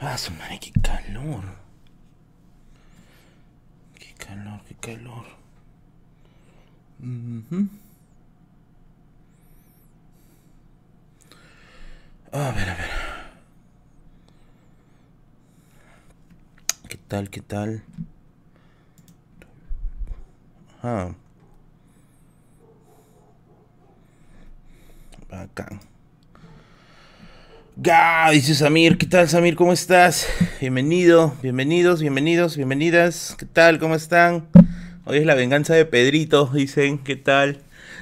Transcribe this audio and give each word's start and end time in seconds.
Ah, 0.00 0.16
su 0.16 0.32
madre, 0.32 0.58
qué 0.60 0.72
calor. 0.80 1.42
Qué 3.98 4.14
calor, 4.14 4.60
qué 4.68 4.74
calor. 4.76 5.24
Ujú. 7.00 7.68
A 12.32 12.50
ver, 12.52 12.70
a 12.70 12.74
ver. 12.74 12.90
¿Qué 16.88 16.96
tal, 16.96 17.30
qué 17.30 17.40
tal? 17.40 17.82
Ah. 20.82 21.12
Bacán. 25.28 25.80
Ga, 27.80 28.28
dice 28.32 28.56
Samir, 28.56 28.98
¿qué 28.98 29.06
tal 29.06 29.28
Samir? 29.28 29.54
¿Cómo 29.54 29.72
estás? 29.72 30.26
Bienvenido, 30.60 31.36
bienvenidos, 31.42 32.00
bienvenidos, 32.00 32.56
bienvenidas. 32.56 33.36
¿Qué 33.38 33.46
tal? 33.46 33.78
¿Cómo 33.78 33.94
están? 33.94 34.48
Hoy 35.04 35.18
es 35.18 35.26
la 35.26 35.36
venganza 35.36 35.76
de 35.76 35.84
Pedrito, 35.84 36.50
dicen. 36.52 36.98
¿Qué 36.98 37.14
tal? 37.14 37.60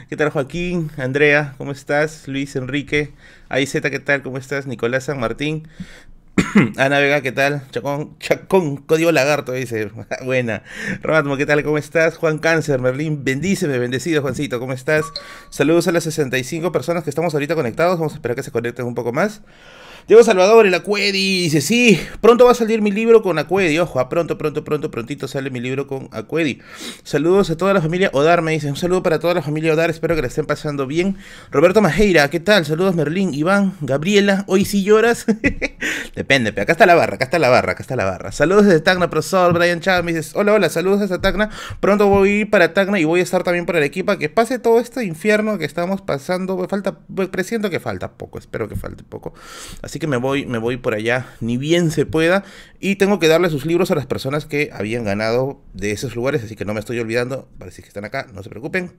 ¿Qué 0.09 0.17
tal 0.17 0.31
Joaquín? 0.31 0.91
Andrea, 0.97 1.55
¿cómo 1.59 1.73
estás? 1.73 2.27
Luis 2.27 2.57
Enrique. 2.57 3.13
Z, 3.51 3.91
¿qué 3.91 3.99
tal? 3.99 4.23
¿Cómo 4.23 4.39
estás? 4.39 4.67
Nicolás 4.67 5.05
San 5.05 5.21
Martín. 5.21 5.69
Ana 6.77 6.99
Vega, 6.99 7.23
¿qué 7.23 7.33
tal? 7.33 7.63
Chacón, 7.71 8.19
Chacón, 8.19 8.77
código 8.77 9.11
lagarto, 9.11 9.53
dice. 9.53 9.91
Buena. 10.25 10.63
Romatmo, 11.03 11.37
¿qué 11.37 11.47
tal? 11.47 11.63
¿Cómo 11.63 11.79
estás? 11.79 12.17
Juan 12.17 12.39
Cáncer, 12.39 12.81
Merlín, 12.81 13.25
bendíceme, 13.25 13.79
bendecido, 13.79 14.21
Juancito, 14.23 14.61
¿cómo 14.61 14.73
estás? 14.73 15.05
Saludos 15.49 15.89
a 15.89 15.93
las 15.93 16.05
65 16.05 16.73
personas 16.73 17.05
que 17.05 17.11
estamos 17.11 17.33
ahorita 17.33 17.55
conectados. 17.55 17.99
Vamos 17.99 18.13
a 18.13 18.17
esperar 18.17 18.37
que 18.37 18.43
se 18.43 18.51
conecten 18.51 18.85
un 18.87 18.95
poco 18.95 19.13
más. 19.13 19.41
Diego 20.07 20.23
Salvador, 20.23 20.67
el 20.67 20.75
Acuedi, 20.75 21.43
dice, 21.43 21.61
sí, 21.61 22.01
pronto 22.21 22.45
va 22.45 22.53
a 22.53 22.55
salir 22.55 22.81
mi 22.81 22.93
libro 22.93 23.23
con 23.23 23.41
Acuedi, 23.41 23.77
ojo, 23.81 23.99
a 23.99 24.09
pronto, 24.09 24.39
pronto, 24.39 24.63
pronto, 24.63 24.89
prontito 24.89 25.27
sale 25.27 25.51
mi 25.51 25.59
libro 25.59 25.89
con 25.89 26.09
Acuedi. 26.13 26.61
Saludos 27.03 27.51
a 27.51 27.57
toda 27.57 27.75
la 27.75 27.83
familia 27.83 28.11
Odar, 28.13 28.41
me 28.41 28.53
dice, 28.53 28.69
un 28.69 28.77
saludo 28.77 29.03
para 29.03 29.19
toda 29.19 29.35
la 29.35 29.43
familia 29.43 29.73
Odar, 29.73 29.91
espero 29.91 30.15
que 30.15 30.23
la 30.23 30.29
estén 30.29 30.47
pasando 30.47 30.87
bien. 30.87 31.17
Roberto 31.51 31.83
Majeira, 31.83 32.31
¿qué 32.31 32.39
tal? 32.39 32.65
Saludos 32.65 32.95
Merlín, 32.95 33.35
Iván, 33.35 33.75
Gabriela, 33.81 34.45
hoy 34.47 34.65
sí 34.65 34.85
lloras. 34.85 35.27
Depende, 36.15 36.53
pero 36.53 36.63
acá 36.63 36.73
está 36.73 36.87
la 36.87 36.95
barra, 36.95 37.17
acá 37.17 37.25
está 37.25 37.41
la 37.41 37.49
barra, 37.49 37.73
acá 37.73 37.83
está 37.83 37.97
la 37.97 38.05
barra. 38.05 38.31
Saludos 38.31 38.67
desde 38.67 38.79
Tacna, 38.83 39.11
profesor 39.11 39.53
Brian 39.55 39.81
Chávez, 39.81 40.05
me 40.05 40.13
dices, 40.13 40.37
hola, 40.37 40.53
hola, 40.53 40.69
saludos 40.69 41.01
desde 41.01 41.19
Tacna. 41.19 41.51
Pronto 41.81 42.07
voy 42.07 42.29
a 42.29 42.33
ir 42.43 42.51
para 42.51 42.75
Tacna 42.75 43.01
y 43.01 43.05
voy 43.05 43.19
a 43.19 43.23
estar 43.25 43.43
también 43.43 43.67
para 43.67 43.79
Arequipa, 43.79 44.21
que 44.21 44.29
pase 44.29 44.61
todo 44.61 44.79
este 44.79 45.05
infierno 45.05 45.59
que 45.59 45.65
estamos 45.65 46.01
pasando, 46.01 46.65
falta, 46.69 46.97
presiento 47.33 47.71
que 47.71 47.81
falta 47.81 48.13
poco, 48.13 48.39
espero 48.39 48.69
que 48.69 48.77
falte 48.77 49.03
poco. 49.03 49.35
Así 49.83 49.96
que 49.99 50.07
me 50.07 50.17
voy, 50.17 50.47
me 50.47 50.59
voy 50.59 50.77
por 50.77 50.95
allá, 50.95 51.27
ni 51.41 51.57
bien 51.57 51.91
se 51.91 52.07
pueda. 52.07 52.45
Y 52.81 52.97
tengo 52.97 53.19
que 53.19 53.29
darle 53.29 53.51
sus 53.51 53.67
libros 53.67 53.91
a 53.91 53.95
las 53.95 54.07
personas 54.07 54.47
que 54.47 54.71
habían 54.73 55.05
ganado 55.05 55.61
de 55.73 55.93
esos 55.93 56.17
lugares, 56.17 56.43
así 56.43 56.57
que 56.57 56.65
no 56.65 56.75
me 56.75 56.81
estoy 56.81 56.99
olvidando. 56.99 57.49
Parece 57.59 57.83
que 57.83 57.89
están 57.89 58.05
acá, 58.05 58.27
no 58.33 58.43
se 58.43 58.51
preocupen. 58.51 58.93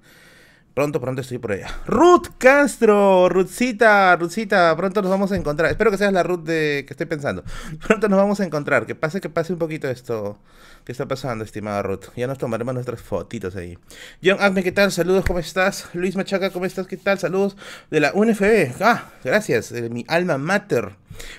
Pronto, 0.77 1.01
pronto 1.01 1.21
estoy 1.21 1.39
por 1.39 1.53
allá. 1.53 1.69
Ruth 1.87 2.27
Castro, 2.37 3.29
Ruthcita, 3.29 4.15
Ruthcita, 4.15 4.75
pronto 4.77 5.01
nos 5.01 5.09
vamos 5.09 5.31
a 5.31 5.35
encontrar. 5.35 5.71
Espero 5.71 5.89
que 5.89 5.97
seas 5.97 6.13
la 6.13 6.21
Ruth 6.21 6.43
de 6.43 6.83
que 6.85 6.93
estoy 6.93 7.07
pensando. 7.07 7.43
Pronto 7.87 8.07
nos 8.07 8.19
vamos 8.19 8.39
a 8.41 8.45
encontrar. 8.45 8.85
Que 8.85 8.93
pase, 8.93 9.19
que 9.19 9.27
pase 9.27 9.53
un 9.53 9.57
poquito 9.57 9.89
esto 9.89 10.37
que 10.85 10.91
está 10.91 11.07
pasando, 11.07 11.43
estimada 11.43 11.81
Ruth. 11.81 12.09
Ya 12.15 12.27
nos 12.27 12.37
tomaremos 12.37 12.75
nuestras 12.75 13.01
fotitos 13.01 13.55
ahí. 13.55 13.75
John 14.23 14.53
¿qué 14.53 14.71
tal? 14.71 14.91
Saludos, 14.91 15.25
¿cómo 15.25 15.39
estás? 15.39 15.89
Luis 15.93 16.15
Machaca, 16.15 16.51
¿cómo 16.51 16.65
estás? 16.65 16.85
¿Qué 16.85 16.97
tal? 16.97 17.17
Saludos 17.17 17.57
de 17.89 17.99
la 17.99 18.11
UNFB. 18.13 18.79
Ah, 18.79 19.05
gracias, 19.23 19.73
de 19.73 19.89
mi 19.89 20.05
alma 20.07 20.37
mater. 20.37 20.91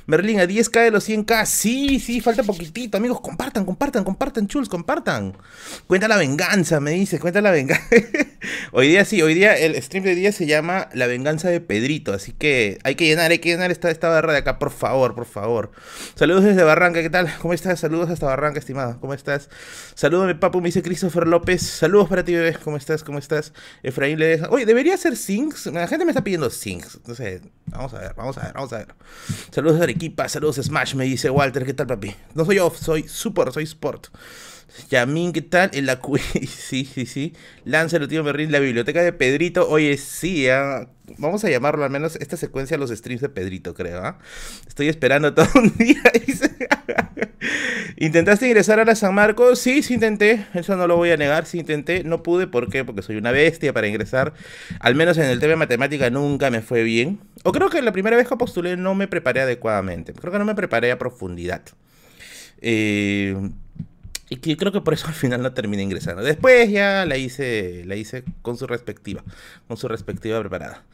Merlín, 0.06 0.40
a 0.40 0.44
10k 0.44 0.84
de 0.84 0.90
los 0.90 1.08
100k. 1.08 1.46
Sí, 1.46 2.00
sí, 2.00 2.20
falta 2.20 2.42
poquitito. 2.42 2.96
Amigos, 2.96 3.20
compartan, 3.20 3.64
compartan, 3.64 4.04
compartan, 4.04 4.46
chuls, 4.48 4.68
compartan. 4.68 5.36
Cuenta 5.86 6.08
la 6.08 6.16
venganza, 6.16 6.80
me 6.80 6.92
dice, 6.92 7.18
cuenta 7.18 7.40
la 7.40 7.50
venganza. 7.50 7.84
hoy 8.72 8.88
día 8.88 9.04
sí, 9.04 9.22
hoy 9.22 9.34
día 9.34 9.56
el 9.56 9.80
stream 9.82 10.04
de 10.04 10.14
día 10.14 10.32
se 10.32 10.46
llama 10.46 10.88
La 10.94 11.06
venganza 11.06 11.48
de 11.48 11.60
Pedrito. 11.60 12.12
Así 12.12 12.32
que 12.32 12.78
hay 12.84 12.94
que 12.94 13.06
llenar, 13.06 13.30
hay 13.30 13.38
que 13.38 13.50
llenar 13.50 13.70
esta, 13.70 13.90
esta 13.90 14.08
barra 14.08 14.32
de 14.32 14.38
acá, 14.38 14.58
por 14.58 14.70
favor, 14.70 15.14
por 15.14 15.26
favor. 15.26 15.70
Saludos 16.14 16.44
desde 16.44 16.62
Barranca, 16.62 17.02
¿qué 17.02 17.10
tal? 17.10 17.32
¿Cómo 17.40 17.54
estás? 17.54 17.80
Saludos 17.80 18.10
hasta 18.10 18.26
Barranca, 18.26 18.58
estimado. 18.58 18.98
¿Cómo 19.00 19.14
estás? 19.14 19.48
Saludos 19.94 20.26
mi 20.26 20.34
papu, 20.34 20.60
me 20.60 20.68
dice 20.68 20.82
Christopher 20.82 21.26
López. 21.26 21.62
Saludos 21.62 22.08
para 22.08 22.24
ti, 22.24 22.34
bebé. 22.34 22.56
¿Cómo 22.62 22.76
estás? 22.76 23.04
¿Cómo 23.04 23.18
estás? 23.18 23.52
Efraín 23.82 24.18
le 24.18 24.26
deja. 24.26 24.48
Oye, 24.50 24.66
debería 24.66 24.96
ser 24.96 25.16
Sings. 25.16 25.66
La 25.66 25.86
gente 25.86 26.04
me 26.04 26.10
está 26.10 26.24
pidiendo 26.24 26.50
Sings. 26.50 27.00
No 27.06 27.14
sé, 27.14 27.42
vamos 27.66 27.94
a 27.94 27.98
ver, 27.98 28.14
vamos 28.16 28.38
a 28.38 28.42
ver, 28.42 28.52
vamos 28.54 28.72
a 28.72 28.78
ver. 28.78 28.94
Saludos 29.50 29.67
Saludos 29.68 29.80
de 29.80 29.84
Arequipa, 29.84 30.28
saludos 30.30 30.56
Smash, 30.56 30.94
me 30.94 31.04
dice 31.04 31.28
Walter, 31.28 31.66
¿qué 31.66 31.74
tal 31.74 31.86
papi? 31.86 32.14
No 32.34 32.46
soy 32.46 32.58
off, 32.58 32.78
soy 32.80 33.02
super, 33.06 33.52
soy 33.52 33.64
sport. 33.64 34.06
Yamin, 34.88 35.30
¿qué 35.30 35.42
tal? 35.42 35.68
En 35.74 35.84
la 35.84 36.00
sí, 36.48 36.86
sí, 36.86 37.04
sí. 37.04 37.34
Lance 37.66 37.98
el 37.98 38.08
tío 38.08 38.24
Merlin, 38.24 38.50
la 38.50 38.60
biblioteca 38.60 39.02
de 39.02 39.12
Pedrito. 39.12 39.68
Oye, 39.68 39.98
sí, 39.98 40.48
¿ah? 40.48 40.88
Vamos 41.16 41.44
a 41.44 41.50
llamarlo 41.50 41.84
al 41.84 41.90
menos 41.90 42.16
esta 42.16 42.36
secuencia 42.36 42.76
los 42.76 42.90
streams 42.90 43.22
de 43.22 43.28
Pedrito, 43.28 43.74
creo. 43.74 44.04
¿ah? 44.04 44.18
Estoy 44.66 44.88
esperando 44.88 45.34
todo 45.34 45.48
un 45.56 45.76
día. 45.76 46.02
¿Intentaste 47.96 48.46
ingresar 48.46 48.78
a 48.78 48.84
la 48.84 48.94
San 48.94 49.14
Marcos? 49.14 49.58
Sí, 49.58 49.82
sí 49.82 49.94
intenté. 49.94 50.46
Eso 50.54 50.76
no 50.76 50.86
lo 50.86 50.96
voy 50.96 51.10
a 51.10 51.16
negar. 51.16 51.46
Sí 51.46 51.58
intenté. 51.58 52.04
No 52.04 52.22
pude. 52.22 52.46
¿Por 52.46 52.70
qué? 52.70 52.84
Porque 52.84 53.02
soy 53.02 53.16
una 53.16 53.32
bestia 53.32 53.72
para 53.72 53.88
ingresar. 53.88 54.34
Al 54.80 54.94
menos 54.94 55.18
en 55.18 55.24
el 55.24 55.40
tema 55.40 55.50
de 55.50 55.56
matemática 55.56 56.10
nunca 56.10 56.50
me 56.50 56.60
fue 56.60 56.82
bien. 56.82 57.20
O 57.42 57.52
creo 57.52 57.70
que 57.70 57.82
la 57.82 57.92
primera 57.92 58.16
vez 58.16 58.28
que 58.28 58.36
postulé 58.36 58.76
no 58.76 58.94
me 58.94 59.08
preparé 59.08 59.40
adecuadamente. 59.40 60.12
Creo 60.12 60.32
que 60.32 60.38
no 60.38 60.44
me 60.44 60.54
preparé 60.54 60.92
a 60.92 60.98
profundidad. 60.98 61.62
Eh, 62.60 63.36
y 64.30 64.36
que 64.36 64.56
creo 64.56 64.72
que 64.72 64.80
por 64.80 64.94
eso 64.94 65.06
al 65.06 65.14
final 65.14 65.42
no 65.42 65.52
terminé 65.52 65.82
ingresando. 65.82 66.22
Después 66.22 66.70
ya 66.70 67.06
la 67.06 67.16
hice, 67.16 67.84
la 67.86 67.96
hice 67.96 68.24
con 68.42 68.56
su 68.56 68.66
respectiva, 68.66 69.24
con 69.66 69.76
su 69.76 69.88
respectiva 69.88 70.38
preparada. 70.40 70.84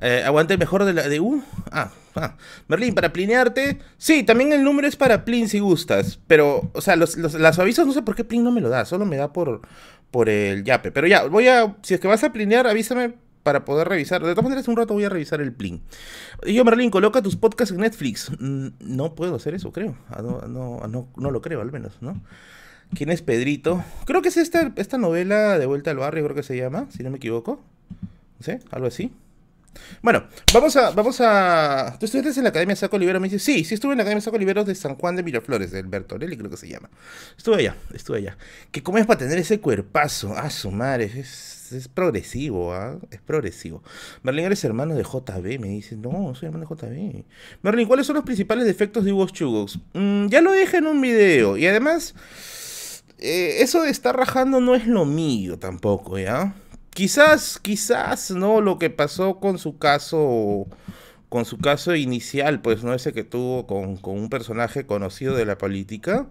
Eh, 0.00 0.22
aguante 0.24 0.58
mejor 0.58 0.84
de 0.84 0.92
la 0.92 1.08
de 1.08 1.20
U. 1.20 1.42
Ah, 1.70 1.90
ah, 2.16 2.36
Merlín, 2.68 2.94
para 2.94 3.12
plinearte. 3.12 3.78
Sí, 3.96 4.22
también 4.22 4.52
el 4.52 4.62
número 4.62 4.86
es 4.86 4.96
para 4.96 5.24
plin 5.24 5.48
si 5.48 5.58
gustas. 5.60 6.20
Pero, 6.26 6.70
o 6.74 6.80
sea, 6.80 6.96
los, 6.96 7.16
las 7.16 7.58
avisos 7.58 7.86
no 7.86 7.92
sé 7.92 8.02
por 8.02 8.14
qué 8.14 8.24
plin 8.24 8.44
no 8.44 8.52
me 8.52 8.60
lo 8.60 8.68
da. 8.68 8.84
Solo 8.84 9.06
me 9.06 9.16
da 9.16 9.32
por, 9.32 9.62
por 10.10 10.28
el 10.28 10.64
yape. 10.64 10.92
Pero 10.92 11.06
ya, 11.06 11.24
voy 11.24 11.48
a. 11.48 11.76
Si 11.82 11.94
es 11.94 12.00
que 12.00 12.08
vas 12.08 12.24
a 12.24 12.32
plinear, 12.32 12.66
avísame 12.66 13.14
para 13.42 13.64
poder 13.64 13.88
revisar. 13.88 14.22
De 14.22 14.32
todas 14.32 14.44
maneras, 14.44 14.68
un 14.68 14.76
rato 14.76 14.92
voy 14.92 15.04
a 15.04 15.08
revisar 15.08 15.40
el 15.40 15.52
plin. 15.52 15.82
Y 16.44 16.54
yo, 16.54 16.64
Merlín, 16.64 16.90
coloca 16.90 17.22
tus 17.22 17.36
podcasts 17.36 17.74
en 17.74 17.80
Netflix. 17.80 18.30
Mm, 18.38 18.68
no 18.80 19.14
puedo 19.14 19.36
hacer 19.36 19.54
eso, 19.54 19.72
creo. 19.72 19.96
Ah, 20.10 20.20
no, 20.22 20.42
no, 20.42 20.86
no, 20.86 21.08
no 21.16 21.30
lo 21.30 21.40
creo, 21.40 21.62
al 21.62 21.72
menos, 21.72 21.94
¿no? 22.02 22.20
¿Quién 22.94 23.10
es 23.10 23.22
Pedrito? 23.22 23.82
Creo 24.04 24.22
que 24.22 24.28
es 24.28 24.36
esta, 24.36 24.72
esta 24.76 24.98
novela 24.98 25.58
de 25.58 25.66
Vuelta 25.66 25.90
al 25.90 25.96
Barrio, 25.96 26.24
creo 26.24 26.36
que 26.36 26.42
se 26.42 26.56
llama, 26.56 26.86
si 26.90 27.02
no 27.02 27.10
me 27.10 27.16
equivoco. 27.16 27.60
No 28.38 28.44
sé, 28.44 28.60
algo 28.70 28.86
así. 28.86 29.12
Bueno, 30.02 30.24
vamos 30.52 30.76
a, 30.76 30.90
vamos 30.90 31.20
a. 31.20 31.96
¿Tú 31.98 32.06
estuviste 32.06 32.38
en 32.38 32.44
la 32.44 32.50
Academia 32.50 32.76
Saco 32.76 32.98
Libero? 32.98 33.20
Me 33.20 33.28
dice, 33.28 33.38
sí, 33.38 33.64
sí 33.64 33.74
estuve 33.74 33.92
en 33.92 33.98
la 33.98 34.02
Academia 34.02 34.20
Saco 34.20 34.36
Liberos 34.36 34.66
de 34.66 34.74
San 34.74 34.96
Juan 34.96 35.16
de 35.16 35.22
Miraflores, 35.22 35.70
del 35.70 35.86
Bertorelli, 35.86 36.36
creo 36.36 36.50
que 36.50 36.56
se 36.56 36.68
llama. 36.68 36.90
Estuve 37.36 37.56
allá, 37.56 37.76
estuve 37.94 38.18
allá. 38.18 38.36
¿Qué 38.70 38.82
comes 38.82 39.06
para 39.06 39.18
tener 39.18 39.38
ese 39.38 39.60
cuerpazo? 39.60 40.34
Ah, 40.36 40.50
su 40.50 40.70
madre, 40.70 41.04
es, 41.04 41.72
es 41.72 41.88
progresivo, 41.88 42.74
¿ah? 42.74 42.98
Es 43.10 43.20
progresivo. 43.20 43.82
Merlin, 44.22 44.46
eres 44.46 44.62
hermano 44.64 44.94
de 44.94 45.02
JB, 45.02 45.60
me 45.60 45.68
dice, 45.68 45.96
no, 45.96 46.34
soy 46.34 46.48
hermano 46.48 46.66
de 46.66 46.74
JB. 46.74 47.24
Merlin, 47.62 47.88
¿cuáles 47.88 48.06
son 48.06 48.16
los 48.16 48.24
principales 48.24 48.66
defectos 48.66 49.04
de 49.04 49.12
Hugo 49.12 49.28
Chugos? 49.28 49.78
Mm, 49.94 50.26
ya 50.26 50.42
lo 50.42 50.52
dije 50.52 50.78
en 50.78 50.86
un 50.86 51.00
video, 51.00 51.56
y 51.56 51.66
además. 51.66 52.14
Eh, 53.24 53.62
eso 53.62 53.82
de 53.82 53.90
estar 53.90 54.16
rajando 54.16 54.60
no 54.60 54.74
es 54.74 54.88
lo 54.88 55.04
mío 55.04 55.56
tampoco, 55.56 56.18
¿ya? 56.18 56.54
Quizás, 56.90 57.60
quizás, 57.62 58.32
¿no? 58.32 58.60
Lo 58.60 58.80
que 58.80 58.90
pasó 58.90 59.38
con 59.38 59.58
su 59.58 59.78
caso, 59.78 60.66
con 61.28 61.44
su 61.44 61.58
caso 61.58 61.94
inicial, 61.94 62.60
pues, 62.60 62.82
¿no? 62.82 62.94
Ese 62.94 63.12
que 63.12 63.22
tuvo 63.22 63.68
con, 63.68 63.96
con 63.96 64.18
un 64.18 64.28
personaje 64.28 64.86
conocido 64.86 65.36
de 65.36 65.46
la 65.46 65.56
política 65.56 66.26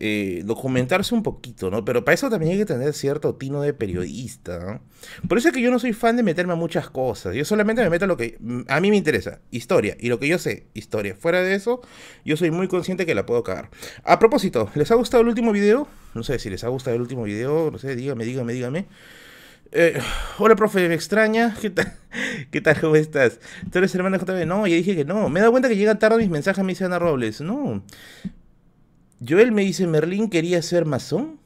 eh, 0.00 0.42
documentarse 0.44 1.12
un 1.12 1.24
poquito, 1.24 1.70
¿no? 1.70 1.84
Pero 1.84 2.04
para 2.04 2.14
eso 2.14 2.30
también 2.30 2.52
hay 2.52 2.58
que 2.58 2.66
tener 2.66 2.92
cierto 2.92 3.34
tino 3.34 3.60
de 3.62 3.74
periodista, 3.74 4.58
¿no? 4.60 4.80
Por 5.28 5.38
eso 5.38 5.48
es 5.48 5.54
que 5.54 5.60
yo 5.60 5.72
no 5.72 5.80
soy 5.80 5.92
fan 5.92 6.16
de 6.16 6.22
meterme 6.22 6.52
a 6.52 6.56
muchas 6.56 6.88
cosas. 6.88 7.34
Yo 7.34 7.44
solamente 7.44 7.82
me 7.82 7.90
meto 7.90 8.04
a 8.04 8.08
lo 8.08 8.16
que 8.16 8.36
mm, 8.38 8.60
a 8.68 8.80
mí 8.80 8.90
me 8.90 8.96
interesa, 8.96 9.40
historia. 9.50 9.96
Y 9.98 10.08
lo 10.08 10.20
que 10.20 10.28
yo 10.28 10.38
sé, 10.38 10.66
historia. 10.72 11.16
Fuera 11.16 11.42
de 11.42 11.54
eso, 11.54 11.80
yo 12.24 12.36
soy 12.36 12.52
muy 12.52 12.68
consciente 12.68 13.06
que 13.06 13.14
la 13.16 13.26
puedo 13.26 13.42
cagar. 13.42 13.70
A 14.04 14.20
propósito, 14.20 14.70
¿les 14.76 14.90
ha 14.92 14.94
gustado 14.94 15.22
el 15.22 15.28
último 15.28 15.50
video? 15.50 15.88
No 16.14 16.22
sé 16.22 16.38
si 16.38 16.48
les 16.48 16.62
ha 16.62 16.68
gustado 16.68 16.94
el 16.94 17.02
último 17.02 17.24
video, 17.24 17.70
no 17.72 17.78
sé, 17.78 17.96
dígame, 17.96 18.24
dígame, 18.24 18.52
dígame. 18.52 18.86
Eh, 19.72 20.00
hola, 20.38 20.54
profe, 20.54 20.88
me 20.88 20.94
extraña. 20.94 21.56
¿Qué 22.50 22.60
tal? 22.60 22.80
¿Cómo 22.80 22.94
estás? 22.94 23.40
¿Tú 23.72 23.78
eres 23.78 23.92
hermano 23.96 24.16
de 24.16 24.24
JB? 24.24 24.46
No, 24.46 24.64
ya 24.68 24.76
dije 24.76 24.94
que 24.94 25.04
no. 25.04 25.28
Me 25.28 25.40
he 25.40 25.42
dado 25.42 25.50
cuenta 25.50 25.68
que 25.68 25.76
llegan 25.76 25.98
tarde 25.98 26.18
mis 26.18 26.30
mensajes, 26.30 26.64
me 26.64 26.70
dice 26.70 26.84
Ana 26.84 27.00
Robles. 27.00 27.40
No. 27.40 27.82
Joel 29.26 29.52
me 29.52 29.62
dice, 29.62 29.86
Merlín 29.86 30.30
quería 30.30 30.62
ser 30.62 30.84
masón. 30.84 31.38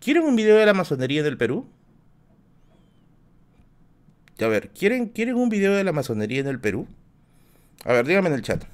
¿Quieren 0.00 0.24
un 0.24 0.36
video 0.36 0.56
de 0.56 0.66
la 0.66 0.74
masonería 0.74 1.22
del 1.22 1.36
Perú? 1.36 1.66
A 4.40 4.46
ver, 4.46 4.70
¿quieren, 4.70 5.06
¿quieren 5.08 5.36
un 5.36 5.48
video 5.48 5.74
de 5.74 5.84
la 5.84 5.92
masonería 5.92 6.40
en 6.40 6.46
el 6.46 6.60
Perú? 6.60 6.86
A 7.84 7.92
ver, 7.92 8.06
díganme 8.06 8.28
en 8.28 8.34
el 8.34 8.42
chat. 8.42 8.64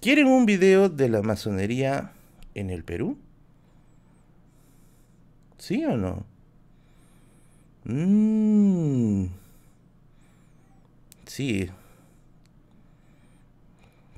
¿Quieren 0.00 0.26
un 0.26 0.46
video 0.46 0.88
de 0.88 1.08
la 1.08 1.22
masonería 1.22 2.12
en 2.54 2.70
el 2.70 2.84
Perú? 2.84 3.18
¿Sí 5.58 5.84
o 5.84 5.96
no? 5.96 6.24
Mmm. 7.84 9.26
Sí. 11.26 11.70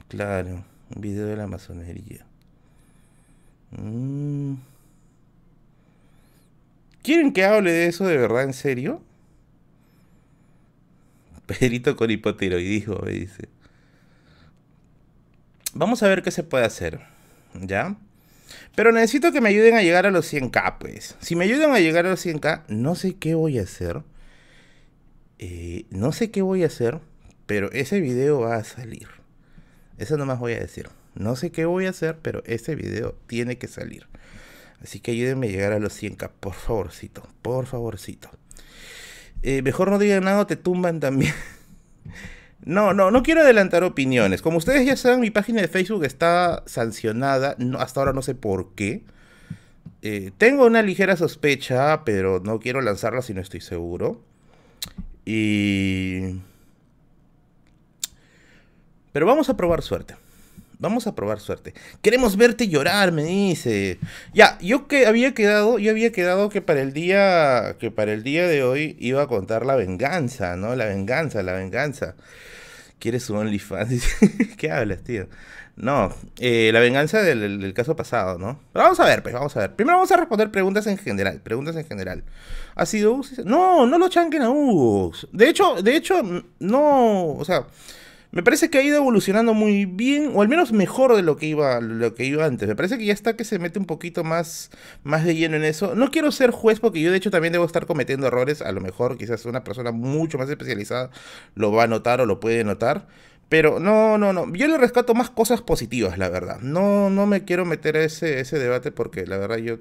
Claro, 0.09 0.65
un 0.95 1.01
video 1.01 1.27
de 1.27 1.37
la 1.37 1.47
masonería. 1.47 2.27
Mm. 3.71 4.55
¿Quieren 7.03 7.33
que 7.33 7.45
hable 7.45 7.73
de 7.73 7.87
eso 7.87 8.07
de 8.07 8.17
verdad, 8.17 8.45
en 8.45 8.55
serio? 8.55 9.03
Pedrito 11.47 11.97
con 11.97 12.11
hipotiroidismo, 12.11 12.99
me 13.05 13.13
dice. 13.13 13.49
Vamos 15.75 16.03
a 16.03 16.09
ver 16.09 16.23
qué 16.23 16.31
se 16.31 16.43
puede 16.43 16.65
hacer. 16.65 17.01
¿Ya? 17.55 17.97
Pero 18.75 18.93
necesito 18.93 19.33
que 19.33 19.41
me 19.41 19.51
ayuden 19.51 19.77
a 19.77 19.83
llegar 19.83 20.07
a 20.07 20.11
los 20.11 20.33
100k, 20.33 20.79
pues. 20.79 21.17
Si 21.21 21.37
me 21.37 21.45
ayudan 21.45 21.73
a 21.73 21.81
llegar 21.81 22.07
a 22.07 22.11
los 22.11 22.25
100k, 22.25 22.63
no 22.69 22.95
sé 22.95 23.17
qué 23.17 23.35
voy 23.35 23.59
a 23.59 23.63
hacer. 23.63 24.03
Eh, 25.39 25.85
no 25.91 26.13
sé 26.13 26.31
qué 26.31 26.43
voy 26.43 26.63
a 26.63 26.67
hacer, 26.67 27.01
pero 27.47 27.71
ese 27.73 28.01
video 28.01 28.41
va 28.41 28.57
a 28.57 28.65
salir. 28.65 29.09
Eso 29.99 30.17
no 30.17 30.27
más 30.27 30.39
voy 30.39 30.53
a 30.53 30.61
decir. 30.61 30.89
No 31.15 31.37
sé 31.37 31.51
qué 31.51 31.65
voy 31.65 31.87
a 31.87 31.91
hacer, 31.91 32.19
pero 32.21 32.43
ese 32.47 32.75
video 32.75 33.17
tiene 33.27 33.59
que 33.59 33.69
salir. 33.69 34.07
Así 34.83 35.01
que 35.01 35.13
ayúdenme 35.13 35.47
a 35.47 35.51
llegar 35.51 35.73
a 35.73 35.79
los 35.79 36.01
100k, 36.01 36.31
por 36.41 36.55
favorcito, 36.55 37.27
por 37.41 37.67
favorcito. 37.67 38.31
Eh, 39.43 39.63
mejor 39.63 39.91
no 39.91 39.99
digan 39.99 40.25
nada, 40.25 40.47
te 40.47 40.57
tumban 40.57 41.01
también. 41.01 41.35
No, 42.67 42.95
no, 42.95 43.11
no 43.11 43.23
quiero 43.23 43.43
adelantar 43.43 43.85
opiniones. 43.85 44.41
Como 44.41 44.57
ustedes 44.57 44.87
ya 44.87 44.97
saben, 44.97 45.21
mi 45.21 45.31
página 45.31 45.61
de 45.61 45.69
Facebook 45.69 46.03
está 46.05 46.63
sancionada. 46.65 47.59
hasta 47.79 48.01
ahora 48.01 48.15
no 48.15 48.23
sé 48.23 48.35
por 48.35 48.75
qué. 48.75 49.05
Eh, 50.01 50.33
tengo 50.39 50.65
una 50.65 50.81
ligera 50.81 51.17
sospecha, 51.17 52.05
pero 52.05 52.41
no 52.43 52.61
quiero 52.61 52.81
lanzarla 52.81 53.21
si 53.21 53.35
no 53.35 53.43
estoy 53.43 53.61
seguro. 53.61 54.23
Y... 55.27 56.41
Pero 59.15 59.27
vamos 59.27 59.49
a 59.49 59.57
probar 59.57 59.81
suerte. 59.81 60.17
Vamos 60.81 61.07
a 61.07 61.15
probar 61.15 61.39
suerte. 61.39 61.73
Queremos 62.03 62.37
verte 62.37 62.67
llorar, 62.67 63.13
me 63.13 63.23
dice. 63.23 64.01
Ya, 64.35 64.59
yo 64.59 64.89
que 64.89 65.07
había 65.07 65.35
quedado, 65.35 65.79
yo 65.79 65.93
había 65.93 66.11
quedado 66.11 66.49
que 66.49 66.61
para 66.61 66.81
el 66.83 66.93
día, 66.93 67.77
que 67.79 67.93
para 67.93 68.13
el 68.13 68.25
día 68.25 68.49
de 68.49 68.65
hoy 68.65 68.97
iba 68.99 69.23
a 69.23 69.29
contar 69.29 69.65
la 69.67 69.77
venganza, 69.77 70.57
¿no? 70.57 70.75
La 70.75 70.87
venganza, 70.87 71.45
la 71.45 71.53
venganza. 71.53 72.17
¿Quieres 72.99 73.23
su 73.23 73.37
OnlyFans? 73.37 74.05
¿Qué 74.59 74.73
hablas, 74.73 75.05
tío? 75.05 75.29
No, 75.77 76.13
eh, 76.41 76.71
la 76.73 76.81
venganza 76.81 77.23
del, 77.23 77.73
caso 77.73 77.95
pasado, 77.95 78.39
¿no? 78.39 78.59
Pero 78.73 78.83
vamos 78.83 78.99
a 78.99 79.05
ver, 79.05 79.23
pues 79.23 79.33
vamos 79.33 79.57
a 79.57 79.61
ver. 79.61 79.77
Primero 79.77 79.99
vamos 79.99 80.11
a 80.11 80.17
responder 80.17 80.51
preguntas 80.51 80.89
en 80.89 80.99
general. 80.99 81.41
Preguntas 81.41 81.77
en 81.77 81.87
general. 81.87 82.25
¿Ha 82.75 82.85
sido 82.85 83.21
No, 83.45 83.87
no 83.87 83.97
lo 83.97 84.09
chanquen 84.09 84.43
a 84.43 84.51
Ux. 84.51 85.29
De 85.31 85.49
hecho, 85.49 85.81
de 85.83 85.95
hecho, 85.95 86.21
no. 86.59 87.29
O 87.35 87.45
sea, 87.45 87.65
me 88.35 88.43
parece 88.43 88.69
que 88.69 88.79
ha 88.79 88.83
ido 88.83 88.97
evolucionando 88.97 89.55
muy 89.55 89.85
bien, 89.85 90.33
o 90.35 90.43
al 90.43 90.49
menos 90.49 90.73
mejor 90.73 91.15
de 91.15 91.23
lo 91.23 91.37
que 91.37 91.47
iba, 91.47 91.81
lo 91.81 92.15
que 92.15 92.25
iba 92.25 92.45
antes. 92.45 92.67
Me 92.67 92.75
parece 92.75 92.99
que 92.99 93.05
ya 93.05 93.13
está 93.13 93.37
que 93.37 93.45
se 93.45 93.61
mete 93.61 93.79
un 93.79 93.85
poquito 93.87 94.25
más, 94.25 94.71
más 95.05 95.25
de 95.25 95.37
lleno 95.37 95.55
en 95.55 95.63
eso. 95.63 95.95
No 95.95 96.11
quiero 96.11 96.33
ser 96.33 96.51
juez 96.51 96.81
porque 96.81 97.01
yo 97.01 97.13
de 97.13 97.17
hecho 97.17 97.31
también 97.31 97.53
debo 97.53 97.65
estar 97.65 97.87
cometiendo 97.87 98.27
errores. 98.27 98.61
A 98.61 98.73
lo 98.73 98.81
mejor 98.81 99.17
quizás 99.19 99.45
una 99.47 99.63
persona 99.63 99.93
mucho 99.93 100.37
más 100.37 100.51
especializada 100.51 101.11
lo 101.55 101.71
va 101.71 101.85
a 101.85 101.87
notar 101.87 102.21
o 102.21 102.27
lo 102.27 102.41
puede 102.41 102.65
notar. 102.65 103.07
Pero 103.49 103.79
no, 103.79 104.19
no, 104.19 104.33
no. 104.33 104.53
Yo 104.53 104.67
le 104.67 104.79
rescato 104.79 105.15
más 105.15 105.31
cosas 105.31 105.63
positivas, 105.63 106.19
la 106.19 106.29
verdad. 106.29 106.59
No, 106.61 107.11
no 107.11 107.27
me 107.27 107.45
quiero 107.45 107.65
meter 107.65 107.97
a 107.97 108.03
ese, 108.03 108.41
ese 108.41 108.59
debate 108.59 108.91
porque 108.91 109.27
la 109.29 109.39
verdad 109.39 109.59
yo 109.59 109.79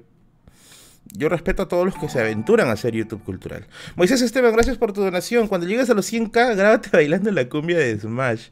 yo 1.12 1.28
respeto 1.28 1.62
a 1.62 1.68
todos 1.68 1.84
los 1.84 1.94
que 1.96 2.08
se 2.08 2.20
aventuran 2.20 2.68
a 2.68 2.72
hacer 2.72 2.94
YouTube 2.94 3.22
cultural. 3.22 3.66
Moisés 3.96 4.22
Esteban, 4.22 4.52
gracias 4.52 4.78
por 4.78 4.92
tu 4.92 5.02
donación. 5.02 5.48
Cuando 5.48 5.66
llegues 5.66 5.90
a 5.90 5.94
los 5.94 6.10
100k, 6.12 6.56
grábate 6.56 6.90
bailando 6.92 7.30
la 7.30 7.48
cumbia 7.48 7.78
de 7.78 7.98
Smash. 7.98 8.48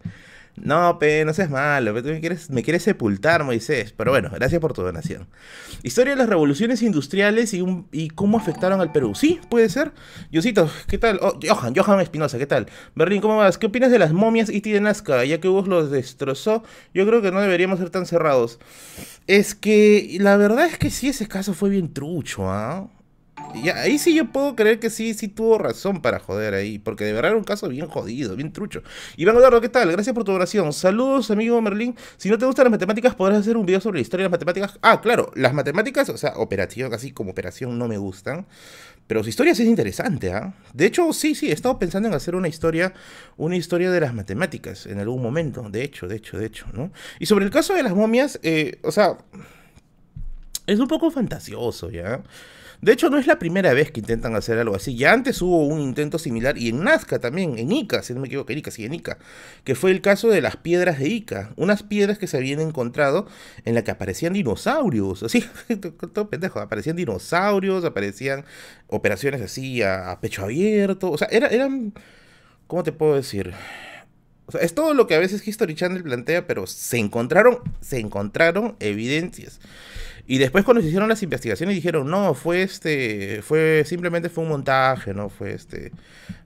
No, 0.56 0.98
pe, 0.98 1.24
no 1.24 1.32
seas 1.32 1.48
malo, 1.48 1.94
tú 2.02 2.10
me 2.10 2.20
quieres, 2.20 2.50
me 2.50 2.62
quieres 2.62 2.82
sepultar, 2.82 3.42
Moisés. 3.42 3.94
Pero 3.96 4.10
bueno, 4.10 4.30
gracias 4.32 4.60
por 4.60 4.74
tu 4.74 4.82
donación. 4.82 5.26
Historia 5.82 6.12
de 6.12 6.18
las 6.18 6.28
revoluciones 6.28 6.82
industriales 6.82 7.54
y, 7.54 7.64
y 7.90 8.10
cómo 8.10 8.36
afectaron 8.36 8.80
al 8.80 8.92
Perú. 8.92 9.14
Sí, 9.14 9.40
puede 9.48 9.68
ser. 9.70 9.92
Yosito, 10.30 10.70
¿qué 10.88 10.98
tal? 10.98 11.18
Oh, 11.22 11.38
Johan, 11.42 11.74
Johan 11.74 12.00
Espinosa, 12.00 12.38
¿qué 12.38 12.46
tal? 12.46 12.66
Berlín, 12.94 13.22
¿cómo 13.22 13.38
vas? 13.38 13.56
¿Qué 13.56 13.66
opinas 13.66 13.90
de 13.90 13.98
las 13.98 14.12
momias 14.12 14.50
y 14.50 14.60
de 14.60 14.80
Nazca? 14.80 15.24
Ya 15.24 15.40
que 15.40 15.48
Hugo 15.48 15.62
los 15.62 15.90
destrozó, 15.90 16.62
yo 16.92 17.06
creo 17.06 17.22
que 17.22 17.32
no 17.32 17.40
deberíamos 17.40 17.78
ser 17.78 17.90
tan 17.90 18.04
cerrados. 18.04 18.58
Es 19.26 19.54
que 19.54 20.18
la 20.20 20.36
verdad 20.36 20.66
es 20.66 20.76
que 20.76 20.90
sí, 20.90 21.08
ese 21.08 21.28
caso 21.28 21.54
fue 21.54 21.70
bien 21.70 21.92
trucho, 21.94 22.50
¿ah? 22.50 22.88
Y 23.54 23.68
ahí 23.68 23.98
sí 23.98 24.14
yo 24.14 24.26
puedo 24.32 24.56
creer 24.56 24.80
que 24.80 24.88
sí, 24.88 25.14
sí 25.14 25.28
tuvo 25.28 25.58
razón 25.58 26.00
para 26.00 26.18
joder 26.18 26.54
ahí, 26.54 26.78
porque 26.78 27.04
de 27.04 27.12
verdad 27.12 27.32
era 27.32 27.38
un 27.38 27.44
caso 27.44 27.68
bien 27.68 27.86
jodido, 27.86 28.34
bien 28.34 28.52
trucho. 28.52 28.82
Iván 29.16 29.36
Eduardo, 29.36 29.60
¿qué 29.60 29.68
tal? 29.68 29.92
Gracias 29.92 30.14
por 30.14 30.24
tu 30.24 30.32
oración. 30.32 30.72
Saludos, 30.72 31.30
amigo 31.30 31.60
Merlín. 31.60 31.94
Si 32.16 32.30
no 32.30 32.38
te 32.38 32.46
gustan 32.46 32.64
las 32.64 32.72
matemáticas, 32.72 33.14
podrás 33.14 33.40
hacer 33.40 33.56
un 33.56 33.66
video 33.66 33.80
sobre 33.80 33.98
la 33.98 34.02
historia 34.02 34.24
de 34.24 34.30
las 34.30 34.32
matemáticas. 34.32 34.78
Ah, 34.82 35.00
claro, 35.00 35.30
las 35.34 35.52
matemáticas, 35.52 36.08
o 36.08 36.16
sea, 36.16 36.32
operación, 36.36 36.94
así 36.94 37.12
como 37.12 37.32
operación, 37.32 37.78
no 37.78 37.88
me 37.88 37.98
gustan. 37.98 38.46
Pero 39.06 39.22
su 39.22 39.28
historia 39.28 39.54
sí 39.54 39.62
es 39.62 39.68
interesante, 39.68 40.32
¿ah? 40.32 40.54
De 40.72 40.86
hecho, 40.86 41.12
sí, 41.12 41.34
sí, 41.34 41.50
he 41.50 41.52
estado 41.52 41.78
pensando 41.78 42.08
en 42.08 42.14
hacer 42.14 42.34
una 42.34 42.48
historia, 42.48 42.94
una 43.36 43.56
historia 43.56 43.90
de 43.90 44.00
las 44.00 44.14
matemáticas 44.14 44.86
en 44.86 44.98
algún 45.00 45.22
momento. 45.22 45.68
De 45.68 45.82
hecho, 45.82 46.08
de 46.08 46.16
hecho, 46.16 46.38
de 46.38 46.46
hecho, 46.46 46.66
¿no? 46.72 46.92
Y 47.18 47.26
sobre 47.26 47.44
el 47.44 47.50
caso 47.50 47.74
de 47.74 47.82
las 47.82 47.94
momias, 47.94 48.40
eh, 48.42 48.78
o 48.82 48.92
sea, 48.92 49.18
es 50.66 50.78
un 50.78 50.88
poco 50.88 51.10
fantasioso, 51.10 51.90
¿ya? 51.90 52.22
De 52.82 52.90
hecho, 52.90 53.10
no 53.10 53.16
es 53.16 53.28
la 53.28 53.38
primera 53.38 53.72
vez 53.74 53.92
que 53.92 54.00
intentan 54.00 54.34
hacer 54.34 54.58
algo 54.58 54.74
así. 54.74 54.96
Ya 54.96 55.12
antes 55.12 55.40
hubo 55.40 55.64
un 55.68 55.80
intento 55.80 56.18
similar 56.18 56.58
y 56.58 56.70
en 56.70 56.82
Nazca 56.82 57.20
también, 57.20 57.56
en 57.56 57.70
Ica, 57.70 58.02
si 58.02 58.12
no 58.12 58.18
me 58.18 58.26
equivoco, 58.26 58.50
en 58.50 58.58
Ica, 58.58 58.72
sí, 58.72 58.84
en 58.84 58.92
Ica, 58.92 59.18
que 59.62 59.76
fue 59.76 59.92
el 59.92 60.00
caso 60.00 60.28
de 60.28 60.40
las 60.40 60.56
piedras 60.56 60.98
de 60.98 61.08
Ica. 61.08 61.52
Unas 61.54 61.84
piedras 61.84 62.18
que 62.18 62.26
se 62.26 62.38
habían 62.38 62.58
encontrado 62.58 63.28
en 63.64 63.76
la 63.76 63.84
que 63.84 63.92
aparecían 63.92 64.32
dinosaurios. 64.32 65.22
Así, 65.22 65.44
todo 66.12 66.28
pendejo, 66.28 66.58
aparecían 66.58 66.96
dinosaurios, 66.96 67.84
aparecían 67.84 68.44
operaciones 68.88 69.40
así 69.42 69.80
a, 69.80 70.18
pecho 70.20 70.42
abierto. 70.42 71.12
O 71.12 71.16
sea, 71.16 71.28
eran. 71.28 71.94
¿Cómo 72.66 72.82
te 72.82 72.90
puedo 72.90 73.14
decir? 73.14 73.54
Es 74.60 74.74
todo 74.74 74.92
lo 74.92 75.06
que 75.06 75.14
a 75.14 75.20
veces 75.20 75.46
History 75.46 75.76
Channel 75.76 76.02
plantea, 76.02 76.48
pero 76.48 76.66
se 76.66 76.98
encontraron, 76.98 77.60
se 77.80 78.00
encontraron 78.00 78.74
evidencias. 78.80 79.60
Y 80.26 80.38
después 80.38 80.64
cuando 80.64 80.80
se 80.80 80.88
hicieron 80.88 81.08
las 81.08 81.22
investigaciones 81.22 81.74
dijeron, 81.74 82.08
no, 82.08 82.34
fue 82.34 82.62
este, 82.62 83.42
fue, 83.42 83.84
simplemente 83.86 84.28
fue 84.28 84.44
un 84.44 84.50
montaje, 84.50 85.12
¿no? 85.14 85.28
Fue 85.28 85.52
este, 85.52 85.92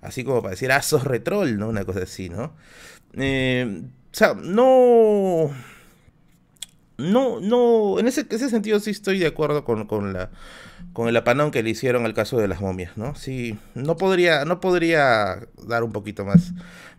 así 0.01 0.25
como 0.25 0.43
para 0.43 0.53
decir, 0.53 0.73
ah, 0.73 0.83
sos 0.83 1.05
retrol, 1.05 1.59
¿no? 1.59 1.69
Una 1.69 1.85
cosa 1.85 2.03
así, 2.03 2.29
¿no? 2.29 2.55
Eh, 3.15 3.83
o 3.85 4.15
sea, 4.15 4.35
no... 4.35 5.51
No, 6.99 7.41
no, 7.41 7.99
en 7.99 8.09
ese, 8.09 8.27
ese 8.31 8.49
sentido 8.49 8.81
sí 8.81 8.91
estoy 8.91 9.19
de 9.19 9.27
acuerdo 9.27 9.65
con, 9.65 9.87
con 9.87 10.15
la 10.15 10.31
con 10.93 11.09
el 11.09 11.17
apanón 11.17 11.51
que 11.51 11.63
le 11.63 11.71
hicieron 11.71 12.05
al 12.07 12.15
caso 12.15 12.39
de 12.39 12.49
las 12.49 12.61
momias, 12.61 12.97
¿no? 12.97 13.15
Sí, 13.15 13.59
no 13.75 13.97
podría, 13.97 14.45
no 14.45 14.61
podría 14.61 15.47
dar 15.67 15.85
un 15.85 15.93
poquito 15.93 16.25
más, 16.25 16.53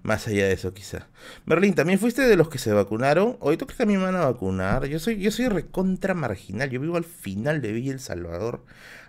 más 0.03 0.27
allá 0.27 0.45
de 0.45 0.53
eso 0.53 0.73
quizá. 0.73 1.07
Berlín, 1.45 1.73
¿también 1.73 1.99
fuiste 1.99 2.21
de 2.21 2.35
los 2.35 2.49
que 2.49 2.59
se 2.59 2.71
vacunaron? 2.73 3.37
¿Hoy 3.39 3.57
crees 3.57 3.75
que 3.75 3.83
a 3.83 3.85
mí 3.87 3.97
me 3.97 4.03
van 4.03 4.15
a 4.15 4.25
vacunar? 4.25 4.85
Yo 4.85 4.99
soy, 4.99 5.19
yo 5.19 5.31
soy 5.31 5.47
recontra 5.47 6.13
marginal, 6.13 6.69
yo 6.69 6.79
vivo 6.79 6.97
al 6.97 7.05
final 7.05 7.61
de 7.61 7.71
Villa 7.71 7.93
El 7.93 7.99
Salvador. 7.99 8.63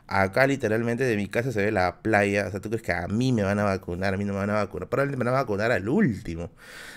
Acá 0.06 0.46
literalmente 0.46 1.04
de 1.04 1.16
mi 1.16 1.28
casa 1.28 1.52
se 1.52 1.62
ve 1.62 1.70
la 1.70 2.00
playa. 2.00 2.46
O 2.46 2.50
sea, 2.50 2.60
¿tú 2.60 2.70
crees 2.70 2.82
que 2.82 2.92
a 2.92 3.06
mí 3.08 3.30
me 3.30 3.42
van 3.42 3.58
a 3.58 3.64
vacunar? 3.64 4.14
A 4.14 4.16
mí 4.16 4.25
no 4.25 4.32
me 4.32 4.38
van 4.38 4.48
a 4.48 4.54
vacunar. 4.54 4.88
Probablemente 4.88 5.22
me 5.22 5.30
van 5.30 5.38
a 5.38 5.42
vacunar 5.42 5.70
al 5.70 5.87
último. 5.87 6.50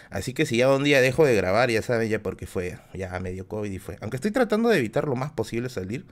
Así 0.10 0.34
que 0.34 0.46
si 0.46 0.58
ya 0.58 0.74
un 0.74 0.86
día 0.86 1.01
dejo 1.01 1.25
de 1.25 1.36
grabar, 1.36 1.70
ya 1.70 1.82
saben 1.82 2.08
ya 2.08 2.24
porque 2.24 2.48
fue. 2.48 2.80
Ya 2.94 3.20
medio 3.20 3.50
COVID 3.50 3.70
y 3.70 3.80
fue. 3.80 3.98
Aunque 4.00 4.16
estoy 4.16 4.32
tratando 4.32 4.70
de 4.70 4.78
evitar 4.78 5.10
lo 5.10 5.18
más 5.18 5.32
posible 5.34 5.68
salir 5.68 6.06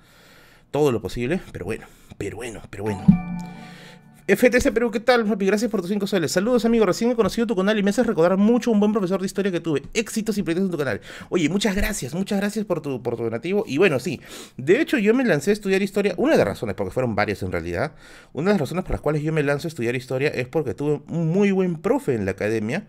todo 0.72 0.92
lo 0.92 1.02
posible, 1.02 1.42
pero 1.52 1.66
bueno, 1.66 1.86
pero 2.18 2.38
bueno, 2.38 2.62
pero 2.70 2.84
bueno. 2.84 3.06
FTC 4.28 4.72
Perú, 4.72 4.92
¿qué 4.92 5.00
tal, 5.00 5.24
Gracias 5.24 5.72
por 5.72 5.82
tus 5.82 5.90
5 5.90 6.06
soles. 6.06 6.32
Saludos, 6.32 6.64
amigo. 6.64 6.86
Recién 6.86 7.10
he 7.10 7.16
conocido 7.16 7.48
tu 7.48 7.56
canal 7.56 7.80
y 7.80 7.82
me 7.82 7.90
haces 7.90 8.06
recordar 8.06 8.38
mucho 8.38 8.70
un 8.70 8.80
buen 8.80 8.92
profesor 8.92 9.20
de 9.20 9.26
historia 9.26 9.52
que 9.52 9.60
tuve. 9.60 9.82
Éxitos 9.96 10.38
y 10.38 10.44
proyectos 10.44 10.68
en 10.68 10.72
tu 10.72 10.78
canal. 10.78 11.02
Oye, 11.30 11.50
muchas 11.50 11.76
gracias, 11.76 12.14
muchas 12.14 12.40
gracias 12.40 12.64
por 12.64 12.80
tu, 12.80 13.02
por 13.02 13.18
tu 13.18 13.24
donativo. 13.24 13.64
Y 13.66 13.80
bueno, 13.80 14.00
sí, 14.00 14.22
de 14.56 14.82
hecho 14.82 15.00
yo 15.00 15.16
me 15.16 15.26
lancé 15.26 15.50
a 15.50 15.54
estudiar 15.54 15.82
historia. 15.82 16.14
Una 16.18 16.34
de 16.34 16.38
las 16.38 16.48
razones, 16.48 16.76
porque 16.76 16.92
fueron 16.92 17.16
varias 17.16 17.42
en 17.42 17.52
realidad, 17.52 17.94
una 18.32 18.52
de 18.52 18.54
las 18.54 18.62
razones 18.62 18.84
por 18.84 18.92
las 18.92 19.02
cuales 19.02 19.24
yo 19.24 19.34
me 19.34 19.42
lanzo 19.42 19.68
a 19.68 19.70
estudiar 19.70 19.96
historia 19.96 20.30
es 20.30 20.48
porque 20.48 20.76
tuve 20.76 21.02
un 21.08 21.30
muy 21.30 21.50
buen 21.50 21.78
profe 21.78 22.14
en 22.14 22.26
la 22.26 22.32
academia 22.32 22.86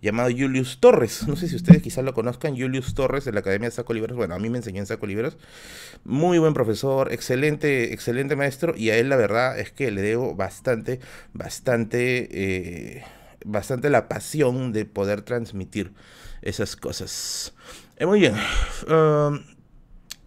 llamado 0.00 0.30
Julius 0.30 0.78
Torres. 0.80 1.26
No 1.28 1.36
sé 1.36 1.48
si 1.48 1.56
ustedes 1.56 1.82
quizás 1.82 2.04
lo 2.04 2.14
conozcan, 2.14 2.56
Julius 2.56 2.94
Torres 2.94 3.24
de 3.24 3.32
la 3.32 3.40
Academia 3.40 3.68
de 3.68 3.74
Saco 3.74 3.92
Libros. 3.94 4.16
Bueno, 4.16 4.34
a 4.34 4.38
mí 4.38 4.50
me 4.50 4.58
enseñó 4.58 4.80
en 4.80 4.86
Saco 4.86 5.06
Libros. 5.06 5.36
Muy 6.04 6.38
buen 6.38 6.54
profesor, 6.54 7.12
excelente, 7.12 7.92
excelente 7.92 8.36
maestro. 8.36 8.74
Y 8.76 8.90
a 8.90 8.96
él 8.96 9.08
la 9.08 9.16
verdad 9.16 9.58
es 9.58 9.70
que 9.72 9.90
le 9.90 10.02
debo 10.02 10.34
bastante, 10.34 11.00
bastante... 11.32 12.28
Eh, 12.30 13.04
bastante 13.44 13.88
la 13.88 14.06
pasión 14.08 14.72
de 14.72 14.84
poder 14.84 15.22
transmitir 15.22 15.92
esas 16.42 16.76
cosas. 16.76 17.54
Eh, 17.96 18.06
muy 18.06 18.20
bien. 18.20 18.34
Um, 18.88 19.40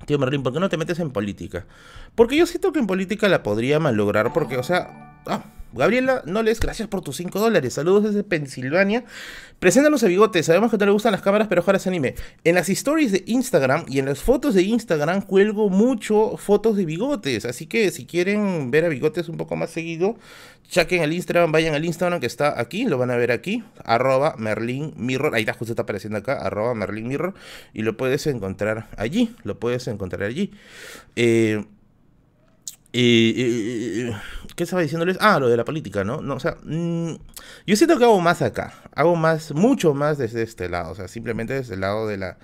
tío 0.06 0.18
Merlin, 0.18 0.44
¿por 0.44 0.54
qué 0.54 0.60
no 0.60 0.70
te 0.70 0.78
metes 0.78 1.00
en 1.00 1.12
política? 1.12 1.68
Porque 2.16 2.36
yo 2.36 2.46
siento 2.46 2.72
que 2.72 2.80
en 2.80 2.88
política 2.88 3.30
la 3.30 3.44
podría 3.44 3.80
malograr, 3.80 4.34
porque, 4.34 4.58
o 4.58 4.64
sea... 4.64 5.13
Ah, 5.26 5.44
Gabriela 5.74 6.22
Noles, 6.26 6.60
gracias 6.60 6.88
por 6.88 7.02
tus 7.02 7.18
5 7.18 7.40
dólares. 7.40 7.74
Saludos 7.74 8.04
desde 8.04 8.24
Pensilvania. 8.24 9.06
Preséntanos 9.60 10.04
a 10.04 10.08
Bigote. 10.08 10.44
Sabemos 10.44 10.70
que 10.70 10.78
no 10.78 10.86
le 10.86 10.92
gustan 10.92 11.14
las 11.14 11.22
cámaras, 11.22 11.48
pero 11.48 11.62
ojalá 11.62 11.80
se 11.80 11.90
anime. 11.90 12.14
En 12.44 12.56
las 12.56 12.70
stories 12.70 13.12
de 13.12 13.24
Instagram 13.26 13.86
y 13.88 14.00
en 14.00 14.06
las 14.06 14.20
fotos 14.20 14.54
de 14.54 14.62
Instagram 14.62 15.22
cuelgo 15.22 15.70
mucho 15.70 16.38
fotos 16.38 16.78
de 16.78 16.86
bigotes. 16.86 17.46
Así 17.46 17.66
que 17.66 17.90
si 17.90 18.06
quieren 18.06 18.70
ver 18.70 18.86
a 18.86 18.90
bigotes 18.90 19.30
un 19.30 19.38
poco 19.38 19.56
más 19.56 19.72
seguido, 19.72 20.16
chequen 20.68 21.02
el 21.02 21.14
Instagram, 21.14 21.52
vayan 21.52 21.74
al 21.74 21.86
Instagram 21.86 22.20
que 22.20 22.28
está 22.28 22.60
aquí, 22.60 22.86
lo 22.86 23.00
van 23.00 23.10
a 23.10 23.16
ver 23.16 23.32
aquí, 23.32 23.64
arroba 23.84 24.36
Merlin 24.38 24.94
Mirror. 24.96 25.34
Ahí 25.34 25.42
está, 25.42 25.54
justo 25.54 25.72
está 25.72 25.84
apareciendo 25.84 26.20
acá, 26.20 26.34
arroba 26.34 26.76
Merlin 26.76 27.08
Mirror. 27.08 27.34
Y 27.74 27.82
lo 27.82 27.98
puedes 27.98 28.28
encontrar 28.28 28.90
allí. 28.96 29.36
Lo 29.44 29.60
puedes 29.60 29.88
encontrar 29.88 30.24
allí. 30.24 30.52
Eh. 31.16 31.64
Eh, 32.96 34.14
¿Qué 34.56 34.64
estaba 34.64 34.82
diciéndoles? 34.82 35.18
Ah, 35.20 35.40
lo 35.40 35.50
de 35.50 35.58
la 35.58 35.66
política, 35.66 36.04
¿no? 36.04 36.22
no 36.22 36.36
o 36.36 36.40
sea, 36.40 36.58
mm, 36.64 37.14
yo 37.66 37.76
siento 37.76 37.98
que 37.98 38.04
hago 38.04 38.20
más 38.22 38.42
acá. 38.42 38.74
Hago 38.96 39.16
más, 39.16 39.52
mucho 39.54 39.94
más 39.94 40.18
desde 40.18 40.44
este 40.44 40.70
lado. 40.70 40.92
O 40.92 40.96
sea, 40.96 41.08
simplemente 41.08 41.54
desde 41.54 41.74
el 41.74 41.82
lado 41.82 42.08
de 42.08 42.18
la, 42.18 42.38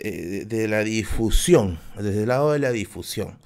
eh, 0.00 0.44
de 0.46 0.68
la 0.68 0.80
difusión. 0.80 1.78
Desde 1.96 2.22
el 2.22 2.28
lado 2.28 2.52
de 2.52 2.58
la 2.58 2.70
difusión. 2.70 3.38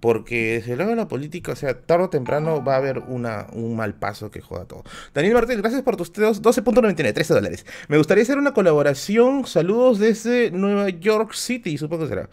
Porque 0.00 0.54
desde 0.54 0.72
el 0.72 0.78
lado 0.78 0.90
de 0.90 0.96
la 0.96 1.08
política, 1.08 1.52
o 1.52 1.56
sea, 1.56 1.78
tarde 1.78 2.06
o 2.06 2.10
temprano 2.10 2.64
va 2.64 2.74
a 2.74 2.78
haber 2.78 2.98
una, 3.00 3.46
un 3.52 3.76
mal 3.76 3.94
paso 3.94 4.30
que 4.30 4.40
joda 4.40 4.64
todo. 4.64 4.82
Daniel 5.14 5.34
Martel, 5.34 5.60
gracias 5.60 5.82
por 5.82 5.96
tus 5.96 6.12
12.99, 6.12 7.14
13 7.14 7.34
dólares. 7.34 7.66
Me 7.88 7.98
gustaría 7.98 8.22
hacer 8.22 8.38
una 8.38 8.52
colaboración. 8.52 9.46
Saludos 9.46 9.98
desde 9.98 10.50
Nueva 10.50 10.88
York 10.88 11.34
City, 11.34 11.78
supongo 11.78 12.04
que 12.04 12.08
será. 12.08 12.30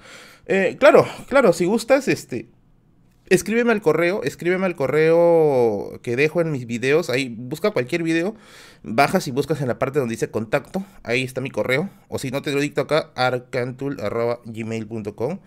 Eh, 0.48 0.78
claro, 0.80 1.06
claro, 1.28 1.54
si 1.54 1.66
gustas, 1.66 2.08
este 2.08 2.48
escríbeme 3.30 3.72
al 3.72 3.82
correo, 3.82 4.24
escríbeme 4.24 4.66
al 4.66 4.76
correo 4.76 6.00
que 6.02 6.16
dejo 6.16 6.42
en 6.42 6.52
mis 6.52 6.66
videos, 6.66 7.10
ahí 7.10 7.30
busca 7.30 7.72
cualquier 7.72 8.04
video, 8.04 8.36
bajas 8.84 9.28
y 9.28 9.32
buscas 9.32 9.60
en 9.62 9.68
la 9.68 9.80
parte 9.80 10.00
donde 10.00 10.14
dice 10.14 10.32
contacto, 10.32 10.84
ahí 11.04 11.24
está 11.24 11.42
mi 11.42 11.52
correo, 11.52 11.90
o 12.08 12.20
si 12.20 12.32
no 12.32 12.42
te 12.42 12.52
lo 12.52 12.60
dicto 12.60 12.82
acá, 12.82 13.12
arcantul.gmail.com, 13.16 15.40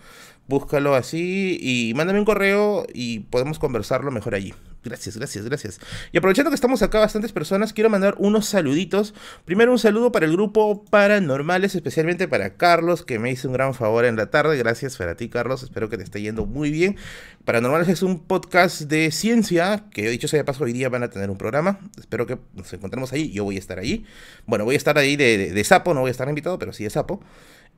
búscalo 0.52 0.94
así 0.94 1.59
y 1.62 1.94
mándame 1.94 2.18
un 2.18 2.26
correo 2.26 2.87
y 2.92 3.21
podemos 3.21 3.59
conversarlo 3.59 4.11
mejor 4.11 4.35
allí. 4.35 4.52
Gracias, 4.85 5.16
gracias, 5.16 5.44
gracias. 5.47 5.80
Y 6.12 6.18
aprovechando 6.18 6.50
que 6.50 6.56
estamos 6.56 6.82
acá 6.82 6.99
bastantes 6.99 7.32
personas, 7.32 7.73
quiero 7.73 7.88
mandar 7.88 8.16
unos 8.18 8.47
saluditos. 8.47 9.14
Primero 9.47 9.73
un 9.73 9.78
saludo 9.78 10.12
para 10.12 10.26
el 10.26 10.32
grupo 10.32 10.85
Paranormales, 10.85 11.75
especialmente 11.75 12.28
para 12.28 12.56
Carlos, 12.56 13.02
que 13.02 13.18
me 13.18 13.30
hizo 13.30 13.49
un 13.49 13.54
gran 13.54 13.73
favor 13.73 14.04
en 14.04 14.16
la 14.16 14.26
tarde. 14.26 14.59
Gracias 14.59 14.99
para 14.99 15.16
ti, 15.16 15.30
Carlos. 15.30 15.62
Espero 15.62 15.88
que 15.88 15.97
te 15.97 16.02
esté 16.02 16.21
yendo 16.21 16.44
muy 16.44 16.71
bien. 16.71 16.97
Paranormales 17.47 17.88
es 17.88 18.02
un 18.02 18.18
podcast 18.18 18.82
de 18.82 19.11
ciencia, 19.11 19.85
que 19.90 20.11
dicho 20.11 20.28
sea 20.28 20.40
de 20.40 20.44
paso, 20.44 20.64
hoy 20.64 20.75
día 20.75 20.90
van 20.90 21.04
a 21.04 21.09
tener 21.09 21.30
un 21.30 21.38
programa. 21.38 21.78
Espero 21.99 22.26
que 22.26 22.38
nos 22.54 22.71
encontremos 22.75 23.12
ahí. 23.14 23.30
Yo 23.30 23.44
voy 23.44 23.56
a 23.56 23.61
estar 23.61 23.78
ahí. 23.78 24.04
Bueno, 24.47 24.64
voy 24.64 24.75
a 24.75 24.78
estar 24.78 24.99
ahí 24.99 25.16
de, 25.16 25.52
de 25.52 25.64
sapo, 25.64 25.94
no 25.94 26.00
voy 26.00 26.09
a 26.09 26.11
estar 26.11 26.28
invitado, 26.28 26.59
pero 26.59 26.75
sí 26.75 26.85
de 26.85 26.90
sapo. 26.90 27.23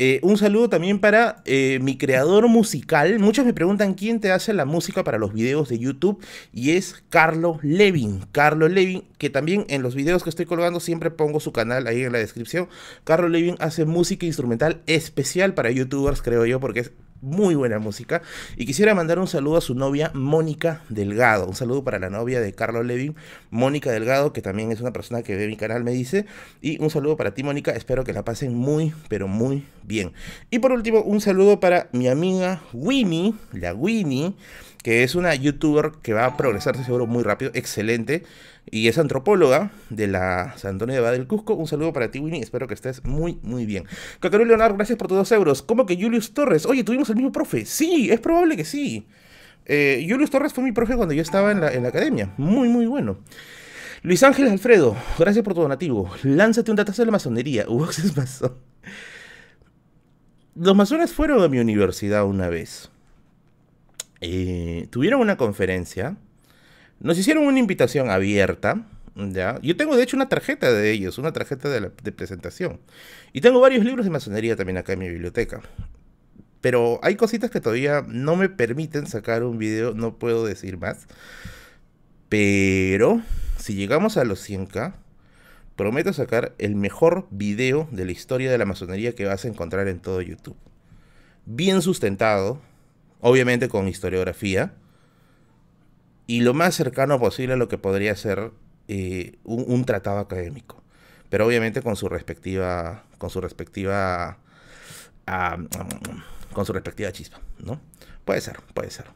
Eh, 0.00 0.18
un 0.22 0.36
saludo 0.36 0.68
también 0.68 0.98
para 0.98 1.42
eh, 1.44 1.78
mi 1.80 1.96
creador 1.96 2.48
musical. 2.48 3.20
Muchos 3.20 3.46
me 3.46 3.54
preguntan 3.54 3.94
quién 3.94 4.18
te 4.20 4.32
hace 4.32 4.52
la 4.52 4.64
música 4.64 5.04
para 5.04 5.18
los 5.18 5.32
videos 5.32 5.68
de 5.68 5.78
YouTube 5.78 6.20
y 6.52 6.72
es 6.72 7.04
Carlo 7.10 7.60
Levin. 7.62 8.26
Carlo 8.32 8.68
Levin, 8.68 9.04
que 9.18 9.30
también 9.30 9.64
en 9.68 9.82
los 9.82 9.94
videos 9.94 10.24
que 10.24 10.30
estoy 10.30 10.46
colgando 10.46 10.80
siempre 10.80 11.12
pongo 11.12 11.38
su 11.38 11.52
canal 11.52 11.86
ahí 11.86 12.02
en 12.02 12.12
la 12.12 12.18
descripción. 12.18 12.68
Carlo 13.04 13.28
Levin 13.28 13.54
hace 13.60 13.84
música 13.84 14.26
instrumental 14.26 14.82
especial 14.86 15.54
para 15.54 15.70
youtubers, 15.70 16.22
creo 16.22 16.44
yo, 16.44 16.58
porque 16.58 16.80
es 16.80 16.92
muy 17.24 17.54
buena 17.54 17.78
música. 17.78 18.22
Y 18.56 18.66
quisiera 18.66 18.94
mandar 18.94 19.18
un 19.18 19.26
saludo 19.26 19.56
a 19.56 19.60
su 19.60 19.74
novia 19.74 20.10
Mónica 20.14 20.82
Delgado. 20.88 21.46
Un 21.46 21.54
saludo 21.54 21.82
para 21.82 21.98
la 21.98 22.10
novia 22.10 22.40
de 22.40 22.52
Carlos 22.52 22.84
Levin, 22.84 23.16
Mónica 23.50 23.90
Delgado, 23.90 24.32
que 24.32 24.42
también 24.42 24.70
es 24.70 24.80
una 24.80 24.92
persona 24.92 25.22
que 25.22 25.34
ve 25.34 25.48
mi 25.48 25.56
canal, 25.56 25.82
me 25.82 25.92
dice. 25.92 26.26
Y 26.60 26.80
un 26.82 26.90
saludo 26.90 27.16
para 27.16 27.34
ti, 27.34 27.42
Mónica. 27.42 27.72
Espero 27.72 28.04
que 28.04 28.12
la 28.12 28.24
pasen 28.24 28.54
muy, 28.54 28.92
pero 29.08 29.26
muy 29.26 29.64
bien. 29.82 30.12
Y 30.50 30.58
por 30.58 30.72
último, 30.72 31.00
un 31.00 31.20
saludo 31.20 31.60
para 31.60 31.88
mi 31.92 32.08
amiga 32.08 32.62
Winnie, 32.72 33.34
la 33.52 33.74
Winnie, 33.74 34.34
que 34.82 35.02
es 35.02 35.14
una 35.14 35.34
youtuber 35.34 35.92
que 36.02 36.12
va 36.12 36.26
a 36.26 36.36
progresarse 36.36 36.84
seguro 36.84 37.06
muy 37.06 37.22
rápido, 37.22 37.50
excelente 37.54 38.22
y 38.70 38.88
es 38.88 38.98
antropóloga 38.98 39.70
de 39.90 40.06
la 40.06 40.54
San 40.56 40.72
Antonio 40.72 40.94
de 40.94 41.00
Bada 41.00 41.12
del 41.12 41.26
Cusco. 41.26 41.54
Un 41.54 41.66
saludo 41.66 41.92
para 41.92 42.10
ti, 42.10 42.18
Winnie. 42.18 42.42
Espero 42.42 42.66
que 42.66 42.74
estés 42.74 43.04
muy, 43.04 43.38
muy 43.42 43.66
bien. 43.66 43.84
Cacarú 44.20 44.44
Leonardo, 44.44 44.76
gracias 44.76 44.98
por 44.98 45.08
tus 45.08 45.16
dos 45.16 45.32
euros. 45.32 45.62
¿Cómo 45.62 45.86
que 45.86 45.96
Julius 45.96 46.32
Torres? 46.34 46.66
Oye, 46.66 46.84
tuvimos 46.84 47.08
el 47.10 47.16
mismo 47.16 47.32
profe. 47.32 47.64
Sí, 47.66 48.10
es 48.10 48.20
probable 48.20 48.56
que 48.56 48.64
sí. 48.64 49.06
Eh, 49.66 50.06
Julius 50.08 50.30
Torres 50.30 50.52
fue 50.52 50.64
mi 50.64 50.72
profe 50.72 50.96
cuando 50.96 51.14
yo 51.14 51.22
estaba 51.22 51.52
en 51.52 51.60
la, 51.60 51.72
en 51.72 51.82
la 51.82 51.90
academia. 51.90 52.32
Muy, 52.36 52.68
muy 52.68 52.86
bueno. 52.86 53.18
Luis 54.02 54.22
Ángel 54.22 54.48
Alfredo, 54.48 54.96
gracias 55.18 55.42
por 55.42 55.54
tu 55.54 55.62
donativo. 55.62 56.10
Lánzate 56.22 56.70
un 56.70 56.76
datazo 56.76 57.02
de 57.02 57.06
la 57.06 57.12
masonería. 57.12 57.66
es 57.90 58.16
masón. 58.16 58.54
Los 60.54 60.76
masones 60.76 61.12
fueron 61.12 61.42
a 61.42 61.48
mi 61.48 61.58
universidad 61.58 62.24
una 62.24 62.48
vez. 62.48 62.90
Eh, 64.20 64.88
tuvieron 64.90 65.20
una 65.20 65.36
conferencia 65.36 66.16
nos 67.04 67.18
hicieron 67.18 67.46
una 67.46 67.58
invitación 67.58 68.10
abierta. 68.10 68.86
¿ya? 69.14 69.60
Yo 69.62 69.76
tengo 69.76 69.94
de 69.94 70.02
hecho 70.02 70.16
una 70.16 70.30
tarjeta 70.30 70.72
de 70.72 70.90
ellos, 70.90 71.18
una 71.18 71.32
tarjeta 71.34 71.68
de, 71.68 71.90
presentación. 72.12 72.80
Y 73.34 73.42
tengo 73.42 73.60
varios 73.60 73.84
libros 73.84 74.06
de 74.06 74.10
masonería 74.10 74.56
también 74.56 74.78
acá 74.78 74.94
en 74.94 75.00
mi 75.00 75.08
biblioteca. 75.10 75.60
Pero 76.62 76.98
hay 77.02 77.16
cositas 77.16 77.50
que 77.50 77.60
todavía 77.60 78.02
no 78.08 78.36
me 78.36 78.48
permiten 78.48 79.06
sacar 79.06 79.44
un 79.44 79.58
video, 79.58 79.92
no 79.92 80.16
puedo 80.16 80.46
decir 80.46 80.78
más. 80.78 81.06
Pero 82.30 83.20
si 83.58 83.74
llegamos 83.74 84.16
a 84.16 84.24
los 84.24 84.48
100k, 84.48 84.94
prometo 85.76 86.14
sacar 86.14 86.54
el 86.56 86.74
mejor 86.74 87.28
video 87.30 87.86
de 87.92 88.06
la 88.06 88.12
historia 88.12 88.50
de 88.50 88.56
la 88.56 88.64
masonería 88.64 89.14
que 89.14 89.26
vas 89.26 89.44
a 89.44 89.48
encontrar 89.48 89.88
en 89.88 90.00
todo 90.00 90.22
YouTube. 90.22 90.56
Bien 91.44 91.82
sustentado, 91.82 92.62
obviamente 93.20 93.68
con 93.68 93.88
historiografía 93.88 94.72
y 96.26 96.40
lo 96.40 96.54
más 96.54 96.74
cercano 96.74 97.18
posible 97.18 97.54
a 97.54 97.56
lo 97.56 97.68
que 97.68 97.78
podría 97.78 98.16
ser 98.16 98.52
eh, 98.88 99.38
un, 99.44 99.84
tratado 99.84 100.18
académico. 100.18 100.82
Pero 101.28 101.46
obviamente 101.46 101.82
con 101.82 101.96
su 101.96 102.08
respectiva, 102.08 103.04
con 103.18 103.30
su 103.30 103.40
respectiva, 103.40 104.38
con 106.52 106.66
su 106.66 106.72
respectiva 106.72 107.12
chispa, 107.12 107.40
¿no? 107.58 107.80
Puede 108.24 108.40
ser, 108.40 108.60
puede 108.72 108.90
ser. 108.90 109.06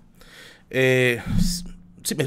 Eh, 0.70 1.22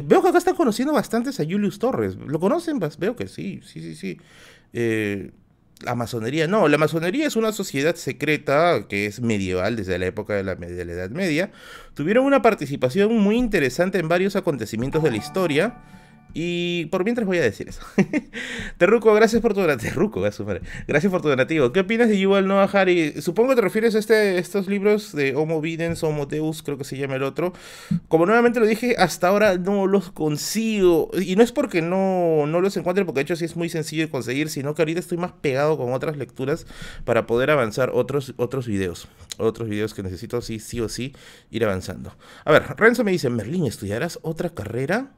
veo 0.04 0.22
que 0.22 0.30
acá 0.30 0.38
están 0.38 0.56
conociendo 0.56 0.94
bastantes 0.94 1.40
a 1.40 1.44
Julius 1.44 1.80
Torres. 1.80 2.16
¿Lo 2.16 2.40
conocen? 2.40 2.80
Veo 2.98 3.16
que 3.16 3.28
sí, 3.28 3.62
sí, 3.64 3.82
sí, 3.82 3.96
sí. 3.96 4.18
Eh, 4.74 5.32
la 5.84 5.96
masonería, 5.96 6.48
no, 6.48 6.68
la 6.68 6.78
masonería 6.78 7.28
es 7.28 7.36
una 7.36 7.52
sociedad 7.52 7.96
secreta 7.96 8.86
que 8.88 9.06
es 9.06 9.22
medieval 9.22 9.76
desde 9.76 9.98
la 9.98 10.06
época 10.06 10.34
de 10.34 10.44
la, 10.44 10.56
de 10.56 10.86
la 10.86 10.92
Edad 10.92 11.10
Media. 11.10 11.52
Tuvieron 11.94 12.26
una 12.26 12.42
participación 12.42 13.18
muy 13.18 13.38
interesante 13.38 14.00
en 14.00 14.08
varios 14.08 14.36
acontecimientos 14.36 15.04
de 15.04 15.12
la 15.12 15.18
historia 15.18 15.76
y 16.34 16.86
por 16.86 17.04
mientras 17.04 17.28
voy 17.28 17.38
a 17.38 17.42
decir 17.42 17.70
eso. 17.70 17.82
Terruco, 18.78 19.14
gracias 19.14 19.42
por 19.42 19.54
tu 19.54 19.62
donativo. 19.62 20.12
Gracias 20.88 21.12
por 21.12 21.22
tu 21.22 21.30
donativo. 21.30 21.72
¿Qué 21.72 21.82
opinas 21.82 22.08
de 22.10 22.20
Yuval 22.20 22.48
Noah 22.48 22.70
Harari? 22.72 23.22
Supongo 23.22 23.56
te 23.56 23.62
refieres 23.62 23.96
a 23.96 24.00
este, 24.00 24.38
estos 24.38 24.68
libros 24.68 25.14
de 25.14 25.36
Homo 25.36 25.62
Videns, 25.62 26.04
Homo 26.04 26.26
Deus, 26.26 26.64
creo 26.64 26.78
que 26.78 26.84
se 26.84 26.98
llama 26.98 27.16
el 27.16 27.24
otro. 27.24 27.54
Como 28.08 28.26
nuevamente 28.26 28.60
lo 28.60 28.66
dije, 28.66 28.96
hasta 28.98 29.28
ahora 29.28 29.58
no 29.58 29.88
los 29.88 30.12
consigo. 30.12 31.10
Y 31.20 31.36
no 31.36 31.44
es 31.44 31.52
porque 31.52 31.82
no, 31.82 32.46
no 32.48 32.62
los 32.62 32.78
encuentre, 32.78 33.06
porque 33.06 33.20
de 33.20 33.24
hecho 33.24 33.36
sí 33.36 33.46
es 33.46 33.56
muy 33.56 33.70
sencillo 33.70 34.04
de 34.04 34.10
conseguir, 34.10 34.50
sino 34.50 34.74
que 34.76 34.82
ahorita 34.82 35.00
estoy 35.00 35.18
más 35.18 35.34
pegado 35.34 35.78
con 35.78 35.94
otras 35.94 36.18
lecturas 36.18 36.66
para 37.06 37.28
poder 37.28 37.52
avanzar 37.52 37.92
otros, 37.94 38.34
otros 38.38 38.68
videos. 38.68 39.08
Otros 39.38 39.70
videos 39.70 39.94
que 39.94 40.04
necesito 40.04 40.42
sí, 40.42 40.60
sí 40.60 40.80
o 40.82 40.90
sí 40.90 41.14
ir 41.50 41.66
avanzando. 41.66 42.16
A 42.46 42.52
ver, 42.52 42.64
Renzo 42.78 43.04
me 43.04 43.12
dice, 43.12 43.30
Merlín, 43.30 43.66
¿estudiarás 43.66 44.20
otra 44.22 44.50
carrera? 44.50 45.12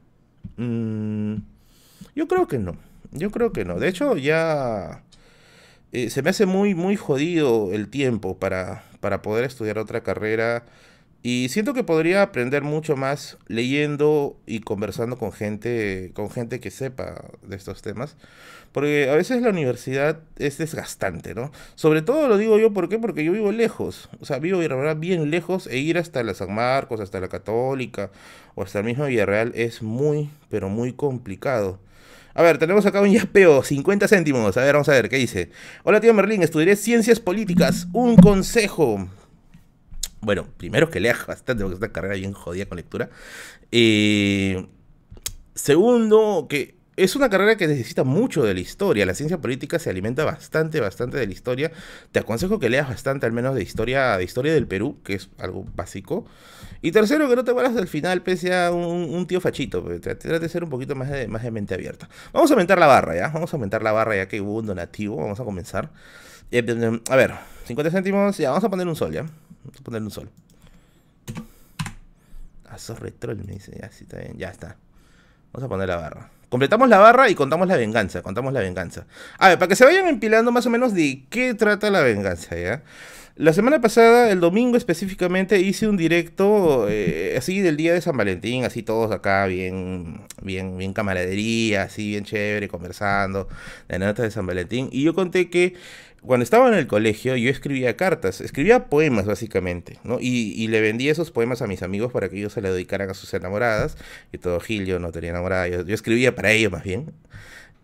Mm, 0.56 1.36
yo 2.14 2.28
creo 2.28 2.48
que 2.48 2.58
no. 2.58 2.76
Yo 3.12 3.30
creo 3.30 3.52
que 3.52 3.64
no. 3.64 3.78
De 3.78 3.88
hecho, 3.88 4.16
ya 4.16 5.02
eh, 5.92 6.10
se 6.10 6.22
me 6.22 6.30
hace 6.30 6.46
muy, 6.46 6.74
muy 6.74 6.96
jodido 6.96 7.72
el 7.72 7.88
tiempo 7.88 8.38
para, 8.38 8.84
para 9.00 9.22
poder 9.22 9.44
estudiar 9.44 9.78
otra 9.78 10.02
carrera. 10.02 10.64
Y 11.26 11.48
siento 11.48 11.72
que 11.72 11.84
podría 11.84 12.20
aprender 12.20 12.62
mucho 12.62 12.96
más 12.96 13.38
leyendo 13.46 14.36
y 14.44 14.60
conversando 14.60 15.16
con 15.16 15.32
gente, 15.32 16.10
con 16.12 16.28
gente 16.28 16.60
que 16.60 16.70
sepa 16.70 17.24
de 17.40 17.56
estos 17.56 17.80
temas. 17.80 18.16
Porque 18.72 19.08
a 19.08 19.14
veces 19.14 19.40
la 19.40 19.48
universidad 19.48 20.18
es 20.36 20.58
desgastante, 20.58 21.34
¿no? 21.34 21.50
Sobre 21.76 22.02
todo 22.02 22.28
lo 22.28 22.36
digo 22.36 22.58
yo, 22.58 22.74
¿por 22.74 22.90
qué? 22.90 22.98
Porque 22.98 23.24
yo 23.24 23.32
vivo 23.32 23.52
lejos. 23.52 24.10
O 24.20 24.26
sea, 24.26 24.38
vivo 24.38 24.58
bien 24.98 25.30
lejos 25.30 25.66
e 25.66 25.78
ir 25.78 25.96
hasta 25.96 26.22
la 26.22 26.34
San 26.34 26.54
Marcos, 26.54 27.00
hasta 27.00 27.20
la 27.20 27.28
Católica 27.28 28.10
o 28.54 28.62
hasta 28.62 28.80
el 28.80 28.84
mismo 28.84 29.06
Villarreal 29.06 29.52
es 29.54 29.80
muy, 29.80 30.28
pero 30.50 30.68
muy 30.68 30.92
complicado. 30.92 31.80
A 32.34 32.42
ver, 32.42 32.58
tenemos 32.58 32.84
acá 32.84 33.00
un 33.00 33.10
yapeo, 33.10 33.62
50 33.62 34.08
céntimos. 34.08 34.58
A 34.58 34.60
ver, 34.60 34.74
vamos 34.74 34.90
a 34.90 34.92
ver, 34.92 35.08
¿qué 35.08 35.16
dice? 35.16 35.50
Hola, 35.84 36.02
tío 36.02 36.12
Merlín, 36.12 36.42
estudiaré 36.42 36.76
ciencias 36.76 37.18
políticas. 37.18 37.86
Un 37.94 38.16
consejo. 38.16 39.08
Bueno, 40.24 40.46
primero 40.56 40.90
que 40.90 41.00
leas 41.00 41.26
bastante, 41.26 41.62
porque 41.62 41.74
esta 41.74 41.92
carrera 41.92 42.14
bien 42.14 42.32
jodida 42.32 42.66
con 42.66 42.76
lectura. 42.76 43.10
Eh, 43.70 44.66
segundo, 45.54 46.46
que 46.48 46.76
es 46.96 47.16
una 47.16 47.28
carrera 47.28 47.56
que 47.56 47.66
necesita 47.66 48.04
mucho 48.04 48.42
de 48.42 48.54
la 48.54 48.60
historia. 48.60 49.04
La 49.04 49.14
ciencia 49.14 49.38
política 49.38 49.78
se 49.78 49.90
alimenta 49.90 50.24
bastante, 50.24 50.80
bastante 50.80 51.18
de 51.18 51.26
la 51.26 51.32
historia. 51.32 51.72
Te 52.12 52.20
aconsejo 52.20 52.58
que 52.58 52.70
leas 52.70 52.88
bastante, 52.88 53.26
al 53.26 53.32
menos 53.32 53.54
de 53.54 53.62
historia, 53.62 54.16
de 54.16 54.24
historia 54.24 54.54
del 54.54 54.66
Perú, 54.66 54.98
que 55.04 55.14
es 55.14 55.28
algo 55.38 55.66
básico. 55.74 56.24
Y 56.80 56.92
tercero, 56.92 57.28
que 57.28 57.36
no 57.36 57.44
te 57.44 57.52
vuelvas 57.52 57.76
al 57.76 57.88
final, 57.88 58.22
pese 58.22 58.54
a 58.54 58.70
un, 58.70 59.26
tío 59.26 59.40
fachito. 59.40 59.82
Trate 60.00 60.38
de 60.38 60.48
ser 60.48 60.64
un 60.64 60.70
poquito 60.70 60.94
más 60.94 61.10
de, 61.10 61.28
más 61.28 61.42
de 61.42 61.50
mente 61.50 61.74
abierta. 61.74 62.08
Vamos 62.32 62.50
a 62.50 62.54
aumentar 62.54 62.78
la 62.78 62.86
barra, 62.86 63.16
¿ya? 63.16 63.28
Vamos 63.28 63.52
a 63.52 63.56
aumentar 63.56 63.82
la 63.82 63.92
barra 63.92 64.16
ya 64.16 64.28
que 64.28 64.40
hubo 64.40 64.54
un 64.54 64.66
donativo. 64.66 65.16
Vamos 65.16 65.40
a 65.40 65.44
comenzar. 65.44 65.90
Eh, 66.50 67.00
a 67.10 67.16
ver, 67.16 67.32
50 67.66 67.90
céntimos. 67.90 68.38
Ya, 68.38 68.50
vamos 68.50 68.64
a 68.64 68.70
poner 68.70 68.86
un 68.86 68.96
sol, 68.96 69.12
¿ya? 69.12 69.26
Vamos 69.64 69.80
a 69.80 69.82
poner 69.82 70.02
un 70.02 70.10
sol. 70.10 70.30
Ah, 72.68 72.78
sos 72.78 72.98
retrol, 72.98 73.44
me 73.44 73.54
dice. 73.54 73.76
Ya, 73.80 73.90
sí, 73.90 74.04
está 74.04 74.18
bien. 74.18 74.36
Ya 74.36 74.50
está. 74.50 74.76
Vamos 75.52 75.66
a 75.66 75.68
poner 75.68 75.88
la 75.88 75.96
barra. 75.96 76.30
Completamos 76.48 76.88
la 76.88 76.98
barra 76.98 77.28
y 77.28 77.34
contamos 77.34 77.66
la 77.66 77.76
venganza. 77.76 78.22
Contamos 78.22 78.52
la 78.52 78.60
venganza. 78.60 79.06
A 79.38 79.48
ver, 79.48 79.58
para 79.58 79.68
que 79.68 79.76
se 79.76 79.84
vayan 79.84 80.06
empilando 80.06 80.52
más 80.52 80.66
o 80.66 80.70
menos 80.70 80.94
de 80.94 81.24
qué 81.30 81.54
trata 81.54 81.90
la 81.90 82.00
venganza. 82.02 82.54
La 83.36 83.52
semana 83.52 83.80
pasada, 83.80 84.30
el 84.30 84.38
domingo 84.38 84.76
específicamente, 84.76 85.58
hice 85.58 85.88
un 85.88 85.96
directo 85.96 86.86
eh, 86.88 87.34
así 87.36 87.60
del 87.60 87.76
día 87.76 87.92
de 87.92 88.00
San 88.00 88.16
Valentín, 88.16 88.64
así 88.64 88.84
todos 88.84 89.10
acá 89.10 89.46
bien, 89.46 90.20
bien, 90.40 90.78
bien 90.78 90.92
camaradería, 90.92 91.82
así 91.82 92.10
bien 92.10 92.22
chévere, 92.24 92.68
conversando, 92.68 93.48
de 93.88 93.98
la 93.98 94.06
nota 94.06 94.22
de 94.22 94.30
San 94.30 94.46
Valentín. 94.46 94.88
Y 94.92 95.02
yo 95.02 95.14
conté 95.14 95.50
que 95.50 95.74
cuando 96.26 96.44
estaba 96.44 96.68
en 96.68 96.74
el 96.74 96.86
colegio 96.86 97.36
yo 97.36 97.50
escribía 97.50 97.96
cartas, 97.96 98.40
escribía 98.40 98.86
poemas 98.86 99.26
básicamente, 99.26 99.98
¿no? 100.04 100.18
Y, 100.20 100.54
y, 100.56 100.68
le 100.68 100.80
vendía 100.80 101.12
esos 101.12 101.30
poemas 101.30 101.62
a 101.62 101.66
mis 101.66 101.82
amigos 101.82 102.12
para 102.12 102.28
que 102.28 102.38
ellos 102.38 102.52
se 102.52 102.62
le 102.62 102.70
dedicaran 102.70 103.10
a 103.10 103.14
sus 103.14 103.32
enamoradas. 103.34 103.96
Y 104.32 104.38
todo 104.38 104.60
Gil, 104.60 104.86
yo 104.86 104.98
no 104.98 105.12
tenía 105.12 105.30
enamorada, 105.30 105.68
yo, 105.68 105.84
yo 105.84 105.94
escribía 105.94 106.34
para 106.34 106.52
ellos 106.52 106.72
más 106.72 106.84
bien. 106.84 107.12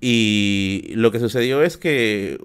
Y 0.01 0.93
lo 0.95 1.13
que 1.13 1.19
sucedió 1.21 1.63
es 1.63 1.77
que 1.77 2.39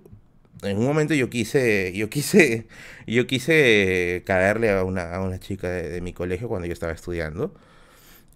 en 0.63 0.77
un 0.77 0.85
momento 0.85 1.13
yo 1.13 1.29
quise, 1.29 1.93
yo 1.95 2.09
quise, 2.09 2.67
yo 3.07 3.27
quise 3.27 4.23
caerle 4.25 4.71
a 4.71 4.83
una, 4.83 5.13
a 5.15 5.21
una 5.21 5.39
chica 5.39 5.69
de, 5.69 5.89
de 5.89 6.01
mi 6.01 6.13
colegio 6.13 6.49
cuando 6.49 6.67
yo 6.67 6.73
estaba 6.73 6.93
estudiando. 6.93 7.53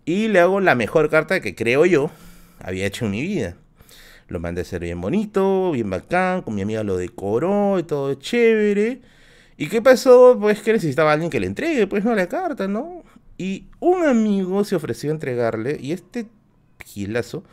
Y 0.05 0.29
le 0.29 0.39
hago 0.39 0.61
la 0.61 0.75
mejor 0.75 1.09
carta 1.09 1.41
que 1.41 1.55
creo 1.55 1.85
yo 1.85 2.11
había 2.59 2.85
hecho 2.85 3.05
en 3.05 3.11
mi 3.11 3.21
vida. 3.21 3.55
Lo 4.29 4.39
mandé 4.39 4.61
a 4.61 4.63
hacer 4.63 4.81
bien 4.81 5.01
bonito, 5.01 5.71
bien 5.71 5.89
bacán, 5.89 6.41
con 6.43 6.55
mi 6.55 6.61
amiga 6.61 6.83
lo 6.83 6.97
decoró 6.97 7.79
y 7.79 7.83
todo 7.83 8.13
chévere. 8.13 9.01
¿Y 9.57 9.67
qué 9.67 9.81
pasó? 9.81 10.37
Pues 10.39 10.61
que 10.61 10.71
necesitaba 10.71 11.11
alguien 11.11 11.29
que 11.29 11.39
le 11.39 11.47
entregue, 11.47 11.87
pues 11.87 12.05
no 12.05 12.15
la 12.15 12.29
carta, 12.29 12.67
¿no? 12.67 13.03
Y 13.37 13.65
un 13.79 14.05
amigo 14.05 14.63
se 14.63 14.75
ofreció 14.75 15.09
a 15.09 15.13
entregarle 15.13 15.77
y 15.81 15.91
este 15.91 16.27
gilazo 16.85 17.43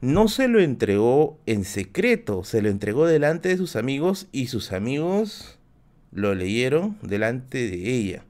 no 0.00 0.28
se 0.28 0.48
lo 0.48 0.60
entregó 0.60 1.38
en 1.46 1.64
secreto, 1.64 2.44
se 2.44 2.62
lo 2.62 2.68
entregó 2.68 3.06
delante 3.06 3.48
de 3.48 3.56
sus 3.56 3.76
amigos 3.76 4.28
y 4.32 4.46
sus 4.46 4.72
amigos 4.72 5.58
lo 6.12 6.34
leyeron 6.34 6.98
delante 7.02 7.68
de 7.68 7.94
ella 7.94 8.24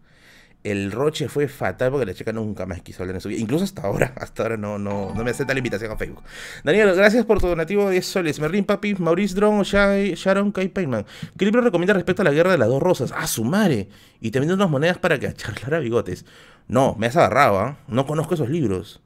el 0.63 0.93
roche 0.93 1.29
fue 1.29 1.49
fatal 1.49 1.91
porque 1.91 2.07
la 2.07 2.15
chica 2.15 2.33
nunca 2.33 2.67
más 2.67 2.83
quiso 2.83 3.03
hablar 3.03 3.17
en 3.17 3.21
su 3.21 3.29
vida. 3.29 3.41
Incluso 3.41 3.65
hasta 3.65 3.83
ahora, 3.83 4.13
hasta 4.21 4.43
ahora 4.43 4.57
no, 4.57 4.79
no, 4.79 5.15
no 5.15 5.25
me 5.25 5.31
acepta 5.31 5.55
la 5.55 5.59
invitación 5.59 5.91
a 5.91 5.97
Facebook. 5.97 6.23
Daniel, 6.65 6.95
gracias 6.95 7.25
por 7.25 7.41
tu 7.41 7.47
donativo 7.47 7.87
de 7.87 7.93
10 7.93 8.07
soles. 8.07 8.41
Merlin 8.41 8.65
Papi, 8.65 8.95
Maurice 8.95 9.35
Drone, 9.35 9.65
Sharon 9.65 10.53
Kai 10.53 10.69
Payman. 10.69 11.07
¿Qué 11.37 11.45
libro 11.45 11.63
recomienda 11.63 11.95
respecto 11.95 12.23
a 12.23 12.25
la 12.25 12.33
guerra 12.33 12.53
de 12.53 12.59
las 12.59 12.69
dos 12.69 12.83
rosas? 12.83 13.13
¡Ah, 13.17 13.27
su 13.27 13.45
madre! 13.45 13.89
Y 14.21 14.31
también 14.31 14.53
unas 14.53 14.69
monedas 14.69 14.99
para 14.99 15.19
que 15.19 15.33
charlara 15.33 15.79
bigotes. 15.79 16.27
No, 16.69 16.95
me 16.99 17.07
has 17.07 17.17
agarrado, 17.17 17.59
¿ah? 17.59 17.79
No 17.89 18.07
conozco 18.07 18.35
esos 18.35 18.51
libros. 18.51 19.01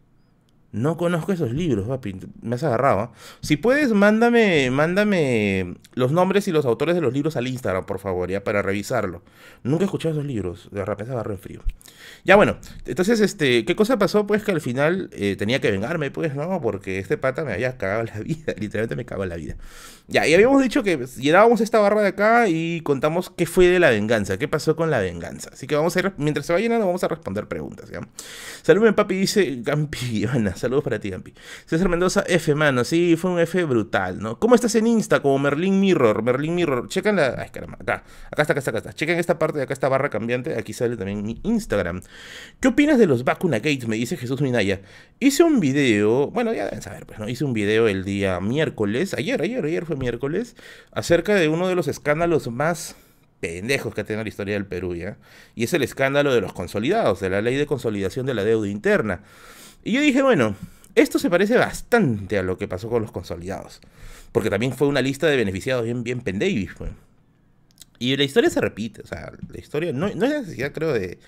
No 0.75 0.97
conozco 0.97 1.31
esos 1.31 1.53
libros, 1.53 1.87
papi. 1.87 2.17
Me 2.43 2.57
has 2.57 2.65
agarrado. 2.65 2.99
¿ah? 2.99 3.13
Si 3.41 3.57
puedes, 3.57 3.93
mándame, 3.93 4.73
mándame 4.73 5.77
los 5.95 6.11
nombres 6.11 6.49
y 6.49 6.51
los 6.51 6.67
autores 6.67 6.97
de 6.97 7.01
los 7.01 7.13
libros 7.13 7.37
al 7.37 7.47
Instagram, 7.47 7.87
por 7.87 8.01
favor, 8.01 8.29
ya, 8.29 8.43
para 8.43 8.61
revisarlo. 8.61 9.23
Nunca 9.63 9.85
he 9.85 9.87
escuchado 9.87 10.15
esos 10.15 10.27
libros. 10.27 10.69
De 10.73 10.85
repente 10.85 11.13
agarro 11.13 11.31
en 11.31 11.39
frío. 11.39 11.61
Ya, 12.25 12.35
bueno. 12.35 12.57
Entonces, 12.87 13.21
este, 13.21 13.65
¿qué 13.65 13.77
cosa 13.77 13.99
pasó? 13.99 14.27
Pues 14.27 14.43
que 14.43 14.51
al 14.51 14.61
final 14.61 15.11
eh, 15.13 15.37
tenía 15.39 15.61
que 15.61 15.71
vengarme, 15.71 16.11
pues, 16.11 16.35
¿no? 16.35 16.61
Porque 16.61 16.99
este 16.99 17.19
pata 17.19 17.45
me 17.45 17.53
había 17.53 17.77
cagado 17.79 18.03
la 18.03 18.19
vida. 18.25 18.53
Literalmente 18.59 18.97
me 18.97 19.05
cagó 19.05 19.25
la 19.27 19.37
vida. 19.37 19.55
Ya, 20.09 20.27
y 20.27 20.35
habíamos 20.35 20.61
dicho 20.61 20.83
que 20.83 20.99
llenábamos 21.17 21.61
esta 21.61 21.79
barra 21.79 22.03
de 22.03 22.09
acá 22.09 22.49
y 22.49 22.81
contamos 22.83 23.31
qué 23.31 23.47
fue 23.47 23.69
de 23.69 23.79
la 23.79 23.91
venganza. 23.91 24.39
¿Qué 24.39 24.49
pasó 24.49 24.75
con 24.75 24.91
la 24.91 24.99
venganza? 24.99 25.51
Así 25.53 25.67
que 25.67 25.77
vamos 25.77 25.97
a 25.97 26.01
ir, 26.01 26.13
mientras 26.19 26.45
se 26.45 26.53
va 26.53 26.59
llenando, 26.59 26.85
vamos 26.85 27.05
a 27.05 27.09
responder 27.09 27.47
preguntas, 27.47 27.89
¿ya? 27.91 28.01
Saludme, 28.63 28.93
papi, 28.93 29.15
dice 29.15 29.61
Gampi, 29.63 30.27
Saludos 30.65 30.83
para 30.83 30.99
ti, 30.99 31.11
Gampi. 31.11 31.35
César 31.67 31.91
Mendoza, 31.91 32.25
F, 32.27 32.55
mano. 32.55 32.85
Sí, 32.85 33.17
fue 33.17 33.31
un 33.31 33.39
F 33.39 33.65
brutal, 33.65 34.19
¿no? 34.19 34.39
¿Cómo 34.39 34.55
estás 34.55 34.75
en 34.77 34.87
Insta? 34.87 35.21
Como 35.21 35.39
Merlin 35.39 35.79
Mirror. 35.79 36.23
Merlin 36.23 36.55
Mirror. 36.55 36.89
Checan 36.89 37.17
la. 37.17 37.35
Ay, 37.37 37.51
caramba. 37.51 37.77
Acá. 37.79 38.03
Acá 38.31 38.41
está, 38.41 38.55
acá 38.55 38.59
está, 38.61 38.71
acá 38.71 38.79
está. 38.79 38.93
Chequen 38.95 39.19
esta 39.19 39.39
parte 39.39 39.59
de 39.59 39.65
acá, 39.65 39.75
esta 39.75 39.91
barra 39.91 40.09
cambiante. 40.09 40.59
Aquí 40.59 40.73
sale 40.73 40.97
también 40.97 41.23
mi 41.23 41.39
Instagram. 41.43 42.01
¿Qué 42.61 42.69
opinas 42.69 42.99
de 42.99 43.07
los 43.07 43.25
Vacuna 43.25 43.59
Gates? 43.59 43.87
Me 43.89 43.97
dice 43.97 44.17
Jesús 44.17 44.41
Minaya. 44.41 44.81
Hice 45.21 45.45
un 45.45 45.61
video. 45.61 46.31
Bueno, 46.31 46.55
ya 46.55 46.65
deben 46.65 46.81
saber, 46.81 47.05
pues, 47.05 47.19
¿no? 47.19 47.29
Hice 47.29 47.45
un 47.45 47.53
video 47.53 47.87
el 47.87 48.05
día 48.05 48.41
miércoles. 48.41 49.13
Ayer, 49.13 49.43
ayer, 49.43 49.63
ayer 49.63 49.85
fue 49.85 49.97
miércoles. 49.97 50.57
Acerca 50.93 51.35
de 51.35 51.49
uno 51.49 51.69
de 51.69 51.75
los 51.75 51.89
escándalos 51.89 52.51
más 52.51 52.97
pendejos 53.41 53.95
que 53.95 54.01
ha 54.01 54.05
tenido 54.05 54.23
la 54.23 54.29
historia 54.31 54.55
del 54.55 54.65
Perú, 54.65 54.95
¿ya? 54.95 55.19
Y 55.55 55.65
es 55.65 55.75
el 55.75 55.83
escándalo 55.83 56.33
de 56.33 56.41
los 56.41 56.55
consolidados, 56.55 57.21
de 57.21 57.29
la 57.29 57.43
ley 57.43 57.57
de 57.57 57.67
consolidación 57.67 58.25
de 58.25 58.33
la 58.33 58.43
deuda 58.45 58.69
interna. 58.69 59.21
Y 59.85 59.93
yo 59.93 60.01
dije, 60.01 60.23
bueno, 60.23 60.57
esto 60.95 61.19
se 61.19 61.31
parece 61.31 61.57
bastante 61.57 62.39
a 62.39 62.43
lo 62.43 62.57
que 62.57 62.67
pasó 62.67 62.89
con 62.89 63.03
los 63.03 63.13
consolidados. 63.13 63.81
Porque 64.33 64.51
también 64.51 64.73
fue 64.73 64.89
una 64.89 65.03
lista 65.03 65.27
de 65.27 65.37
beneficiados 65.37 65.85
bien, 65.85 66.03
bien 66.03 66.23
pendavis, 66.23 66.73
pues. 66.77 66.91
Y 67.99 68.17
la 68.17 68.25
historia 68.25 68.51
se 68.51 68.61
repite, 68.61 69.03
o 69.03 69.07
sea, 69.07 69.33
la 69.49 69.59
historia, 69.59 69.93
no, 69.93 70.09
no 70.15 70.25
hay 70.27 70.33
necesidad, 70.33 70.73
creo, 70.73 70.93
de, 70.93 71.19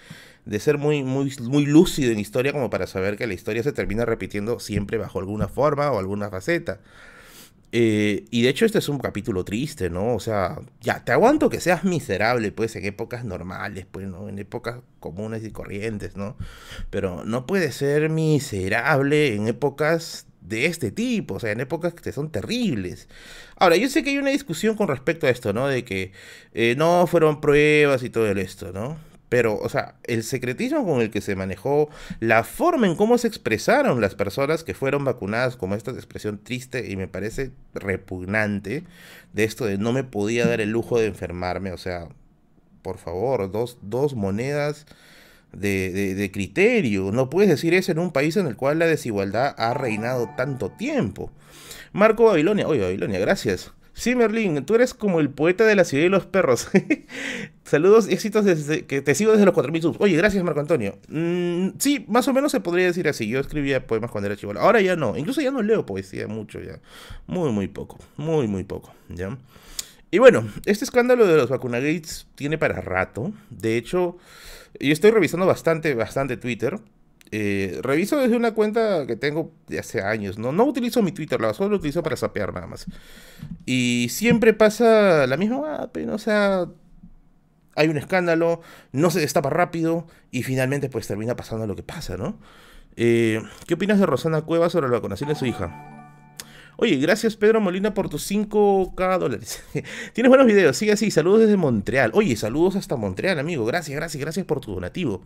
de 0.46 0.60
ser 0.60 0.78
muy, 0.78 1.04
muy, 1.04 1.32
muy 1.40 1.66
lúcido 1.66 2.10
en 2.10 2.18
historia 2.18 2.52
como 2.52 2.70
para 2.70 2.86
saber 2.86 3.16
que 3.16 3.26
la 3.26 3.34
historia 3.34 3.62
se 3.62 3.72
termina 3.72 4.04
repitiendo 4.04 4.58
siempre 4.58 4.98
bajo 4.98 5.18
alguna 5.18 5.48
forma 5.48 5.90
o 5.92 5.98
alguna 5.98 6.30
faceta. 6.30 6.80
Eh, 7.72 8.24
y 8.30 8.42
de 8.42 8.48
hecho 8.48 8.64
este 8.64 8.78
es 8.78 8.88
un 8.88 8.98
capítulo 8.98 9.44
triste, 9.44 9.90
¿no? 9.90 10.14
O 10.14 10.20
sea, 10.20 10.58
ya, 10.80 11.04
te 11.04 11.12
aguanto 11.12 11.50
que 11.50 11.60
seas 11.60 11.84
miserable, 11.84 12.52
pues, 12.52 12.76
en 12.76 12.84
épocas 12.84 13.24
normales, 13.24 13.86
pues, 13.90 14.06
¿no? 14.06 14.28
En 14.28 14.38
épocas 14.38 14.78
comunes 15.00 15.44
y 15.44 15.50
corrientes, 15.50 16.16
¿no? 16.16 16.36
Pero 16.90 17.24
no 17.24 17.46
puede 17.46 17.72
ser 17.72 18.08
miserable 18.08 19.34
en 19.34 19.48
épocas 19.48 20.26
de 20.40 20.66
este 20.66 20.92
tipo, 20.92 21.34
o 21.34 21.40
sea, 21.40 21.50
en 21.50 21.60
épocas 21.60 21.94
que 21.94 22.12
son 22.12 22.30
terribles. 22.30 23.08
Ahora, 23.56 23.76
yo 23.76 23.88
sé 23.88 24.02
que 24.04 24.10
hay 24.10 24.18
una 24.18 24.30
discusión 24.30 24.76
con 24.76 24.88
respecto 24.88 25.26
a 25.26 25.30
esto, 25.30 25.52
¿no? 25.52 25.66
De 25.66 25.84
que 25.84 26.12
eh, 26.54 26.74
no 26.78 27.06
fueron 27.06 27.40
pruebas 27.40 28.02
y 28.02 28.10
todo 28.10 28.26
esto, 28.30 28.72
¿no? 28.72 28.96
Pero, 29.28 29.58
o 29.58 29.68
sea, 29.68 29.96
el 30.04 30.22
secretismo 30.22 30.86
con 30.86 31.00
el 31.00 31.10
que 31.10 31.20
se 31.20 31.34
manejó, 31.34 31.90
la 32.20 32.44
forma 32.44 32.86
en 32.86 32.94
cómo 32.94 33.18
se 33.18 33.26
expresaron 33.26 34.00
las 34.00 34.14
personas 34.14 34.62
que 34.62 34.74
fueron 34.74 35.04
vacunadas, 35.04 35.56
como 35.56 35.74
esta 35.74 35.90
expresión 35.90 36.38
triste 36.42 36.90
y 36.90 36.96
me 36.96 37.08
parece 37.08 37.50
repugnante, 37.74 38.84
de 39.32 39.44
esto 39.44 39.66
de 39.66 39.78
no 39.78 39.92
me 39.92 40.04
podía 40.04 40.46
dar 40.46 40.60
el 40.60 40.70
lujo 40.70 40.98
de 40.98 41.06
enfermarme, 41.06 41.72
o 41.72 41.78
sea, 41.78 42.08
por 42.82 42.98
favor, 42.98 43.50
dos, 43.50 43.78
dos 43.82 44.14
monedas 44.14 44.86
de, 45.52 45.90
de, 45.90 46.14
de 46.14 46.30
criterio. 46.30 47.10
No 47.10 47.28
puedes 47.30 47.50
decir 47.50 47.74
eso 47.74 47.90
en 47.90 47.98
un 47.98 48.12
país 48.12 48.36
en 48.36 48.46
el 48.46 48.56
cual 48.56 48.78
la 48.78 48.86
desigualdad 48.86 49.54
ha 49.58 49.74
reinado 49.74 50.30
tanto 50.36 50.70
tiempo. 50.70 51.32
Marco 51.92 52.24
Babilonia, 52.24 52.68
oye 52.68 52.82
Babilonia, 52.82 53.18
gracias. 53.18 53.72
Sí, 53.96 54.14
Merlin, 54.14 54.62
tú 54.66 54.74
eres 54.74 54.92
como 54.92 55.20
el 55.20 55.30
poeta 55.30 55.64
de 55.64 55.74
la 55.74 55.84
ciudad 55.84 56.04
y 56.04 56.10
los 56.10 56.26
perros. 56.26 56.68
Saludos 57.64 58.08
éxitos 58.08 58.44
desde 58.44 58.84
que 58.84 59.00
te 59.00 59.14
sigo 59.14 59.32
desde 59.32 59.46
los 59.46 59.54
4000 59.54 59.82
subs. 59.82 59.96
Oye, 60.00 60.14
gracias, 60.18 60.44
Marco 60.44 60.60
Antonio. 60.60 60.98
Mm, 61.08 61.70
sí, 61.78 62.04
más 62.06 62.28
o 62.28 62.34
menos 62.34 62.52
se 62.52 62.60
podría 62.60 62.84
decir 62.84 63.08
así. 63.08 63.26
Yo 63.26 63.40
escribía 63.40 63.86
poemas 63.86 64.10
cuando 64.10 64.26
era 64.26 64.36
chivo. 64.36 64.52
Ahora 64.58 64.82
ya 64.82 64.96
no. 64.96 65.16
Incluso 65.16 65.40
ya 65.40 65.50
no 65.50 65.62
leo 65.62 65.86
poesía 65.86 66.28
mucho 66.28 66.60
ya. 66.60 66.78
Muy, 67.26 67.50
muy 67.52 67.68
poco. 67.68 67.98
Muy, 68.18 68.46
muy 68.46 68.64
poco. 68.64 68.94
¿Ya? 69.08 69.38
Y 70.10 70.18
bueno, 70.18 70.46
este 70.66 70.84
escándalo 70.84 71.26
de 71.26 71.38
los 71.38 71.48
vacunagates 71.48 72.26
tiene 72.34 72.58
para 72.58 72.82
rato. 72.82 73.32
De 73.48 73.78
hecho, 73.78 74.18
yo 74.78 74.92
estoy 74.92 75.10
revisando 75.10 75.46
bastante, 75.46 75.94
bastante 75.94 76.36
Twitter. 76.36 76.78
Eh, 77.32 77.80
reviso 77.82 78.18
desde 78.18 78.36
una 78.36 78.54
cuenta 78.54 79.06
que 79.06 79.16
tengo 79.16 79.52
de 79.66 79.78
hace 79.78 80.00
años, 80.00 80.38
¿no? 80.38 80.52
No 80.52 80.64
utilizo 80.64 81.02
mi 81.02 81.12
Twitter, 81.12 81.40
la 81.40 81.54
solo 81.54 81.70
lo 81.70 81.76
utilizo 81.76 82.02
para 82.02 82.16
sapear 82.16 82.52
nada 82.54 82.66
más. 82.66 82.86
Y 83.64 84.08
siempre 84.10 84.54
pasa 84.54 85.26
la 85.26 85.36
misma, 85.36 85.90
pero, 85.92 86.16
hay 87.76 87.88
un 87.88 87.96
escándalo, 87.98 88.60
no 88.92 89.10
se 89.10 89.20
destapa 89.20 89.50
rápido 89.50 90.06
y 90.30 90.42
finalmente 90.42 90.88
pues 90.88 91.06
termina 91.06 91.36
pasando 91.36 91.66
lo 91.66 91.76
que 91.76 91.82
pasa, 91.82 92.16
¿no? 92.16 92.38
Eh, 92.96 93.42
¿Qué 93.66 93.74
opinas 93.74 94.00
de 94.00 94.06
Rosana 94.06 94.42
Cueva 94.42 94.70
sobre 94.70 94.88
la 94.88 94.94
vacunación 94.94 95.28
de 95.28 95.34
su 95.34 95.44
hija? 95.46 95.92
Oye, 96.78 96.96
gracias 96.96 97.36
Pedro 97.36 97.60
Molina 97.60 97.94
por 97.94 98.08
tus 98.08 98.30
5k 98.30 99.18
dólares. 99.18 99.62
Tienes 100.12 100.28
buenos 100.28 100.46
videos, 100.46 100.76
sigue 100.76 100.92
así. 100.92 101.10
Saludos 101.10 101.40
desde 101.40 101.56
Montreal. 101.56 102.10
Oye, 102.14 102.36
saludos 102.36 102.76
hasta 102.76 102.96
Montreal, 102.96 103.38
amigo. 103.38 103.64
Gracias, 103.64 103.96
gracias, 103.96 104.20
gracias 104.20 104.46
por 104.46 104.60
tu 104.60 104.74
donativo. 104.74 105.22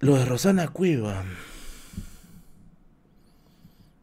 Lo 0.00 0.16
de 0.16 0.24
Rosana 0.24 0.68
Cueva. 0.68 1.24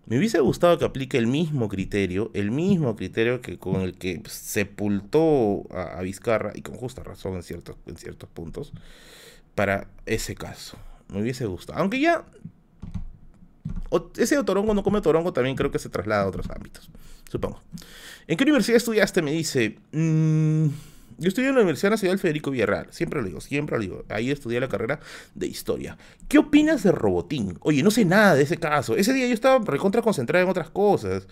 Me 0.08 0.18
hubiese 0.18 0.40
gustado 0.40 0.78
que 0.78 0.86
aplique 0.86 1.18
el 1.18 1.26
mismo 1.26 1.70
criterio, 1.70 2.30
el 2.34 2.52
mismo 2.52 2.96
criterio 2.96 3.42
que 3.42 3.58
con 3.58 3.82
el 3.82 3.98
que 3.98 4.22
sepultó 4.28 5.64
a, 5.72 6.02
Vizcarra, 6.02 6.52
y 6.54 6.62
con 6.62 6.76
justa 6.76 7.02
razón 7.02 7.36
en 7.36 7.44
ciertos, 7.44 7.78
en 7.88 7.98
ciertos 7.98 8.30
puntos, 8.30 8.74
para 9.56 9.88
ese 10.06 10.36
caso. 10.36 10.78
Me 11.08 11.22
hubiese 11.22 11.46
gustado. 11.46 11.80
Aunque 11.80 12.00
ya 12.00 12.26
ese 14.18 14.44
torongo 14.44 14.74
no 14.74 14.84
come 14.84 15.02
torongo 15.02 15.32
también 15.32 15.56
creo 15.56 15.72
que 15.72 15.80
se 15.80 15.90
traslada 15.90 16.24
a 16.24 16.28
otros 16.28 16.50
ámbitos, 16.50 16.90
supongo. 17.32 17.62
¿En 18.28 18.38
qué 18.38 18.44
universidad 18.44 18.78
estudiaste? 18.78 19.22
Me 19.22 19.32
dice. 19.32 19.78
Mm, 19.92 20.68
yo 21.18 21.28
estudié 21.30 21.50
en 21.50 21.56
la 21.56 21.62
Universidad 21.62 21.92
Nacional 21.92 22.20
Federico 22.20 22.52
Villarreal. 22.52 22.88
Siempre 22.92 23.22
lo 23.22 23.28
digo, 23.28 23.42
siempre 23.42 23.78
lo 23.78 23.82
digo. 23.82 24.06
Ahí 24.10 24.32
estudié 24.32 24.60
la 24.60 24.68
carrera 24.68 25.00
de 25.34 25.48
historia. 25.48 25.98
¿Qué 26.28 26.38
opinas 26.38 26.84
de 26.84 26.92
Robotín? 26.92 27.58
Oye, 27.62 27.84
no 27.84 27.92
sé 27.92 28.06
nada 28.06 28.36
de 28.36 28.44
ese 28.44 28.58
caso. 28.58 28.96
Ese 28.96 29.14
día 29.14 29.28
yo 29.28 29.34
estaba 29.34 29.64
recontra 29.66 30.02
concentrado 30.02 30.44
en 30.44 30.50
otras 30.50 30.70
cosas. 30.70 31.28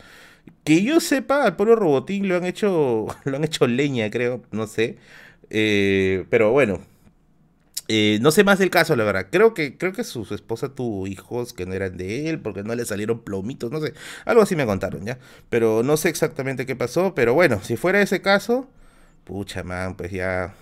Que 0.63 0.83
yo 0.83 0.99
sepa, 0.99 1.43
al 1.45 1.55
pueblo 1.55 1.75
Robotín 1.75 2.27
lo 2.27 2.35
han 2.35 2.45
hecho, 2.45 3.07
lo 3.25 3.37
han 3.37 3.43
hecho 3.43 3.67
leña, 3.67 4.09
creo, 4.09 4.43
no 4.51 4.67
sé. 4.67 4.97
Eh, 5.49 6.25
pero 6.29 6.51
bueno, 6.51 6.81
eh, 7.89 8.17
no 8.21 8.31
sé 8.31 8.43
más 8.43 8.59
del 8.59 8.69
caso, 8.69 8.95
la 8.95 9.03
verdad. 9.03 9.27
Creo 9.29 9.53
que, 9.53 9.77
creo 9.77 9.91
que 9.93 10.03
su, 10.03 10.21
esposa 10.33 10.69
tuvo 10.69 11.05
hijos 11.07 11.53
que 11.53 11.65
no 11.65 11.73
eran 11.73 11.97
de 11.97 12.29
él, 12.29 12.39
porque 12.39 12.63
no 12.63 12.75
le 12.75 12.85
salieron 12.85 13.21
plomitos, 13.23 13.71
no 13.71 13.81
sé. 13.81 13.93
Algo 14.25 14.41
así 14.41 14.55
me 14.55 14.65
contaron, 14.65 15.05
¿ya? 15.05 15.19
Pero 15.49 15.83
no 15.83 15.97
sé 15.97 16.09
exactamente 16.09 16.65
qué 16.65 16.75
pasó. 16.75 17.13
Pero 17.15 17.33
bueno, 17.33 17.59
si 17.61 17.75
fuera 17.77 18.01
ese 18.01 18.21
caso, 18.21 18.69
pucha, 19.23 19.63
man, 19.63 19.95
pues 19.95 20.11
ya. 20.11 20.53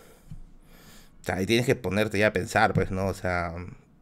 O 1.28 1.32
ahí 1.32 1.46
tienes 1.46 1.66
que 1.66 1.76
ponerte 1.76 2.18
ya 2.20 2.28
a 2.28 2.34
pensar, 2.34 2.74
pues, 2.74 2.92
¿no? 2.92 3.08
O 3.08 3.14
sea, 3.14 3.54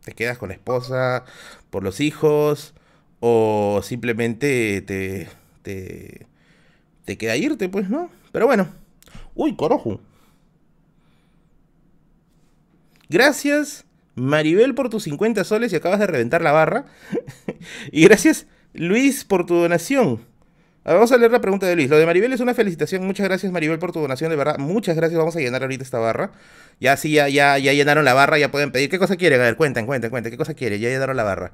te 0.04 0.13
quedas 0.13 0.38
con 0.38 0.50
la 0.50 0.56
esposa 0.56 1.26
por 1.69 1.84
los 1.84 2.00
hijos, 2.00 2.74
o 3.19 3.82
simplemente 3.84 4.82
te. 4.82 5.30
te. 5.63 6.28
te 7.06 7.17
queda 7.17 7.36
irte, 7.38 7.69
pues, 7.69 7.89
¿no? 7.89 8.10
Pero 8.32 8.48
bueno. 8.48 8.69
Uy, 9.36 9.56
corojo. 9.56 10.02
Gracias, 13.10 13.86
Maribel, 14.15 14.76
por 14.76 14.89
tus 14.89 15.04
50 15.04 15.43
soles 15.43 15.74
y 15.74 15.76
acabas 15.76 16.00
de 16.00 16.08
reventar 16.08 16.41
la 16.41 16.52
barra. 16.52 16.86
y 17.91 18.04
gracias, 18.04 18.45
Luis, 18.74 19.26
por 19.26 19.45
tu 19.45 19.56
donación. 19.56 20.28
Vamos 20.83 21.11
a 21.11 21.17
leer 21.17 21.31
la 21.31 21.41
pregunta 21.41 21.65
de 21.67 21.75
Luis. 21.75 21.89
Lo 21.89 21.97
de 21.97 22.05
Maribel 22.05 22.33
es 22.33 22.39
una 22.39 22.53
felicitación. 22.53 23.05
Muchas 23.05 23.27
gracias, 23.27 23.51
Maribel, 23.51 23.79
por 23.79 23.91
tu 23.91 23.99
donación. 23.99 24.29
De 24.29 24.35
verdad, 24.35 24.57
muchas 24.57 24.95
gracias. 24.95 25.17
Vamos 25.17 25.35
a 25.35 25.39
llenar 25.39 25.61
ahorita 25.61 25.83
esta 25.83 25.99
barra. 25.99 26.31
Ya 26.79 26.97
sí, 26.97 27.11
ya, 27.11 27.29
ya, 27.29 27.57
ya 27.57 27.73
llenaron 27.73 28.05
la 28.05 28.13
barra. 28.13 28.37
Ya 28.37 28.51
pueden 28.51 28.71
pedir. 28.71 28.89
¿Qué 28.89 28.99
cosa 28.99 29.15
quieren? 29.15 29.39
A 29.41 29.43
ver, 29.43 29.55
cuenten, 29.55 29.85
cuenten, 29.85 30.09
cuenten. 30.09 30.31
¿Qué 30.31 30.37
cosa 30.37 30.53
quieren? 30.53 30.79
Ya 30.79 30.89
llenaron 30.89 31.17
la 31.17 31.23
barra. 31.23 31.51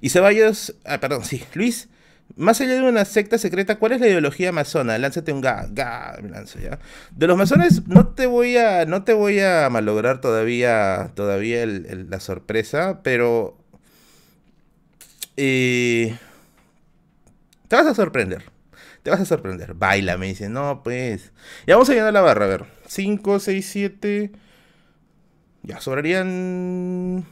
Y 0.00 0.10
Ceballos. 0.10 0.74
Ah, 0.84 0.98
perdón, 0.98 1.24
sí. 1.24 1.44
Luis 1.54 1.88
más 2.36 2.60
allá 2.60 2.74
de 2.74 2.82
una 2.82 3.04
secta 3.04 3.38
secreta, 3.38 3.78
¿cuál 3.78 3.92
es 3.92 4.00
la 4.00 4.06
ideología 4.06 4.52
masona? 4.52 4.98
Lánzate 4.98 5.32
un 5.32 5.40
ga, 5.40 5.66
ga, 5.70 6.18
lanzo 6.22 6.58
ya. 6.58 6.78
De 7.10 7.26
los 7.26 7.36
masones 7.36 7.86
no 7.86 8.08
te 8.08 8.26
voy 8.26 8.56
a, 8.56 8.84
no 8.84 9.02
te 9.04 9.12
voy 9.12 9.40
a 9.40 9.68
malograr 9.70 10.20
todavía, 10.20 11.10
todavía 11.14 11.66
la 11.66 12.20
sorpresa, 12.20 13.00
pero 13.02 13.56
eh, 15.36 16.16
te 17.68 17.76
vas 17.76 17.86
a 17.86 17.94
sorprender. 17.94 18.44
Te 19.02 19.10
vas 19.10 19.20
a 19.20 19.24
sorprender. 19.24 19.74
Baila, 19.74 20.16
me 20.16 20.26
dice. 20.26 20.48
No, 20.48 20.82
pues. 20.82 21.32
Ya 21.66 21.74
vamos 21.74 21.88
a 21.90 21.94
llenar 21.94 22.12
la 22.12 22.20
barra, 22.20 22.44
a 22.44 22.48
ver. 22.48 22.64
5, 22.86 23.38
6, 23.38 23.68
7. 23.68 24.32
Ya, 25.62 25.80
sobrarían 25.80 27.26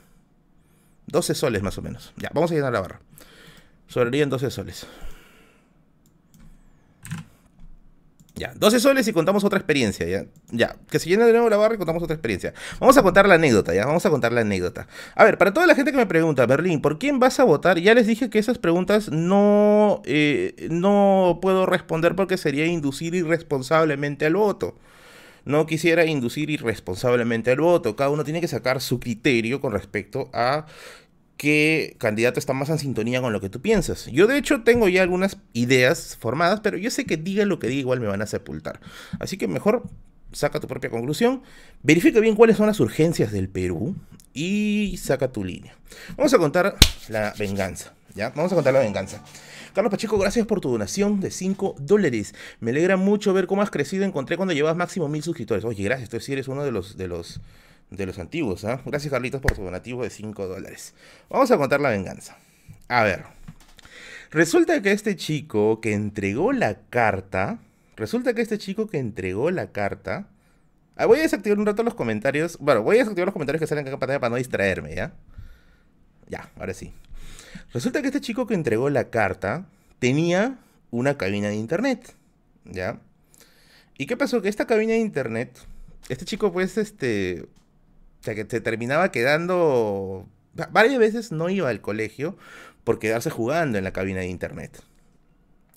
12 1.07 1.35
soles 1.35 1.62
más 1.62 1.79
o 1.79 1.83
menos. 1.83 2.12
Ya, 2.16 2.31
vamos 2.35 2.50
a 2.50 2.55
llenar 2.55 2.72
la 2.72 2.81
barra. 2.81 3.00
Sobrarían 3.88 4.31
12 4.31 4.50
soles. 4.50 4.87
Ya, 8.38 8.53
12 8.55 8.81
soles 8.81 9.09
y 9.09 9.14
contamos 9.14 9.44
otra 9.44 9.59
experiencia, 9.59 10.07
ya. 10.07 10.27
Ya, 10.51 10.77
que 10.90 10.99
se 10.99 11.09
llene 11.09 11.25
de 11.25 11.33
nuevo 11.33 11.49
la 11.49 11.57
barra 11.57 11.75
y 11.75 11.79
contamos 11.79 12.03
otra 12.03 12.14
experiencia. 12.14 12.53
Vamos 12.79 12.94
a 12.99 13.03
contar 13.03 13.27
la 13.27 13.37
anécdota, 13.37 13.75
ya, 13.75 13.87
vamos 13.87 14.05
a 14.05 14.11
contar 14.11 14.31
la 14.33 14.42
anécdota. 14.42 14.88
A 15.14 15.25
ver, 15.25 15.38
para 15.38 15.55
toda 15.55 15.66
la 15.66 15.75
gente 15.75 15.90
que 15.90 15.96
me 15.96 16.05
pregunta, 16.05 16.44
Berlín, 16.44 16.83
¿por 16.83 16.99
quién 16.99 17.18
vas 17.18 17.40
a 17.40 17.44
votar? 17.44 17.79
Ya 17.81 17.94
les 17.94 18.07
dije 18.07 18.29
que 18.29 18.38
esas 18.38 18.59
preguntas 18.59 19.11
no, 19.11 20.03
eh, 20.05 20.68
no 20.70 21.38
puedo 21.40 21.64
responder 21.64 22.14
porque 22.14 22.37
sería 22.37 22.66
inducir 22.66 23.14
irresponsablemente 23.14 24.27
al 24.27 24.37
voto. 24.37 24.77
No 25.46 25.64
quisiera 25.64 26.05
inducir 26.05 26.51
irresponsablemente 26.51 27.53
al 27.53 27.61
voto. 27.61 27.96
Cada 27.96 28.11
uno 28.11 28.22
tiene 28.22 28.42
que 28.42 28.49
sacar 28.49 28.83
su 28.83 29.01
criterio 29.01 29.62
con 29.62 29.72
respecto 29.72 30.29
a 30.35 30.66
qué 31.37 31.96
candidato 31.99 32.38
está 32.38 32.53
más 32.53 32.70
en 32.70 32.79
sintonía 32.79 33.20
con 33.20 33.33
lo 33.33 33.40
que 33.40 33.49
tú 33.49 33.61
piensas. 33.61 34.07
Yo 34.07 34.27
de 34.27 34.38
hecho 34.38 34.62
tengo 34.62 34.88
ya 34.88 35.03
algunas 35.03 35.38
ideas 35.53 36.16
formadas, 36.18 36.61
pero 36.61 36.79
yo 36.79 36.90
sé 36.90 37.05
que 37.05 37.16
diga 37.16 37.44
lo 37.44 37.59
que 37.59 37.68
diga 37.68 37.81
igual 37.81 38.01
me 38.01 38.07
van 38.07 38.22
a 38.22 38.27
sepultar. 38.27 38.81
Así 39.18 39.37
que 39.37 39.49
mejor 39.49 39.85
saca 40.33 40.61
tu 40.61 40.66
propia 40.66 40.90
conclusión, 40.90 41.42
verifica 41.83 42.20
bien 42.20 42.35
cuáles 42.35 42.57
son 42.57 42.66
las 42.66 42.81
urgencias 42.81 43.33
del 43.33 43.49
Perú 43.49 43.94
y 44.35 44.96
saca 44.99 45.33
tu 45.33 45.44
línea. 45.44 45.75
Vamos 46.16 46.35
a 46.35 46.38
contar 46.38 46.77
la 47.09 47.33
venganza, 47.38 47.94
¿ya? 48.14 48.31
Vamos 48.31 48.53
a 48.53 48.55
contar 48.55 48.75
la 48.75 48.81
venganza. 48.81 49.22
Carlos 49.75 49.90
Pacheco, 49.90 50.18
gracias 50.18 50.46
por 50.46 50.61
tu 50.62 50.70
donación 50.70 51.20
de 51.20 51.31
5 51.31 51.77
dólares. 51.79 52.35
Me 52.61 52.70
alegra 52.70 52.96
mucho 52.96 53.35
ver 53.35 53.46
cómo 53.46 53.61
has 53.61 53.70
crecido. 53.70 54.07
Encontré 54.07 54.38
cuando 54.38 54.55
llevas 54.55 54.75
máximo 54.75 55.07
mil 55.07 55.22
suscriptores. 55.22 55.66
Oye, 55.66 55.85
gracias. 55.85 56.09
Tú 56.09 56.18
sí 56.18 56.33
eres 56.33 56.49
uno 56.49 56.64
de 56.64 56.72
los, 56.72 56.96
de 56.96 57.09
los 57.09 57.42
de 57.90 58.07
los 58.07 58.18
antiguos. 58.18 58.64
¿ah? 58.64 58.81
Gracias, 58.85 59.11
Carlitos, 59.11 59.40
por 59.40 59.53
tu 59.53 59.62
donativo 59.62 60.03
de 60.03 60.11
5 60.11 60.46
dólares. 60.46 60.94
Vamos 61.29 61.51
a 61.51 61.57
contar 61.57 61.81
la 61.81 61.90
venganza. 61.90 62.37
A 62.88 63.03
ver. 63.03 63.25
Resulta 64.31 64.83
que 64.83 64.92
este 64.92 65.16
chico 65.16 65.81
que 65.81 65.92
entregó 65.92 66.53
la 66.53 66.81
carta. 66.90 67.59
Resulta 67.96 68.35
que 68.35 68.42
este 68.42 68.59
chico 68.59 68.87
que 68.87 68.99
entregó 68.99 69.51
la 69.51 69.72
carta. 69.72 70.29
Ah, 70.96 71.07
voy 71.07 71.18
a 71.18 71.22
desactivar 71.22 71.59
un 71.59 71.66
rato 71.66 71.83
los 71.83 71.94
comentarios. 71.94 72.59
Bueno, 72.59 72.83
voy 72.83 72.96
a 72.96 72.99
desactivar 73.01 73.27
los 73.27 73.33
comentarios 73.33 73.61
que 73.61 73.66
salen 73.66 73.87
en 73.87 73.99
pantalla 73.99 74.20
para 74.20 74.31
no 74.31 74.37
distraerme, 74.37 74.94
¿ya? 74.94 75.14
Ya, 76.29 76.51
ahora 76.59 76.75
sí. 76.75 76.92
Resulta 77.72 78.01
que 78.01 78.09
este 78.09 78.20
chico 78.20 78.46
que 78.46 78.55
entregó 78.55 78.90
la 78.90 79.11
carta 79.11 79.66
tenía 79.99 80.59
una 80.90 81.16
cabina 81.16 81.49
de 81.49 81.57
internet. 81.57 82.14
¿Ya? 82.64 83.01
¿Y 83.96 84.07
qué 84.07 84.16
pasó? 84.16 84.42
Que 84.42 84.49
esta 84.49 84.66
cabina 84.66 84.92
de 84.92 84.99
internet. 84.99 85.59
Este 86.09 86.25
chico, 86.25 86.53
pues, 86.53 86.77
este 86.79 87.46
sea, 88.27 88.35
que 88.35 88.47
se 88.49 88.61
terminaba 88.61 89.11
quedando... 89.11 90.27
Varias 90.71 90.99
veces 90.99 91.33
no 91.33 91.51
iba 91.51 91.69
al 91.69 91.81
colegio 91.81 92.37
por 92.85 92.99
quedarse 92.99 93.31
jugando 93.31 93.79
en 93.79 93.85
la 93.85 93.93
cabina 93.93 94.21
de 94.21 94.29
internet. 94.29 94.83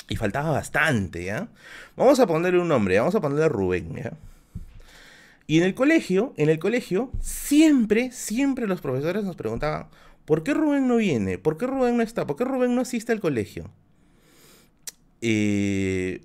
Y 0.10 0.16
faltaba 0.16 0.52
bastante, 0.52 1.26
¿ya? 1.26 1.50
Vamos 1.96 2.20
a 2.20 2.28
ponerle 2.28 2.60
un 2.60 2.68
nombre, 2.68 2.98
vamos 2.98 3.16
a 3.16 3.22
ponerle 3.22 3.50
Rubén, 3.50 3.96
¿ya? 3.96 4.14
Y 5.48 5.58
en 5.58 5.64
el 5.64 5.74
colegio, 5.74 6.34
en 6.38 6.50
el 6.50 6.60
colegio, 6.60 7.12
siempre, 7.20 8.12
siempre 8.12 8.68
los 8.68 8.82
profesores 8.82 9.24
nos 9.24 9.36
preguntaban, 9.36 9.88
¿por 10.26 10.44
qué 10.44 10.54
Rubén 10.54 10.88
no 10.88 10.98
viene? 10.98 11.40
¿Por 11.40 11.58
qué 11.58 11.66
Rubén 11.66 11.98
no 11.98 12.04
está? 12.04 12.28
¿Por 12.28 12.36
qué 12.36 12.46
Rubén 12.46 12.76
no 12.76 12.82
asiste 12.82 13.12
al 13.12 13.20
colegio? 13.20 13.72
y 15.22 16.22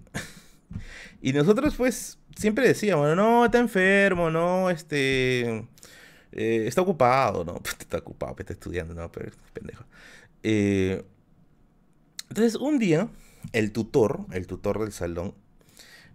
nosotros 1.32 1.74
pues 1.74 2.18
siempre 2.36 2.68
decíamos, 2.68 3.16
no, 3.16 3.44
está 3.46 3.58
enfermo, 3.58 4.30
no, 4.30 4.70
este, 4.70 5.66
eh, 6.36 6.64
está 6.66 6.82
ocupado, 6.82 7.44
¿no? 7.44 7.60
Está 7.78 7.98
ocupado, 7.98 8.34
está 8.38 8.52
estudiando, 8.52 8.92
¿no? 8.92 9.10
Pero 9.12 9.30
pendejo. 9.52 9.84
Eh, 10.42 11.04
entonces, 12.28 12.56
un 12.56 12.78
día, 12.78 13.08
el 13.52 13.70
tutor, 13.70 14.26
el 14.32 14.46
tutor 14.48 14.80
del 14.80 14.92
salón, 14.92 15.34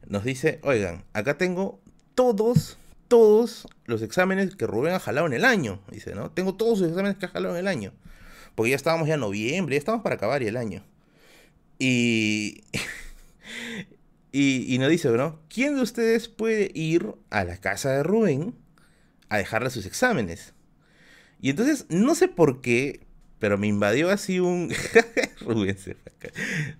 nos 0.07 0.25
dice, 0.25 0.59
oigan, 0.63 1.05
acá 1.13 1.37
tengo 1.37 1.79
todos, 2.15 2.77
todos 3.07 3.67
los 3.85 4.01
exámenes 4.01 4.55
que 4.57 4.67
Rubén 4.67 4.93
ha 4.93 4.99
jalado 4.99 5.25
en 5.27 5.33
el 5.33 5.45
año. 5.45 5.79
Dice, 5.89 6.13
¿no? 6.15 6.31
Tengo 6.31 6.55
todos 6.55 6.79
los 6.79 6.89
exámenes 6.89 7.17
que 7.17 7.25
ha 7.25 7.29
jalado 7.29 7.55
en 7.55 7.61
el 7.61 7.67
año. 7.67 7.93
Porque 8.55 8.71
ya 8.71 8.75
estábamos 8.75 9.07
ya 9.07 9.13
en 9.13 9.21
noviembre, 9.21 9.75
ya 9.75 9.79
estábamos 9.79 10.03
para 10.03 10.15
acabar 10.15 10.43
el 10.43 10.57
año. 10.57 10.83
Y... 11.77 12.63
y, 14.33 14.75
y 14.75 14.77
nos 14.79 14.89
dice, 14.89 15.09
¿no? 15.11 15.39
¿Quién 15.47 15.75
de 15.75 15.81
ustedes 15.81 16.27
puede 16.27 16.71
ir 16.73 17.15
a 17.29 17.45
la 17.45 17.55
casa 17.55 17.91
de 17.91 18.03
Rubén 18.03 18.53
a 19.29 19.37
dejarle 19.37 19.69
sus 19.69 19.85
exámenes. 19.85 20.53
Y 21.41 21.51
entonces, 21.51 21.85
no 21.89 22.15
sé 22.15 22.27
por 22.27 22.61
qué, 22.61 23.07
pero 23.39 23.57
me 23.57 23.67
invadió 23.67 24.09
así 24.09 24.39
un... 24.39 24.73
Rubén 25.41 25.77
se 25.77 25.95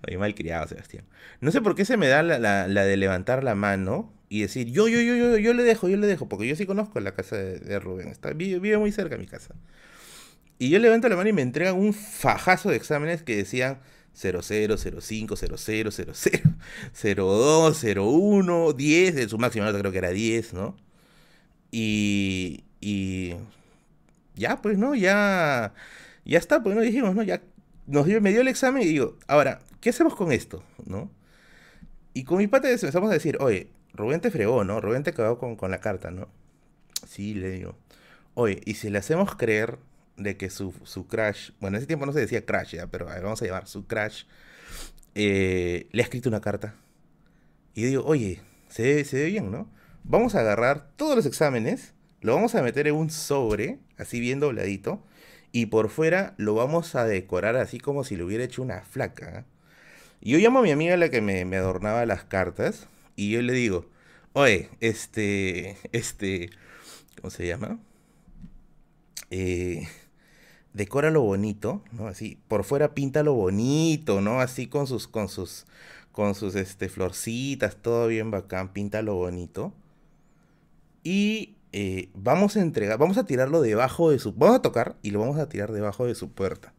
Oye, 0.06 0.18
mal 0.18 0.34
criado, 0.34 0.68
Sebastián. 0.68 1.04
No 1.40 1.50
sé 1.50 1.62
por 1.62 1.74
qué 1.74 1.84
se 1.84 1.96
me 1.96 2.08
da 2.08 2.22
la, 2.22 2.66
de 2.66 2.96
levantar 2.96 3.42
la 3.42 3.54
mano 3.54 4.12
y 4.28 4.42
decir, 4.42 4.70
yo, 4.70 4.86
yo, 4.86 5.00
yo, 5.00 5.16
yo, 5.16 5.38
yo 5.38 5.54
le 5.54 5.62
dejo, 5.62 5.88
yo 5.88 5.96
le 5.96 6.06
dejo, 6.06 6.28
porque 6.28 6.46
yo 6.46 6.54
sí 6.56 6.66
conozco 6.66 7.00
la 7.00 7.14
casa 7.14 7.36
de, 7.36 7.80
Rubén. 7.80 8.08
Está, 8.08 8.32
vive, 8.32 8.76
muy 8.76 8.92
cerca 8.92 9.16
de 9.16 9.20
mi 9.20 9.26
casa. 9.26 9.54
Y 10.58 10.68
yo 10.68 10.78
levanto 10.78 11.08
la 11.08 11.16
mano 11.16 11.30
y 11.30 11.32
me 11.32 11.42
entregan 11.42 11.76
un 11.76 11.94
fajazo 11.94 12.68
de 12.68 12.76
exámenes 12.76 13.22
que 13.22 13.36
decían, 13.36 13.80
00, 14.12 14.42
05, 14.42 15.36
00, 15.36 15.56
00, 15.56 15.90
02, 17.16 17.84
01, 17.96 18.72
10, 18.74 19.16
en 19.16 19.28
su 19.28 19.38
máximo 19.38 19.64
nota 19.64 19.78
creo 19.78 19.92
que 19.92 19.98
era 19.98 20.10
10, 20.10 20.52
¿no? 20.52 20.76
Y, 21.70 22.64
ya, 24.34 24.60
pues, 24.62 24.78
¿no? 24.78 24.94
Ya, 24.94 25.74
ya 26.24 26.38
está, 26.38 26.62
pues, 26.62 26.74
¿no? 26.74 26.82
Dijimos, 26.82 27.14
¿no? 27.14 27.22
Ya 27.22 27.42
nos 27.86 28.06
dio, 28.06 28.20
me 28.20 28.30
dio 28.30 28.40
el 28.40 28.48
examen 28.48 28.82
y 28.82 28.86
digo, 28.86 29.18
ahora, 29.26 29.60
¿qué 29.80 29.90
hacemos 29.90 30.14
con 30.14 30.32
esto? 30.32 30.62
¿No? 30.86 31.10
Y 32.14 32.24
con 32.24 32.38
mi 32.38 32.46
pata 32.46 32.70
empezamos 32.70 33.10
a 33.10 33.14
decir, 33.14 33.38
oye, 33.40 33.70
Rubén 33.94 34.20
te 34.20 34.30
fregó, 34.30 34.64
¿no? 34.64 34.80
Rubén 34.80 35.02
te 35.02 35.12
cagó 35.12 35.38
con, 35.38 35.56
con 35.56 35.70
la 35.70 35.80
carta, 35.80 36.10
¿no? 36.10 36.28
Sí, 37.06 37.34
le 37.34 37.50
digo. 37.50 37.76
Oye, 38.34 38.60
¿y 38.64 38.74
si 38.74 38.90
le 38.90 38.98
hacemos 38.98 39.34
creer 39.36 39.78
de 40.16 40.36
que 40.36 40.50
su, 40.50 40.74
su 40.84 41.06
crash, 41.06 41.50
bueno, 41.60 41.76
en 41.76 41.80
ese 41.80 41.86
tiempo 41.86 42.06
no 42.06 42.12
se 42.12 42.20
decía 42.20 42.44
crash 42.44 42.74
ya, 42.74 42.86
pero 42.88 43.06
vamos 43.06 43.42
a 43.42 43.46
llamar 43.46 43.66
su 43.66 43.86
crash, 43.86 44.24
eh, 45.14 45.88
le 45.92 46.02
ha 46.02 46.04
escrito 46.04 46.28
una 46.28 46.40
carta? 46.40 46.74
Y 47.74 47.84
digo, 47.84 48.04
oye, 48.04 48.40
se 48.68 49.04
se 49.04 49.16
ve 49.18 49.26
bien, 49.26 49.50
¿no? 49.50 49.68
Vamos 50.04 50.34
a 50.34 50.40
agarrar 50.40 50.90
todos 50.96 51.16
los 51.16 51.26
exámenes, 51.26 51.94
lo 52.20 52.34
vamos 52.34 52.54
a 52.54 52.62
meter 52.62 52.86
en 52.88 52.94
un 52.94 53.10
sobre, 53.10 53.78
así 53.96 54.20
bien 54.20 54.40
dobladito, 54.40 55.02
y 55.52 55.66
por 55.66 55.88
fuera 55.88 56.34
lo 56.36 56.54
vamos 56.54 56.94
a 56.94 57.04
decorar 57.04 57.56
así 57.56 57.78
como 57.78 58.04
si 58.04 58.16
le 58.16 58.24
hubiera 58.24 58.44
hecho 58.44 58.62
una 58.62 58.82
flaca. 58.82 59.44
Y 60.20 60.32
yo 60.32 60.38
llamo 60.38 60.60
a 60.60 60.62
mi 60.62 60.70
amiga 60.70 60.96
la 60.96 61.08
que 61.08 61.20
me, 61.20 61.44
me 61.44 61.56
adornaba 61.56 62.04
las 62.06 62.24
cartas, 62.24 62.88
y 63.16 63.30
yo 63.30 63.42
le 63.42 63.52
digo, 63.52 63.86
oye, 64.32 64.68
este, 64.80 65.76
este, 65.92 66.50
¿cómo 67.20 67.30
se 67.30 67.46
llama? 67.46 67.78
Eh, 69.30 69.86
decora 70.72 71.10
lo 71.10 71.22
bonito, 71.22 71.82
¿no? 71.92 72.08
Así, 72.08 72.38
por 72.48 72.64
fuera 72.64 72.94
pinta 72.94 73.22
lo 73.22 73.34
bonito, 73.34 74.20
¿no? 74.20 74.40
Así 74.40 74.66
con 74.66 74.86
sus, 74.86 75.08
con 75.08 75.28
sus, 75.28 75.66
con 76.12 76.34
sus, 76.34 76.54
este, 76.54 76.88
florcitas, 76.88 77.76
todo 77.76 78.08
bien 78.08 78.30
bacán, 78.30 78.72
pinta 78.72 79.02
lo 79.02 79.14
bonito. 79.14 79.72
Y 81.02 81.54
eh, 81.72 82.08
vamos 82.14 82.56
a 82.56 82.60
entregar, 82.60 82.98
vamos 82.98 83.18
a 83.18 83.24
tirarlo 83.24 83.60
debajo 83.60 84.10
de 84.10 84.18
su, 84.18 84.32
vamos 84.32 84.56
a 84.56 84.62
tocar 84.62 84.96
y 85.02 85.10
lo 85.10 85.20
vamos 85.20 85.38
a 85.38 85.48
tirar 85.48 85.72
debajo 85.72 86.06
de 86.06 86.14
su 86.14 86.30
puerta. 86.32 86.72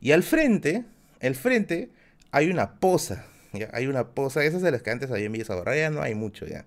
Y 0.00 0.12
al 0.12 0.22
frente, 0.22 0.84
el 1.20 1.34
frente, 1.34 1.90
hay 2.30 2.50
una 2.50 2.80
poza, 2.80 3.26
¿ya? 3.52 3.68
Hay 3.72 3.86
una 3.86 4.08
poza, 4.08 4.44
esas 4.44 4.62
de 4.62 4.70
las 4.70 4.82
que 4.82 4.90
antes 4.90 5.10
había 5.10 5.26
en 5.26 5.32
Villa 5.32 5.46
ahora 5.50 5.76
ya 5.76 5.90
no 5.90 6.02
hay 6.02 6.14
mucho, 6.14 6.46
ya 6.46 6.66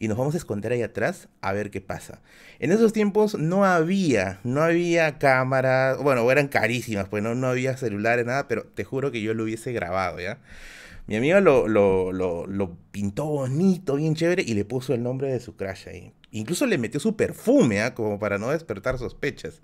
y 0.00 0.08
nos 0.08 0.16
vamos 0.16 0.34
a 0.34 0.38
esconder 0.38 0.72
ahí 0.72 0.82
atrás 0.82 1.28
a 1.42 1.52
ver 1.52 1.70
qué 1.70 1.82
pasa. 1.82 2.20
En 2.58 2.72
esos 2.72 2.94
tiempos 2.94 3.38
no 3.38 3.66
había, 3.66 4.40
no 4.44 4.62
había 4.62 5.18
cámaras, 5.18 5.98
bueno, 5.98 6.28
eran 6.32 6.48
carísimas, 6.48 7.06
pues 7.08 7.22
no, 7.22 7.34
no 7.34 7.48
había 7.48 7.76
celulares, 7.76 8.24
nada, 8.24 8.48
pero 8.48 8.64
te 8.64 8.82
juro 8.82 9.12
que 9.12 9.20
yo 9.20 9.34
lo 9.34 9.44
hubiese 9.44 9.72
grabado, 9.72 10.18
¿ya? 10.18 10.38
Mi 11.06 11.16
amiga 11.16 11.40
lo, 11.40 11.66
lo, 11.68 12.12
lo, 12.12 12.76
pintó 12.92 13.26
bonito, 13.26 13.96
bien 13.96 14.14
chévere, 14.14 14.42
y 14.46 14.54
le 14.54 14.64
puso 14.64 14.94
el 14.94 15.02
nombre 15.02 15.32
de 15.32 15.40
su 15.40 15.56
crush 15.56 15.88
ahí. 15.88 16.12
Incluso 16.30 16.66
le 16.66 16.78
metió 16.78 17.00
su 17.00 17.16
perfume, 17.16 17.80
¿ah? 17.82 17.94
como 17.94 18.18
para 18.18 18.38
no 18.38 18.50
despertar 18.50 18.98
sospechas. 18.98 19.60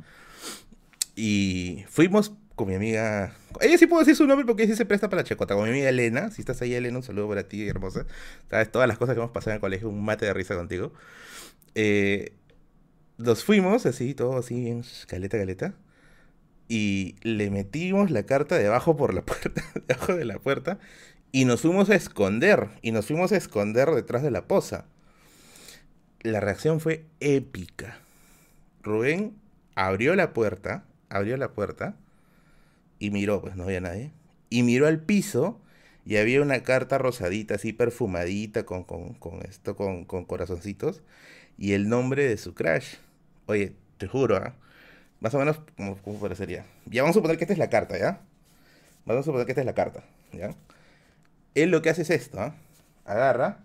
Y 1.15 1.85
fuimos 1.89 2.33
con 2.57 2.69
mi 2.69 2.75
amiga. 2.75 3.35
Ella 3.61 3.79
sí 3.79 3.87
puedo 3.87 4.01
decir 4.01 4.17
su 4.17 4.27
nombre 4.27 4.45
porque 4.45 4.65
ella 4.65 4.75
se 4.75 4.85
presta 4.85 5.09
para 5.09 5.23
la 5.23 5.29
chacota. 5.29 5.55
Con 5.55 5.65
mi 5.65 5.71
amiga 5.71 5.89
Elena. 5.89 6.31
Si 6.31 6.43
estás 6.43 6.61
ahí, 6.63 6.75
Elena, 6.75 6.97
un 6.97 7.03
saludo 7.05 7.29
para 7.29 7.47
ti, 7.47 7.69
hermosa. 7.69 8.07
Sabes 8.51 8.73
todas 8.73 8.89
las 8.89 8.99
cosas 8.99 9.15
que 9.15 9.21
hemos 9.21 9.31
pasado 9.31 9.53
en 9.53 9.57
el 9.57 9.61
colegio, 9.61 9.89
un 9.89 10.05
mate 10.05 10.27
de 10.27 10.35
risa 10.35 10.57
contigo. 10.57 10.93
Eh, 11.75 12.33
nos 13.19 13.45
fuimos 13.45 13.87
así, 13.87 14.15
todo 14.15 14.39
así, 14.39 14.61
bien 14.61 14.83
caleta, 15.07 15.39
caleta. 15.39 15.75
Y 16.69 17.17
le 17.23 17.51
metimos 17.51 18.11
la 18.11 18.25
carta 18.25 18.59
debajo 18.59 18.97
por 18.97 19.15
la 19.15 19.23
puerta, 19.25 19.63
debajo 19.87 20.17
de 20.17 20.25
la 20.25 20.39
puerta. 20.39 20.79
Y 21.37 21.45
nos 21.45 21.61
fuimos 21.61 21.91
a 21.91 21.95
esconder. 21.95 22.71
Y 22.81 22.93
nos 22.93 23.09
fuimos 23.09 23.31
a 23.31 23.37
esconder 23.37 23.91
detrás 23.91 24.23
de 24.23 24.31
la 24.31 24.49
poza. 24.49 24.87
La 26.23 26.41
reacción 26.41 26.81
fue 26.81 27.05
épica. 27.21 27.99
Rubén 28.83 29.37
abrió 29.75 30.17
la 30.17 30.33
puerta, 30.33 30.87
abrió 31.11 31.37
la 31.37 31.53
puerta 31.53 31.95
y 32.99 33.11
miró, 33.11 33.43
pues 33.43 33.55
no 33.55 33.65
había 33.65 33.83
nadie. 33.83 34.13
Y 34.49 34.63
miró 34.63 34.87
al 34.87 34.99
piso 34.99 35.61
y 36.07 36.17
había 36.17 36.41
una 36.41 36.63
carta 36.63 36.97
rosadita, 36.97 37.57
así 37.57 37.75
perfumadita, 37.75 38.65
con, 38.65 38.85
con, 38.85 39.43
esto, 39.47 39.77
con, 39.77 40.07
con, 40.07 40.25
corazoncitos, 40.25 41.03
y 41.59 41.75
el 41.75 41.91
nombre 41.91 42.27
de 42.27 42.39
su 42.39 42.55
crush. 42.55 42.95
Oye, 43.45 43.75
te 43.99 44.09
juro, 44.09 44.39
¿ah? 44.39 44.55
Más 45.21 45.35
o 45.35 45.39
menos, 45.39 45.61
¿cómo, 45.77 45.99
¿cómo, 45.99 46.19
parecería? 46.19 46.65
Ya 46.87 47.03
vamos 47.03 47.15
a 47.15 47.19
suponer 47.19 47.37
que 47.37 47.45
esta 47.45 47.53
es 47.53 47.59
la 47.59 47.69
carta, 47.69 47.99
¿ya? 47.99 48.23
Vamos 49.05 49.21
a 49.21 49.25
suponer 49.25 49.45
que 49.45 49.53
esta 49.53 49.61
es 49.61 49.67
la 49.67 49.75
carta, 49.75 50.03
¿ya? 50.33 50.55
Él 51.57 51.71
lo 51.71 51.83
que 51.83 51.91
hace 51.91 52.03
es 52.03 52.11
esto, 52.11 52.41
¿ah? 52.41 52.55
Agarra, 53.05 53.65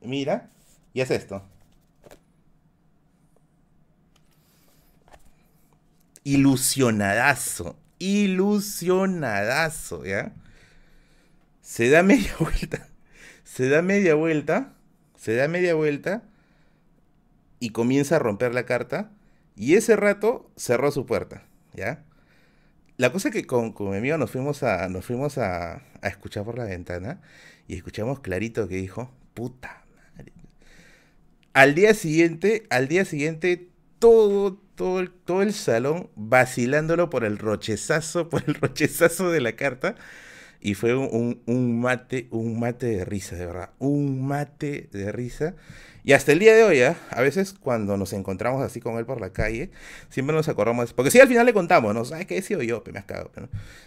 mira, 0.00 0.48
y 0.94 1.02
hace 1.02 1.16
esto. 1.16 1.42
Ilusionadazo 6.24 7.76
ilusionadazo, 8.02 10.04
¿ya? 10.04 10.32
Se 11.60 11.88
da 11.88 12.02
media 12.02 12.34
vuelta, 12.40 12.88
se 13.44 13.68
da 13.68 13.80
media 13.80 14.16
vuelta, 14.16 14.72
se 15.16 15.36
da 15.36 15.46
media 15.46 15.74
vuelta 15.74 16.24
y 17.60 17.70
comienza 17.70 18.16
a 18.16 18.18
romper 18.18 18.54
la 18.54 18.66
carta 18.66 19.12
y 19.54 19.74
ese 19.74 19.94
rato 19.94 20.50
cerró 20.56 20.90
su 20.90 21.06
puerta, 21.06 21.44
¿ya? 21.74 22.02
La 22.96 23.10
cosa 23.12 23.28
es 23.28 23.34
que 23.34 23.46
con, 23.46 23.72
con 23.72 23.90
mi 23.90 23.96
amigo 23.96 24.16
nos 24.18 24.30
fuimos, 24.30 24.62
a, 24.62 24.88
nos 24.88 25.04
fuimos 25.04 25.38
a, 25.38 25.82
a 26.00 26.08
escuchar 26.08 26.44
por 26.44 26.58
la 26.58 26.64
ventana 26.64 27.20
y 27.66 27.74
escuchamos 27.74 28.20
clarito 28.20 28.68
que 28.68 28.76
dijo, 28.76 29.12
puta 29.34 29.84
madre. 30.16 30.32
Al 31.52 31.74
día 31.74 31.94
siguiente, 31.94 32.66
al 32.70 32.88
día 32.88 33.04
siguiente, 33.04 33.68
todo, 33.98 34.54
todo 34.74 35.00
el, 35.00 35.10
todo 35.10 35.42
el 35.42 35.52
salón 35.52 36.08
vacilándolo 36.16 37.10
por 37.10 37.24
el 37.24 37.38
rochezazo, 37.38 38.28
por 38.30 38.42
el 38.46 38.54
rochezazo 38.54 39.30
de 39.30 39.40
la 39.40 39.52
carta. 39.52 39.96
Y 40.62 40.74
fue 40.74 40.94
un, 40.94 41.42
un, 41.46 41.80
mate, 41.80 42.28
un 42.30 42.60
mate 42.60 42.86
de 42.86 43.04
risa, 43.04 43.34
de 43.34 43.46
verdad. 43.46 43.70
Un 43.80 44.24
mate 44.24 44.88
de 44.92 45.10
risa. 45.10 45.56
Y 46.04 46.12
hasta 46.12 46.32
el 46.32 46.38
día 46.38 46.54
de 46.54 46.62
hoy, 46.62 46.78
¿eh? 46.78 46.94
a 47.10 47.20
veces 47.20 47.52
cuando 47.52 47.96
nos 47.96 48.12
encontramos 48.12 48.62
así 48.62 48.80
con 48.80 48.96
él 48.96 49.04
por 49.04 49.20
la 49.20 49.32
calle, 49.32 49.70
siempre 50.08 50.34
nos 50.36 50.48
acordamos. 50.48 50.92
Porque 50.92 51.10
sí, 51.10 51.18
al 51.18 51.26
final 51.26 51.46
le 51.46 51.52
contamos, 51.52 51.94
¿no? 51.94 52.04
¿Sabes 52.04 52.26
qué 52.26 52.38
he 52.38 52.42
sido 52.42 52.62
yo? 52.62 52.82
me 52.92 52.98
has 52.98 53.04
cagado. 53.04 53.32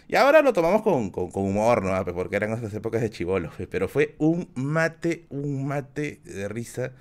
Y 0.06 0.16
ahora 0.16 0.42
lo 0.42 0.52
tomamos 0.52 0.82
con, 0.82 1.10
con, 1.10 1.30
con 1.30 1.44
humor, 1.44 1.82
¿no? 1.82 2.04
Porque 2.14 2.36
eran 2.36 2.52
esas 2.52 2.74
épocas 2.74 3.00
de 3.00 3.08
chivolos. 3.08 3.54
Pero 3.70 3.88
fue 3.88 4.14
un 4.18 4.50
mate, 4.54 5.24
un 5.30 5.66
mate 5.66 6.20
de 6.24 6.48
risa 6.48 6.92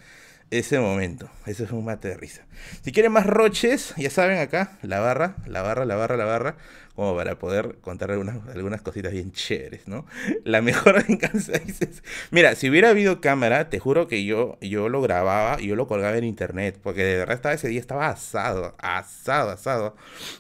ese 0.51 0.79
momento. 0.79 1.29
Ese 1.45 1.63
es 1.63 1.71
un 1.71 1.85
mate 1.85 2.09
de 2.09 2.17
risa. 2.17 2.43
Si 2.81 2.91
quieren 2.91 3.11
más 3.11 3.25
roches, 3.25 3.93
ya 3.97 4.09
saben 4.09 4.39
acá, 4.39 4.77
la 4.81 4.99
barra, 4.99 5.35
la 5.47 5.61
barra, 5.61 5.85
la 5.85 5.95
barra, 5.95 6.17
la 6.17 6.25
barra, 6.25 6.57
como 6.95 7.15
para 7.15 7.38
poder 7.38 7.77
contar 7.81 8.12
algunas, 8.12 8.38
algunas 8.47 8.81
cositas 8.81 9.12
bien 9.12 9.31
chéveres, 9.31 9.88
¿no? 9.88 10.05
La 10.45 10.62
mejor 10.62 11.05
venganza 11.08 11.53
dices. 11.60 12.03
Mira, 12.31 12.55
si 12.55 12.69
hubiera 12.69 12.89
habido 12.89 13.19
cámara, 13.21 13.69
te 13.69 13.79
juro 13.79 14.08
que 14.08 14.23
yo, 14.23 14.58
yo 14.62 14.88
lo 14.89 15.01
grababa 15.01 15.62
y 15.62 15.67
yo 15.67 15.75
lo 15.75 15.88
colgaba 15.88 16.17
en 16.17 16.23
internet, 16.23 16.79
porque 16.81 17.03
de 17.03 17.17
verdad 17.17 17.36
estaba, 17.36 17.53
ese 17.53 17.67
día 17.67 17.79
estaba 17.79 18.08
asado, 18.08 18.75
asado, 18.79 19.51
asado. 19.51 19.95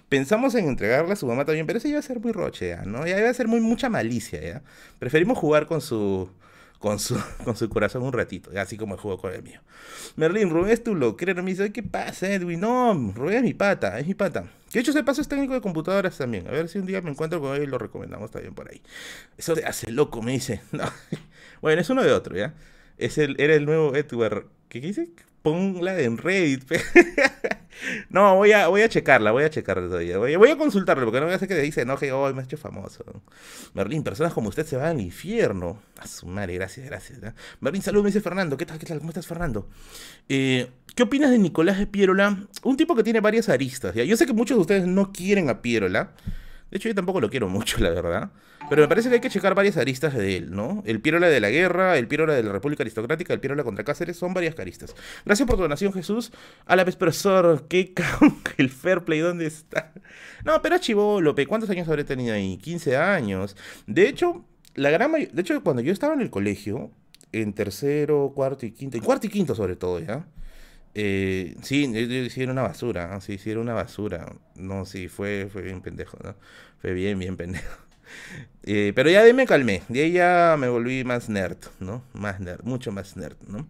Pensamos 0.09 0.55
en 0.55 0.67
entregarle 0.67 1.13
a 1.13 1.15
su 1.17 1.27
mamá 1.27 1.45
también, 1.45 1.67
pero 1.67 1.77
ese 1.77 1.89
iba 1.89 1.99
a 1.99 2.03
ser 2.03 2.19
muy 2.19 2.31
roche, 2.31 2.75
¿no? 2.85 3.05
Ya 3.05 3.19
iba 3.19 3.29
a 3.29 3.33
ser 3.33 3.47
muy 3.47 3.59
mucha 3.59 3.89
malicia, 3.89 4.41
¿ya? 4.41 4.61
Preferimos 4.99 5.37
jugar 5.37 5.65
con 5.67 5.81
su 5.81 6.29
con 6.85 6.99
su, 6.99 7.19
con 7.43 7.55
su 7.55 7.67
corazón 7.67 8.03
un 8.03 8.13
ratito, 8.13 8.51
así 8.59 8.77
como 8.77 8.95
juego 8.95 9.17
con 9.17 9.33
el 9.33 9.41
mío. 9.41 9.59
Merlin, 10.17 10.51
Rubén 10.51 10.69
es 10.69 10.83
tu 10.83 10.93
loquero, 10.93 11.41
me 11.41 11.49
dice, 11.49 11.71
¿qué 11.71 11.81
pasa, 11.81 12.31
Edwin? 12.31 12.59
No, 12.59 12.93
Rubén 13.15 13.37
es 13.37 13.41
mi 13.43 13.55
pata, 13.55 13.97
es 13.97 14.05
mi 14.05 14.13
pata. 14.13 14.43
Que 14.69 14.73
de 14.73 14.79
hecho 14.81 14.91
ese 14.91 15.03
paso 15.03 15.19
es 15.19 15.27
técnico 15.27 15.55
de 15.55 15.61
computadoras 15.61 16.15
también. 16.15 16.47
A 16.47 16.51
ver 16.51 16.69
si 16.69 16.77
un 16.77 16.85
día 16.85 17.01
me 17.01 17.09
encuentro 17.09 17.41
con 17.41 17.55
él 17.55 17.63
y 17.63 17.65
lo 17.65 17.79
recomendamos 17.79 18.29
también 18.29 18.53
por 18.53 18.69
ahí. 18.69 18.83
Eso 19.35 19.55
te 19.55 19.65
hace 19.65 19.91
loco, 19.91 20.21
me 20.21 20.33
dice. 20.33 20.61
Bueno, 21.61 21.81
es 21.81 21.89
uno 21.89 22.03
de 22.03 22.11
otro, 22.11 22.35
¿ya? 22.37 22.53
Es 22.99 23.17
el, 23.17 23.35
era 23.39 23.55
el 23.55 23.65
nuevo 23.65 23.95
Edward. 23.95 24.45
¿Qué, 24.69 24.79
qué 24.81 24.87
dice? 24.87 25.09
Ponla 25.41 25.99
en 25.99 26.19
Reddit. 26.19 26.71
no, 28.09 28.35
voy 28.35 28.51
a, 28.51 28.67
voy 28.67 28.81
a 28.81 28.89
checarla, 28.89 29.31
voy 29.31 29.43
a 29.43 29.49
checarla 29.49 29.87
todavía. 29.87 30.17
Voy, 30.17 30.35
voy 30.35 30.49
a 30.49 30.57
consultarlo, 30.57 31.05
porque 31.05 31.19
no 31.19 31.25
voy 31.25 31.33
a 31.33 31.35
hacer 31.35 31.47
que 31.47 31.55
dice 31.59 31.81
enoje, 31.81 32.11
oh, 32.11 32.33
me 32.33 32.41
ha 32.41 32.45
hecho 32.45 32.57
famoso. 32.57 33.03
Merlín, 33.73 34.03
personas 34.03 34.33
como 34.33 34.49
usted 34.49 34.65
se 34.65 34.77
van 34.77 34.87
al 34.87 35.01
infierno. 35.01 35.79
A 35.99 36.07
su 36.07 36.27
madre, 36.27 36.55
gracias, 36.55 36.85
gracias. 36.85 37.21
¿eh? 37.23 37.33
Merlín, 37.59 37.81
salud, 37.81 38.01
me 38.01 38.09
dice 38.09 38.21
Fernando. 38.21 38.57
¿Qué 38.57 38.65
tal, 38.65 38.79
qué 38.79 38.85
tal? 38.85 38.99
¿Cómo 38.99 39.09
estás, 39.09 39.27
Fernando? 39.27 39.67
Eh, 40.29 40.69
¿Qué 40.95 41.03
opinas 41.03 41.31
de 41.31 41.37
Nicolás 41.37 41.77
de 41.77 41.87
Pierola? 41.87 42.37
Un 42.63 42.77
tipo 42.77 42.95
que 42.95 43.03
tiene 43.03 43.19
varias 43.19 43.49
aristas. 43.49 43.93
¿ya? 43.95 44.03
Yo 44.03 44.15
sé 44.17 44.25
que 44.25 44.33
muchos 44.33 44.57
de 44.57 44.61
ustedes 44.61 44.87
no 44.87 45.11
quieren 45.11 45.49
a 45.49 45.61
Pierola. 45.61 46.13
De 46.71 46.77
hecho, 46.77 46.89
yo 46.89 46.95
tampoco 46.95 47.21
lo 47.21 47.29
quiero 47.29 47.47
mucho, 47.47 47.77
la 47.83 47.89
verdad. 47.89 48.31
Pero 48.69 48.81
me 48.81 48.87
parece 48.87 49.09
que 49.09 49.15
hay 49.15 49.21
que 49.21 49.29
checar 49.29 49.53
varias 49.53 49.77
aristas 49.77 50.15
de 50.15 50.37
él, 50.37 50.51
¿no? 50.51 50.81
El 50.85 50.99
Pirola 50.99 51.27
de 51.27 51.39
la 51.39 51.51
guerra, 51.51 51.97
el 51.97 52.07
Pirola 52.07 52.33
de 52.33 52.41
la 52.41 52.51
República 52.51 52.81
Aristocrática, 52.81 53.33
el 53.33 53.39
Pirola 53.39 53.63
contra 53.63 53.83
Cáceres, 53.83 54.17
son 54.17 54.33
varias 54.33 54.55
caristas. 54.55 54.95
Gracias 55.23 55.47
por 55.47 55.55
tu 55.55 55.61
donación, 55.61 55.93
Jesús. 55.93 56.31
A 56.65 56.75
la 56.75 56.83
vez, 56.83 56.95
profesor, 56.95 57.67
qué 57.67 57.93
el 58.57 58.69
fair 58.69 59.03
play, 59.03 59.19
¿dónde 59.19 59.45
está? 59.45 59.93
No, 60.43 60.61
pero 60.61 60.79
Chivolope, 60.79 61.45
¿cuántos 61.45 61.69
años 61.69 61.87
habré 61.87 62.03
tenido 62.03 62.33
ahí? 62.33 62.57
15 62.57 62.97
años. 62.97 63.55
De 63.85 64.07
hecho, 64.07 64.43
la 64.73 64.89
gran 64.89 65.11
De 65.11 65.41
hecho, 65.41 65.61
cuando 65.63 65.81
yo 65.81 65.93
estaba 65.93 66.15
en 66.15 66.21
el 66.21 66.31
colegio, 66.31 66.91
en 67.31 67.53
tercero, 67.53 68.31
cuarto 68.33 68.65
y 68.65 68.71
quinto, 68.71 68.97
en 68.97 69.03
cuarto 69.03 69.27
y 69.27 69.29
quinto 69.29 69.53
sobre 69.53 69.75
todo, 69.75 69.99
¿ya? 69.99 70.25
Eh, 70.95 71.55
sí, 71.61 71.91
era 72.37 72.51
una 72.53 72.61
basura, 72.61 73.19
sí, 73.19 73.37
sí, 73.37 73.51
era 73.51 73.59
una 73.59 73.73
basura. 73.73 74.33
No, 74.55 74.85
sí, 74.85 75.09
fue, 75.09 75.49
fue 75.51 75.61
bien 75.61 75.81
pendejo, 75.81 76.17
¿no? 76.23 76.35
Fue 76.81 76.93
bien, 76.93 77.19
bien 77.19 77.37
pendejo. 77.37 77.65
Eh, 78.67 78.93
pero 78.95 79.09
ya 79.09 79.23
de 79.23 79.33
me 79.33 79.45
calmé, 79.45 79.81
de 79.89 80.03
ahí 80.03 80.11
ya 80.13 80.55
me 80.59 80.69
volví 80.69 81.03
más 81.03 81.27
nerd, 81.27 81.57
¿no? 81.79 82.03
Más 82.13 82.39
nerd, 82.39 82.63
mucho 82.63 82.91
más 82.91 83.17
nerd, 83.17 83.35
¿no? 83.47 83.67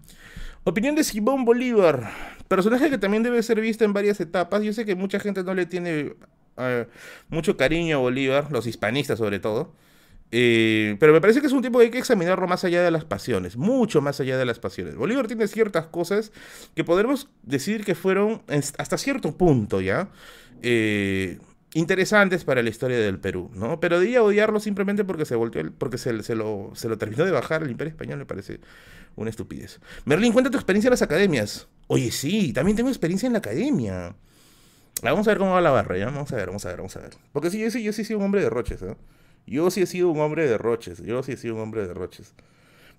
Opinión 0.66 0.96
de 0.96 1.04
Simón 1.04 1.46
Bolívar, 1.46 2.12
personaje 2.48 2.90
que 2.90 2.98
también 2.98 3.24
debe 3.24 3.42
ser 3.44 3.60
visto 3.62 3.86
en 3.86 3.94
varias 3.94 4.20
etapas. 4.20 4.62
Yo 4.64 4.74
sé 4.74 4.86
que 4.86 4.96
mucha 4.96 5.20
gente 5.20 5.44
no 5.44 5.54
le 5.54 5.66
tiene 5.66 6.16
eh, 6.58 6.88
mucho 7.30 7.58
cariño 7.58 7.98
a 7.98 8.00
Bolívar, 8.00 8.52
los 8.52 8.68
hispanistas 8.68 9.20
sobre 9.20 9.40
todo. 9.40 9.74
Eh, 10.32 10.98
pero 11.00 11.14
me 11.14 11.22
parece 11.22 11.40
que 11.40 11.48
es 11.48 11.54
un 11.54 11.62
tipo 11.62 11.78
que 11.80 11.86
hay 11.86 11.92
que 11.92 12.00
examinarlo 12.00 12.48
más 12.48 12.64
allá 12.64 12.82
de 12.82 12.92
las 12.92 13.06
pasiones, 13.06 13.58
mucho 13.58 14.02
más 14.02 14.20
allá 14.20 14.38
de 14.38 14.46
las 14.46 14.60
pasiones. 14.60 14.96
Bolívar 14.96 15.28
tiene 15.28 15.48
ciertas 15.48 15.88
cosas 15.88 16.32
que 16.76 16.84
podemos 16.84 17.30
decir 17.44 17.86
que 17.86 17.96
fueron 17.96 18.42
hasta 18.78 18.98
cierto 18.98 19.38
punto, 19.38 19.82
¿ya? 19.82 20.10
Eh, 20.62 21.40
interesantes 21.74 22.44
para 22.44 22.64
la 22.64 22.70
historia 22.70 22.98
del 22.98 23.20
Perú, 23.20 23.52
¿no? 23.54 23.80
Pero 23.80 24.00
de 24.00 24.18
odiarlo 24.18 24.60
simplemente 24.60 25.04
porque 25.04 25.26
se 25.26 25.36
volteó, 25.36 25.72
porque 25.78 25.98
se, 25.98 26.14
lo, 26.14 26.72
se 26.74 26.90
lo 26.90 26.98
terminó 26.98 27.26
de 27.26 27.32
bajar 27.32 27.64
el 27.64 27.72
Imperio 27.72 27.92
Español, 27.92 28.18
me 28.18 28.26
parece 28.26 28.62
una 29.16 29.30
estupidez. 29.30 29.80
Merlin, 30.06 30.34
cuenta 30.34 30.50
tu 30.50 30.58
experiencia 30.58 30.88
en 30.88 30.92
las 30.92 31.02
academias. 31.02 31.68
Oye, 31.88 32.12
sí, 32.12 32.54
también 32.54 32.76
tengo 32.76 32.90
experiencia 32.90 33.28
en 33.28 33.34
la 33.34 33.40
academia. 33.40 34.16
Vamos 35.04 35.28
a 35.28 35.32
ver 35.32 35.38
cómo 35.38 35.52
va 35.52 35.62
la 35.62 35.72
barra, 35.72 35.98
¿ya? 35.98 36.06
Vamos 36.06 36.32
a 36.32 36.36
ver, 36.38 36.48
vamos 36.48 36.66
a 36.66 36.70
ver, 36.70 36.78
vamos 36.78 36.96
a 36.96 37.00
ver. 37.02 37.12
Porque 37.34 37.50
sí, 37.50 37.60
yo 37.60 37.70
sí, 37.70 37.84
yo 37.84 37.92
sí 37.92 38.14
un 38.14 38.24
hombre 38.24 38.42
de 38.42 38.50
roches, 38.50 38.82
¿eh? 38.82 38.96
Yo 39.46 39.70
sí 39.72 39.82
he 39.82 39.86
sido 39.86 40.10
un 40.10 40.20
hombre 40.20 40.48
de 40.48 40.58
roches, 40.58 41.02
yo 41.04 41.22
sí 41.24 41.34
he 41.34 41.38
sido 41.38 41.56
un 41.56 41.62
hombre 41.62 41.88
de 41.88 41.94
roches. 41.94 42.34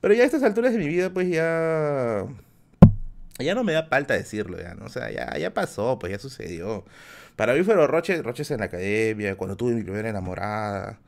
Pero 0.00 0.14
ya 0.14 0.22
a 0.22 0.26
estas 0.26 0.42
alturas 0.42 0.72
de 0.72 0.78
mi 0.78 0.88
vida, 0.88 1.10
pues 1.10 1.28
ya... 1.28 2.26
Ya 3.38 3.54
no 3.54 3.64
me 3.64 3.72
da 3.72 3.84
falta 3.84 4.14
decirlo, 4.14 4.58
ya, 4.58 4.74
¿no? 4.74 4.86
O 4.86 4.88
sea, 4.88 5.10
ya, 5.10 5.36
ya 5.36 5.52
pasó, 5.52 5.98
pues 5.98 6.12
ya 6.12 6.18
sucedió. 6.18 6.84
Para 7.36 7.52
mí 7.52 7.62
fueron 7.62 7.88
roches, 7.88 8.22
roches 8.22 8.50
en 8.50 8.60
la 8.60 8.66
academia, 8.66 9.36
cuando 9.36 9.56
tuve 9.56 9.74
mi 9.74 9.82
primera 9.82 10.08
enamorada. 10.08 10.98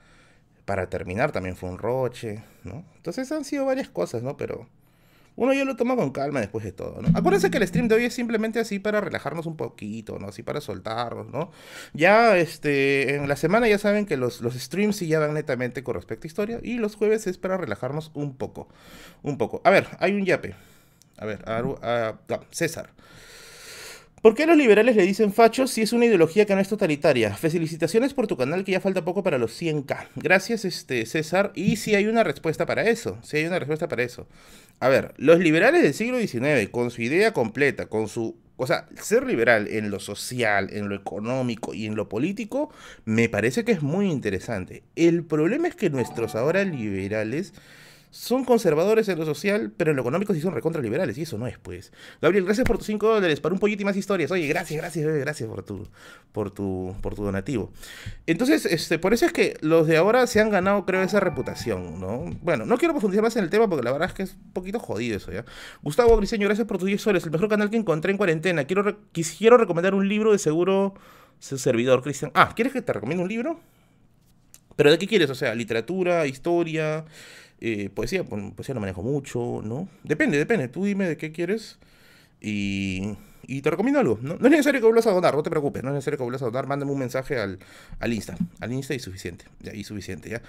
Para 0.66 0.90
terminar 0.90 1.33
también 1.33 1.57
fue 1.57 1.70
un 1.70 1.79
roche, 1.79 2.42
¿no? 2.64 2.85
Entonces 2.96 3.33
han 3.33 3.44
sido 3.44 3.64
varias 3.64 3.88
cosas, 3.88 4.22
¿no? 4.22 4.37
Pero 4.37 4.68
uno 5.38 5.53
ya 5.53 5.64
lo 5.64 5.77
toma 5.77 5.94
con 5.94 6.11
calma 6.11 6.40
después 6.40 6.64
de 6.64 6.72
todo, 6.72 7.01
¿no? 7.01 7.16
Acuérdense 7.16 7.48
que 7.48 7.59
el 7.59 7.68
stream 7.68 7.87
de 7.87 7.94
hoy 7.94 8.05
es 8.07 8.12
simplemente 8.12 8.59
así 8.59 8.81
para 8.81 9.01
relajarnos 9.01 9.46
un 9.46 9.57
poquito, 9.57 10.18
¿no? 10.18 10.27
Así 10.27 10.42
para 10.42 10.61
soltarnos, 10.61 11.29
¿no? 11.29 11.53
Ya, 11.92 12.37
este, 12.37 13.14
en 13.14 13.29
la 13.29 13.37
semana 13.37 13.68
ya 13.68 13.79
saben 13.79 14.05
que 14.05 14.16
los, 14.16 14.40
los 14.40 14.55
streams 14.55 14.96
sí 14.96 15.07
ya 15.07 15.20
van 15.20 15.35
netamente 15.35 15.85
con 15.85 15.94
respecto 15.94 16.24
a 16.24 16.27
historia 16.27 16.59
y 16.61 16.79
los 16.79 16.96
jueves 16.96 17.29
es 17.29 17.38
para 17.38 17.57
relajarnos 17.57 18.11
un 18.14 18.37
poco, 18.37 18.66
un 19.22 19.38
poco. 19.38 19.62
A 19.62 19.70
ver, 19.70 19.87
hay 20.01 20.12
un 20.12 20.24
yape. 20.24 20.57
A 21.18 21.24
ver, 21.24 21.44
a, 21.46 22.18
César. 22.51 22.90
¿Por 24.22 24.35
qué 24.35 24.46
los 24.46 24.57
liberales 24.57 24.96
le 24.96 25.04
dicen 25.04 25.33
fachos 25.33 25.70
si 25.70 25.83
es 25.83 25.92
una 25.92 26.07
ideología 26.07 26.44
que 26.44 26.54
no 26.54 26.61
es 26.61 26.68
totalitaria? 26.68 27.35
Felicitaciones 27.37 28.14
por 28.14 28.26
tu 28.26 28.37
canal 28.37 28.64
que 28.64 28.72
ya 28.72 28.81
falta 28.81 29.04
poco 29.04 29.22
para 29.22 29.38
los 29.38 29.61
100k. 29.61 30.09
Gracias, 30.16 30.64
este, 30.64 31.07
César. 31.07 31.52
Y 31.54 31.76
si 31.76 31.94
hay 31.94 32.07
una 32.07 32.24
respuesta 32.24 32.66
para 32.66 32.83
eso. 32.88 33.18
Si 33.22 33.37
hay 33.37 33.44
una 33.44 33.61
respuesta 33.61 33.87
para 33.87 34.02
eso. 34.02 34.26
A 34.81 34.88
ver, 34.88 35.14
los 35.18 35.38
liberales 35.38 35.83
del 35.83 35.94
siglo 35.94 36.18
XIX, 36.18 36.68
con 36.70 36.90
su 36.90 37.02
idea 37.02 37.33
completa, 37.33 37.87
con 37.87 38.09
su... 38.09 38.37
O 38.57 38.66
sea, 38.66 38.88
ser 39.00 39.24
liberal 39.24 39.68
en 39.68 39.88
lo 39.90 40.00
social, 40.00 40.70
en 40.72 40.88
lo 40.88 40.96
económico 40.96 41.74
y 41.74 41.87
en 41.87 41.94
lo 41.94 42.09
político, 42.09 42.70
me 43.04 43.28
parece 43.28 43.64
que 43.64 43.70
es 43.70 43.83
muy 43.83 44.11
interesante. 44.11 44.83
El 44.96 45.22
problema 45.22 45.68
es 45.68 45.76
que 45.76 45.90
nuestros 45.90 46.35
ahora 46.35 46.64
liberales 46.64 47.52
son 48.10 48.44
conservadores 48.44 49.08
en 49.08 49.18
lo 49.18 49.24
social, 49.24 49.72
pero 49.76 49.90
en 49.90 49.96
lo 49.96 50.02
económico 50.02 50.34
sí 50.34 50.40
son 50.40 50.54
recontra 50.54 50.80
liberales, 50.80 51.18
y 51.18 51.22
eso 51.22 51.38
no 51.38 51.46
es, 51.46 51.58
pues. 51.58 51.92
Gabriel, 52.22 52.44
gracias 52.44 52.66
por 52.66 52.78
tus 52.78 52.86
5 52.86 53.06
dólares, 53.06 53.40
para 53.40 53.52
un 53.52 53.58
pollito 53.58 53.82
y 53.82 53.84
más 53.84 53.96
historias. 53.96 54.30
Oye, 54.30 54.46
gracias, 54.46 54.80
gracias, 54.80 55.06
gracias 55.06 55.48
por 55.48 55.62
tu, 55.62 55.88
por 56.32 56.50
tu, 56.50 56.94
por 57.00 57.14
tu 57.14 57.24
donativo. 57.24 57.72
Entonces, 58.26 58.66
este, 58.66 58.98
por 58.98 59.14
eso 59.14 59.26
es 59.26 59.32
que 59.32 59.56
los 59.60 59.86
de 59.86 59.96
ahora 59.96 60.26
se 60.26 60.40
han 60.40 60.50
ganado, 60.50 60.84
creo, 60.86 61.02
esa 61.02 61.20
reputación, 61.20 62.00
¿no? 62.00 62.24
Bueno, 62.42 62.64
no 62.64 62.78
quiero 62.78 62.94
profundizar 62.94 63.22
más 63.22 63.36
en 63.36 63.44
el 63.44 63.50
tema 63.50 63.68
porque 63.68 63.84
la 63.84 63.92
verdad 63.92 64.08
es 64.08 64.14
que 64.14 64.22
es 64.22 64.34
un 64.34 64.52
poquito 64.52 64.78
jodido 64.78 65.16
eso, 65.16 65.32
¿ya? 65.32 65.44
Gustavo 65.82 66.16
Griseño, 66.16 66.46
gracias 66.46 66.66
por 66.66 66.78
tus 66.78 66.86
10 66.86 67.00
soles, 67.00 67.24
el 67.24 67.30
mejor 67.30 67.48
canal 67.48 67.70
que 67.70 67.76
encontré 67.76 68.10
en 68.10 68.16
cuarentena. 68.18 68.64
Quiero, 68.64 68.98
quisiera 69.12 69.56
recomendar 69.56 69.94
un 69.94 70.08
libro 70.08 70.32
de 70.32 70.38
seguro 70.38 70.94
servidor, 71.40 72.02
Cristian. 72.02 72.30
Ah, 72.34 72.52
¿quieres 72.54 72.72
que 72.72 72.82
te 72.82 72.92
recomiende 72.92 73.22
un 73.22 73.28
libro? 73.28 73.60
¿Pero 74.76 74.90
de 74.90 74.98
qué 74.98 75.06
quieres? 75.06 75.30
O 75.30 75.34
sea, 75.34 75.54
literatura, 75.54 76.26
historia, 76.26 77.04
eh, 77.60 77.90
poesía, 77.90 78.24
poesía 78.24 78.74
no 78.74 78.80
manejo 78.80 79.02
mucho, 79.02 79.60
¿no? 79.64 79.88
Depende, 80.04 80.38
depende. 80.38 80.68
Tú 80.68 80.84
dime 80.84 81.08
de 81.08 81.16
qué 81.16 81.32
quieres 81.32 81.78
y, 82.40 83.14
y 83.46 83.62
te 83.62 83.70
recomiendo 83.70 84.00
algo. 84.00 84.18
¿no? 84.22 84.36
no 84.38 84.46
es 84.46 84.50
necesario 84.50 84.80
que 84.80 84.86
vuelvas 84.86 85.06
a 85.06 85.12
donar, 85.12 85.34
no 85.34 85.42
te 85.42 85.50
preocupes. 85.50 85.82
No 85.82 85.90
es 85.90 85.94
necesario 85.94 86.18
que 86.18 86.24
vuelvas 86.24 86.42
a 86.42 86.46
donar. 86.46 86.66
Mándame 86.66 86.92
un 86.92 86.98
mensaje 86.98 87.38
al, 87.38 87.58
al 87.98 88.12
Insta. 88.12 88.36
Al 88.60 88.72
Insta 88.72 88.94
y 88.94 88.98
suficiente. 88.98 89.46
Ya, 89.60 89.74
y 89.74 89.84
suficiente, 89.84 90.30
¿ya? 90.30 90.42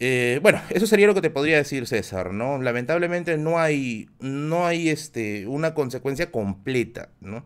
Eh, 0.00 0.40
bueno, 0.42 0.60
eso 0.70 0.86
sería 0.86 1.06
lo 1.06 1.14
que 1.14 1.20
te 1.20 1.30
podría 1.30 1.56
decir 1.56 1.86
César, 1.86 2.32
¿no? 2.32 2.60
Lamentablemente 2.60 3.38
no 3.38 3.60
hay, 3.60 4.08
no 4.18 4.66
hay 4.66 4.88
este, 4.88 5.46
una 5.46 5.72
consecuencia 5.72 6.30
completa, 6.30 7.10
¿no? 7.20 7.44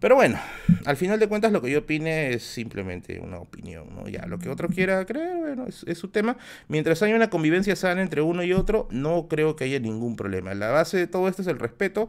Pero 0.00 0.14
bueno, 0.14 0.38
al 0.84 0.96
final 0.96 1.18
de 1.18 1.26
cuentas 1.26 1.50
lo 1.50 1.60
que 1.60 1.70
yo 1.70 1.80
opine 1.80 2.32
es 2.32 2.44
simplemente 2.44 3.18
una 3.18 3.38
opinión, 3.38 3.88
¿no? 3.96 4.08
Ya, 4.08 4.26
lo 4.26 4.38
que 4.38 4.48
otro 4.48 4.68
quiera 4.68 5.04
creer, 5.04 5.38
bueno, 5.38 5.66
es, 5.66 5.98
su 5.98 6.08
tema. 6.08 6.36
Mientras 6.68 7.02
haya 7.02 7.16
una 7.16 7.30
convivencia 7.30 7.74
sana 7.74 8.00
entre 8.00 8.22
uno 8.22 8.44
y 8.44 8.52
otro, 8.52 8.86
no 8.92 9.26
creo 9.26 9.56
que 9.56 9.64
haya 9.64 9.80
ningún 9.80 10.14
problema. 10.14 10.54
La 10.54 10.68
base 10.68 10.98
de 10.98 11.06
todo 11.08 11.28
esto 11.28 11.42
es 11.42 11.48
el 11.48 11.58
respeto. 11.58 12.08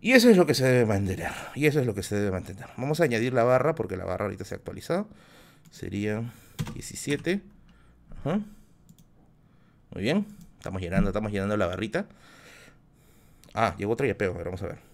Y 0.00 0.12
eso 0.12 0.30
es 0.30 0.36
lo 0.36 0.46
que 0.46 0.54
se 0.54 0.64
debe 0.64 0.86
mantener. 0.86 1.30
Y 1.54 1.66
eso 1.66 1.78
es 1.78 1.86
lo 1.86 1.94
que 1.94 2.02
se 2.02 2.16
debe 2.16 2.32
mantener. 2.32 2.66
Vamos 2.76 3.00
a 3.00 3.04
añadir 3.04 3.34
la 3.34 3.44
barra, 3.44 3.74
porque 3.74 3.96
la 3.96 4.04
barra 4.04 4.24
ahorita 4.24 4.44
se 4.44 4.54
ha 4.54 4.58
actualizado. 4.58 5.06
Sería 5.70 6.22
17. 6.74 7.40
Ajá. 8.24 8.40
Muy 9.92 10.02
bien. 10.02 10.26
Estamos 10.56 10.82
llenando, 10.82 11.10
estamos 11.10 11.30
llenando 11.30 11.56
la 11.56 11.66
barrita. 11.66 12.06
Ah, 13.54 13.76
llegó 13.78 13.92
otro 13.92 14.06
yapeo. 14.06 14.32
A 14.32 14.38
ver, 14.38 14.44
vamos 14.46 14.62
a 14.62 14.68
ver. 14.68 14.89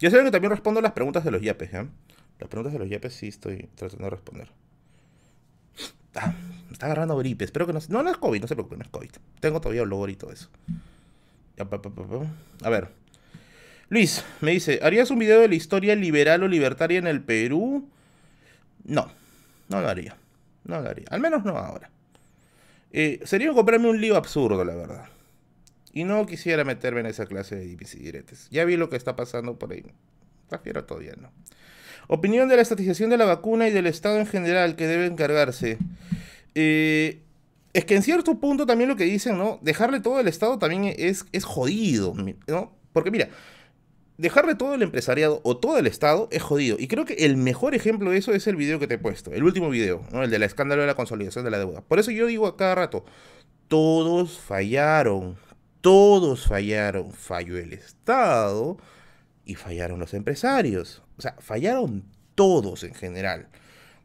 Ya 0.00 0.10
saben 0.10 0.24
que 0.24 0.32
también 0.32 0.50
respondo 0.50 0.80
las 0.80 0.92
preguntas 0.92 1.24
de 1.24 1.30
los 1.30 1.42
yapes, 1.42 1.70
¿ya? 1.70 1.86
Las 2.38 2.48
preguntas 2.48 2.72
de 2.72 2.78
los 2.78 2.88
yapes 2.88 3.14
sí 3.14 3.28
estoy 3.28 3.68
tratando 3.74 4.04
de 4.04 4.10
responder. 4.10 4.48
Ah, 6.14 6.32
me 6.66 6.72
está 6.72 6.86
agarrando 6.86 7.16
gripe. 7.18 7.44
Espero 7.44 7.66
que 7.66 7.72
no... 7.72 7.80
No, 7.88 8.02
no 8.02 8.10
es 8.10 8.16
COVID, 8.16 8.40
no 8.40 8.48
se 8.48 8.54
preocupen, 8.54 8.78
no 8.78 8.84
es 8.84 8.90
COVID. 8.90 9.10
Tengo 9.40 9.60
todavía 9.60 9.82
olor 9.82 10.10
y 10.10 10.16
todo 10.16 10.32
eso. 10.32 10.48
A 12.62 12.70
ver. 12.70 12.88
Luis, 13.90 14.24
me 14.40 14.52
dice, 14.52 14.80
¿harías 14.82 15.10
un 15.10 15.18
video 15.18 15.40
de 15.40 15.48
la 15.48 15.54
historia 15.54 15.94
liberal 15.94 16.42
o 16.42 16.48
libertaria 16.48 16.98
en 16.98 17.06
el 17.06 17.22
Perú? 17.22 17.88
No, 18.84 19.10
no 19.68 19.80
lo 19.80 19.88
haría. 19.88 20.16
No 20.64 20.80
lo 20.80 20.88
haría. 20.88 21.06
Al 21.10 21.20
menos 21.20 21.44
no 21.44 21.58
ahora. 21.58 21.90
Eh, 22.92 23.20
sería 23.24 23.52
comprarme 23.52 23.88
un 23.88 24.00
lío 24.00 24.16
absurdo, 24.16 24.64
la 24.64 24.74
verdad. 24.74 25.08
Y 25.92 26.04
no 26.04 26.24
quisiera 26.26 26.64
meterme 26.64 27.00
en 27.00 27.06
esa 27.06 27.26
clase 27.26 27.56
de 27.56 27.66
diretes. 27.66 28.48
Ya 28.50 28.64
vi 28.64 28.76
lo 28.76 28.88
que 28.90 28.96
está 28.96 29.16
pasando 29.16 29.58
por 29.58 29.72
ahí. 29.72 29.84
Prefiero 30.48 30.84
todavía 30.84 31.14
no. 31.20 31.30
Opinión 32.06 32.48
de 32.48 32.56
la 32.56 32.62
estatización 32.62 33.10
de 33.10 33.18
la 33.18 33.24
vacuna 33.24 33.68
y 33.68 33.70
del 33.70 33.86
Estado 33.86 34.18
en 34.18 34.26
general 34.26 34.76
que 34.76 34.86
debe 34.86 35.06
encargarse. 35.06 35.78
Eh, 36.54 37.22
es 37.72 37.84
que 37.84 37.94
en 37.94 38.02
cierto 38.02 38.38
punto 38.40 38.66
también 38.66 38.88
lo 38.90 38.96
que 38.96 39.04
dicen, 39.04 39.38
¿no? 39.38 39.58
Dejarle 39.62 40.00
todo 40.00 40.16
al 40.16 40.26
Estado 40.26 40.58
también 40.58 40.92
es, 40.98 41.24
es 41.32 41.44
jodido, 41.44 42.14
¿no? 42.48 42.72
Porque 42.92 43.12
mira, 43.12 43.28
dejarle 44.18 44.54
todo 44.54 44.74
el 44.74 44.82
empresariado 44.82 45.40
o 45.44 45.56
todo 45.56 45.78
el 45.78 45.86
Estado 45.86 46.28
es 46.32 46.42
jodido. 46.42 46.76
Y 46.78 46.88
creo 46.88 47.04
que 47.04 47.14
el 47.14 47.36
mejor 47.36 47.74
ejemplo 47.74 48.10
de 48.10 48.18
eso 48.18 48.32
es 48.32 48.46
el 48.46 48.56
video 48.56 48.78
que 48.78 48.86
te 48.86 48.94
he 48.94 48.98
puesto, 48.98 49.32
el 49.32 49.44
último 49.44 49.70
video, 49.70 50.02
¿no? 50.12 50.22
El 50.22 50.30
del 50.30 50.42
escándalo 50.42 50.82
de 50.82 50.88
la 50.88 50.94
consolidación 50.94 51.44
de 51.44 51.50
la 51.50 51.58
deuda. 51.58 51.80
Por 51.80 51.98
eso 51.98 52.10
yo 52.10 52.26
digo 52.26 52.46
a 52.46 52.56
cada 52.56 52.74
rato, 52.74 53.04
todos 53.68 54.38
fallaron, 54.38 55.36
todos 55.80 56.46
fallaron. 56.46 57.12
Falló 57.12 57.58
el 57.58 57.72
Estado 57.72 58.78
y 59.44 59.54
fallaron 59.54 59.98
los 59.98 60.14
empresarios. 60.14 61.02
O 61.18 61.22
sea, 61.22 61.36
fallaron 61.40 62.04
todos 62.34 62.84
en 62.84 62.94
general. 62.94 63.48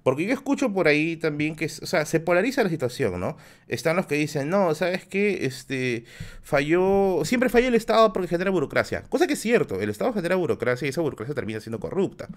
Porque 0.06 0.24
yo 0.24 0.34
escucho 0.34 0.72
por 0.72 0.88
ahí 0.88 1.18
también 1.18 1.56
que, 1.56 1.66
o 1.66 1.88
sea, 1.88 2.06
se 2.06 2.20
polariza 2.20 2.62
la 2.62 2.70
situación, 2.70 3.20
¿no? 3.20 3.38
Están 3.68 3.96
los 3.96 4.06
que 4.06 4.14
dicen, 4.14 4.50
no, 4.50 4.76
¿sabes 4.76 5.04
qué? 5.08 5.48
Este, 5.48 6.06
falló, 6.44 7.22
siempre 7.26 7.50
falla 7.50 7.70
el 7.70 7.74
Estado 7.74 8.14
porque 8.14 8.28
genera 8.28 8.52
burocracia. 8.52 9.02
Cosa 9.10 9.26
que 9.26 9.34
es 9.34 9.42
cierto, 9.42 9.82
el 9.82 9.90
Estado 9.90 10.14
genera 10.14 10.36
burocracia 10.36 10.86
y 10.86 10.90
esa 10.90 11.02
burocracia 11.02 11.34
termina 11.34 11.60
siendo 11.60 11.80
corrupta. 11.80 12.28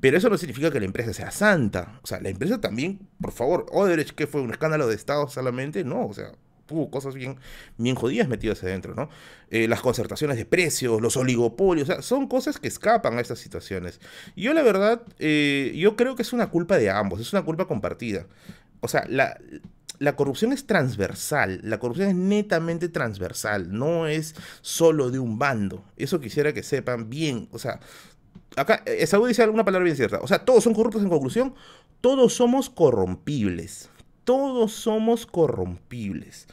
Pero 0.00 0.16
eso 0.16 0.28
no 0.28 0.36
significa 0.38 0.72
que 0.72 0.80
la 0.80 0.86
empresa 0.86 1.12
sea 1.12 1.30
santa. 1.30 2.00
O 2.02 2.06
sea, 2.08 2.20
la 2.20 2.30
empresa 2.30 2.60
también, 2.60 2.98
por 3.20 3.30
favor, 3.30 3.66
Odebrecht, 3.70 4.16
que 4.16 4.26
fue 4.26 4.40
un 4.40 4.50
escándalo 4.50 4.88
de 4.88 4.96
Estado 4.96 5.28
solamente, 5.28 5.84
no, 5.84 6.04
o 6.04 6.12
sea, 6.12 6.32
tuvo 6.68 6.90
cosas 6.90 7.14
bien, 7.14 7.38
bien 7.78 7.96
jodidas 7.96 8.28
metidas 8.28 8.62
adentro, 8.62 8.94
¿no? 8.94 9.08
Eh, 9.50 9.66
las 9.66 9.80
concertaciones 9.80 10.36
de 10.36 10.44
precios, 10.44 11.00
los 11.00 11.16
oligopolios, 11.16 11.88
o 11.88 11.92
sea, 11.92 12.02
son 12.02 12.28
cosas 12.28 12.60
que 12.60 12.68
escapan 12.68 13.18
a 13.18 13.20
estas 13.20 13.40
situaciones. 13.40 14.00
Yo 14.36 14.52
la 14.52 14.62
verdad, 14.62 15.02
eh, 15.18 15.72
yo 15.74 15.96
creo 15.96 16.14
que 16.14 16.22
es 16.22 16.32
una 16.32 16.50
culpa 16.50 16.76
de 16.76 16.90
ambos, 16.90 17.20
es 17.20 17.32
una 17.32 17.42
culpa 17.42 17.66
compartida. 17.66 18.26
O 18.80 18.86
sea, 18.86 19.04
la, 19.08 19.38
la 19.98 20.14
corrupción 20.14 20.52
es 20.52 20.66
transversal, 20.66 21.60
la 21.64 21.80
corrupción 21.80 22.10
es 22.10 22.14
netamente 22.14 22.88
transversal, 22.88 23.72
no 23.76 24.06
es 24.06 24.36
solo 24.60 25.10
de 25.10 25.18
un 25.18 25.38
bando. 25.38 25.82
Eso 25.96 26.20
quisiera 26.20 26.52
que 26.52 26.62
sepan 26.62 27.08
bien, 27.10 27.48
o 27.50 27.58
sea, 27.58 27.80
acá 28.56 28.82
Esaú 28.86 29.26
dice 29.26 29.42
alguna 29.42 29.64
palabra 29.64 29.84
bien 29.84 29.96
cierta, 29.96 30.20
o 30.20 30.28
sea, 30.28 30.44
todos 30.44 30.62
son 30.62 30.74
corruptos 30.74 31.02
en 31.02 31.08
conclusión, 31.08 31.54
todos 32.00 32.34
somos 32.34 32.68
corrompibles 32.70 33.88
todos 34.28 34.72
somos 34.72 35.24
corrompibles. 35.24 36.48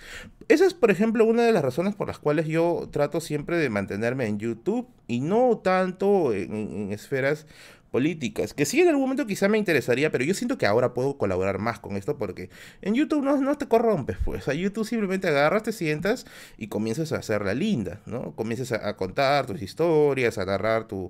Esa 0.47 0.65
es, 0.65 0.73
por 0.73 0.91
ejemplo, 0.91 1.26
una 1.26 1.43
de 1.43 1.51
las 1.51 1.61
razones 1.61 1.93
por 1.93 2.07
las 2.07 2.19
cuales 2.19 2.47
yo 2.47 2.88
trato 2.89 3.19
siempre 3.19 3.57
de 3.57 3.69
mantenerme 3.69 4.28
en 4.28 4.39
YouTube 4.39 4.88
y 5.07 5.19
no 5.19 5.57
tanto 5.57 6.32
en, 6.32 6.93
esferas 6.93 7.47
políticas, 7.95 8.53
que 8.53 8.65
sí 8.65 8.81
en 8.81 8.89
algún 8.89 9.03
momento 9.03 9.25
quizá 9.25 9.47
me 9.47 9.57
interesaría, 9.57 10.11
pero 10.11 10.25
yo 10.25 10.33
siento 10.33 10.57
que 10.57 10.65
ahora 10.65 10.93
puedo 10.93 11.17
colaborar 11.17 11.59
más 11.59 11.79
con 11.79 11.95
esto 11.95 12.17
porque 12.17 12.49
en 12.81 12.93
YouTube 12.93 13.23
no, 13.23 13.37
no 13.37 13.57
te 13.57 13.69
corrompes, 13.69 14.17
pues. 14.25 14.49
A 14.49 14.53
YouTube 14.53 14.85
simplemente 14.85 15.29
agarras, 15.29 15.63
te 15.63 15.71
sientas 15.71 16.25
y 16.57 16.67
comienzas 16.67 17.13
a 17.13 17.19
hacerla 17.19 17.53
linda, 17.53 18.01
¿no? 18.05 18.35
Comienzas 18.35 18.73
a, 18.73 18.97
contar 18.97 19.45
tus 19.45 19.61
historias, 19.61 20.37
a 20.37 20.45
narrar 20.45 20.89
tu, 20.89 21.09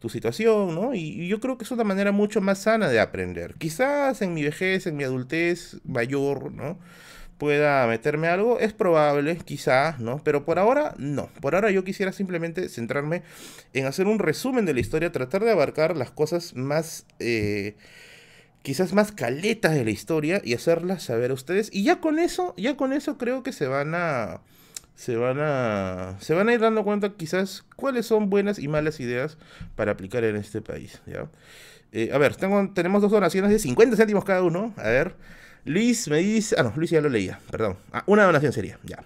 tu 0.00 0.08
situación, 0.08 0.74
¿no? 0.74 0.92
Y, 0.92 1.28
yo 1.28 1.38
creo 1.38 1.56
que 1.56 1.62
es 1.62 1.70
una 1.70 1.84
manera 1.84 2.10
mucho 2.10 2.40
más 2.40 2.58
sana 2.58 2.88
de 2.88 2.98
aprender. 2.98 3.54
Quizás 3.54 4.20
en 4.20 4.34
mi 4.34 4.42
vejez, 4.42 4.88
en 4.88 4.96
mi 4.96 5.04
adultez 5.04 5.76
mayor, 5.84 6.50
¿no? 6.50 6.80
Pueda 7.38 7.86
meterme 7.86 8.28
algo, 8.28 8.58
es 8.58 8.72
probable, 8.72 9.36
quizás, 9.44 10.00
¿no? 10.00 10.22
Pero 10.24 10.44
por 10.44 10.58
ahora, 10.58 10.94
no. 10.98 11.28
Por 11.40 11.54
ahora 11.54 11.70
yo 11.70 11.84
quisiera 11.84 12.12
simplemente 12.12 12.68
centrarme 12.68 13.22
en 13.72 13.86
hacer 13.86 14.06
un 14.06 14.18
resumen 14.18 14.66
de 14.66 14.74
la 14.74 14.80
historia, 14.80 15.12
tratar 15.12 15.44
de 15.44 15.50
abarcar 15.50 15.96
las 15.96 16.10
cosas 16.10 16.54
más, 16.54 17.06
eh, 17.18 17.76
quizás 18.62 18.92
más 18.92 19.12
caletas 19.12 19.74
de 19.74 19.84
la 19.84 19.90
historia 19.90 20.40
y 20.44 20.54
hacerlas 20.54 21.02
saber 21.02 21.30
a 21.30 21.34
ustedes. 21.34 21.70
Y 21.72 21.84
ya 21.84 22.00
con 22.00 22.18
eso, 22.18 22.54
ya 22.56 22.76
con 22.76 22.92
eso 22.92 23.18
creo 23.18 23.42
que 23.42 23.52
se 23.52 23.66
van 23.66 23.94
a... 23.94 24.40
Se 24.96 25.16
van, 25.16 25.38
a, 25.40 26.16
se 26.20 26.34
van 26.34 26.48
a 26.48 26.54
ir 26.54 26.60
dando 26.60 26.84
cuenta 26.84 27.14
quizás 27.16 27.64
cuáles 27.74 28.06
son 28.06 28.30
buenas 28.30 28.60
y 28.60 28.68
malas 28.68 29.00
ideas 29.00 29.38
para 29.74 29.90
aplicar 29.90 30.22
en 30.22 30.36
este 30.36 30.62
país. 30.62 31.02
¿ya? 31.04 31.28
Eh, 31.90 32.10
a 32.12 32.18
ver, 32.18 32.36
tengo, 32.36 32.70
tenemos 32.72 33.02
dos 33.02 33.10
donaciones 33.10 33.50
de 33.50 33.58
50 33.58 33.96
céntimos 33.96 34.24
cada 34.24 34.42
uno. 34.42 34.72
A 34.76 34.84
ver, 34.84 35.16
Luis 35.64 36.08
me 36.08 36.18
dice. 36.18 36.56
Ah, 36.58 36.62
no, 36.62 36.72
Luis 36.76 36.90
ya 36.90 37.00
lo 37.00 37.08
leía, 37.08 37.40
perdón. 37.50 37.76
Ah, 37.92 38.04
una 38.06 38.24
donación 38.24 38.52
sería, 38.52 38.78
ya. 38.84 39.04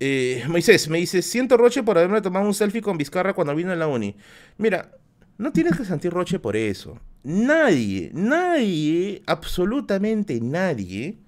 Eh, 0.00 0.44
Moisés 0.48 0.88
me 0.88 0.98
dice: 0.98 1.22
Siento 1.22 1.56
Roche 1.56 1.82
por 1.82 1.98
haberme 1.98 2.20
tomado 2.22 2.46
un 2.46 2.54
selfie 2.54 2.82
con 2.82 2.96
Vizcarra 2.96 3.34
cuando 3.34 3.54
vino 3.54 3.72
en 3.72 3.78
la 3.78 3.86
uni. 3.86 4.16
Mira, 4.56 4.92
no 5.36 5.52
tienes 5.52 5.76
que 5.76 5.84
sentir 5.84 6.12
Roche 6.12 6.38
por 6.38 6.56
eso. 6.56 6.98
Nadie, 7.22 8.10
nadie, 8.14 9.22
absolutamente 9.26 10.40
nadie 10.40 11.18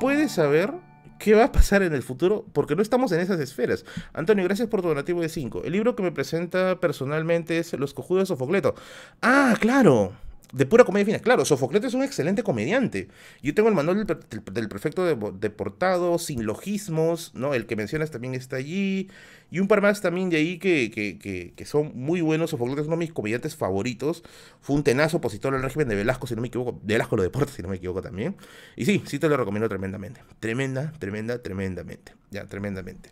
puede 0.00 0.28
saber 0.28 0.74
qué 1.18 1.34
va 1.34 1.44
a 1.44 1.52
pasar 1.52 1.82
en 1.82 1.94
el 1.94 2.02
futuro 2.02 2.44
porque 2.52 2.76
no 2.76 2.82
estamos 2.82 3.12
en 3.12 3.20
esas 3.20 3.40
esferas. 3.40 3.84
Antonio, 4.12 4.44
gracias 4.44 4.68
por 4.68 4.82
tu 4.82 4.88
donativo 4.88 5.22
de 5.22 5.28
5. 5.28 5.62
El 5.64 5.72
libro 5.72 5.96
que 5.96 6.02
me 6.02 6.12
presenta 6.12 6.78
personalmente 6.80 7.58
es 7.58 7.72
Los 7.74 7.94
cojudos 7.94 8.24
de 8.24 8.26
Sofocleto. 8.26 8.74
Ah, 9.22 9.54
claro 9.58 10.12
de 10.52 10.66
pura 10.66 10.84
comedia 10.84 11.06
fina. 11.06 11.18
Claro, 11.18 11.44
Sofocletes 11.44 11.88
es 11.88 11.94
un 11.94 12.02
excelente 12.02 12.42
comediante. 12.42 13.08
Yo 13.42 13.54
tengo 13.54 13.68
el 13.68 13.74
manual 13.74 14.06
del, 14.06 14.68
prefecto 14.68 15.04
deportado, 15.32 16.18
sin 16.18 16.46
logismos, 16.46 17.32
¿no? 17.34 17.54
El 17.54 17.66
que 17.66 17.76
mencionas 17.76 18.10
también 18.10 18.34
está 18.34 18.56
allí. 18.56 19.08
Y 19.50 19.60
un 19.60 19.68
par 19.68 19.80
más 19.80 20.00
también 20.00 20.28
de 20.28 20.38
ahí 20.38 20.58
que, 20.58 20.90
que, 20.90 21.52
que, 21.54 21.64
son 21.64 21.92
muy 21.94 22.20
buenos. 22.20 22.50
Sofocletes 22.50 22.82
es 22.82 22.86
uno 22.88 22.96
de 22.96 23.00
mis 23.00 23.12
comediantes 23.12 23.56
favoritos. 23.56 24.22
Fue 24.60 24.76
un 24.76 24.82
tenaz 24.82 25.14
opositor 25.14 25.54
al 25.54 25.62
régimen 25.62 25.88
de 25.88 25.94
Velasco, 25.94 26.26
si 26.26 26.34
no 26.34 26.42
me 26.42 26.48
equivoco. 26.48 26.80
Velasco 26.82 27.16
lo 27.16 27.22
deporta, 27.22 27.52
si 27.52 27.62
no 27.62 27.68
me 27.68 27.76
equivoco 27.76 28.02
también. 28.02 28.36
Y 28.76 28.84
sí, 28.84 29.02
sí 29.06 29.18
te 29.18 29.28
lo 29.28 29.36
recomiendo 29.36 29.68
tremendamente. 29.68 30.20
Tremenda, 30.40 30.92
tremenda, 30.98 31.42
tremendamente. 31.42 32.12
Ya, 32.30 32.46
tremendamente. 32.46 33.10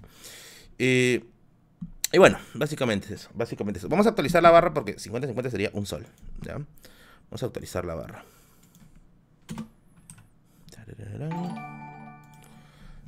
Eh, 0.78 1.24
y 2.12 2.18
bueno, 2.18 2.38
básicamente 2.54 3.12
eso. 3.12 3.28
Básicamente 3.34 3.78
eso. 3.78 3.88
Vamos 3.88 4.06
a 4.06 4.10
actualizar 4.10 4.42
la 4.42 4.50
barra 4.50 4.72
porque 4.72 4.96
50-50 4.96 5.50
sería 5.50 5.70
un 5.72 5.86
sol. 5.86 6.06
¿Ya? 6.42 6.60
Vamos 7.34 7.42
a 7.42 7.46
actualizar 7.46 7.84
la 7.84 7.96
barra. 7.96 8.24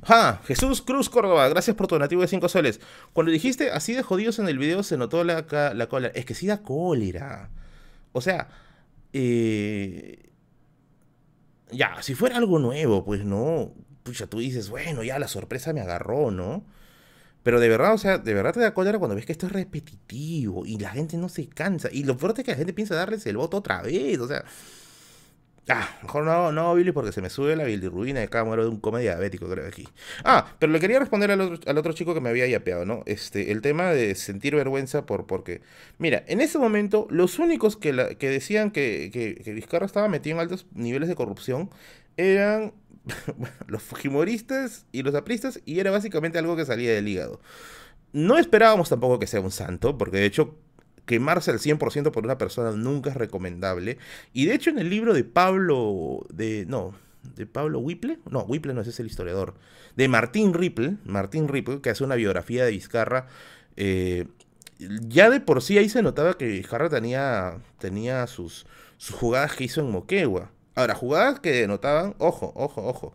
¡Ja! 0.03 0.41
Jesús 0.43 0.81
Cruz 0.81 1.09
Córdoba, 1.09 1.47
gracias 1.47 1.77
por 1.77 1.87
tu 1.87 1.95
donativo 1.95 2.23
de 2.23 2.27
5 2.27 2.49
soles. 2.49 2.81
Cuando 3.13 3.31
dijiste 3.31 3.71
así 3.71 3.93
de 3.93 4.03
jodidos 4.03 4.37
en 4.39 4.49
el 4.49 4.57
video 4.57 4.83
se 4.83 4.97
notó 4.97 5.23
la, 5.23 5.45
la 5.73 5.87
cólera. 5.87 6.11
Es 6.13 6.25
que 6.25 6.35
sí 6.35 6.45
da 6.45 6.61
cólera. 6.61 7.51
O 8.11 8.19
sea, 8.19 8.49
eh, 9.13 10.29
ya, 11.71 12.01
si 12.01 12.13
fuera 12.13 12.35
algo 12.35 12.59
nuevo, 12.59 13.05
pues 13.05 13.23
no. 13.23 13.71
Pucha, 14.03 14.27
tú 14.27 14.39
dices, 14.39 14.69
bueno, 14.69 15.03
ya 15.03 15.19
la 15.19 15.29
sorpresa 15.29 15.71
me 15.71 15.79
agarró, 15.79 16.31
¿no? 16.31 16.65
Pero 17.47 17.61
de 17.61 17.69
verdad, 17.69 17.93
o 17.93 17.97
sea, 17.97 18.17
de 18.17 18.33
verdad 18.33 18.53
te 18.53 18.59
da 18.59 18.73
cólera 18.73 18.99
cuando 18.99 19.15
ves 19.15 19.25
que 19.25 19.31
esto 19.31 19.45
es 19.45 19.53
repetitivo 19.53 20.65
y 20.65 20.79
la 20.79 20.89
gente 20.89 21.15
no 21.15 21.29
se 21.29 21.47
cansa. 21.47 21.87
Y 21.89 22.03
lo 22.03 22.17
fuerte 22.17 22.41
es 22.41 22.45
que 22.45 22.51
la 22.51 22.57
gente 22.57 22.73
piensa 22.73 22.93
darles 22.93 23.25
el 23.25 23.37
voto 23.37 23.55
otra 23.55 23.81
vez, 23.81 24.19
o 24.19 24.27
sea. 24.27 24.43
Ah, 25.69 25.97
mejor 26.01 26.25
no, 26.25 26.51
no, 26.51 26.75
Billy, 26.75 26.91
porque 26.91 27.13
se 27.13 27.21
me 27.21 27.29
sube 27.29 27.55
la 27.55 27.63
bilirrubina 27.63 28.19
de 28.19 28.27
cada 28.27 28.43
muero 28.43 28.63
de 28.63 28.69
un 28.69 28.81
comedia 28.81 29.11
diabético, 29.11 29.47
creo, 29.47 29.65
aquí. 29.65 29.87
Ah, 30.25 30.57
pero 30.59 30.73
le 30.73 30.81
quería 30.81 30.99
responder 30.99 31.31
al 31.31 31.39
otro, 31.39 31.59
al 31.65 31.77
otro 31.77 31.93
chico 31.93 32.13
que 32.13 32.19
me 32.19 32.27
había 32.27 32.47
yapeado, 32.47 32.83
¿no? 32.83 33.03
Este, 33.05 33.49
el 33.53 33.61
tema 33.61 33.91
de 33.91 34.13
sentir 34.15 34.53
vergüenza 34.53 35.05
por, 35.05 35.25
porque... 35.25 35.61
Mira, 35.99 36.25
en 36.27 36.41
ese 36.41 36.57
momento, 36.57 37.07
los 37.09 37.39
únicos 37.39 37.77
que, 37.77 37.93
la, 37.93 38.09
que 38.15 38.29
decían 38.29 38.71
que, 38.71 39.09
que, 39.13 39.35
que 39.35 39.53
Vizcarra 39.53 39.85
estaba 39.85 40.09
metido 40.09 40.35
en 40.35 40.41
altos 40.41 40.65
niveles 40.73 41.07
de 41.07 41.15
corrupción 41.15 41.69
eran 42.17 42.73
los 43.67 43.81
fujimoristas 43.83 44.85
y 44.91 45.03
los 45.03 45.15
apristas, 45.15 45.61
y 45.65 45.79
era 45.79 45.91
básicamente 45.91 46.37
algo 46.37 46.55
que 46.55 46.65
salía 46.65 46.93
del 46.93 47.07
hígado. 47.07 47.39
No 48.13 48.37
esperábamos 48.37 48.89
tampoco 48.89 49.19
que 49.19 49.27
sea 49.27 49.41
un 49.41 49.51
santo, 49.51 49.97
porque 49.97 50.17
de 50.17 50.25
hecho 50.25 50.57
quemarse 51.05 51.51
al 51.51 51.59
100% 51.59 52.11
por 52.11 52.25
una 52.25 52.37
persona 52.37 52.71
nunca 52.71 53.09
es 53.09 53.15
recomendable. 53.15 53.97
Y 54.33 54.45
de 54.45 54.55
hecho 54.55 54.69
en 54.69 54.79
el 54.79 54.89
libro 54.89 55.13
de 55.13 55.23
Pablo, 55.23 56.25
de, 56.31 56.65
no, 56.67 56.93
de 57.35 57.45
Pablo 57.45 57.79
Whipple, 57.79 58.19
no, 58.29 58.41
Whipple 58.41 58.73
no 58.73 58.81
es 58.81 58.99
el 58.99 59.07
historiador, 59.07 59.55
de 59.95 60.07
Martín 60.07 60.53
Ripple, 60.53 60.97
Martín 61.05 61.47
Ripple, 61.47 61.81
que 61.81 61.89
hace 61.89 62.03
una 62.03 62.15
biografía 62.15 62.65
de 62.65 62.71
Vizcarra, 62.71 63.27
eh, 63.75 64.27
ya 64.79 65.29
de 65.29 65.39
por 65.39 65.63
sí 65.63 65.77
ahí 65.77 65.89
se 65.89 66.03
notaba 66.03 66.37
que 66.37 66.45
Vizcarra 66.45 66.89
tenía, 66.89 67.57
tenía 67.79 68.27
sus, 68.27 68.67
sus 68.97 69.15
jugadas 69.15 69.55
que 69.55 69.63
hizo 69.63 69.81
en 69.81 69.91
Moquegua. 69.91 70.51
Ahora, 70.77 70.93
jugadas 70.93 71.39
que 71.39 71.51
denotaban, 71.53 72.13
ojo, 72.19 72.51
ojo, 72.55 72.85
ojo, 72.85 73.13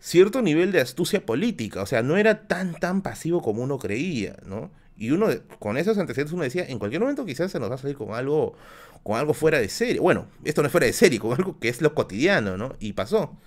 cierto 0.00 0.42
nivel 0.42 0.72
de 0.72 0.80
astucia 0.80 1.24
política, 1.24 1.80
o 1.80 1.86
sea, 1.86 2.02
no 2.02 2.16
era 2.16 2.48
tan, 2.48 2.74
tan 2.74 3.02
pasivo 3.02 3.40
como 3.40 3.62
uno 3.62 3.78
creía, 3.78 4.34
¿no? 4.44 4.72
Y 4.96 5.12
uno, 5.12 5.28
con 5.60 5.76
esos 5.76 5.96
antecedentes, 5.96 6.32
uno 6.32 6.42
decía, 6.42 6.64
en 6.66 6.80
cualquier 6.80 7.00
momento 7.00 7.24
quizás 7.24 7.52
se 7.52 7.60
nos 7.60 7.70
va 7.70 7.76
a 7.76 7.78
salir 7.78 7.96
con 7.96 8.14
algo, 8.14 8.56
con 9.04 9.16
algo 9.16 9.32
fuera 9.32 9.60
de 9.60 9.68
serie. 9.68 10.00
Bueno, 10.00 10.26
esto 10.42 10.60
no 10.60 10.66
es 10.66 10.72
fuera 10.72 10.88
de 10.88 10.92
serie, 10.92 11.20
con 11.20 11.34
algo 11.34 11.60
que 11.60 11.68
es 11.68 11.80
lo 11.80 11.94
cotidiano, 11.94 12.56
¿no? 12.56 12.74
Y 12.80 12.94
pasó. 12.94 13.38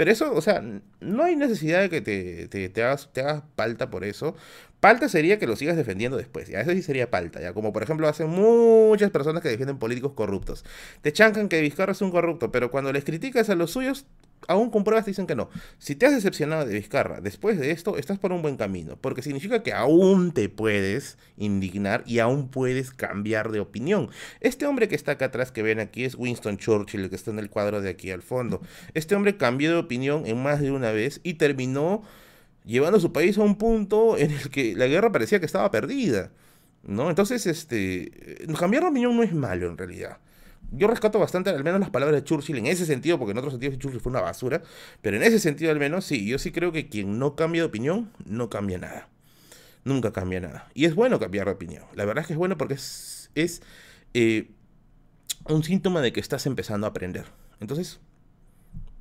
Pero 0.00 0.12
eso, 0.12 0.32
o 0.32 0.40
sea, 0.40 0.64
no 1.00 1.24
hay 1.24 1.36
necesidad 1.36 1.82
de 1.82 1.90
que 1.90 2.00
te, 2.00 2.48
te, 2.48 2.82
hagas, 2.82 3.10
te 3.12 3.20
hagas 3.20 3.42
palta 3.54 3.90
por 3.90 4.02
eso. 4.02 4.34
Palta 4.80 5.10
sería 5.10 5.38
que 5.38 5.46
lo 5.46 5.56
sigas 5.56 5.76
defendiendo 5.76 6.16
después, 6.16 6.48
ya 6.48 6.62
eso 6.62 6.70
sí 6.70 6.80
sería 6.80 7.10
palta, 7.10 7.38
ya 7.38 7.52
como 7.52 7.70
por 7.70 7.82
ejemplo 7.82 8.08
hacen 8.08 8.30
muchas 8.30 9.10
personas 9.10 9.42
que 9.42 9.50
defienden 9.50 9.78
políticos 9.78 10.12
corruptos. 10.14 10.64
Te 11.02 11.12
chancan 11.12 11.50
que 11.50 11.60
Vizcarra 11.60 11.92
es 11.92 12.00
un 12.00 12.10
corrupto, 12.10 12.50
pero 12.50 12.70
cuando 12.70 12.94
les 12.94 13.04
criticas 13.04 13.50
a 13.50 13.54
los 13.56 13.72
suyos, 13.72 14.06
aún 14.48 14.70
con 14.70 14.84
pruebas 14.84 15.04
te 15.04 15.10
dicen 15.10 15.26
que 15.26 15.34
no. 15.34 15.48
Si 15.78 15.94
te 15.94 16.06
has 16.06 16.12
decepcionado 16.12 16.64
de 16.66 16.74
Vizcarra 16.74 17.20
después 17.20 17.58
de 17.58 17.70
esto, 17.70 17.96
estás 17.96 18.18
por 18.18 18.32
un 18.32 18.42
buen 18.42 18.56
camino, 18.56 18.96
porque 19.00 19.22
significa 19.22 19.62
que 19.62 19.72
aún 19.72 20.32
te 20.32 20.48
puedes 20.48 21.18
indignar 21.36 22.02
y 22.06 22.18
aún 22.18 22.48
puedes 22.48 22.90
cambiar 22.92 23.50
de 23.50 23.60
opinión. 23.60 24.10
Este 24.40 24.66
hombre 24.66 24.88
que 24.88 24.94
está 24.94 25.12
acá 25.12 25.26
atrás, 25.26 25.52
que 25.52 25.62
ven 25.62 25.80
aquí, 25.80 26.04
es 26.04 26.14
Winston 26.14 26.56
Churchill, 26.56 27.08
que 27.08 27.16
está 27.16 27.30
en 27.30 27.38
el 27.38 27.50
cuadro 27.50 27.80
de 27.80 27.90
aquí 27.90 28.10
al 28.10 28.22
fondo. 28.22 28.60
Este 28.94 29.14
hombre 29.14 29.36
cambió 29.36 29.70
de 29.70 29.76
opinión 29.76 30.26
en 30.26 30.42
más 30.42 30.60
de 30.60 30.70
una 30.70 30.92
vez 30.92 31.20
y 31.22 31.34
terminó 31.34 32.02
llevando 32.64 32.98
a 32.98 33.00
su 33.00 33.12
país 33.12 33.38
a 33.38 33.42
un 33.42 33.56
punto 33.56 34.16
en 34.18 34.30
el 34.30 34.50
que 34.50 34.74
la 34.76 34.86
guerra 34.86 35.12
parecía 35.12 35.40
que 35.40 35.46
estaba 35.46 35.70
perdida. 35.70 36.30
¿no? 36.82 37.10
Entonces, 37.10 37.46
este, 37.46 38.46
cambiar 38.58 38.84
de 38.84 38.90
opinión 38.90 39.16
no 39.16 39.22
es 39.22 39.32
malo 39.32 39.68
en 39.68 39.78
realidad. 39.78 40.18
Yo 40.72 40.86
rescato 40.86 41.18
bastante 41.18 41.50
al 41.50 41.64
menos 41.64 41.80
las 41.80 41.90
palabras 41.90 42.20
de 42.20 42.24
Churchill 42.24 42.58
en 42.58 42.66
ese 42.66 42.86
sentido, 42.86 43.18
porque 43.18 43.32
en 43.32 43.38
otros 43.38 43.52
sentidos 43.52 43.78
Churchill 43.78 44.00
fue 44.00 44.10
una 44.10 44.20
basura, 44.20 44.62
pero 45.02 45.16
en 45.16 45.22
ese 45.22 45.38
sentido 45.38 45.70
al 45.70 45.78
menos 45.78 46.04
sí, 46.04 46.26
yo 46.26 46.38
sí 46.38 46.52
creo 46.52 46.72
que 46.72 46.88
quien 46.88 47.18
no 47.18 47.36
cambia 47.36 47.62
de 47.62 47.66
opinión, 47.66 48.10
no 48.24 48.50
cambia 48.50 48.78
nada. 48.78 49.08
Nunca 49.84 50.12
cambia 50.12 50.40
nada. 50.40 50.68
Y 50.74 50.84
es 50.84 50.94
bueno 50.94 51.18
cambiar 51.18 51.46
de 51.46 51.52
opinión. 51.52 51.84
La 51.94 52.04
verdad 52.04 52.22
es 52.22 52.26
que 52.26 52.34
es 52.34 52.38
bueno 52.38 52.58
porque 52.58 52.74
es, 52.74 53.30
es 53.34 53.62
eh, 54.14 54.50
un 55.46 55.64
síntoma 55.64 56.02
de 56.02 56.12
que 56.12 56.20
estás 56.20 56.46
empezando 56.46 56.86
a 56.86 56.90
aprender. 56.90 57.26
Entonces, 57.60 58.00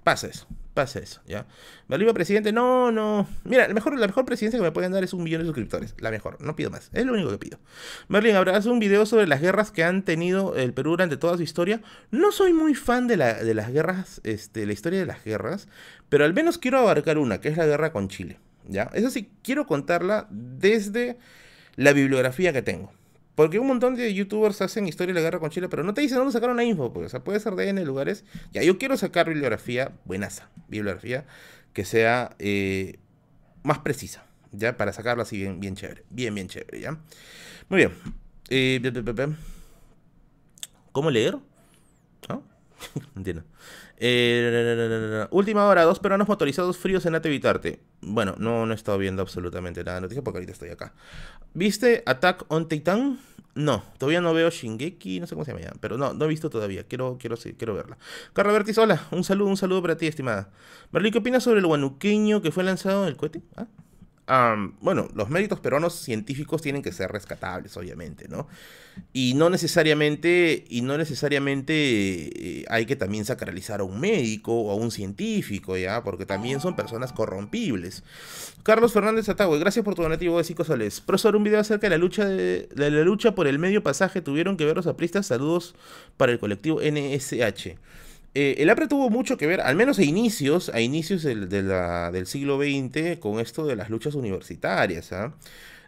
pasa 0.09 0.25
eso, 0.25 0.47
pasa 0.73 0.97
eso, 0.97 1.21
¿ya? 1.27 1.45
¿Bolívar 1.87 2.15
presidente? 2.15 2.51
No, 2.51 2.91
no. 2.91 3.27
Mira, 3.43 3.67
la 3.67 3.75
mejor, 3.75 3.95
la 3.99 4.07
mejor 4.07 4.25
presidencia 4.25 4.57
que 4.57 4.63
me 4.63 4.71
pueden 4.71 4.91
dar 4.91 5.03
es 5.03 5.13
un 5.13 5.21
millón 5.21 5.41
de 5.41 5.45
suscriptores. 5.45 5.93
La 5.99 6.09
mejor, 6.09 6.41
no 6.41 6.55
pido 6.55 6.71
más. 6.71 6.89
Es 6.93 7.05
lo 7.05 7.13
único 7.13 7.29
que 7.29 7.37
pido. 7.37 7.59
Merlin, 8.07 8.35
¿habrás 8.35 8.65
un 8.65 8.79
video 8.79 9.05
sobre 9.05 9.27
las 9.27 9.39
guerras 9.39 9.69
que 9.69 9.83
han 9.83 10.01
tenido 10.01 10.55
el 10.55 10.73
Perú 10.73 10.91
durante 10.91 11.15
toda 11.15 11.37
su 11.37 11.43
historia? 11.43 11.81
No 12.09 12.31
soy 12.31 12.53
muy 12.53 12.73
fan 12.73 13.05
de, 13.05 13.17
la, 13.17 13.35
de 13.35 13.53
las 13.53 13.71
guerras, 13.71 14.19
este, 14.23 14.65
la 14.65 14.73
historia 14.73 14.97
de 14.97 15.05
las 15.05 15.23
guerras, 15.23 15.67
pero 16.09 16.25
al 16.25 16.33
menos 16.33 16.57
quiero 16.57 16.79
abarcar 16.79 17.19
una, 17.19 17.39
que 17.39 17.49
es 17.49 17.57
la 17.57 17.67
guerra 17.67 17.91
con 17.91 18.07
Chile, 18.07 18.39
¿ya? 18.67 18.89
Eso 18.93 19.11
sí, 19.11 19.29
quiero 19.43 19.67
contarla 19.67 20.25
desde 20.31 21.19
la 21.75 21.93
bibliografía 21.93 22.51
que 22.51 22.63
tengo. 22.63 22.91
Porque 23.39 23.57
un 23.57 23.67
montón 23.67 23.95
de 23.95 24.13
youtubers 24.13 24.61
hacen 24.61 24.85
historia 24.85 25.13
de 25.13 25.21
la 25.21 25.23
guerra 25.23 25.39
con 25.39 25.49
Chile, 25.49 25.69
pero 25.69 25.81
no 25.81 25.93
te 25.93 26.01
dicen 26.01 26.17
dónde 26.17 26.33
sacaron 26.33 26.57
la 26.57 26.65
info, 26.65 26.91
porque 26.91 27.05
o 27.05 27.09
sea, 27.09 27.23
puede 27.23 27.39
ser 27.39 27.55
de 27.55 27.69
N 27.69 27.85
lugares. 27.85 28.25
Ya, 28.51 28.63
yo 28.63 28.77
quiero 28.77 28.97
sacar 28.97 29.29
bibliografía 29.29 29.93
buenaza, 30.03 30.49
bibliografía 30.67 31.25
que 31.71 31.85
sea 31.85 32.35
eh, 32.37 32.99
más 33.63 33.79
precisa, 33.79 34.25
ya, 34.51 34.75
para 34.75 34.91
sacarla 34.91 35.23
así 35.23 35.37
bien, 35.37 35.61
bien 35.61 35.77
chévere, 35.77 36.03
bien, 36.09 36.35
bien 36.35 36.49
chévere, 36.49 36.81
ya. 36.81 36.99
Muy 37.69 37.77
bien. 37.77 37.93
Eh, 38.49 38.81
¿Cómo 40.91 41.09
leer? 41.09 41.37
¿No? 42.27 42.43
Entiendo. 43.15 43.45
Eh, 44.01 45.27
última 45.31 45.65
hora, 45.65 45.83
dos 45.83 45.99
peruanos 45.99 46.27
motorizados 46.27 46.77
fríos 46.77 47.05
en 47.05 47.15
Atevitarte. 47.15 47.79
Bueno, 48.01 48.35
no, 48.37 48.65
no 48.65 48.71
he 48.71 48.75
estado 48.75 48.97
viendo 48.97 49.21
absolutamente 49.21 49.83
nada 49.83 49.95
de 49.95 50.01
noticia 50.01 50.23
porque 50.23 50.37
ahorita 50.37 50.53
estoy 50.53 50.69
acá. 50.69 50.93
¿Viste 51.53 52.03
Attack 52.05 52.45
on 52.47 52.67
Titan? 52.69 53.19
No, 53.55 53.83
todavía 53.97 54.21
no 54.21 54.33
veo 54.33 54.49
Shingeki, 54.49 55.19
no 55.19 55.27
sé 55.27 55.35
cómo 55.35 55.43
se 55.43 55.51
llama 55.51 55.73
pero 55.81 55.97
no, 55.97 56.13
no 56.13 56.25
he 56.25 56.27
visto 56.29 56.49
todavía. 56.49 56.83
Quiero, 56.85 57.17
quiero, 57.19 57.35
quiero 57.35 57.73
verla. 57.75 57.97
Carla 58.31 58.53
Bertis, 58.53 58.77
hola, 58.77 59.05
un 59.11 59.25
saludo, 59.25 59.49
un 59.49 59.57
saludo 59.57 59.81
para 59.81 59.97
ti, 59.97 60.07
estimada. 60.07 60.49
Berlín, 60.93 61.11
¿qué 61.11 61.19
opinas 61.19 61.43
sobre 61.43 61.59
el 61.59 61.65
guanuqueño 61.65 62.41
que 62.41 62.51
fue 62.51 62.63
lanzado 62.63 63.03
en 63.03 63.09
el 63.09 63.17
cohete? 63.17 63.41
¿Ah? 63.57 63.67
Bueno, 64.81 65.07
los 65.15 65.29
méritos 65.29 65.59
peruanos 65.59 65.95
científicos 65.95 66.61
tienen 66.61 66.83
que 66.83 66.91
ser 66.91 67.11
rescatables, 67.11 67.75
obviamente, 67.77 68.27
¿no? 68.27 68.47
Y 69.11 69.33
no 69.33 69.49
necesariamente, 69.49 70.65
y 70.69 70.81
no 70.81 70.97
necesariamente 70.97 71.73
eh, 71.73 72.65
hay 72.69 72.85
que 72.85 72.95
también 72.95 73.25
sacralizar 73.25 73.79
a 73.79 73.83
un 73.83 73.99
médico 73.99 74.53
o 74.53 74.71
a 74.71 74.75
un 74.75 74.91
científico, 74.91 75.75
¿ya? 75.77 76.03
Porque 76.03 76.25
también 76.25 76.59
son 76.59 76.75
personas 76.75 77.11
corrompibles. 77.11 78.03
Carlos 78.61 78.93
Fernández 78.93 79.29
Atagüe, 79.29 79.57
gracias 79.57 79.83
por 79.83 79.95
tu 79.95 80.03
donativo 80.03 80.37
de 80.37 80.43
5 80.43 80.63
soles. 80.63 81.01
Profesor, 81.01 81.35
un 81.35 81.43
video 81.43 81.59
acerca 81.59 81.87
de 81.87 81.91
la 81.91 81.97
lucha 81.97 82.25
de, 82.25 82.69
la 82.75 82.89
lucha 82.89 83.33
por 83.33 83.47
el 83.47 83.57
medio 83.57 83.81
pasaje. 83.81 84.21
Tuvieron 84.21 84.57
que 84.57 84.65
ver 84.65 84.75
los 84.75 84.85
apristas. 84.85 85.25
Saludos 85.25 85.73
para 86.17 86.31
el 86.31 86.39
colectivo 86.39 86.79
NSH. 86.81 87.77
Eh, 88.35 88.55
el 88.59 88.69
APRE 88.69 88.87
tuvo 88.87 89.09
mucho 89.09 89.37
que 89.37 89.47
ver, 89.47 89.61
al 89.61 89.75
menos 89.75 89.97
a 89.99 90.03
inicios, 90.03 90.69
a 90.69 90.81
inicios 90.81 91.23
del, 91.23 91.49
del 91.49 92.27
siglo 92.27 92.57
XX, 92.57 93.17
con 93.19 93.39
esto 93.39 93.65
de 93.65 93.75
las 93.75 93.89
luchas 93.89 94.13
universitarias. 94.15 95.11
¿ah? 95.11 95.33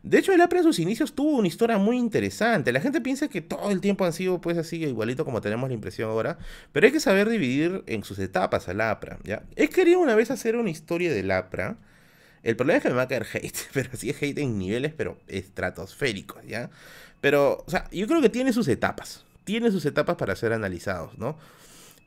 De 0.04 0.18
hecho, 0.18 0.34
el 0.34 0.42
APRE 0.42 0.60
en 0.60 0.64
sus 0.64 0.80
inicios 0.80 1.14
tuvo 1.14 1.38
una 1.38 1.48
historia 1.48 1.78
muy 1.78 1.98
interesante. 1.98 2.72
La 2.72 2.82
gente 2.82 3.02
piensa 3.02 3.28
que 3.28 3.42
todo 3.42 3.70
el 3.70 3.82
tiempo 3.82 4.06
han 4.06 4.14
sido 4.14 4.42
pues 4.42 4.58
así, 4.58 4.84
igualito 4.84 5.26
como 5.26 5.42
tenemos 5.42 5.70
la 5.70 5.76
impresión 5.76 6.10
ahora, 6.10 6.40
pero 6.72 6.88
hay 6.88 6.92
que 6.92 7.00
saber 7.00 7.30
dividir 7.30 7.84
en 7.86 8.04
sus 8.04 8.18
etapas 8.18 8.68
al 8.68 8.82
APRA. 8.82 9.20
¿ya? 9.24 9.44
He 9.56 9.70
querido 9.70 10.00
una 10.00 10.16
vez 10.16 10.32
hacer 10.32 10.56
una 10.56 10.72
historia 10.72 11.14
del 11.14 11.30
APRA. 11.30 11.78
El 12.42 12.56
problema 12.56 12.78
es 12.78 12.84
que 12.84 12.90
me 12.90 12.96
va 12.96 13.04
a 13.04 13.08
caer 13.08 13.28
hate, 13.34 13.58
pero 13.72 13.92
sí 13.96 14.10
es 14.10 14.22
hate 14.22 14.40
en 14.40 14.58
niveles, 14.58 14.94
pero 14.98 15.20
estratosféricos, 15.28 16.44
¿ya? 16.48 16.72
Pero, 17.22 17.64
o 17.68 17.70
sea, 17.70 17.88
yo 17.92 18.08
creo 18.08 18.20
que 18.20 18.30
tiene 18.30 18.52
sus 18.52 18.68
etapas. 18.68 19.26
Tiene 19.44 19.70
sus 19.70 19.86
etapas 19.86 20.16
para 20.16 20.36
ser 20.36 20.54
analizados, 20.54 21.16
¿no? 21.20 21.38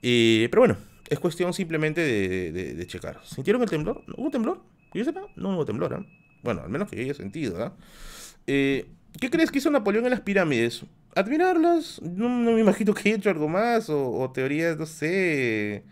Eh, 0.07 0.49
pero 0.51 0.61
bueno, 0.61 0.77
es 1.09 1.19
cuestión 1.19 1.55
simplemente 1.55 2.03
de, 2.03 2.87
checar. 2.87 3.21
¿Sintieron 3.25 3.63
el 3.63 3.71
temblor? 3.71 4.03
¿Hubo 4.19 4.31
temblor? 4.31 4.61
yo 4.93 5.03
sepa, 5.03 5.23
no 5.35 5.55
hubo 5.55 5.65
temblor, 5.65 5.95
¿eh? 5.95 6.07
Bueno, 6.43 6.61
al 6.61 6.69
menos 6.69 6.91
que 6.91 7.01
haya 7.01 7.15
sentido, 7.15 7.65
¿eh? 7.65 7.71
eh 8.47 8.87
qué 9.19 9.31
crees 9.31 9.51
que 9.51 9.59
hizo 9.59 9.71
Napoleón 9.71 10.05
en 10.05 10.11
las 10.11 10.21
pirámides? 10.21 10.85
¿Admirarlas? 11.15 12.03
No, 12.03 12.29
me 12.29 12.61
imagino 12.61 12.93
que 12.93 13.09
haya 13.09 13.17
hecho 13.17 13.31
algo 13.31 13.49
más, 13.49 13.89
o, 13.89 14.31
teorías, 14.35 14.77
no 14.77 14.85
sé, 14.85 15.85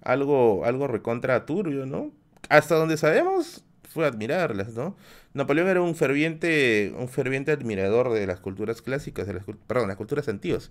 algo, 0.00 0.64
algo 0.64 0.86
recontra 0.86 1.44
turbio, 1.44 1.86
¿no? 1.86 2.12
Hasta 2.48 2.76
donde 2.76 2.96
sabemos, 2.96 3.64
fue 3.82 4.06
admirarlas, 4.06 4.74
¿no? 4.74 4.96
Napoleón 5.34 5.66
era 5.66 5.82
un 5.82 5.96
ferviente, 5.96 6.94
un 6.96 7.08
ferviente 7.08 7.50
admirador 7.50 8.12
de 8.12 8.28
las 8.28 8.38
culturas 8.38 8.80
clásicas, 8.80 9.26
de 9.26 9.34
las, 9.34 9.44
perdón, 9.66 9.88
las 9.88 9.96
culturas 9.96 10.28
antiguas. 10.28 10.70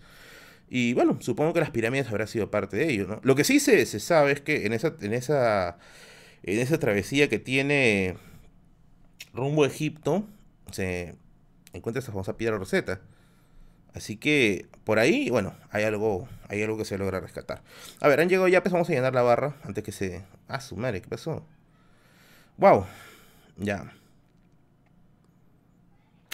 Y 0.70 0.93
bueno, 0.93 1.18
supongo 1.22 1.53
que 1.53 1.59
las 1.59 1.70
pirámides 1.72 2.07
habrá 2.07 2.28
sido 2.28 2.49
parte 2.49 2.78
de 2.78 2.89
ello, 2.91 3.07
¿no? 3.07 3.20
Lo 3.24 3.36
que 3.36 3.43
sí 3.43 3.59
se, 3.59 3.86
se 3.86 3.99
sabe 3.99 4.32
es 4.32 4.41
que 4.41 4.66
en 4.66 4.74
esa, 4.74 4.95
en 4.99 5.13
esa, 5.13 5.78
en 6.43 6.59
esa 6.59 6.80
travesía 6.80 7.30
que 7.30 7.39
tiene 7.39 8.18
rumbo 9.34 9.63
a 9.63 9.68
Egipto, 9.68 10.26
se 10.72 11.16
encuentra 11.74 11.99
esa 11.99 12.11
famosa 12.11 12.38
piedra 12.38 12.57
roseta. 12.57 13.01
Así 13.93 14.18
que 14.18 14.68
por 14.84 14.99
ahí, 14.99 15.30
bueno, 15.30 15.55
hay 15.72 15.84
algo, 15.84 16.28
hay 16.49 16.61
algo 16.61 16.78
que 16.78 16.86
se 16.86 16.97
logra 16.97 17.22
rescatar. 17.22 17.61
A 18.01 18.07
ver, 18.07 18.20
han 18.20 18.28
llegado 18.28 18.47
ya, 18.47 18.61
pues 18.61 18.74
vamos 18.74 18.89
a 18.89 18.93
llenar 18.93 19.13
la 19.13 19.22
barra 19.22 19.55
antes 19.63 19.84
que 19.84 19.91
se... 19.91 20.24
Ah, 20.47 20.59
su 20.59 20.76
madre, 20.76 21.01
¿qué 21.01 21.07
pasó? 21.07 21.45
Wow, 22.57 22.86
ya. 23.57 23.93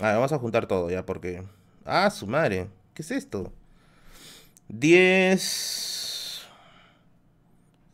A 0.01 0.07
ver, 0.07 0.15
vamos 0.15 0.31
a 0.31 0.39
juntar 0.39 0.65
todo 0.67 0.89
ya, 0.89 1.05
porque... 1.05 1.43
Ah, 1.85 2.09
su 2.09 2.25
madre, 2.25 2.67
¿qué 2.95 3.03
es 3.03 3.11
esto? 3.11 3.53
10, 4.71 6.47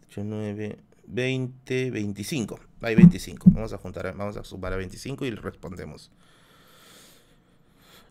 8, 0.10 0.24
9, 0.24 0.78
20, 1.08 1.92
25. 1.92 2.60
Hay 2.82 2.96
25. 2.96 3.50
Vamos 3.52 3.74
a 3.74 3.78
juntar, 3.78 4.16
vamos 4.16 4.38
a 4.38 4.44
sumar 4.44 4.74
a 4.74 4.78
25 4.78 5.26
y 5.26 5.32
respondemos. 5.32 6.12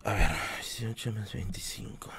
A 0.03 0.13
ver, 0.13 0.29
18 0.61 1.13
más 1.13 1.33
25. 1.33 2.09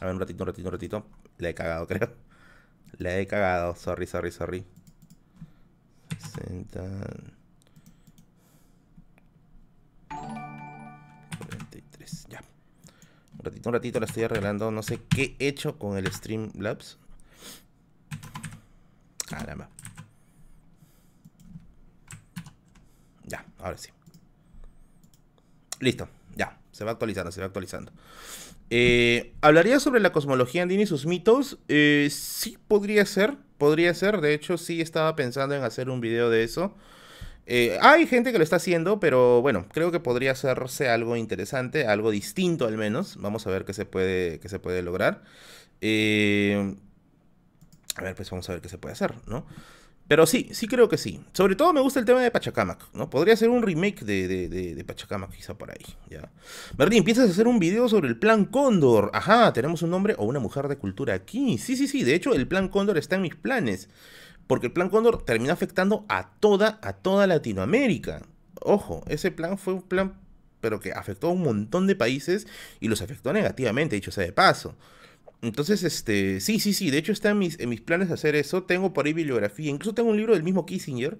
A 0.00 0.04
ver, 0.04 0.14
un 0.14 0.20
ratito, 0.20 0.42
un 0.42 0.46
ratito, 0.48 0.68
un 0.68 0.72
ratito. 0.72 1.06
Le 1.38 1.48
he 1.50 1.54
cagado, 1.54 1.86
creo. 1.88 2.25
La 2.98 3.18
he 3.18 3.26
cagado. 3.26 3.74
Sorry, 3.74 4.06
sorry, 4.06 4.30
sorry. 4.30 4.64
60. 6.18 6.80
43. 11.38 12.26
Ya. 12.28 12.40
Un 13.38 13.44
ratito, 13.44 13.68
un 13.68 13.74
ratito 13.74 14.00
la 14.00 14.06
estoy 14.06 14.22
arreglando. 14.24 14.70
No 14.70 14.82
sé 14.82 15.02
qué 15.08 15.36
he 15.38 15.48
hecho 15.48 15.78
con 15.78 15.96
el 15.96 16.10
Streamlabs. 16.12 16.98
Caramba. 19.28 19.68
Ya, 23.24 23.44
ahora 23.58 23.76
sí. 23.76 23.90
Listo. 25.80 26.08
Ya. 26.34 26.58
Se 26.72 26.84
va 26.84 26.92
actualizando, 26.92 27.32
se 27.32 27.40
va 27.40 27.46
actualizando. 27.46 27.92
Eh, 28.70 29.32
¿Hablaría 29.42 29.78
sobre 29.80 30.00
la 30.00 30.12
cosmología 30.12 30.62
andina 30.62 30.82
y 30.82 30.86
sus 30.86 31.06
mitos? 31.06 31.58
Eh, 31.68 32.08
sí, 32.10 32.58
podría 32.68 33.06
ser. 33.06 33.36
Podría 33.58 33.94
ser. 33.94 34.20
De 34.20 34.34
hecho, 34.34 34.58
sí 34.58 34.80
estaba 34.80 35.16
pensando 35.16 35.54
en 35.54 35.62
hacer 35.62 35.88
un 35.90 36.00
video 36.00 36.30
de 36.30 36.44
eso. 36.44 36.74
Eh, 37.46 37.78
hay 37.80 38.06
gente 38.06 38.32
que 38.32 38.38
lo 38.38 38.44
está 38.44 38.56
haciendo, 38.56 38.98
pero 38.98 39.40
bueno, 39.40 39.66
creo 39.72 39.92
que 39.92 40.00
podría 40.00 40.32
hacerse 40.32 40.88
algo 40.88 41.16
interesante, 41.16 41.86
algo 41.86 42.10
distinto 42.10 42.66
al 42.66 42.76
menos. 42.76 43.16
Vamos 43.20 43.46
a 43.46 43.50
ver 43.50 43.64
qué 43.64 43.72
se 43.72 43.84
puede, 43.86 44.40
qué 44.40 44.48
se 44.48 44.58
puede 44.58 44.82
lograr. 44.82 45.22
a 47.96 48.02
ver, 48.02 48.14
pues 48.16 48.30
vamos 48.30 48.48
a 48.48 48.52
ver 48.52 48.62
qué 48.62 48.68
se 48.68 48.78
puede 48.78 48.94
hacer, 48.94 49.14
¿no? 49.26 49.46
Pero 50.08 50.24
sí, 50.26 50.48
sí 50.52 50.68
creo 50.68 50.88
que 50.88 50.98
sí. 50.98 51.20
Sobre 51.32 51.56
todo 51.56 51.72
me 51.72 51.80
gusta 51.80 51.98
el 51.98 52.06
tema 52.06 52.22
de 52.22 52.30
Pachacamac, 52.30 52.92
¿no? 52.94 53.10
Podría 53.10 53.36
ser 53.36 53.48
un 53.48 53.62
remake 53.62 54.04
de, 54.04 54.28
de, 54.28 54.48
de, 54.48 54.84
Pachacamac 54.84 55.32
quizá 55.32 55.54
por 55.54 55.70
ahí, 55.70 55.84
¿ya? 56.08 56.30
Empiezas 56.78 57.28
a 57.28 57.32
hacer 57.32 57.48
un 57.48 57.58
video 57.58 57.88
sobre 57.88 58.08
el 58.08 58.16
Plan 58.16 58.44
Cóndor. 58.44 59.10
Ajá, 59.12 59.52
tenemos 59.52 59.82
un 59.82 59.92
hombre 59.94 60.14
o 60.18 60.24
una 60.24 60.38
mujer 60.38 60.68
de 60.68 60.78
cultura 60.78 61.14
aquí. 61.14 61.58
Sí, 61.58 61.76
sí, 61.76 61.88
sí, 61.88 62.04
de 62.04 62.14
hecho 62.14 62.34
el 62.34 62.46
Plan 62.46 62.68
Cóndor 62.68 62.98
está 62.98 63.16
en 63.16 63.22
mis 63.22 63.34
planes. 63.34 63.88
Porque 64.46 64.68
el 64.68 64.72
Plan 64.72 64.90
Cóndor 64.90 65.24
terminó 65.24 65.52
afectando 65.52 66.06
a 66.08 66.30
toda, 66.38 66.78
a 66.82 66.92
toda 66.92 67.26
Latinoamérica. 67.26 68.22
Ojo, 68.60 69.02
ese 69.08 69.32
plan 69.32 69.58
fue 69.58 69.74
un 69.74 69.82
plan, 69.82 70.14
pero 70.60 70.78
que 70.78 70.92
afectó 70.92 71.28
a 71.28 71.32
un 71.32 71.42
montón 71.42 71.86
de 71.86 71.96
países 71.96 72.46
y 72.80 72.88
los 72.88 73.02
afectó 73.02 73.32
negativamente, 73.32 73.96
dicho 73.96 74.12
sea 74.12 74.24
de 74.24 74.32
paso. 74.32 74.76
Entonces, 75.42 75.82
este, 75.82 76.40
sí, 76.40 76.58
sí, 76.60 76.72
sí, 76.72 76.90
de 76.90 76.98
hecho 76.98 77.12
está 77.12 77.30
en 77.30 77.38
mis, 77.38 77.60
en 77.60 77.68
mis 77.68 77.80
planes 77.80 78.10
hacer 78.10 78.34
eso. 78.34 78.62
Tengo 78.64 78.92
por 78.92 79.06
ahí 79.06 79.12
bibliografía, 79.12 79.70
incluso 79.70 79.94
tengo 79.94 80.10
un 80.10 80.16
libro 80.16 80.34
del 80.34 80.42
mismo 80.42 80.66
Kissinger 80.66 81.18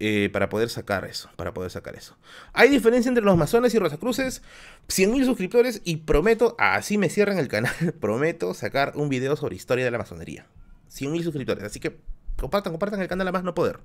eh, 0.00 0.28
para 0.32 0.48
poder 0.48 0.68
sacar 0.68 1.04
eso, 1.06 1.28
para 1.36 1.52
poder 1.52 1.70
sacar 1.70 1.96
eso. 1.96 2.16
Hay 2.52 2.68
diferencia 2.68 3.08
entre 3.08 3.24
los 3.24 3.36
masones 3.36 3.74
y 3.74 3.78
Rosacruces, 3.78 4.42
100.000 4.88 5.24
suscriptores 5.24 5.80
y 5.84 5.96
prometo, 5.96 6.54
así 6.58 6.98
me 6.98 7.08
cierran 7.08 7.38
el 7.38 7.48
canal, 7.48 7.74
prometo 8.00 8.54
sacar 8.54 8.92
un 8.94 9.08
video 9.08 9.34
sobre 9.36 9.56
historia 9.56 9.84
de 9.84 9.90
la 9.90 9.98
masonería. 9.98 10.46
100.000 10.92 11.24
suscriptores, 11.24 11.64
así 11.64 11.80
que 11.80 11.98
compartan, 12.36 12.72
compartan 12.72 13.00
el 13.00 13.08
canal 13.08 13.26
a 13.28 13.32
más 13.32 13.44
no 13.44 13.54
poder. 13.54 13.80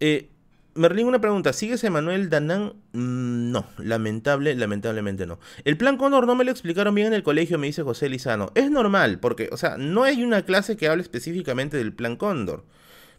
Eh, 0.00 0.28
Merlín, 0.74 1.06
una 1.06 1.20
pregunta. 1.20 1.52
¿Sigues 1.52 1.82
Emanuel 1.84 2.30
Danán? 2.30 2.74
Mm, 2.92 3.50
no, 3.50 3.66
lamentable, 3.78 4.54
lamentablemente 4.54 5.26
no. 5.26 5.38
El 5.64 5.76
plan 5.76 5.96
Cóndor 5.96 6.26
no 6.26 6.34
me 6.34 6.44
lo 6.44 6.50
explicaron 6.50 6.94
bien 6.94 7.08
en 7.08 7.14
el 7.14 7.22
colegio, 7.22 7.58
me 7.58 7.66
dice 7.66 7.82
José 7.82 8.08
Lizano. 8.08 8.52
Es 8.54 8.70
normal, 8.70 9.18
porque, 9.18 9.48
o 9.52 9.56
sea, 9.56 9.76
no 9.76 10.04
hay 10.04 10.22
una 10.22 10.42
clase 10.44 10.76
que 10.76 10.88
hable 10.88 11.02
específicamente 11.02 11.76
del 11.76 11.92
plan 11.92 12.16
Cóndor. 12.16 12.64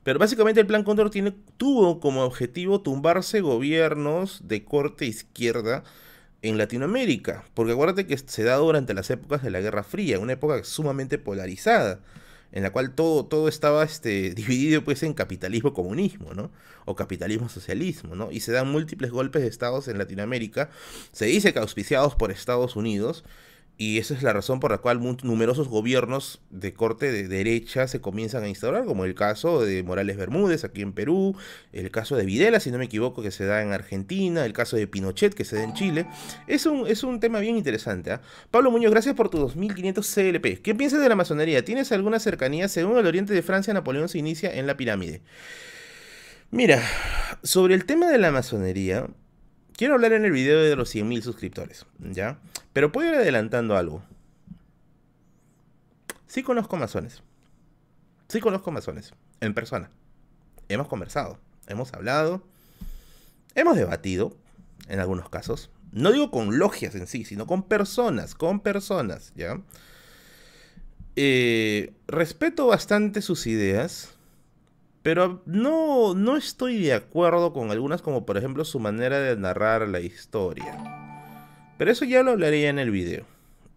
Pero 0.04 0.18
básicamente 0.18 0.60
el 0.60 0.68
Plan 0.68 0.84
Cóndor 0.84 1.12
tuvo 1.58 2.00
como 2.00 2.24
objetivo 2.24 2.82
tumbarse 2.82 3.42
gobiernos 3.42 4.42
de 4.48 4.64
corte 4.64 5.06
izquierda 5.06 5.84
en 6.42 6.58
Latinoamérica. 6.58 7.46
Porque 7.54 7.74
acuérdate 7.74 8.08
que 8.08 8.18
se 8.18 8.44
da 8.44 8.56
durante 8.56 8.96
las 8.96 9.10
épocas 9.12 9.44
de 9.44 9.52
la 9.52 9.62
Guerra 9.62 9.84
Fría, 9.84 10.20
una 10.20 10.34
época 10.34 10.64
sumamente 10.64 11.20
polarizada, 11.20 12.00
en 12.52 12.64
la 12.64 12.72
cual 12.72 12.94
todo, 12.94 13.26
todo 13.26 13.48
estaba 13.48 13.84
este, 13.84 14.32
dividido 14.36 14.84
pues, 14.84 15.04
en 15.04 15.14
capitalismo-comunismo, 15.14 16.34
¿no? 16.34 16.52
O 16.86 16.96
capitalismo-socialismo, 16.96 18.16
¿no? 18.16 18.32
Y 18.32 18.42
se 18.42 18.52
dan 18.52 18.72
múltiples 18.72 19.12
golpes 19.12 19.42
de 19.42 19.48
estados 19.48 19.88
en 19.88 19.98
Latinoamérica. 19.98 20.70
Se 21.12 21.26
dice 21.26 21.54
que 21.54 21.60
auspiciados 21.60 22.16
por 22.16 22.32
Estados 22.32 22.76
Unidos 22.76 23.24
y 23.82 23.98
esa 23.98 24.14
es 24.14 24.22
la 24.22 24.32
razón 24.32 24.60
por 24.60 24.70
la 24.70 24.78
cual 24.78 25.02
numerosos 25.24 25.68
gobiernos 25.68 26.40
de 26.52 26.72
corte 26.72 27.12
de 27.12 27.28
derecha 27.28 27.88
se 27.88 28.00
comienzan 28.00 28.44
a 28.44 28.48
instaurar, 28.48 28.86
como 28.86 29.06
el 29.06 29.16
caso 29.16 29.66
de 29.66 29.82
Morales 29.82 30.18
Bermúdez 30.18 30.64
aquí 30.64 30.84
en 30.84 30.94
Perú, 30.94 31.36
el 31.74 31.90
caso 31.90 32.16
de 32.16 32.24
Videla, 32.24 32.60
si 32.60 32.70
no 32.70 32.78
me 32.78 32.86
equivoco, 32.86 33.24
que 33.24 33.32
se 33.32 33.44
da 33.44 33.64
en 33.64 33.74
Argentina, 33.74 34.46
el 34.46 34.54
caso 34.54 34.78
de 34.78 34.86
Pinochet, 34.86 35.34
que 35.34 35.46
se 35.46 35.56
da 35.56 35.64
en 35.64 35.74
Chile. 35.74 36.06
Es 36.46 36.68
un, 36.68 36.86
es 36.86 37.04
un 37.04 37.20
tema 37.20 37.40
bien 37.40 37.58
interesante. 37.58 38.12
¿ah? 38.12 38.22
Pablo 38.52 38.70
Muñoz, 38.70 38.92
gracias 38.92 39.16
por 39.16 39.30
tu 39.32 39.40
2500 39.40 40.14
CLP. 40.14 40.62
¿Qué 40.62 40.76
piensas 40.76 41.02
de 41.02 41.10
la 41.10 41.16
masonería? 41.16 41.66
¿Tienes 41.66 41.92
alguna 41.92 42.20
cercanía? 42.20 42.68
Según 42.68 43.00
el 43.00 43.08
oriente 43.08 43.34
de 43.34 43.42
Francia, 43.42 43.74
Napoleón 43.74 44.10
se 44.10 44.20
inicia 44.20 44.54
en 44.54 44.68
la 44.68 44.78
pirámide. 44.78 45.24
Mira, 46.52 46.84
sobre 47.42 47.74
el 47.74 47.86
tema 47.86 48.12
de 48.12 48.20
la 48.20 48.30
masonería, 48.30 49.08
quiero 49.82 49.96
hablar 49.96 50.14
en 50.14 50.26
el 50.26 50.32
video 50.32 50.60
de 50.60 50.76
los 50.76 50.94
100.000 50.94 51.24
suscriptores, 51.24 51.88
¿ya? 51.98 52.38
Pero 52.72 52.92
puedo 52.92 53.10
ir 53.10 53.16
adelantando 53.16 53.76
algo. 53.76 54.04
Sí 56.28 56.44
conozco 56.44 56.78
masones. 56.78 57.24
Sí 58.28 58.42
conozco 58.42 58.70
masones. 58.70 59.16
En 59.40 59.56
persona. 59.56 59.90
Hemos 60.70 60.88
conversado. 60.88 61.40
Hemos 61.66 61.92
hablado. 61.94 62.44
Hemos 63.56 63.76
debatido. 63.76 64.38
En 64.88 65.00
algunos 65.00 65.30
casos. 65.30 65.72
No 65.92 66.12
digo 66.12 66.30
con 66.30 66.60
logias 66.60 66.94
en 66.94 67.08
sí, 67.08 67.26
sino 67.26 67.48
con 67.48 67.64
personas. 67.64 68.36
Con 68.36 68.60
personas, 68.60 69.34
¿ya? 69.34 69.60
Eh, 71.16 71.96
respeto 72.06 72.68
bastante 72.68 73.24
sus 73.24 73.48
ideas. 73.48 74.14
Pero 75.04 75.42
no, 75.46 76.14
no 76.14 76.38
estoy 76.38 76.82
de 76.82 76.94
acuerdo 76.94 77.54
con 77.54 77.72
algunas, 77.72 78.02
como 78.02 78.26
por 78.26 78.38
ejemplo 78.38 78.66
su 78.66 78.80
manera 78.80 79.20
de 79.20 79.36
narrar 79.36 79.88
la 79.88 80.00
historia. 80.00 80.78
Pero 81.78 81.92
eso 81.92 82.06
ya 82.06 82.22
lo 82.22 82.32
hablaré 82.32 82.68
en 82.68 82.78
el 82.78 82.92
video. 82.92 83.26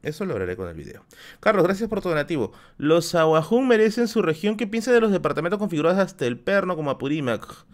Eso 0.04 0.26
lo 0.26 0.34
hablaré 0.34 0.54
con 0.54 0.68
el 0.68 0.74
video. 0.74 1.02
Carlos, 1.40 1.64
gracias 1.64 1.88
por 1.88 2.02
tu 2.02 2.10
donativo. 2.10 2.52
Los 2.76 3.14
Aguajún 3.14 3.66
merecen 3.66 4.06
su 4.06 4.20
región. 4.20 4.58
¿Qué 4.58 4.66
piensa 4.66 4.92
de 4.92 5.00
los 5.00 5.10
departamentos 5.10 5.58
configurados 5.58 5.98
hasta 5.98 6.26
el 6.26 6.38
Perno 6.38 6.76
como 6.76 6.90
Apurímac? 6.90 7.64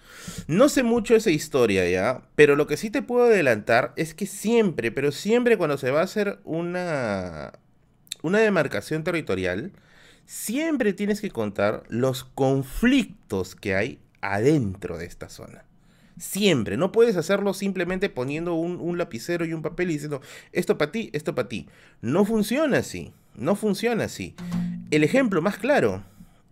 No 0.47 0.69
sé 0.69 0.85
mucho 0.85 1.17
esa 1.17 1.31
historia 1.31 1.89
ya, 1.91 2.23
pero 2.37 2.55
lo 2.55 2.69
que 2.69 2.77
sí 2.77 2.91
te 2.91 3.03
puedo 3.03 3.25
adelantar 3.25 3.93
es 3.97 4.15
que 4.15 4.27
siempre, 4.27 4.93
pero 4.93 5.11
siempre 5.11 5.57
cuando 5.57 5.77
se 5.77 5.91
va 5.91 6.01
a 6.01 6.05
hacer 6.05 6.39
una, 6.45 7.53
una 8.23 8.39
demarcación 8.39 9.03
territorial, 9.03 9.73
siempre 10.31 10.93
tienes 10.93 11.21
que 11.21 11.33
contar 11.33 11.83
los 11.89 12.23
conflictos 12.23 13.57
que 13.57 13.75
hay 13.75 13.99
adentro 14.21 14.97
de 14.97 15.05
esta 15.07 15.29
zona. 15.29 15.65
Siempre. 16.19 16.77
No 16.77 16.93
puedes 16.93 17.17
hacerlo 17.17 17.53
simplemente 17.53 18.11
poniendo 18.11 18.55
un, 18.55 18.97
lapicero 18.97 19.45
y 19.45 19.53
un 19.55 19.63
papel 19.63 19.91
y 19.91 19.95
diciendo, 19.95 20.21
esto 20.53 20.79
para 20.79 20.93
ti, 20.93 21.11
esto 21.15 21.35
para 21.35 21.49
ti. 21.49 21.67
No 22.01 22.25
funciona 22.25 22.79
así. 22.79 23.13
No 23.35 23.57
funciona 23.57 24.05
así. 24.05 24.37
El 24.93 25.03
ejemplo 25.03 25.43
más 25.43 25.57
claro, 25.57 26.05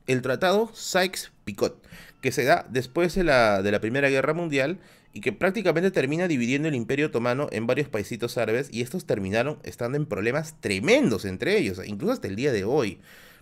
el 0.08 0.22
tratado 0.22 0.72
Sykes-Picot, 0.74 1.76
que 2.20 2.32
se 2.32 2.42
da 2.42 2.66
después 2.68 3.14
de 3.14 3.22
la, 3.22 3.62
de 3.62 3.70
la 3.70 3.80
Primera 3.80 4.08
Guerra 4.08 4.34
Mundial 4.34 4.80
y 5.12 5.20
que 5.20 5.32
prácticamente 5.32 5.92
termina 5.92 6.26
dividiendo 6.26 6.66
el 6.66 6.74
Imperio 6.74 7.06
Otomano 7.06 7.46
en 7.52 7.68
varios 7.68 7.88
paisitos 7.88 8.38
árabes 8.38 8.70
y 8.72 8.82
estos 8.82 9.04
terminaron 9.06 9.60
estando 9.62 9.96
en 9.96 10.06
problemas 10.06 10.56
tremendos 10.60 11.24
entre 11.24 11.58
ellos, 11.58 11.80
incluso 11.86 12.14
hasta 12.14 12.26
el 12.26 12.34
día 12.34 12.50
de 12.50 12.64
hoy 12.64 12.98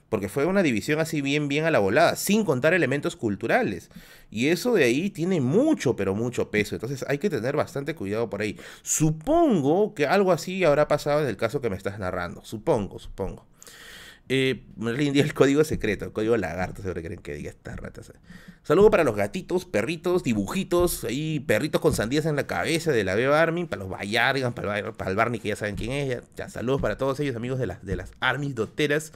porque 0.08 0.28
fue 0.28 0.46
una 0.46 0.62
división 0.62 1.00
así 1.00 1.20
bien, 1.20 1.48
bien 1.48 1.64
a 1.64 1.70
la 1.70 1.78
volada, 1.78 2.16
sin 2.16 2.44
contar 2.44 2.74
elementos 2.74 3.16
culturales. 3.16 3.90
Y 4.30 4.48
eso 4.48 4.74
de 4.74 4.84
ahí 4.84 5.10
tiene 5.10 5.40
mucho, 5.40 5.96
pero 5.96 6.14
mucho 6.14 6.50
peso. 6.50 6.74
Entonces 6.74 7.04
hay 7.08 7.18
que 7.18 7.30
tener 7.30 7.56
bastante 7.56 7.94
cuidado 7.94 8.30
por 8.30 8.42
ahí. 8.42 8.56
Supongo 8.82 9.94
que 9.94 10.06
algo 10.06 10.32
así 10.32 10.64
habrá 10.64 10.88
pasado 10.88 11.22
en 11.22 11.28
el 11.28 11.36
caso 11.36 11.60
que 11.60 11.70
me 11.70 11.76
estás 11.76 11.98
narrando. 11.98 12.44
Supongo, 12.44 12.98
supongo. 12.98 13.46
Eh, 14.28 14.64
Merlin 14.76 15.16
el 15.16 15.34
código 15.34 15.62
secreto, 15.62 16.04
el 16.04 16.12
código 16.12 16.36
lagarto, 16.36 16.82
se 16.82 16.92
creen 16.92 17.20
que 17.20 17.34
diga 17.34 17.50
estas 17.50 17.76
ratas. 17.76 18.12
Saludo 18.64 18.90
para 18.90 19.04
los 19.04 19.14
gatitos, 19.14 19.64
perritos, 19.64 20.24
dibujitos, 20.24 21.04
ahí 21.04 21.38
perritos 21.38 21.80
con 21.80 21.92
sandías 21.92 22.26
en 22.26 22.34
la 22.34 22.48
cabeza 22.48 22.90
de 22.90 23.04
la 23.04 23.14
Beba 23.14 23.40
Army, 23.40 23.66
para 23.66 23.82
los 23.82 23.88
Bayargan, 23.88 24.52
para, 24.54 24.78
el 24.80 25.16
Barney 25.16 25.38
que 25.38 25.50
ya 25.50 25.56
saben 25.56 25.76
quién 25.76 25.92
es. 25.92 26.22
Ya, 26.36 26.48
saludos 26.48 26.80
para 26.82 26.98
todos 26.98 27.20
ellos, 27.20 27.36
amigos 27.36 27.60
de 27.60 27.68
las, 27.68 27.84
de 27.84 27.94
las 27.94 28.10
Army 28.18 28.52
doteras. 28.52 29.12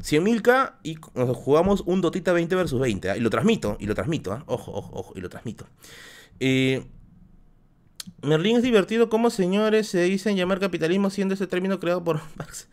100.000k 0.00 0.76
y 0.82 0.96
nos 1.14 1.36
jugamos 1.36 1.82
un 1.84 2.00
Dotita 2.00 2.32
20 2.32 2.54
versus 2.54 2.80
20. 2.80 3.10
¿ah? 3.10 3.16
Y 3.18 3.20
lo 3.20 3.28
transmito, 3.28 3.76
y 3.78 3.86
lo 3.86 3.94
transmito, 3.94 4.32
¿ah? 4.32 4.44
ojo, 4.46 4.72
ojo, 4.72 4.98
ojo, 4.98 5.12
y 5.14 5.20
lo 5.20 5.28
transmito. 5.28 5.66
Eh, 6.40 6.82
Merlín 8.22 8.56
es 8.56 8.62
divertido 8.62 9.08
como 9.08 9.30
señores 9.30 9.88
se 9.88 10.02
dicen 10.02 10.36
llamar 10.36 10.60
capitalismo 10.60 11.10
siendo 11.10 11.34
ese 11.34 11.46
término 11.46 11.78
creado 11.80 12.02
por 12.04 12.20
Marx. 12.36 12.68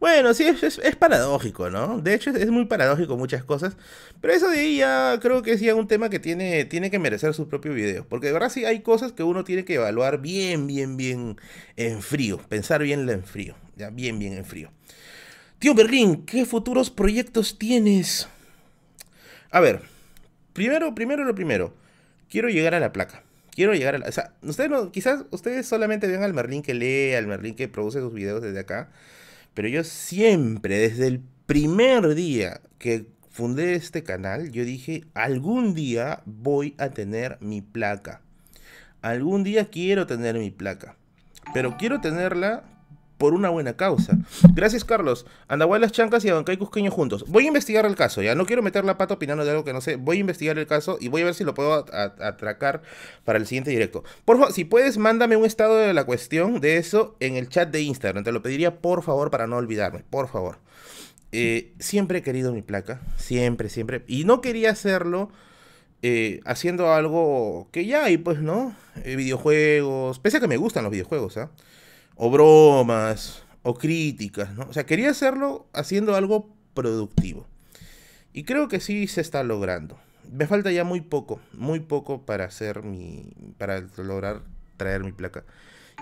Bueno, 0.00 0.34
sí, 0.34 0.44
es, 0.44 0.62
es, 0.62 0.96
paradójico, 0.96 1.70
¿no? 1.70 2.00
De 2.00 2.14
hecho, 2.14 2.30
es, 2.30 2.50
muy 2.50 2.66
paradójico 2.66 3.16
muchas 3.16 3.44
cosas. 3.44 3.76
Pero 4.20 4.32
eso 4.32 4.48
de 4.48 4.60
ahí 4.60 4.76
ya 4.78 5.18
creo 5.20 5.42
que 5.42 5.52
es 5.52 5.60
ya 5.60 5.74
un 5.74 5.88
tema 5.88 6.10
que 6.10 6.18
tiene, 6.18 6.64
tiene 6.64 6.90
que 6.90 6.98
merecer 6.98 7.34
su 7.34 7.48
propio 7.48 7.72
video. 7.72 8.06
Porque 8.08 8.26
de 8.26 8.32
verdad 8.32 8.50
sí 8.50 8.64
hay 8.64 8.80
cosas 8.80 9.12
que 9.12 9.22
uno 9.22 9.44
tiene 9.44 9.64
que 9.64 9.74
evaluar 9.74 10.20
bien, 10.20 10.66
bien, 10.66 10.96
bien 10.96 11.36
en 11.76 12.02
frío. 12.02 12.38
Pensar 12.48 12.82
bien 12.82 13.08
en 13.08 13.24
frío. 13.24 13.54
Ya, 13.76 13.90
bien, 13.90 14.18
bien 14.18 14.34
en 14.34 14.44
frío. 14.44 14.70
Tío 15.58 15.74
Berlín, 15.74 16.26
¿qué 16.26 16.44
futuros 16.44 16.90
proyectos 16.90 17.58
tienes? 17.58 18.28
A 19.50 19.60
ver, 19.60 19.82
primero, 20.52 20.94
primero 20.94 21.24
lo 21.24 21.34
primero. 21.34 21.74
Quiero 22.28 22.48
llegar 22.48 22.74
a 22.74 22.80
la 22.80 22.92
placa. 22.92 23.25
Quiero 23.56 23.72
llegar 23.72 23.94
a 23.94 23.98
la... 23.98 24.06
O 24.06 24.12
sea, 24.12 24.34
ustedes 24.42 24.68
no, 24.68 24.92
quizás 24.92 25.24
ustedes 25.30 25.66
solamente 25.66 26.06
ven 26.06 26.22
al 26.22 26.34
Merlín 26.34 26.60
que 26.60 26.74
lee, 26.74 27.14
al 27.14 27.26
Merlín 27.26 27.54
que 27.54 27.68
produce 27.68 28.00
sus 28.00 28.12
videos 28.12 28.42
desde 28.42 28.60
acá. 28.60 28.90
Pero 29.54 29.66
yo 29.68 29.82
siempre, 29.82 30.76
desde 30.78 31.06
el 31.06 31.22
primer 31.46 32.14
día 32.14 32.60
que 32.78 33.06
fundé 33.30 33.74
este 33.74 34.02
canal, 34.02 34.52
yo 34.52 34.62
dije, 34.62 35.04
algún 35.14 35.72
día 35.72 36.20
voy 36.26 36.74
a 36.76 36.90
tener 36.90 37.38
mi 37.40 37.62
placa. 37.62 38.20
Algún 39.00 39.42
día 39.42 39.70
quiero 39.70 40.06
tener 40.06 40.38
mi 40.38 40.50
placa. 40.50 40.96
Pero 41.54 41.78
quiero 41.78 42.02
tenerla 42.02 42.62
por 43.18 43.34
una 43.34 43.48
buena 43.48 43.76
causa. 43.76 44.18
Gracias, 44.54 44.84
Carlos. 44.84 45.26
Andahuaylas 45.48 45.92
Chancas 45.92 46.24
y 46.24 46.28
Abancay 46.28 46.56
Cusqueño 46.56 46.90
juntos. 46.90 47.24
Voy 47.28 47.44
a 47.44 47.48
investigar 47.48 47.86
el 47.86 47.94
caso, 47.94 48.22
ya. 48.22 48.34
No 48.34 48.46
quiero 48.46 48.62
meter 48.62 48.84
la 48.84 48.98
pata 48.98 49.14
opinando 49.14 49.44
de 49.44 49.50
algo 49.50 49.64
que 49.64 49.72
no 49.72 49.80
sé. 49.80 49.96
Voy 49.96 50.18
a 50.18 50.20
investigar 50.20 50.58
el 50.58 50.66
caso 50.66 50.98
y 51.00 51.08
voy 51.08 51.22
a 51.22 51.26
ver 51.26 51.34
si 51.34 51.44
lo 51.44 51.54
puedo 51.54 51.72
atracar 51.74 52.82
para 53.24 53.38
el 53.38 53.46
siguiente 53.46 53.70
directo. 53.70 54.04
Por 54.24 54.36
favor, 54.36 54.52
si 54.52 54.64
puedes, 54.64 54.98
mándame 54.98 55.36
un 55.36 55.44
estado 55.44 55.76
de 55.76 55.94
la 55.94 56.04
cuestión 56.04 56.60
de 56.60 56.76
eso 56.76 57.16
en 57.20 57.36
el 57.36 57.48
chat 57.48 57.70
de 57.70 57.82
Instagram. 57.82 58.24
Te 58.24 58.32
lo 58.32 58.42
pediría, 58.42 58.78
por 58.80 59.02
favor, 59.02 59.30
para 59.30 59.46
no 59.46 59.56
olvidarme. 59.56 60.04
Por 60.10 60.28
favor. 60.28 60.58
Eh, 61.32 61.74
siempre 61.78 62.18
he 62.18 62.22
querido 62.22 62.52
mi 62.52 62.62
placa. 62.62 63.00
Siempre, 63.16 63.68
siempre. 63.68 64.04
Y 64.06 64.24
no 64.24 64.40
quería 64.40 64.70
hacerlo. 64.70 65.30
Eh, 66.02 66.40
haciendo 66.44 66.92
algo 66.92 67.68
que 67.72 67.86
ya 67.86 68.04
hay, 68.04 68.18
pues, 68.18 68.40
¿no? 68.40 68.76
Eh, 69.02 69.16
videojuegos. 69.16 70.18
Pese 70.18 70.36
a 70.36 70.40
que 70.40 70.46
me 70.46 70.58
gustan 70.58 70.84
los 70.84 70.92
videojuegos, 70.92 71.36
¿ah? 71.38 71.50
O 72.16 72.30
bromas, 72.30 73.44
o 73.62 73.74
críticas, 73.74 74.54
¿no? 74.54 74.66
O 74.68 74.72
sea, 74.72 74.86
quería 74.86 75.10
hacerlo 75.10 75.66
haciendo 75.72 76.14
algo 76.16 76.48
productivo. 76.74 77.46
Y 78.32 78.44
creo 78.44 78.68
que 78.68 78.80
sí 78.80 79.06
se 79.06 79.20
está 79.20 79.42
logrando. 79.42 79.98
Me 80.30 80.46
falta 80.46 80.70
ya 80.72 80.84
muy 80.84 81.00
poco, 81.00 81.40
muy 81.52 81.80
poco 81.80 82.26
para 82.26 82.44
hacer 82.44 82.82
mi, 82.82 83.32
para 83.58 83.80
lograr 83.96 84.42
traer 84.76 85.04
mi 85.04 85.12
placa. 85.12 85.44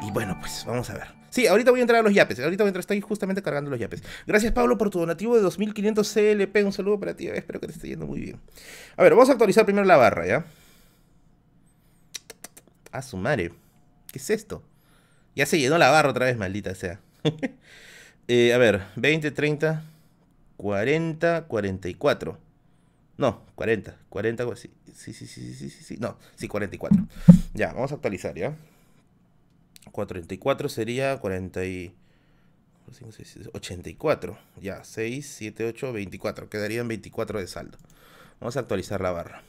Y 0.03 0.11
bueno, 0.11 0.37
pues 0.41 0.65
vamos 0.67 0.91
a 0.91 0.95
ver. 0.95 1.07
Sí, 1.31 1.47
ahorita 1.47 1.71
voy 1.71 1.81
a 1.81 1.83
entrar 1.83 2.01
a 2.01 2.03
los 2.03 2.15
yapes. 2.15 2.39
Ahorita 2.41 2.63
voy 2.63 2.69
a 2.69 2.71
entrar, 2.71 2.81
estoy 2.81 3.01
justamente 3.01 3.43
cargando 3.43 3.71
los 3.71 3.79
yapes. 3.79 4.03
Gracias, 4.27 4.53
Pablo, 4.53 4.79
por 4.79 4.91
tu 4.91 5.01
donativo 5.01 5.37
de 5.37 5.43
2500 5.43 6.13
CLP. 6.13 6.57
Un 6.65 6.73
saludo 6.73 6.99
para 6.99 7.15
ti. 7.15 7.29
Espero 7.29 7.61
que 7.61 7.67
te 7.67 7.73
esté 7.73 7.89
yendo 7.89 8.07
muy 8.07 8.21
bien. 8.21 8.41
A 8.97 9.03
ver, 9.03 9.13
vamos 9.13 9.29
a 9.29 9.33
actualizar 9.33 9.65
primero 9.65 9.87
la 9.87 9.97
barra, 9.97 10.27
¿ya? 10.27 10.45
A 12.93 13.03
su 13.03 13.17
madre. 13.17 13.53
¿Qué 14.13 14.19
es 14.19 14.31
esto? 14.31 14.63
Ya 15.35 15.47
se 15.47 15.59
llenó 15.59 15.79
la 15.79 15.91
barra 15.91 16.11
otra 16.11 16.27
vez, 16.27 16.37
maldita 16.37 16.75
sea. 16.75 17.01
Eh, 18.27 18.55
a 18.55 18.57
ver, 18.59 18.87
20, 18.97 19.33
30, 19.33 19.85
40, 20.57 21.45
44. 21.45 22.39
No, 23.19 23.43
40. 23.55 23.99
40, 24.09 24.57
sí, 24.57 24.71
sí, 24.95 25.13
sí, 25.13 25.27
sí, 25.27 25.55
sí, 25.55 25.69
sí, 25.69 25.85
sí. 25.85 25.97
No, 25.99 26.17
sí, 26.35 26.49
44. 26.49 27.07
Ya, 27.53 27.75
vamos 27.75 27.93
a 27.93 27.97
actualizar, 27.97 28.35
¿ya? 28.35 28.57
44 29.93 30.71
sería 30.71 31.19
40 31.19 31.65
y... 31.67 31.95
84. 33.53 34.39
Ya, 34.63 34.83
6, 34.85 35.35
7, 35.37 35.67
8, 35.67 35.93
24. 35.93 36.49
Quedarían 36.49 36.89
24 36.89 37.41
de 37.41 37.47
saldo. 37.47 37.77
Vamos 38.41 38.57
a 38.57 38.61
actualizar 38.61 39.03
la 39.03 39.11
barra. 39.11 39.43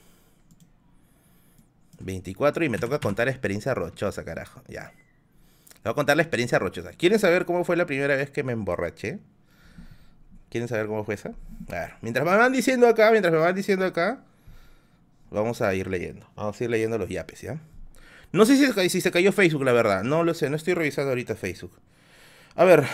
24 2.00 2.66
y 2.66 2.70
me 2.70 2.78
toca 2.78 3.00
contar 3.00 3.30
experiencia 3.30 3.74
rochosa, 3.74 4.26
carajo. 4.26 4.62
Ya. 4.68 4.92
Voy 5.86 5.92
a 5.92 5.94
contar 5.94 6.18
la 6.18 6.24
experiencia 6.24 6.58
rochosa. 6.58 6.94
¿Quieren 6.94 7.20
saber 7.20 7.46
cómo 7.46 7.64
fue 7.64 7.78
la 7.78 7.86
primera 7.86 8.16
vez 8.16 8.32
que 8.32 8.42
me 8.42 8.54
emborraché? 8.54 9.20
¿Quieren 10.50 10.68
saber 10.68 10.88
cómo 10.88 11.04
fue 11.04 11.14
esa? 11.14 11.30
A 11.70 11.72
ver, 11.72 11.94
mientras 12.02 12.26
me 12.26 12.36
van 12.36 12.52
diciendo 12.52 12.88
acá, 12.88 13.12
mientras 13.12 13.32
me 13.32 13.40
van 13.40 13.54
diciendo 13.54 13.86
acá, 13.86 14.24
vamos 15.30 15.62
a 15.62 15.76
ir 15.76 15.86
leyendo. 15.86 16.28
Vamos 16.36 16.60
a 16.60 16.64
ir 16.64 16.72
leyendo 16.72 16.98
los 16.98 17.08
yapes, 17.08 17.42
¿ya? 17.42 17.60
No 18.32 18.48
sé 18.48 18.58
si, 18.58 18.90
si 18.90 19.00
se 19.00 19.12
cayó 19.12 19.32
Facebook, 19.32 19.64
la 19.64 19.74
verdad. 19.74 20.04
No 20.04 20.24
lo 20.24 20.34
sé, 20.34 20.50
no 20.50 20.56
estoy 20.56 20.74
revisando 20.74 21.10
ahorita 21.10 21.36
Facebook. 21.36 21.74
A 22.56 22.64
ver, 22.64 22.86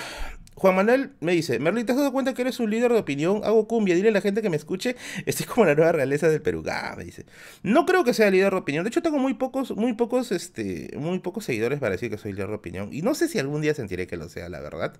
Juan 0.56 0.76
Manuel 0.76 1.12
me 1.22 1.32
dice, 1.32 1.60
Merlin, 1.60 1.86
¿te 1.86 1.94
has 1.94 1.98
dado 1.98 2.12
cuenta 2.12 2.34
que 2.34 2.42
eres 2.42 2.60
un 2.60 2.70
líder 2.70 2.92
de 2.92 3.00
opinión? 3.00 3.42
Hago 3.44 3.68
cumbia, 3.68 3.96
dile 3.96 4.10
a 4.10 4.12
la 4.12 4.22
gente 4.22 4.42
que 4.42 4.50
me 4.50 4.58
escuche, 4.58 4.96
estoy 5.26 5.46
como 5.46 5.66
la 5.66 5.76
nueva 5.76 5.92
realeza 5.92 6.30
del 6.30 6.42
Perú. 6.42 6.64
Ah, 6.70 6.94
me 6.98 7.06
dice. 7.06 7.26
No 7.64 7.86
creo 7.86 8.04
que 8.04 8.14
sea 8.14 8.30
líder 8.30 8.52
de 8.52 8.58
opinión. 8.60 8.84
De 8.84 8.90
hecho, 8.90 9.02
tengo 9.02 9.18
muy 9.18 9.34
pocos, 9.34 9.76
muy 9.76 9.94
pocos, 9.94 10.32
este, 10.32 10.92
muy 10.98 11.20
pocos 11.20 11.46
seguidores 11.46 11.80
para 11.80 11.94
decir 11.94 12.10
que 12.10 12.18
soy 12.18 12.34
líder 12.34 12.50
de 12.50 12.56
opinión. 12.56 12.90
Y 12.92 13.02
no 13.02 13.16
sé 13.16 13.28
si 13.28 13.40
algún 13.40 13.62
día 13.62 13.74
sentiré 13.74 14.08
que 14.08 14.18
lo 14.18 14.30
sea, 14.30 14.50
la 14.50 14.60
verdad. 14.60 14.94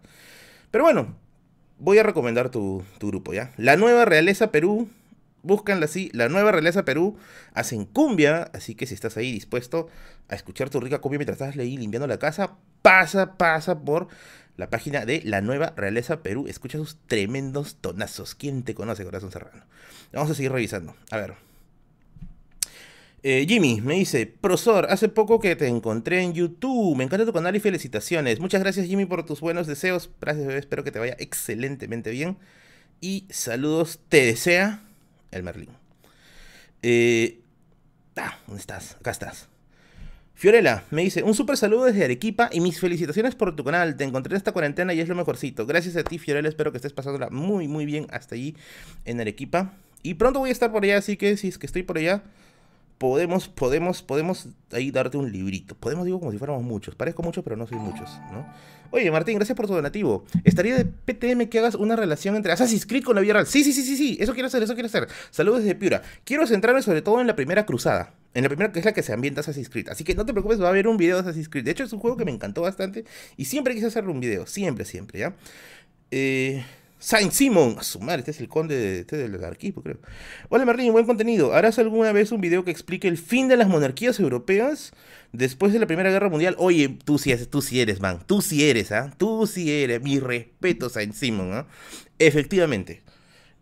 Pero 0.72 0.84
bueno, 0.86 1.16
voy 1.80 1.98
a 1.98 2.04
recomendar 2.04 2.50
tu, 2.50 2.84
tu 2.98 3.08
grupo, 3.08 3.34
¿ya? 3.34 3.52
La 3.58 3.76
nueva 3.76 4.06
realeza 4.06 4.52
Perú 4.52 4.90
Búscanla 5.44 5.86
así, 5.86 6.12
la 6.14 6.30
nueva 6.30 6.52
realeza 6.52 6.86
Perú 6.86 7.18
hacen 7.54 7.86
cumbia, 7.86 8.52
así 8.54 8.76
que 8.76 8.86
si 8.86 8.94
estás 8.94 9.18
ahí 9.18 9.32
dispuesto 9.32 9.88
a 10.30 10.36
escuchar 10.36 10.70
tu 10.70 10.80
rica 10.80 11.00
cumbia 11.00 11.18
mientras 11.18 11.42
estás 11.42 11.58
ahí 11.58 11.78
limpiando 11.78 12.06
la 12.06 12.20
casa, 12.20 12.58
pasa, 12.84 13.38
pasa 13.38 13.80
por 13.80 14.08
la 14.58 14.70
página 14.70 15.06
de 15.06 15.22
la 15.24 15.42
nueva 15.42 15.74
realeza 15.76 16.22
Perú, 16.22 16.46
escucha 16.48 16.78
sus 16.78 16.98
tremendos 17.08 17.76
tonazos. 17.76 18.36
¿Quién 18.36 18.64
te 18.64 18.76
conoce, 18.76 19.04
corazón 19.04 19.32
serrano? 19.32 19.66
Vamos 20.14 20.32
a 20.32 20.36
seguir 20.36 20.52
revisando. 20.52 20.96
A 21.10 21.18
ver. 21.18 21.36
Eh, 23.24 23.46
Jimmy 23.48 23.82
me 23.82 23.96
dice, 23.96 24.26
profesor, 24.26 24.88
hace 24.90 25.08
poco 25.08 25.40
que 25.40 25.56
te 25.56 25.68
encontré 25.68 26.24
en 26.24 26.34
YouTube, 26.34 26.96
me 26.96 27.04
encanta 27.04 27.26
tu 27.26 27.34
canal 27.34 27.56
y 27.56 27.60
felicitaciones. 27.60 28.40
Muchas 28.40 28.62
gracias 28.62 28.88
Jimmy 28.88 29.06
por 29.06 29.26
tus 29.26 29.42
buenos 29.42 29.68
deseos. 29.68 30.10
Gracias, 30.20 30.48
bebé. 30.48 30.60
espero 30.60 30.84
que 30.84 30.92
te 30.92 31.00
vaya 31.00 31.16
excelentemente 31.20 32.10
bien. 32.10 32.38
Y 33.00 33.26
saludos, 33.30 34.00
te 34.10 34.26
desea 34.26 34.84
el 35.32 35.44
Merlín. 35.44 35.70
Eh, 36.82 37.42
ah, 38.16 38.40
¿dónde 38.48 38.62
estás? 38.62 38.96
Acá 38.96 39.12
estás. 39.12 39.50
Fiorella 40.42 40.86
me 40.90 41.04
dice, 41.04 41.22
un 41.22 41.36
súper 41.36 41.56
saludo 41.56 41.86
desde 41.86 42.04
Arequipa 42.04 42.50
y 42.52 42.62
mis 42.62 42.80
felicitaciones 42.80 43.36
por 43.36 43.56
tu 43.56 43.64
canal. 43.64 43.96
Te 43.96 44.06
encontré 44.06 44.34
en 44.34 44.38
esta 44.38 44.52
cuarentena 44.52 44.92
y 44.92 45.00
es 45.00 45.08
lo 45.08 45.14
mejorcito. 45.14 45.68
Gracias 45.68 45.96
a 45.98 46.04
ti, 46.04 46.18
Fiorella. 46.18 46.50
Espero 46.50 46.72
que 46.72 46.80
estés 46.80 46.94
pasándola 46.94 47.30
muy, 47.30 47.68
muy 47.68 47.86
bien 47.86 48.08
hasta 48.10 48.34
allí 48.34 48.56
en 49.06 49.22
Arequipa. 49.22 49.74
Y 50.02 50.16
pronto 50.16 50.40
voy 50.40 50.50
a 50.50 50.52
estar 50.52 50.72
por 50.72 50.84
allá, 50.84 50.98
así 50.98 51.16
que 51.16 51.38
si 51.38 51.50
es 51.50 51.60
que 51.60 51.68
estoy 51.68 51.84
por 51.84 52.00
allá, 52.00 52.24
podemos, 53.02 53.48
podemos, 53.48 54.04
podemos 54.04 54.48
ahí 54.72 54.92
darte 54.92 55.18
un 55.18 55.32
librito. 55.32 55.74
Podemos, 55.74 56.06
digo, 56.06 56.20
como 56.20 56.32
si 56.32 56.38
fuéramos 56.38 56.62
muchos. 56.62 56.94
Parezco 56.94 57.24
muchos, 57.24 57.44
pero 57.44 57.56
no 57.56 57.66
soy 57.66 57.80
muchos, 57.80 58.12
¿no? 58.32 58.46
Oye, 58.92 59.10
Martín, 59.10 59.38
gracias 59.38 59.56
por 59.56 59.66
tu 59.66 59.74
donativo. 59.74 60.24
Estaría 60.44 60.76
de 60.76 60.86
PTM 60.86 61.50
que 61.50 61.58
hagas 61.58 61.74
una 61.74 61.96
relación 61.96 62.36
entre 62.36 62.52
Assassin's 62.52 62.86
Creed 62.86 63.04
con 63.04 63.16
la 63.16 63.22
vida 63.22 63.34
real. 63.34 63.48
Sí, 63.48 63.64
sí, 63.64 63.74
sí, 63.74 63.82
sí, 63.82 63.98
sí. 63.98 64.18
Eso 64.20 64.34
quiero 64.34 64.46
hacer, 64.46 64.62
eso 64.62 64.76
quiero 64.76 64.86
hacer. 64.86 65.08
Saludos 65.32 65.64
desde 65.64 65.74
Piura. 65.74 66.04
Quiero 66.26 66.46
centrarme 66.46 66.84
sobre 66.84 67.02
todo 67.02 67.20
en 67.22 67.26
la 67.26 67.36
primera 67.36 67.66
cruzada. 67.66 68.14
En 68.36 68.44
la 68.44 68.50
primera 68.50 68.72
que 68.72 68.78
es 68.78 68.86
la 68.86 68.94
que 68.94 69.02
se 69.02 69.14
ambienta 69.14 69.42
Assassin's 69.42 69.70
Creed. 69.70 69.90
Así 69.90 70.04
que 70.04 70.14
no 70.14 70.24
te 70.24 70.32
preocupes, 70.32 70.62
va 70.62 70.68
a 70.68 70.70
haber 70.70 70.88
un 70.88 70.98
video 70.98 71.16
de 71.16 71.22
Assassin's 71.22 71.50
Creed. 71.50 71.66
De 71.66 71.72
hecho, 71.72 71.84
es 71.84 71.94
un 71.94 72.00
juego 72.00 72.18
que 72.18 72.26
me 72.26 72.32
encantó 72.32 72.62
bastante. 72.62 73.06
Y 73.36 73.46
siempre 73.46 73.74
quise 73.74 73.88
hacerle 73.88 74.12
un 74.12 74.20
video. 74.20 74.46
Siempre, 74.46 74.86
siempre, 74.86 75.22
¿ya? 75.22 75.34
Eh. 76.12 76.64
Saint 77.02 77.32
Simon, 77.32 77.78
a 77.80 77.84
su 77.84 78.00
madre, 78.00 78.20
este 78.20 78.30
es 78.30 78.40
el 78.42 78.48
conde 78.48 78.76
de, 78.76 79.00
este 79.00 79.18
del 79.18 79.44
arquivo, 79.44 79.82
creo. 79.82 79.98
Hola 80.50 80.66
Merlin, 80.66 80.92
buen 80.92 81.08
contenido. 81.08 81.52
¿Harás 81.52 81.80
alguna 81.80 82.12
vez 82.12 82.32
un 82.32 82.42
video 82.42 82.64
que 82.64 82.70
explique 82.70 83.08
el 83.08 83.18
fin 83.18 83.48
de 83.48 83.58
las 83.58 83.68
monarquías 83.68 84.20
europeas 84.20 84.94
después 85.34 85.74
de 85.74 85.80
la 85.80 85.88
Primera 85.88 86.12
Guerra 86.12 86.30
Mundial? 86.30 86.56
Oye, 86.60 86.96
tú 87.04 87.18
sí, 87.18 87.36
tú 87.50 87.64
sí 87.64 87.82
eres, 87.82 88.02
man. 88.02 88.20
Tú 88.28 88.44
sí 88.44 88.70
eres, 88.70 88.92
¿ah? 88.92 89.12
Tú 89.18 89.48
sí 89.48 89.72
eres. 89.72 90.00
Mi 90.04 90.20
respeto, 90.20 90.90
Saint 90.90 91.16
Simon, 91.16 91.54
¿ah? 91.54 91.68
Efectivamente. 92.20 93.02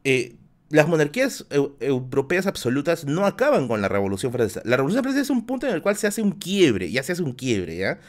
Eh, 0.03 0.35
las 0.67 0.89
monarquías 0.89 1.45
europeas 1.79 2.45
absolutas 2.45 3.05
no 3.05 3.25
acaban 3.25 3.69
con 3.69 3.81
la 3.81 3.87
Revolución 3.87 4.33
Francesa. 4.33 4.61
La 4.65 4.75
Revolución 4.75 5.01
Francesa 5.01 5.23
es 5.23 5.29
un 5.29 5.45
punto 5.45 5.65
en 5.65 5.73
el 5.73 5.81
cual 5.81 5.95
se 5.95 6.07
hace 6.07 6.21
un 6.21 6.33
quiebre, 6.33 6.91
ya 6.91 7.03
se 7.03 7.13
hace 7.13 7.23
un 7.23 7.31
quiebre, 7.31 7.77
¿ya? 7.77 7.99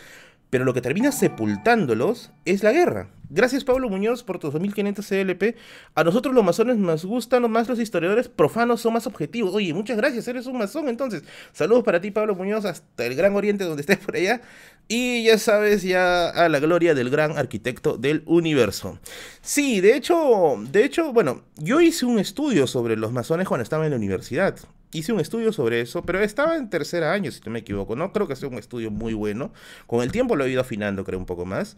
Pero 0.50 0.64
lo 0.64 0.74
que 0.74 0.80
termina 0.80 1.12
sepultándolos 1.12 2.32
es 2.44 2.64
la 2.64 2.72
guerra. 2.72 3.10
Gracias 3.32 3.62
Pablo 3.62 3.88
Muñoz 3.88 4.24
por 4.24 4.40
tus 4.40 4.52
2500 4.52 5.06
CLP. 5.06 5.56
A 5.94 6.02
nosotros 6.02 6.34
los 6.34 6.44
masones 6.44 6.78
nos 6.78 7.04
gustan 7.04 7.48
más 7.48 7.68
los 7.68 7.78
historiadores 7.78 8.28
profanos, 8.28 8.80
son 8.80 8.92
más 8.92 9.06
objetivos. 9.06 9.54
Oye, 9.54 9.72
muchas 9.72 9.96
gracias, 9.96 10.26
eres 10.26 10.46
un 10.46 10.58
masón 10.58 10.88
entonces. 10.88 11.22
Saludos 11.52 11.84
para 11.84 12.00
ti 12.00 12.10
Pablo 12.10 12.34
Muñoz 12.34 12.64
hasta 12.64 13.06
el 13.06 13.14
Gran 13.14 13.36
Oriente 13.36 13.62
donde 13.62 13.82
estés 13.82 13.98
por 13.98 14.16
allá. 14.16 14.40
Y 14.88 15.22
ya 15.22 15.38
sabes, 15.38 15.84
ya 15.84 16.28
a 16.28 16.48
la 16.48 16.58
gloria 16.58 16.94
del 16.96 17.10
gran 17.10 17.38
arquitecto 17.38 17.96
del 17.96 18.24
universo. 18.26 18.98
Sí, 19.40 19.80
de 19.80 19.94
hecho, 19.94 20.56
de 20.68 20.84
hecho, 20.84 21.12
bueno, 21.12 21.44
yo 21.56 21.80
hice 21.80 22.06
un 22.06 22.18
estudio 22.18 22.66
sobre 22.66 22.96
los 22.96 23.12
masones 23.12 23.46
cuando 23.46 23.62
estaba 23.62 23.84
en 23.84 23.92
la 23.92 23.96
universidad. 23.96 24.56
Hice 24.92 25.12
un 25.12 25.20
estudio 25.20 25.52
sobre 25.52 25.80
eso, 25.80 26.02
pero 26.02 26.20
estaba 26.20 26.56
en 26.56 26.68
tercer 26.68 27.04
año, 27.04 27.30
si 27.30 27.40
no 27.46 27.52
me 27.52 27.60
equivoco. 27.60 27.94
No 27.94 28.12
creo 28.12 28.26
que 28.26 28.34
sea 28.34 28.48
un 28.48 28.58
estudio 28.58 28.90
muy 28.90 29.14
bueno. 29.14 29.52
Con 29.86 30.02
el 30.02 30.10
tiempo 30.10 30.34
lo 30.34 30.44
he 30.44 30.50
ido 30.50 30.60
afinando, 30.60 31.04
creo, 31.04 31.20
un 31.20 31.26
poco 31.26 31.44
más. 31.44 31.76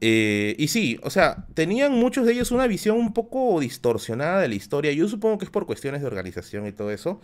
Eh, 0.00 0.54
y 0.58 0.68
sí, 0.68 0.98
o 1.02 1.10
sea, 1.10 1.46
tenían 1.54 1.92
muchos 1.92 2.26
de 2.26 2.32
ellos 2.32 2.50
una 2.50 2.66
visión 2.66 2.98
un 2.98 3.14
poco 3.14 3.58
distorsionada 3.60 4.40
de 4.40 4.48
la 4.48 4.54
historia. 4.54 4.92
Yo 4.92 5.08
supongo 5.08 5.38
que 5.38 5.46
es 5.46 5.50
por 5.50 5.66
cuestiones 5.66 6.02
de 6.02 6.06
organización 6.06 6.66
y 6.66 6.72
todo 6.72 6.90
eso. 6.90 7.20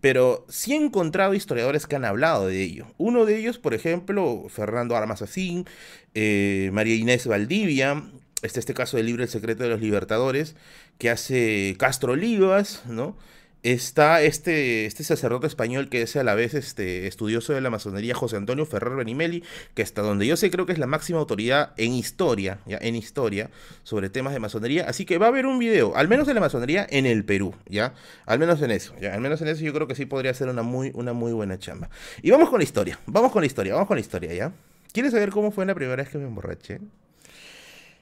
Pero 0.00 0.46
sí 0.48 0.72
he 0.72 0.76
encontrado 0.76 1.34
historiadores 1.34 1.86
que 1.86 1.96
han 1.96 2.04
hablado 2.04 2.46
de 2.46 2.62
ello. 2.62 2.86
Uno 2.98 3.24
de 3.24 3.38
ellos, 3.38 3.58
por 3.58 3.74
ejemplo, 3.74 4.46
Fernando 4.48 4.96
Armazasín, 4.96 5.66
eh, 6.14 6.70
María 6.72 6.94
Inés 6.94 7.26
Valdivia. 7.26 8.04
Este 8.42 8.72
caso 8.72 8.96
del 8.96 9.06
libro 9.06 9.24
El 9.24 9.28
secreto 9.28 9.64
de 9.64 9.68
los 9.68 9.80
libertadores, 9.80 10.54
que 10.98 11.10
hace 11.10 11.74
Castro 11.76 12.12
Olivas, 12.12 12.84
¿no? 12.86 13.16
Está 13.62 14.22
este, 14.22 14.86
este 14.86 15.04
sacerdote 15.04 15.46
español 15.46 15.88
que 15.88 16.02
es 16.02 16.16
a 16.16 16.24
la 16.24 16.34
vez 16.34 16.54
este, 16.54 17.06
estudioso 17.06 17.52
de 17.52 17.60
la 17.60 17.70
masonería, 17.70 18.14
José 18.14 18.36
Antonio 18.36 18.66
Ferrer 18.66 18.96
Benimeli, 18.96 19.42
que 19.74 19.82
hasta 19.82 20.02
donde 20.02 20.26
yo 20.26 20.36
sé 20.36 20.50
creo 20.50 20.66
que 20.66 20.72
es 20.72 20.78
la 20.78 20.86
máxima 20.86 21.18
autoridad 21.18 21.72
en 21.76 21.92
historia, 21.92 22.58
ya 22.66 22.78
en 22.80 22.96
historia, 22.96 23.50
sobre 23.82 24.10
temas 24.10 24.32
de 24.32 24.40
masonería. 24.40 24.88
Así 24.88 25.04
que 25.04 25.18
va 25.18 25.26
a 25.26 25.28
haber 25.30 25.46
un 25.46 25.58
video, 25.58 25.96
al 25.96 26.08
menos 26.08 26.26
de 26.26 26.34
la 26.34 26.40
masonería 26.40 26.86
en 26.88 27.06
el 27.06 27.24
Perú, 27.24 27.54
ya, 27.66 27.94
al 28.26 28.38
menos 28.38 28.62
en 28.62 28.70
eso, 28.70 28.94
ya, 29.00 29.14
al 29.14 29.20
menos 29.20 29.40
en 29.42 29.48
eso 29.48 29.62
yo 29.62 29.72
creo 29.72 29.86
que 29.86 29.94
sí 29.94 30.06
podría 30.06 30.32
ser 30.34 30.48
una 30.48 30.62
muy, 30.62 30.92
una 30.94 31.12
muy 31.12 31.32
buena 31.32 31.58
chamba. 31.58 31.90
Y 32.22 32.30
vamos 32.30 32.50
con 32.50 32.58
la 32.58 32.64
historia, 32.64 32.98
vamos 33.06 33.32
con 33.32 33.42
la 33.42 33.46
historia, 33.46 33.74
vamos 33.74 33.88
con 33.88 33.96
la 33.96 34.00
historia, 34.00 34.32
ya. 34.34 34.52
¿Quieres 34.92 35.12
saber 35.12 35.30
cómo 35.30 35.50
fue 35.50 35.66
la 35.66 35.74
primera 35.74 35.96
vez 35.96 36.08
que 36.08 36.18
me 36.18 36.24
emborraché? 36.24 36.80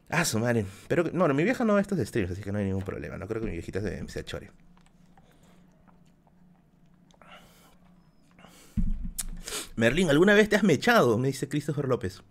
Ah, 0.08 0.24
su 0.24 0.38
madre. 0.38 0.64
Pero, 0.88 1.04
mi 1.34 1.44
vieja 1.44 1.64
no 1.64 1.74
ve 1.74 1.80
estos 1.80 1.98
streams, 1.98 2.30
así 2.30 2.42
que 2.42 2.52
no 2.52 2.58
hay 2.58 2.64
ningún 2.64 2.84
problema. 2.84 3.18
No 3.18 3.26
creo 3.26 3.40
que 3.40 3.48
mi 3.48 3.52
viejita 3.54 3.80
se, 3.80 4.06
se 4.08 4.20
achore. 4.20 4.50
Merlín, 9.76 10.08
¿alguna 10.08 10.34
vez 10.34 10.48
te 10.48 10.56
has 10.56 10.62
mechado? 10.62 11.18
Me 11.18 11.28
dice 11.28 11.48
Christopher 11.48 11.86
López. 11.86 12.22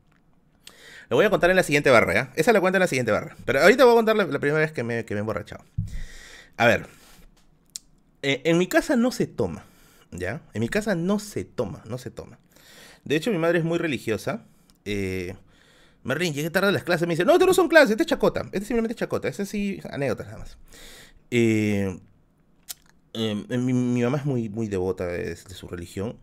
Lo 1.10 1.18
voy 1.18 1.26
a 1.26 1.30
contar 1.30 1.52
en 1.52 1.56
la 1.56 1.64
siguiente 1.64 1.92
barra, 1.92 2.14
¿ya? 2.14 2.34
Esa 2.36 2.52
la 2.52 2.60
cuento 2.60 2.78
en 2.78 2.82
la 2.82 2.88
siguiente 2.88 3.12
barra. 3.12 3.36
Pero 3.46 3.62
ahorita 3.62 3.86
voy 3.86 3.94
a 3.94 3.96
contar 3.96 4.16
la, 4.16 4.40
primera 4.40 4.60
vez 4.60 4.72
que 4.72 4.84
me, 4.84 5.04
me 5.04 5.16
he 5.16 5.18
emborrachado. 5.18 5.64
A 6.58 6.66
ver. 6.66 6.88
Eh, 8.24 8.42
en 8.46 8.58
mi 8.58 8.66
casa 8.66 8.96
no 8.96 9.12
se 9.12 9.28
toma, 9.28 9.64
¿ya? 10.10 10.42
En 10.54 10.62
mi 10.62 10.70
casa 10.70 10.96
no 10.96 11.20
se 11.20 11.46
toma, 11.46 11.84
no 11.86 12.00
se 12.00 12.10
toma. 12.10 12.40
De 13.04 13.16
hecho, 13.16 13.30
mi 13.30 13.38
madre 13.38 13.60
es 13.60 13.64
muy 13.64 13.78
religiosa. 13.78 14.44
Eh, 14.84 15.36
Merlín, 16.02 16.34
llegué 16.34 16.50
tarde 16.50 16.70
a 16.70 16.72
las 16.72 16.84
clases. 16.84 17.08
Me 17.08 17.14
dice, 17.14 17.26
no, 17.26 17.34
esto 17.34 17.46
no 17.46 17.54
son 17.54 17.68
clases, 17.68 17.92
este 17.92 18.04
es 18.04 18.10
chacota. 18.10 18.42
Este 18.46 18.60
es 18.60 18.68
simplemente 18.68 18.96
chacota. 18.96 19.28
Este 19.28 19.46
sí, 19.46 19.80
anécdotas 19.92 20.26
nada 20.26 20.40
más. 20.40 20.58
Eh, 21.30 22.00
mi, 23.14 24.02
mamá 24.02 24.18
es 24.18 24.26
muy, 24.26 24.50
muy 24.50 24.68
devota 24.68 25.06
de 25.06 25.36
su 25.36 25.68
religión. 25.68 26.18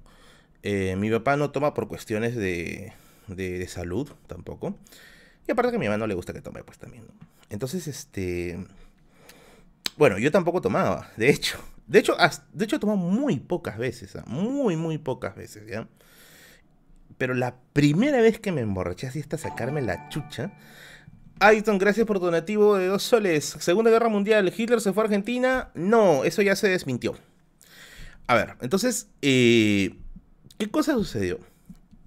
Eh, 0.63 0.97
mi 0.97 1.11
papá 1.11 1.37
no 1.37 1.51
toma 1.51 1.75
por 1.75 1.89
cuestiones 1.89 2.37
de, 2.37 2.93
de, 3.27 3.67
salud 3.69 4.11
tampoco. 4.27 4.77
Y 5.47 5.53
aparte 5.53 5.71
que 5.71 5.77
a 5.77 5.81
mi 5.81 5.87
mamá 5.87 5.99
no 5.99 6.07
le 6.07 6.15
gusta 6.15 6.33
que 6.33 6.41
tome, 6.41 6.63
pues 6.63 6.79
también. 6.79 7.05
Entonces, 7.51 7.87
este... 7.89 8.65
Bueno, 9.97 10.19
yo 10.19 10.31
tampoco 10.31 10.61
tomaba, 10.61 11.11
de 11.17 11.31
hecho. 11.31 11.59
De 11.87 11.99
hecho, 11.99 12.17
de 12.53 12.65
hecho 12.65 12.77
he 12.77 12.79
tomado 12.79 12.99
muy 12.99 13.41
pocas 13.41 13.77
veces, 13.77 14.17
¿ah? 14.17 14.25
muy, 14.27 14.77
muy 14.77 14.99
pocas 14.99 15.35
veces, 15.35 15.67
¿ya? 15.67 15.89
Pero 17.19 17.35
la 17.35 17.57
primera 17.73 18.21
vez 18.21 18.39
que 18.39 18.53
me 18.53 18.63
emborraché 18.63 19.09
así 19.09 19.21
hasta 19.21 19.39
sacarme 19.39 19.83
la 19.83 20.09
chucha... 20.09 20.53
Ayton, 21.41 21.77
gracias 21.79 22.07
por 22.07 22.21
tu 22.21 22.27
donativo 22.27 22.77
de 22.77 22.87
dos 22.87 23.03
soles. 23.03 23.57
Segunda 23.59 23.91
Guerra 23.91 24.09
Mundial, 24.09 24.53
¿Hitler 24.57 24.81
se 24.81 24.93
fue 24.93 25.03
a 25.03 25.07
Argentina? 25.07 25.73
No, 25.75 26.23
eso 26.23 26.41
ya 26.41 26.55
se 26.55 26.69
desmintió. 26.69 27.17
A 28.29 28.37
ver, 28.37 28.55
entonces, 28.61 29.09
eh, 29.23 29.97
¿qué 30.63 30.71
cosa 30.71 30.93
sucedió? 30.93 31.41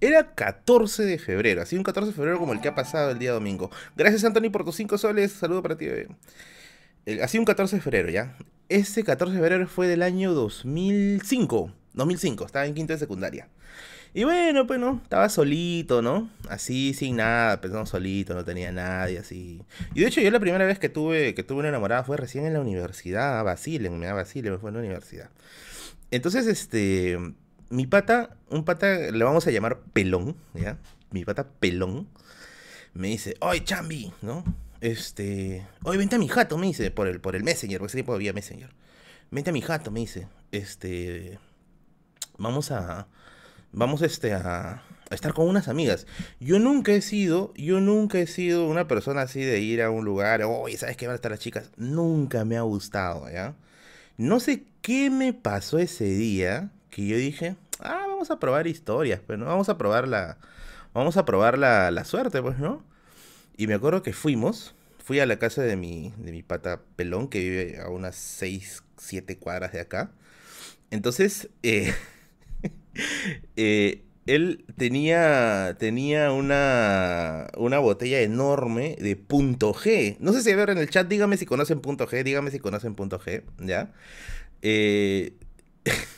Era 0.00 0.34
14 0.34 1.04
de 1.04 1.18
febrero, 1.18 1.60
así 1.60 1.76
un 1.76 1.82
14 1.82 2.10
de 2.10 2.16
febrero 2.16 2.38
como 2.38 2.54
el 2.54 2.62
que 2.62 2.68
ha 2.68 2.74
pasado 2.74 3.10
el 3.10 3.18
día 3.18 3.32
domingo. 3.32 3.70
Gracias, 3.96 4.24
Anthony, 4.24 4.50
por 4.50 4.64
tus 4.64 4.76
5 4.76 4.96
soles. 4.96 5.32
Saludo 5.32 5.62
para 5.62 5.76
ti, 5.76 5.84
bebé. 5.84 6.08
Así 7.22 7.38
un 7.38 7.44
14 7.44 7.76
de 7.76 7.82
febrero, 7.82 8.08
¿ya? 8.08 8.34
Ese 8.70 9.04
14 9.04 9.34
de 9.34 9.40
febrero 9.40 9.68
fue 9.68 9.88
del 9.88 10.02
año 10.02 10.32
2005. 10.32 11.70
2005, 11.92 12.46
estaba 12.46 12.64
en 12.64 12.72
quinto 12.72 12.94
de 12.94 12.98
secundaria. 12.98 13.48
Y 14.14 14.24
bueno, 14.24 14.66
pues 14.66 14.80
no, 14.80 15.00
estaba 15.02 15.28
solito, 15.28 16.00
¿no? 16.00 16.30
Así, 16.48 16.94
sin 16.94 17.16
nada, 17.16 17.60
pensando 17.60 17.84
solito, 17.84 18.32
no 18.32 18.42
tenía 18.42 18.72
nadie, 18.72 19.18
así. 19.18 19.62
Y 19.94 20.00
de 20.00 20.06
hecho, 20.06 20.22
yo 20.22 20.30
la 20.30 20.40
primera 20.40 20.64
vez 20.64 20.78
que 20.78 20.88
tuve, 20.88 21.34
que 21.34 21.42
tuve 21.42 21.58
una 21.58 21.68
enamorada 21.68 22.04
fue 22.04 22.16
recién 22.16 22.46
en 22.46 22.54
la 22.54 22.60
universidad, 22.60 23.44
Basile, 23.44 23.90
me 23.90 24.06
da 24.06 24.14
Basile, 24.14 24.50
me 24.50 24.56
fue 24.56 24.70
en 24.70 24.74
la 24.76 24.80
universidad. 24.80 25.28
Entonces, 26.10 26.46
este, 26.46 27.18
mi 27.70 27.86
pata, 27.86 28.36
un 28.50 28.64
pata, 28.64 28.86
le 29.10 29.24
vamos 29.24 29.46
a 29.46 29.50
llamar 29.50 29.80
Pelón, 29.92 30.36
¿ya? 30.54 30.78
Mi 31.10 31.24
pata 31.24 31.48
Pelón, 31.48 32.08
me 32.94 33.08
dice, 33.08 33.36
oye, 33.40 33.64
Chambi, 33.64 34.12
¿no? 34.22 34.44
Este, 34.80 35.66
oye, 35.84 35.98
vente 35.98 36.16
a 36.16 36.18
mi 36.18 36.28
jato, 36.28 36.58
me 36.58 36.66
dice, 36.66 36.90
por 36.90 37.06
el, 37.08 37.20
por 37.20 37.36
el 37.36 37.44
Messenger, 37.44 37.78
porque 37.78 37.90
ese 37.90 37.98
tiempo 37.98 38.14
había 38.14 38.32
Messenger. 38.32 38.70
Vente 39.30 39.50
a 39.50 39.52
mi 39.52 39.60
jato, 39.60 39.90
me 39.90 40.00
dice, 40.00 40.28
este, 40.52 41.38
vamos 42.38 42.70
a, 42.70 43.08
vamos 43.72 44.02
este, 44.02 44.32
a, 44.32 44.82
a 45.10 45.14
estar 45.14 45.34
con 45.34 45.48
unas 45.48 45.68
amigas. 45.68 46.06
Yo 46.40 46.58
nunca 46.58 46.92
he 46.92 47.00
sido, 47.00 47.52
yo 47.56 47.80
nunca 47.80 48.18
he 48.18 48.26
sido 48.26 48.66
una 48.68 48.86
persona 48.86 49.22
así 49.22 49.40
de 49.40 49.60
ir 49.60 49.82
a 49.82 49.90
un 49.90 50.04
lugar, 50.04 50.42
oye, 50.42 50.76
¿sabes 50.76 50.96
qué 50.96 51.06
van 51.06 51.14
a 51.14 51.16
estar 51.16 51.30
las 51.30 51.40
chicas? 51.40 51.70
Nunca 51.76 52.44
me 52.44 52.56
ha 52.56 52.62
gustado, 52.62 53.30
¿ya? 53.30 53.54
No 54.16 54.40
sé 54.40 54.64
qué 54.80 55.10
me 55.10 55.32
pasó 55.32 55.78
ese 55.78 56.04
día 56.04 56.70
que 56.96 57.06
yo 57.06 57.18
dije, 57.18 57.56
ah, 57.80 58.06
vamos 58.08 58.30
a 58.30 58.38
probar 58.38 58.66
historias, 58.66 59.18
pero 59.18 59.26
pues, 59.26 59.38
no 59.40 59.44
vamos 59.44 59.68
a 59.68 59.76
probar 59.76 60.08
la, 60.08 60.38
vamos 60.94 61.18
a 61.18 61.26
probar 61.26 61.58
la, 61.58 61.90
la 61.90 62.06
suerte, 62.06 62.40
pues, 62.40 62.58
¿no? 62.58 62.82
Y 63.58 63.66
me 63.66 63.74
acuerdo 63.74 64.02
que 64.02 64.14
fuimos, 64.14 64.74
fui 65.04 65.20
a 65.20 65.26
la 65.26 65.38
casa 65.38 65.60
de 65.60 65.76
mi, 65.76 66.14
de 66.16 66.32
mi 66.32 66.42
pata 66.42 66.80
pelón, 66.96 67.28
que 67.28 67.40
vive 67.40 67.80
a 67.82 67.90
unas 67.90 68.16
6, 68.16 68.82
7 68.96 69.36
cuadras 69.36 69.72
de 69.72 69.80
acá. 69.80 70.10
Entonces, 70.90 71.50
eh, 71.62 71.92
eh, 73.56 74.02
él 74.24 74.64
tenía, 74.78 75.76
tenía 75.78 76.32
una, 76.32 77.48
una 77.58 77.78
botella 77.78 78.22
enorme 78.22 78.96
de 78.98 79.16
punto 79.16 79.74
G. 79.74 80.16
No 80.18 80.32
sé 80.32 80.40
si 80.40 80.54
ver 80.54 80.70
en 80.70 80.78
el 80.78 80.88
chat, 80.88 81.06
dígame 81.06 81.36
si 81.36 81.44
conocen 81.44 81.80
punto 81.80 82.08
G, 82.08 82.24
dígame 82.24 82.50
si 82.50 82.58
conocen 82.58 82.94
punto 82.94 83.20
G, 83.20 83.42
¿ya? 83.58 83.92
Eh, 84.62 85.34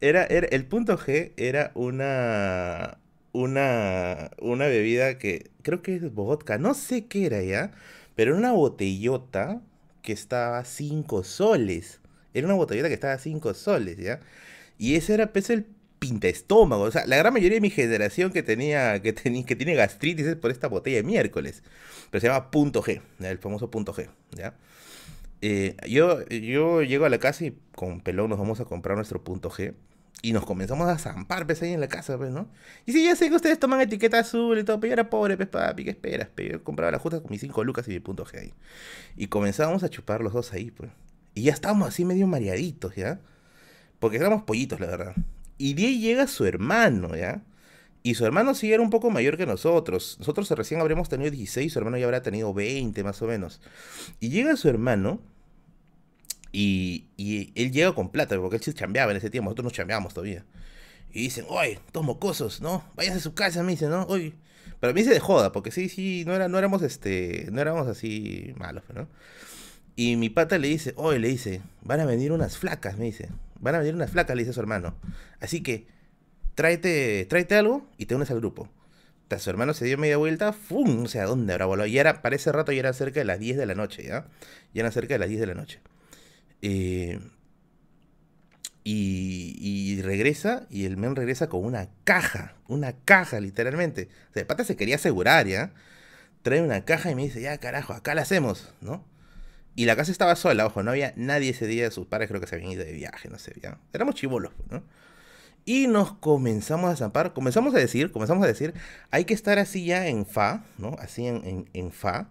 era, 0.00 0.24
era, 0.24 0.46
el 0.48 0.66
punto 0.66 0.98
G 0.98 1.32
era 1.36 1.72
una, 1.74 2.98
una, 3.32 4.30
una 4.40 4.66
bebida 4.66 5.18
que 5.18 5.50
creo 5.62 5.82
que 5.82 5.96
es 5.96 6.12
vodka, 6.14 6.58
no 6.58 6.74
sé 6.74 7.06
qué 7.06 7.26
era 7.26 7.42
ya, 7.42 7.72
pero 8.14 8.32
era 8.32 8.38
una 8.38 8.52
botellota 8.52 9.60
que 10.02 10.12
estaba 10.12 10.58
a 10.58 10.64
5 10.64 11.24
soles. 11.24 12.00
Era 12.34 12.46
una 12.46 12.56
botellota 12.56 12.88
que 12.88 12.94
estaba 12.94 13.14
a 13.14 13.18
5 13.18 13.54
soles, 13.54 13.96
¿ya? 13.98 14.20
Y 14.78 14.96
ese 14.96 15.14
era 15.14 15.32
pues, 15.32 15.50
el 15.50 15.66
pinta 15.98 16.28
estómago. 16.28 16.82
O 16.82 16.90
sea, 16.90 17.06
la 17.06 17.16
gran 17.16 17.32
mayoría 17.32 17.56
de 17.56 17.60
mi 17.60 17.70
generación 17.70 18.32
que 18.32 18.42
tenía, 18.42 19.00
que, 19.02 19.12
tenía, 19.12 19.44
que 19.46 19.56
tiene 19.56 19.74
gastritis 19.74 20.26
es 20.26 20.36
por 20.36 20.50
esta 20.50 20.68
botella 20.68 20.98
de 20.98 21.02
miércoles. 21.02 21.62
Pero 22.10 22.20
se 22.20 22.26
llama 22.28 22.50
punto 22.50 22.82
G, 22.82 23.00
el 23.20 23.38
famoso 23.38 23.70
punto 23.70 23.94
G, 23.94 24.08
¿ya? 24.32 24.54
Eh, 25.40 25.76
yo, 25.88 26.26
yo 26.28 26.82
llego 26.82 27.04
a 27.04 27.08
la 27.08 27.18
casa 27.18 27.44
y 27.44 27.58
con 27.74 28.00
pelón 28.00 28.30
nos 28.30 28.38
vamos 28.38 28.60
a 28.60 28.64
comprar 28.64 28.96
nuestro 28.96 29.22
punto 29.22 29.50
G. 29.50 29.74
Y 30.22 30.32
nos 30.32 30.46
comenzamos 30.46 30.88
a 30.88 30.96
zampar, 30.96 31.44
pues, 31.44 31.60
ahí 31.60 31.72
en 31.72 31.80
la 31.80 31.88
casa, 31.88 32.16
pues, 32.16 32.30
¿no? 32.30 32.48
Y 32.86 32.92
sí, 32.92 33.04
ya 33.04 33.14
sé 33.14 33.28
que 33.28 33.34
ustedes 33.36 33.58
toman 33.58 33.82
etiqueta 33.82 34.20
azul 34.20 34.58
y 34.58 34.64
todo, 34.64 34.80
pero 34.80 34.88
yo 34.90 34.92
era 34.94 35.10
pobre, 35.10 35.36
pues, 35.36 35.50
papi, 35.50 35.84
¿qué 35.84 35.90
esperas? 35.90 36.28
Pero 36.34 36.52
yo 36.52 36.64
compraba 36.64 36.92
la 36.92 36.98
justa 36.98 37.20
con 37.20 37.30
mis 37.30 37.42
5 37.42 37.62
lucas 37.62 37.86
y 37.88 37.90
mi 37.90 38.00
punto 38.00 38.24
G 38.24 38.38
ahí. 38.38 38.54
Y 39.16 39.26
comenzábamos 39.26 39.82
a 39.82 39.90
chupar 39.90 40.22
los 40.22 40.32
dos 40.32 40.54
ahí, 40.54 40.70
pues. 40.70 40.90
Y 41.34 41.42
ya 41.42 41.52
estábamos 41.52 41.88
así 41.88 42.06
medio 42.06 42.26
mareaditos, 42.26 42.94
¿ya? 42.94 43.20
Porque 43.98 44.16
éramos 44.16 44.44
pollitos, 44.44 44.80
la 44.80 44.86
verdad. 44.86 45.14
Y 45.58 45.74
de 45.74 45.86
ahí 45.86 46.00
llega 46.00 46.26
su 46.26 46.46
hermano, 46.46 47.14
¿ya? 47.16 47.42
Y 48.06 48.16
su 48.16 48.26
hermano 48.26 48.54
sí 48.54 48.70
era 48.70 48.82
un 48.82 48.90
poco 48.90 49.08
mayor 49.08 49.38
que 49.38 49.46
nosotros. 49.46 50.16
Nosotros 50.18 50.50
recién 50.50 50.78
habríamos 50.78 51.08
tenido 51.08 51.30
16, 51.30 51.72
su 51.72 51.78
hermano 51.78 51.96
ya 51.96 52.04
habrá 52.04 52.22
tenido 52.22 52.52
20 52.52 53.02
más 53.02 53.22
o 53.22 53.26
menos. 53.26 53.62
Y 54.20 54.28
llega 54.28 54.56
su 54.56 54.68
hermano 54.68 55.22
y, 56.52 57.06
y 57.16 57.50
él 57.60 57.72
llega 57.72 57.94
con 57.94 58.10
plata, 58.10 58.36
porque 58.36 58.56
él 58.56 58.62
sí 58.62 58.74
chambeaba 58.74 59.10
en 59.10 59.16
ese 59.16 59.30
tiempo, 59.30 59.46
nosotros 59.46 59.64
no 59.64 59.70
chambeábamos 59.70 60.12
todavía. 60.12 60.44
Y 61.14 61.22
dicen, 61.22 61.46
oye, 61.48 61.80
todos 61.92 62.04
mocosos, 62.04 62.60
¿no? 62.60 62.84
Vayas 62.94 63.16
a 63.16 63.20
su 63.20 63.32
casa, 63.32 63.62
me 63.62 63.72
dicen, 63.72 63.88
¿no? 63.88 64.02
Oye. 64.02 64.34
Pero 64.80 64.90
a 64.90 64.94
mí 64.94 65.02
se 65.02 65.08
de 65.08 65.20
joda, 65.20 65.50
porque 65.52 65.70
sí, 65.70 65.88
sí, 65.88 66.24
no, 66.26 66.34
era, 66.34 66.46
no 66.46 66.58
éramos 66.58 66.82
este, 66.82 67.48
no 67.52 67.62
éramos 67.62 67.88
así 67.88 68.52
malos, 68.58 68.84
¿no? 68.92 69.08
Y 69.96 70.16
mi 70.16 70.28
pata 70.28 70.58
le 70.58 70.68
dice, 70.68 70.92
oye, 70.96 71.18
le 71.20 71.28
dice, 71.28 71.62
van 71.80 72.00
a 72.00 72.04
venir 72.04 72.32
unas 72.32 72.58
flacas, 72.58 72.98
me 72.98 73.06
dice. 73.06 73.30
Van 73.60 73.74
a 73.74 73.78
venir 73.78 73.94
unas 73.94 74.10
flacas, 74.10 74.36
le 74.36 74.42
dice 74.42 74.50
a 74.50 74.54
su 74.54 74.60
hermano. 74.60 74.94
Así 75.40 75.62
que, 75.62 75.86
tráete, 76.54 77.26
tráete 77.28 77.56
algo 77.56 77.86
y 77.98 78.06
te 78.06 78.14
unes 78.14 78.30
al 78.30 78.38
grupo. 78.38 78.68
su 79.38 79.50
hermano 79.50 79.74
se 79.74 79.84
dio 79.84 79.98
media 79.98 80.16
vuelta, 80.16 80.52
¡fum! 80.52 81.02
No 81.02 81.08
sé 81.08 81.20
dónde 81.22 81.52
habrá 81.52 81.66
volado. 81.66 81.86
Y 81.86 81.98
era, 81.98 82.22
para 82.22 82.36
ese 82.36 82.52
rato 82.52 82.72
ya 82.72 82.80
era 82.80 82.92
cerca 82.92 83.20
de 83.20 83.24
las 83.24 83.38
10 83.38 83.56
de 83.56 83.66
la 83.66 83.74
noche, 83.74 84.04
¿ya? 84.04 84.26
Ya 84.72 84.82
era 84.82 84.90
cerca 84.90 85.14
de 85.14 85.18
las 85.18 85.28
10 85.28 85.40
de 85.40 85.46
la 85.46 85.54
noche. 85.54 85.80
Eh, 86.62 87.20
y, 88.84 89.56
y, 89.60 90.02
regresa, 90.02 90.66
y 90.70 90.84
el 90.84 90.96
men 90.96 91.16
regresa 91.16 91.48
con 91.48 91.64
una 91.64 91.88
caja, 92.04 92.54
una 92.68 92.92
caja 92.92 93.40
literalmente. 93.40 94.08
O 94.30 94.34
sea, 94.34 94.46
pata 94.46 94.64
se 94.64 94.76
quería 94.76 94.96
asegurar, 94.96 95.46
¿ya? 95.46 95.72
Trae 96.42 96.60
una 96.62 96.84
caja 96.84 97.10
y 97.10 97.14
me 97.14 97.22
dice, 97.22 97.40
ya 97.40 97.58
carajo, 97.58 97.94
acá 97.94 98.14
la 98.14 98.22
hacemos, 98.22 98.72
¿no? 98.82 99.04
Y 99.74 99.86
la 99.86 99.96
casa 99.96 100.12
estaba 100.12 100.36
sola, 100.36 100.66
ojo, 100.66 100.82
no 100.82 100.92
había 100.92 101.12
nadie 101.16 101.50
ese 101.50 101.66
día, 101.66 101.90
sus 101.90 102.06
padres 102.06 102.28
creo 102.28 102.40
que 102.40 102.46
se 102.46 102.54
habían 102.56 102.70
ido 102.72 102.84
de 102.84 102.92
viaje, 102.92 103.28
no 103.28 103.38
sé, 103.38 103.54
ya. 103.60 103.78
Éramos 103.92 104.14
chivolos, 104.14 104.52
¿no? 104.70 104.84
Y 105.64 105.86
nos 105.86 106.12
comenzamos 106.12 106.90
a 106.90 106.96
zampar, 106.96 107.32
comenzamos 107.32 107.74
a 107.74 107.78
decir, 107.78 108.12
comenzamos 108.12 108.44
a 108.44 108.46
decir, 108.46 108.74
hay 109.10 109.24
que 109.24 109.34
estar 109.34 109.58
así 109.58 109.86
ya 109.86 110.08
en 110.08 110.26
fa, 110.26 110.64
¿no? 110.76 110.96
Así 110.98 111.26
en, 111.26 111.68
en, 111.72 111.90
fa, 111.90 112.28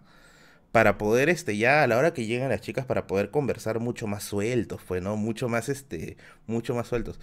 para 0.72 0.98
poder, 0.98 1.28
este, 1.28 1.56
ya 1.56 1.82
a 1.82 1.86
la 1.88 1.98
hora 1.98 2.14
que 2.14 2.26
llegan 2.26 2.50
las 2.50 2.60
chicas, 2.60 2.86
para 2.86 3.06
poder 3.06 3.30
conversar 3.30 3.80
mucho 3.80 4.06
más 4.06 4.22
sueltos, 4.24 4.80
pues, 4.86 5.02
¿no? 5.02 5.16
Mucho 5.16 5.48
más, 5.48 5.68
este, 5.68 6.16
mucho 6.46 6.74
más 6.74 6.86
sueltos. 6.86 7.18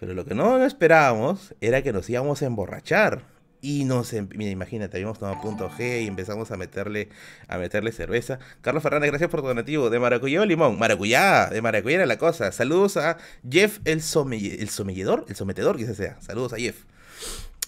Pero 0.00 0.14
lo 0.14 0.24
que 0.24 0.34
no 0.34 0.64
esperábamos 0.64 1.54
era 1.60 1.82
que 1.82 1.92
nos 1.92 2.08
íbamos 2.10 2.42
a 2.42 2.46
emborrachar. 2.46 3.22
Y 3.64 3.84
nos, 3.84 4.12
em, 4.12 4.28
mira, 4.34 4.50
imagínate, 4.50 4.96
habíamos 4.96 5.20
tomado 5.20 5.40
punto 5.40 5.70
G 5.70 6.02
y 6.02 6.08
empezamos 6.08 6.50
a 6.50 6.56
meterle, 6.56 7.08
a 7.46 7.58
meterle 7.58 7.92
cerveza. 7.92 8.40
Carlos 8.60 8.82
Fernández, 8.82 9.10
gracias 9.10 9.30
por 9.30 9.40
tu 9.40 9.46
donativo. 9.46 9.88
¿De 9.88 10.00
maracuyá 10.00 10.40
o 10.40 10.44
limón? 10.44 10.80
Maracuyá, 10.80 11.48
de 11.48 11.62
maracuyá 11.62 11.98
era 11.98 12.06
la 12.06 12.18
cosa. 12.18 12.50
Saludos 12.50 12.96
a 12.96 13.18
Jeff, 13.48 13.78
el, 13.84 13.98
el 13.98 14.68
somelledor, 14.68 15.26
el 15.28 15.36
sometedor, 15.36 15.76
quizás 15.76 15.96
sea. 15.96 16.20
Saludos 16.20 16.54
a 16.54 16.56
Jeff. 16.56 16.82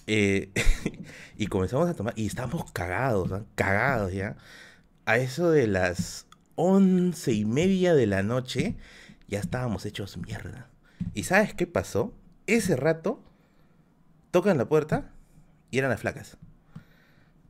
Eh, 0.09 0.51
y 1.39 1.47
comenzamos 1.47 1.89
a 1.89 1.95
tomar, 1.95 2.13
y 2.17 2.27
estamos 2.27 2.73
cagados, 2.73 3.31
cagados 3.55 4.13
ya. 4.13 4.37
A 5.07 5.19
eso 5.19 5.53
de 5.53 5.69
las 5.69 6.27
once 6.57 7.33
y 7.33 7.45
media 7.45 7.95
de 7.95 8.09
la 8.09 8.25
noche, 8.25 8.75
ya 9.29 9.39
estábamos 9.39 9.87
hechos 9.87 10.17
mierda. 10.17 10.69
¿Y 11.15 11.23
sabes 11.23 11.55
qué 11.55 11.69
pasó? 11.69 12.13
Ese 12.49 12.75
rato, 12.75 13.23
tocan 14.33 14.59
la 14.59 14.69
puerta 14.69 15.14
y 15.75 15.79
eran 15.79 15.91
las 15.91 16.01
flacas. 16.01 16.37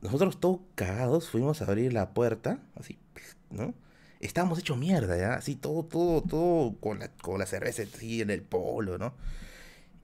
Nosotros 0.01 0.41
todos 0.41 0.61
cagados 0.77 1.29
fuimos 1.29 1.61
a 1.61 1.66
abrir 1.66 1.93
la 1.93 2.14
puerta, 2.14 2.59
así, 2.75 2.99
¿no? 3.51 3.75
Estábamos 4.18 4.59
hechos 4.59 4.79
mierda, 4.79 5.18
¿ya? 5.18 5.35
Así, 5.35 5.57
todo, 5.57 5.85
todo, 5.85 6.22
todo 6.22 6.75
con 6.81 7.01
la, 7.01 7.09
con 7.09 7.39
la 7.39 7.45
cerveza 7.45 7.83
así 7.83 8.22
en 8.22 8.31
el 8.31 8.41
polo, 8.41 8.97
¿no? 8.97 9.12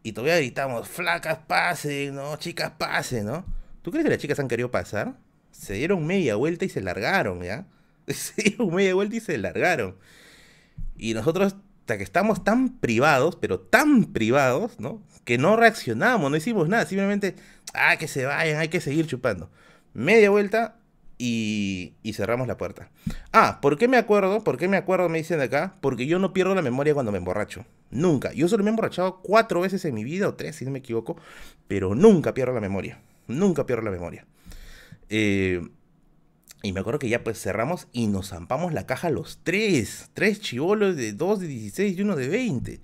Y 0.03 0.12
todavía 0.12 0.37
gritamos, 0.37 0.87
flacas 0.87 1.39
pasen, 1.47 2.16
¿no? 2.16 2.37
Chicas 2.37 2.73
pasen, 2.77 3.25
¿no? 3.25 3.47
¿Tú 3.81 3.91
crees 3.91 4.05
que 4.05 4.11
las 4.11 4.18
chicas 4.18 4.39
han 4.39 4.49
querido 4.49 4.71
pasar? 4.71 5.16
Se 5.51 5.73
dieron 5.73 6.07
media 6.07 6.37
vuelta 6.37 6.66
y 6.66 6.68
se 6.68 6.83
largaron, 6.83 7.43
¿ya? 7.43 7.66
Se 8.07 8.43
dieron 8.43 8.75
media 8.75 8.95
vuelta 8.95 9.16
y 9.16 9.21
se 9.21 9.39
largaron. 9.39 9.97
Y 10.95 11.14
nosotros 11.14 11.57
que 11.97 12.05
estamos 12.05 12.45
tan 12.45 12.78
privados, 12.78 13.36
pero 13.36 13.61
tan 13.61 14.07
privados, 14.07 14.78
¿no? 14.78 15.03
Que 15.24 15.38
no 15.38 15.57
reaccionamos, 15.57 16.30
no 16.30 16.36
hicimos 16.36 16.68
nada, 16.68 16.86
simplemente, 16.86 17.36
ah, 17.74 17.97
que 17.97 18.09
se 18.09 18.24
vayan, 18.24 18.59
hay 18.59 18.68
que 18.68 18.80
seguir 18.80 19.07
chupando. 19.07 19.51
Media 19.93 20.30
vuelta 20.30 20.80
y, 21.22 21.93
cerramos 22.14 22.49
la 22.49 22.57
puerta. 22.57 22.91
Ah, 23.32 23.59
¿por 23.61 23.76
qué 23.76 23.88
me 23.88 23.99
acuerdo? 23.99 24.43
¿Por 24.43 24.57
qué 24.57 24.68
me 24.68 24.78
acuerdo? 24.78 25.09
Me 25.11 25.18
dicen 25.18 25.41
acá. 25.41 25.76
Porque 25.82 26.07
yo 26.07 26.18
no 26.18 26.32
pierdo 26.32 26.55
la 26.55 26.62
memoria 26.62 26.95
cuando 26.95 27.12
me 27.12 27.18
emborracho. 27.18 27.66
Nunca. 27.91 28.32
Yo 28.32 28.49
solo 28.49 28.64
me 28.64 28.70
he 28.70 28.72
emborrachado 28.72 29.20
cuatro 29.20 29.61
veces 29.61 29.84
en 29.84 29.95
mi 29.95 30.03
vida, 30.03 30.28
o 30.28 30.34
tres, 30.34 30.57
si 30.57 30.64
no 30.64 30.70
me 30.70 30.78
equivoco. 30.78 31.16
Pero 31.68 31.95
nunca 31.95 32.32
pierdo 32.32 32.55
la 32.55 32.61
memoria. 32.61 33.01
Nunca 33.26 33.66
pierdo 33.66 33.82
la 33.82 33.91
memoria. 33.91 34.24
Eh, 35.11 35.61
y 36.63 36.73
me 36.73 36.81
acuerdo 36.81 36.99
que 36.99 37.09
ya 37.09 37.25
pues 37.25 37.41
cerramos 37.41 37.89
y 37.93 38.07
nos 38.07 38.29
zampamos 38.31 38.73
la 38.73 38.87
caja 38.87 39.11
los 39.11 39.41
tres. 39.43 40.11
Tres 40.15 40.41
chivolos 40.41 40.97
de 40.97 41.13
dos 41.13 41.41
de 41.41 41.47
16 41.47 41.99
y 41.99 42.03
uno 42.03 42.17
de 42.17 42.29
20. 42.29 42.81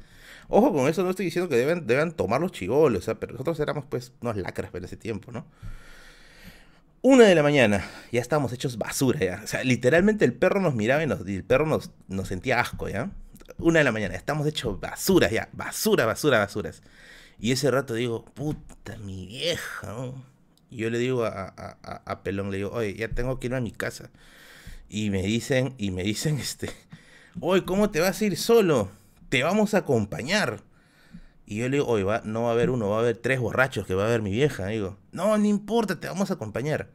Ojo 0.49 0.72
con 0.72 0.89
eso, 0.89 1.03
no 1.03 1.11
estoy 1.11 1.27
diciendo 1.27 1.49
que 1.49 1.57
deben, 1.57 1.87
deben 1.87 2.12
tomar 2.12 2.41
los 2.41 2.53
chivolos, 2.53 3.11
pero 3.18 3.33
nosotros 3.33 3.59
éramos 3.61 3.85
pues 3.87 4.12
unos 4.20 4.37
lacras 4.37 4.72
en 4.74 4.85
ese 4.85 4.97
tiempo, 4.97 5.33
¿no? 5.33 5.47
Una 7.03 7.24
de 7.24 7.35
la 7.35 7.43
mañana, 7.43 7.85
ya 8.11 8.20
estábamos 8.20 8.53
hechos 8.53 8.79
basura, 8.79 9.20
ya. 9.20 9.41
O 9.45 9.47
sea, 9.47 9.62
literalmente 9.62 10.24
el 10.24 10.33
perro 10.33 10.61
nos 10.61 10.74
miraba 10.74 11.05
y, 11.05 11.35
el 11.35 11.45
perro 11.45 11.66
nos, 11.66 11.91
nos 12.09 12.29
sentía 12.29 12.61
asco, 12.61 12.89
¿ya? 12.89 13.11
Una 13.59 13.81
de 13.81 13.85
la 13.85 13.93
mañana, 13.93 14.14
estamos 14.14 14.47
hechos 14.47 14.81
basura, 14.81 15.31
ya. 15.31 15.49
Basura, 15.53 16.07
basura, 16.07 16.39
basuras. 16.39 16.83
Y 17.39 17.53
ese 17.53 17.70
rato 17.70 17.95
digo, 17.95 18.24
puta, 18.24 18.97
mi 18.99 19.27
vieja, 19.27 19.95
Y 20.71 20.79
yo 20.79 20.91
le 20.91 20.99
digo 20.99 21.25
a, 21.25 21.55
a, 21.83 22.23
Pelón, 22.23 22.51
le 22.51 22.59
digo, 22.59 22.71
oye, 22.71 22.95
ya 22.95 23.09
tengo 23.09 23.39
que 23.39 23.47
ir 23.47 23.55
a 23.55 23.61
mi 23.61 23.71
casa. 23.71 24.11
Y 24.89 25.11
me 25.11 25.23
dicen, 25.23 25.75
y 25.79 25.91
me 25.91 26.03
dicen, 26.03 26.39
este, 26.41 26.71
oye, 27.41 27.64
¿cómo 27.64 27.91
te 27.91 28.01
vas 28.01 28.21
a 28.21 28.25
ir 28.25 28.37
solo? 28.37 28.91
Te 29.29 29.43
vamos 29.43 29.75
a 29.75 29.79
acompañar. 29.79 30.62
Y 31.47 31.59
yo 31.59 31.69
le 31.69 31.77
digo, 31.77 31.87
oye, 31.87 32.05
va, 32.05 32.23
no 32.25 32.45
va 32.45 32.49
a 32.51 32.53
haber 32.53 32.71
uno, 32.71 32.89
va 32.91 32.97
a 32.97 33.01
haber 33.01 33.17
tres 33.17 33.39
borrachos 33.39 33.87
que 33.87 33.95
va 33.95 34.07
a 34.07 34.11
ver 34.11 34.23
mi 34.23 34.33
vieja. 34.33 34.67
digo, 34.67 34.97
no, 35.12 35.39
no 35.39 35.45
importa, 35.47 36.01
te 36.01 36.09
vamos 36.09 36.31
a 36.31 36.35
acompañar. 36.35 36.91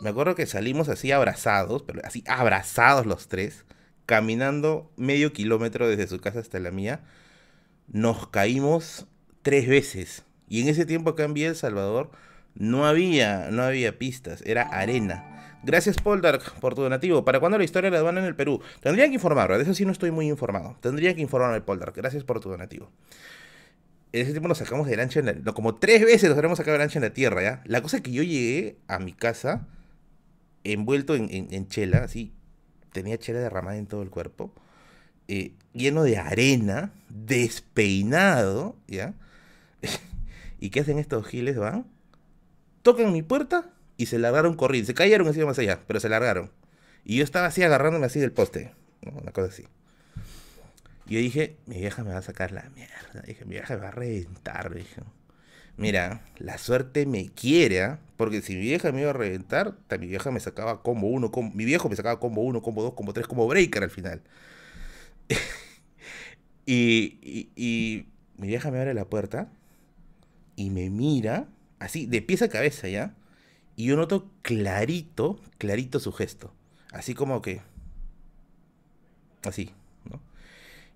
Me 0.00 0.10
acuerdo 0.10 0.34
que 0.34 0.46
salimos 0.46 0.88
así 0.88 1.12
abrazados, 1.12 1.82
pero 1.82 2.00
así 2.04 2.24
abrazados 2.26 3.04
los 3.04 3.28
tres, 3.28 3.64
caminando 4.06 4.90
medio 4.96 5.32
kilómetro 5.32 5.88
desde 5.88 6.06
su 6.06 6.20
casa 6.20 6.40
hasta 6.40 6.58
la 6.60 6.70
mía. 6.70 7.00
Nos 7.88 8.28
caímos 8.28 9.06
tres 9.42 9.68
veces. 9.68 10.24
Y 10.48 10.62
en 10.62 10.68
ese 10.68 10.86
tiempo 10.86 11.10
acá 11.10 11.24
en 11.24 11.34
Vía 11.34 11.48
El 11.48 11.56
Salvador 11.56 12.10
no 12.58 12.86
había, 12.86 13.50
no 13.50 13.62
había 13.62 13.98
pistas, 13.98 14.42
era 14.44 14.64
arena. 14.64 15.58
Gracias, 15.62 15.96
Poldark, 15.96 16.60
por 16.60 16.74
tu 16.74 16.82
donativo. 16.82 17.24
¿Para 17.24 17.40
cuándo 17.40 17.58
la 17.58 17.64
historia 17.64 17.90
de 17.90 17.94
la 17.94 17.98
aduana 17.98 18.20
en 18.20 18.26
el 18.26 18.36
Perú? 18.36 18.60
Tendría 18.80 19.08
que 19.08 19.14
informar, 19.14 19.56
de 19.56 19.62
eso 19.62 19.74
sí 19.74 19.86
no 19.86 19.92
estoy 19.92 20.10
muy 20.10 20.28
informado. 20.28 20.76
Tendría 20.80 21.14
que 21.14 21.20
informarme, 21.22 21.60
Poldark. 21.62 21.96
Gracias 21.96 22.22
por 22.24 22.40
tu 22.40 22.50
donativo 22.50 22.92
en 24.12 24.22
ese 24.22 24.30
tiempo 24.30 24.48
nos 24.48 24.58
sacamos 24.58 24.86
del 24.86 25.00
ancho 25.00 25.20
en 25.20 25.26
la, 25.26 25.32
no, 25.34 25.54
como 25.54 25.76
tres 25.76 26.04
veces 26.04 26.28
nos 26.28 26.36
habremos 26.36 26.58
sacado 26.58 26.74
del 26.74 26.82
ancho 26.82 26.98
en 26.98 27.04
la 27.04 27.12
tierra, 27.12 27.42
¿ya? 27.42 27.62
La 27.66 27.82
cosa 27.82 27.98
es 27.98 28.02
que 28.02 28.12
yo 28.12 28.22
llegué 28.22 28.78
a 28.88 28.98
mi 28.98 29.12
casa 29.12 29.66
envuelto 30.64 31.14
en, 31.14 31.68
chela, 31.68 31.98
así, 31.98 32.32
tenía 32.92 33.18
chela 33.18 33.40
derramada 33.40 33.76
en 33.76 33.86
todo 33.86 34.02
el 34.02 34.10
cuerpo, 34.10 34.52
eh, 35.28 35.52
lleno 35.72 36.02
de 36.02 36.18
arena, 36.18 36.92
despeinado, 37.08 38.76
¿ya? 38.86 39.14
¿Y 40.60 40.70
qué 40.70 40.80
hacen 40.80 40.98
estos 40.98 41.26
giles, 41.26 41.56
van? 41.56 41.86
Tocan 42.82 43.12
mi 43.12 43.22
puerta 43.22 43.70
y 43.96 44.06
se 44.06 44.18
largaron 44.18 44.54
corriendo, 44.54 44.86
se 44.86 44.94
cayeron 44.94 45.28
así 45.28 45.44
más 45.44 45.58
allá, 45.58 45.80
pero 45.86 46.00
se 46.00 46.08
largaron. 46.08 46.50
Y 47.04 47.16
yo 47.16 47.24
estaba 47.24 47.46
así 47.46 47.62
agarrándome 47.62 48.06
así 48.06 48.20
del 48.20 48.32
poste, 48.32 48.72
una 49.02 49.32
cosa 49.32 49.48
así. 49.48 49.64
Y 51.08 51.14
yo 51.14 51.20
dije, 51.20 51.56
mi 51.66 51.78
vieja 51.78 52.04
me 52.04 52.12
va 52.12 52.18
a 52.18 52.22
sacar 52.22 52.52
la 52.52 52.68
mierda. 52.74 53.22
Dije, 53.26 53.44
mi 53.46 53.52
vieja 53.52 53.74
me 53.74 53.80
va 53.80 53.88
a 53.88 53.92
reventar. 53.92 54.74
Dije, 54.74 55.00
mira, 55.76 56.20
la 56.36 56.58
suerte 56.58 57.06
me 57.06 57.30
quiere, 57.30 57.82
¿ah? 57.82 57.98
porque 58.18 58.42
si 58.42 58.54
mi 58.54 58.60
vieja 58.60 58.92
me 58.92 59.00
iba 59.00 59.10
a 59.10 59.14
reventar, 59.14 59.74
mi 59.98 60.06
vieja 60.06 60.30
me 60.30 60.40
sacaba 60.40 60.82
combo 60.82 61.06
1, 61.06 61.30
mi 61.54 61.64
viejo 61.64 61.88
me 61.88 61.96
sacaba 61.96 62.20
combo 62.20 62.42
1, 62.42 62.60
combo 62.60 62.82
2, 62.82 62.92
combo 62.92 63.12
3, 63.14 63.26
combo 63.26 63.46
breaker 63.48 63.84
al 63.84 63.90
final. 63.90 64.20
y, 66.66 67.48
y, 67.56 68.06
mi 68.36 68.46
vieja 68.48 68.70
me 68.70 68.78
abre 68.78 68.92
la 68.92 69.06
puerta 69.06 69.48
y 70.56 70.70
me 70.70 70.90
mira, 70.90 71.48
así, 71.78 72.06
de 72.06 72.22
pies 72.22 72.42
a 72.42 72.48
cabeza 72.48 72.88
ya. 72.88 73.14
Y 73.76 73.86
yo 73.86 73.96
noto 73.96 74.30
clarito, 74.42 75.40
clarito 75.58 76.00
su 76.00 76.12
gesto. 76.12 76.52
Así 76.92 77.14
como 77.14 77.42
que... 77.42 77.60
Así. 79.44 79.72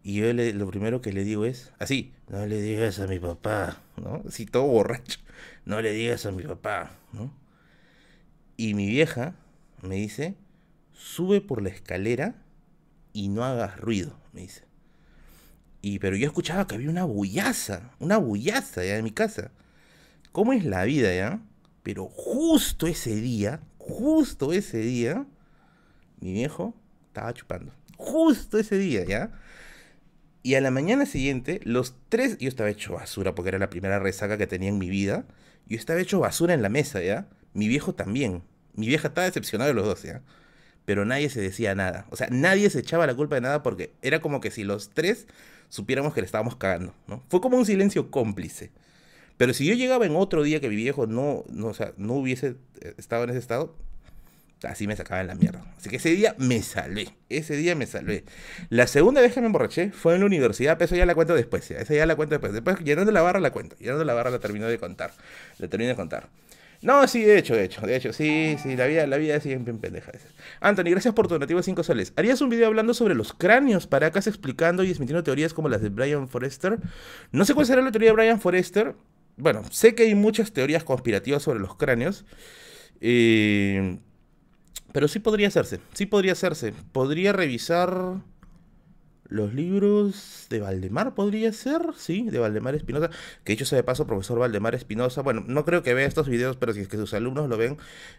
Y 0.05 0.15
yo 0.15 0.33
le, 0.33 0.53
lo 0.53 0.67
primero 0.67 1.01
que 1.01 1.13
le 1.13 1.25
digo 1.25 1.45
es, 1.45 1.73
así, 1.79 2.13
no 2.29 2.45
le 2.47 2.61
digas 2.61 2.99
a 2.99 3.07
mi 3.07 3.21
papá, 3.21 3.81
¿no? 3.97 4.23
Así 4.27 4.47
todo 4.47 4.65
borracho, 4.65 5.21
no 5.65 5.81
le 5.81 5.93
digas 5.93 6.27
a 6.27 6.33
mi 6.33 6.43
papá, 6.43 6.91
¿no? 7.13 7.33
Y 8.57 8.75
mi 8.75 8.89
vieja 8.89 9.37
me 9.81 9.97
dice, 9.97 10.35
sube 10.93 11.41
por 11.41 11.63
la 11.63 11.69
escalera 11.69 12.35
y 13.13 13.29
no 13.29 13.45
hagas 13.45 13.79
ruido, 13.79 14.19
me 14.33 14.41
dice. 14.41 14.65
Y 15.83 16.01
pero 16.01 16.17
yo 16.17 16.27
escuchaba 16.27 16.67
que 16.67 16.75
había 16.75 16.91
una 16.91 17.05
bullaza, 17.05 17.93
una 18.01 18.17
bullaza 18.17 18.85
ya 18.85 18.97
en 18.97 19.05
mi 19.05 19.13
casa. 19.13 19.53
¿Cómo 20.33 20.55
es 20.55 20.65
la 20.65 20.85
vida 20.85 21.15
ya? 21.15 21.41
Pero 21.83 22.07
justo 22.07 22.87
ese 22.87 23.15
día, 23.15 23.61
justo 23.79 24.53
ese 24.53 24.79
día, 24.79 25.27
mi 26.21 26.33
viejo 26.33 26.75
estaba 27.09 27.35
chupando. 27.35 27.73
Justo 27.99 28.59
ese 28.59 28.79
día, 28.79 29.05
¿ya? 29.05 29.31
Y 30.43 30.55
a 30.55 30.61
la 30.61 30.71
mañana 30.71 31.07
siguiente, 31.07 31.61
los 31.65 31.95
tres, 32.09 32.39
yo 32.39 32.49
estaba 32.49 32.71
hecho 32.71 32.95
basura 32.95 33.35
porque 33.35 33.51
era 33.51 33.59
la 33.59 33.71
primera 33.71 33.99
resaca 33.99 34.39
que 34.39 34.47
tenía 34.47 34.71
en 34.71 34.79
mi 34.79 34.89
vida. 34.89 35.25
Yo 35.67 35.77
estaba 35.77 36.01
hecho 36.01 36.19
basura 36.19 36.55
en 36.55 36.63
la 36.63 36.69
mesa, 36.69 37.01
¿ya? 37.03 37.29
Mi 37.53 37.69
viejo 37.69 37.95
también. 37.95 38.43
Mi 38.75 38.89
vieja 38.89 39.09
estaba 39.09 39.27
decepcionada 39.27 39.69
de 39.69 39.75
los 39.75 39.87
dos, 39.87 40.03
¿ya? 40.03 40.23
Pero 40.85 41.05
nadie 41.05 41.29
se 41.29 41.41
decía 41.41 41.75
nada. 41.75 42.07
O 42.11 42.17
sea, 42.17 42.29
nadie 42.31 42.71
se 42.71 42.81
echaba 42.81 43.07
la 43.07 43.15
culpa 43.15 43.37
de 43.37 43.43
nada 43.43 43.63
porque 43.63 43.93
era 44.03 44.21
como 44.21 44.41
que 44.41 44.51
si 44.51 44.65
los 44.65 44.91
tres 44.91 45.27
supiéramos 45.69 46.13
que 46.13 46.23
le 46.23 46.27
estábamos 46.27 46.57
cagando, 46.57 46.95
¿no? 47.07 47.23
Fue 47.29 47.41
como 47.41 47.57
un 47.57 47.67
silencio 47.67 48.11
cómplice. 48.11 48.73
Pero 49.43 49.55
si 49.55 49.67
yo 49.67 49.75
llegaba 49.75 50.07
en 50.07 50.15
otro 50.15 50.45
día 50.45 50.61
que 50.61 50.69
mi 50.69 50.77
viejo 50.77 51.09
no, 51.09 51.43
no, 51.51 51.67
o 51.67 51.75
sea, 51.75 51.95
no 51.97 52.13
hubiese 52.13 52.55
eh, 52.81 52.95
estado 52.97 53.25
en 53.25 53.31
ese 53.31 53.41
estado, 53.41 53.75
así 54.63 54.87
me 54.87 54.95
sacaban 54.95 55.27
la 55.27 55.35
mierda. 55.35 55.67
Así 55.77 55.91
que 55.91 55.97
ese 55.97 56.11
día 56.11 56.37
me 56.39 56.63
salvé. 56.63 57.09
Ese 57.29 57.57
día 57.57 57.75
me 57.75 57.87
salvé. 57.87 58.23
La 58.69 58.87
segunda 58.87 59.21
vez 59.21 59.35
que 59.35 59.41
me 59.41 59.47
emborraché 59.47 59.91
fue 59.91 60.15
en 60.15 60.21
la 60.21 60.27
universidad, 60.27 60.79
pero 60.79 60.85
eso 60.85 60.95
ya 60.95 61.07
la 61.07 61.17
cuento 61.17 61.35
después. 61.35 61.69
Esa 61.73 61.93
ya 61.93 62.07
la 62.07 62.15
cuento 62.15 62.37
después. 62.37 62.53
Después, 62.53 62.79
llenando 62.85 63.11
la 63.11 63.21
barra, 63.21 63.41
la 63.41 63.51
cuento. 63.51 63.75
Llenando 63.81 64.05
la 64.05 64.15
barra, 64.15 64.31
la 64.31 64.39
termino 64.39 64.69
de 64.69 64.79
contar. 64.79 65.11
La 65.59 65.67
termino 65.67 65.89
de 65.89 65.97
contar. 65.97 66.29
No, 66.81 67.09
sí, 67.09 67.25
de 67.25 67.37
hecho, 67.37 67.57
de 67.57 67.65
hecho, 67.65 67.85
de 67.85 67.97
hecho, 67.97 68.13
sí, 68.13 68.57
sí, 68.63 68.77
la 68.77 68.87
vida, 68.87 69.09
la 69.09 69.17
vida 69.17 69.35
es 69.35 69.45
bien 69.45 69.65
pendeja. 69.65 70.13
Anthony, 70.61 70.91
gracias 70.91 71.15
por 71.15 71.27
tu 71.27 71.35
donativo 71.35 71.59
de 71.59 71.65
5 71.65 71.83
soles. 71.83 72.13
¿Harías 72.15 72.41
un 72.41 72.49
video 72.49 72.69
hablando 72.69 72.95
sobre 72.95 73.17
los 73.17 73.33
cráneos 73.33 73.89
para 73.89 74.07
acá 74.07 74.21
explicando 74.21 74.85
y 74.85 74.89
desmintiendo 74.89 75.25
teorías 75.25 75.53
como 75.53 75.69
las 75.69 75.83
de 75.83 75.89
Brian 75.89 76.29
Forrester? 76.29 76.79
No 77.33 77.45
sé 77.45 77.55
cuál 77.55 77.67
será 77.67 77.83
la 77.83 77.91
teoría 77.91 78.11
de 78.11 78.15
Brian 78.15 78.41
Forrester. 78.41 78.95
Bueno, 79.37 79.63
sé 79.71 79.95
que 79.95 80.05
hay 80.05 80.15
muchas 80.15 80.53
teorías 80.53 80.85
conspirativas 80.85 81.43
sobre 81.43 81.61
los 81.61 81.77
cráneos. 81.77 82.25
Eh, 83.01 83.99
pero 84.93 85.09
sí 85.09 85.19
podría 85.19 85.49
hacerse, 85.49 85.81
sí 85.95 86.07
podría 86.07 86.33
hacerse. 86.33 86.73
Podría 86.93 87.33
revisar 87.33 88.21
los 89.29 89.55
libros 89.55 90.47
de 90.51 90.61
Valdemar, 90.61 91.15
podría 91.15 91.53
ser, 91.55 91.81
sí, 91.97 92.29
de 92.31 92.39
Valdemar 92.39 92.75
Espinosa. 92.75 93.11
Que 93.45 93.55
dicho 93.55 93.65
sea 93.65 93.77
de 93.77 93.83
paso, 93.83 94.07
profesor 94.07 94.39
Valdemar 94.39 94.75
Espinosa. 94.75 95.23
Bueno, 95.23 95.45
no 95.47 95.65
creo 95.65 95.83
que 95.83 95.95
vea 95.95 96.07
estos 96.07 96.29
videos, 96.29 96.59
pero 96.59 96.75
si 96.75 96.81
es 96.81 96.89
que 96.89 96.99
sus 96.99 97.15
alumnos 97.15 97.49
lo 97.49 97.57
ven, 97.57 97.79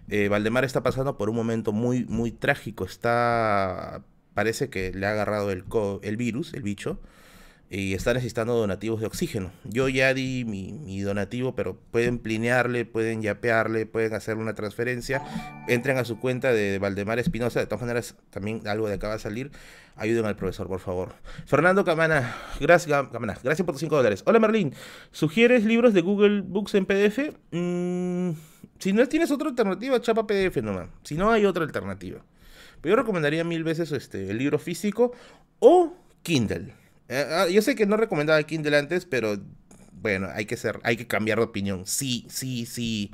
eh, 0.09 0.27
Valdemar 0.29 0.65
está 0.65 0.81
pasando 0.81 1.17
por 1.17 1.29
un 1.29 1.35
momento 1.35 1.71
muy, 1.71 2.05
muy 2.05 2.31
trágico. 2.31 2.85
Está. 2.85 4.03
Parece 4.33 4.71
que 4.71 4.91
le 4.91 5.05
ha 5.05 5.11
agarrado 5.11 5.51
el, 5.51 5.63
el 6.01 6.17
virus, 6.17 6.55
el 6.55 6.63
bicho 6.63 6.99
y 7.75 7.95
está 7.95 8.13
necesitando 8.13 8.53
donativos 8.53 8.99
de 8.99 9.07
oxígeno. 9.07 9.51
Yo 9.63 9.89
ya 9.89 10.13
di 10.13 10.45
mi, 10.45 11.01
donativo, 11.01 11.55
pero 11.55 11.75
pueden 11.89 12.19
plinearle, 12.19 12.85
pueden 12.85 13.23
yapearle, 13.23 13.87
pueden 13.87 14.13
hacer 14.13 14.37
una 14.37 14.53
transferencia. 14.53 15.23
Entren 15.67 15.97
a 15.97 16.05
su 16.05 16.19
cuenta 16.19 16.53
de 16.53 16.77
Valdemar 16.77 17.17
Espinosa. 17.17 17.59
De 17.59 17.65
todas 17.65 17.81
maneras, 17.81 18.15
también 18.29 18.67
algo 18.67 18.87
de 18.87 18.95
acá 18.95 19.07
va 19.07 19.15
a 19.15 19.19
salir. 19.19 19.49
Ayuden 19.95 20.25
al 20.25 20.35
profesor, 20.35 20.67
por 20.67 20.81
favor. 20.81 21.15
Fernando 21.47 21.83
Camana, 21.83 22.35
gracias, 22.59 23.07
Camana, 23.11 23.39
gracias 23.43 23.65
por 23.65 23.73
tus 23.73 23.79
5 23.81 23.95
dólares. 23.95 24.21
Hola 24.27 24.39
Merlín, 24.39 24.75
¿sugieres 25.11 25.65
libros 25.65 25.95
de 25.95 26.01
Google 26.01 26.41
Books 26.41 26.75
en 26.75 26.85
PDF? 26.85 27.35
Mm, 27.51 28.31
si 28.77 28.93
no 28.93 29.07
tienes 29.07 29.31
otra 29.31 29.49
alternativa, 29.49 29.99
chapa 29.99 30.27
PDF 30.27 30.57
nomás. 30.57 30.89
Si 31.01 31.15
no, 31.15 31.31
hay 31.31 31.45
otra 31.45 31.63
alternativa. 31.63 32.23
Pero 32.81 32.95
yo 32.95 33.01
recomendaría 33.01 33.43
mil 33.43 33.63
veces 33.63 33.91
este, 33.91 34.29
el 34.29 34.37
libro 34.37 34.59
físico 34.59 35.13
o 35.57 35.95
Kindle. 36.21 36.82
Eh, 37.13 37.27
ah, 37.29 37.47
yo 37.47 37.61
sé 37.61 37.75
que 37.75 37.85
no 37.85 37.95
recomendaba 37.95 38.41
Kindle 38.41 38.75
antes, 38.75 39.05
pero 39.05 39.37
bueno, 39.91 40.29
hay 40.33 40.45
que 40.45 40.57
ser, 40.57 40.79
hay 40.81 40.97
que 40.97 41.05
cambiar 41.05 41.37
de 41.37 41.43
opinión. 41.43 41.85
Sí, 41.85 42.25
sí, 42.27 42.65
sí. 42.65 43.11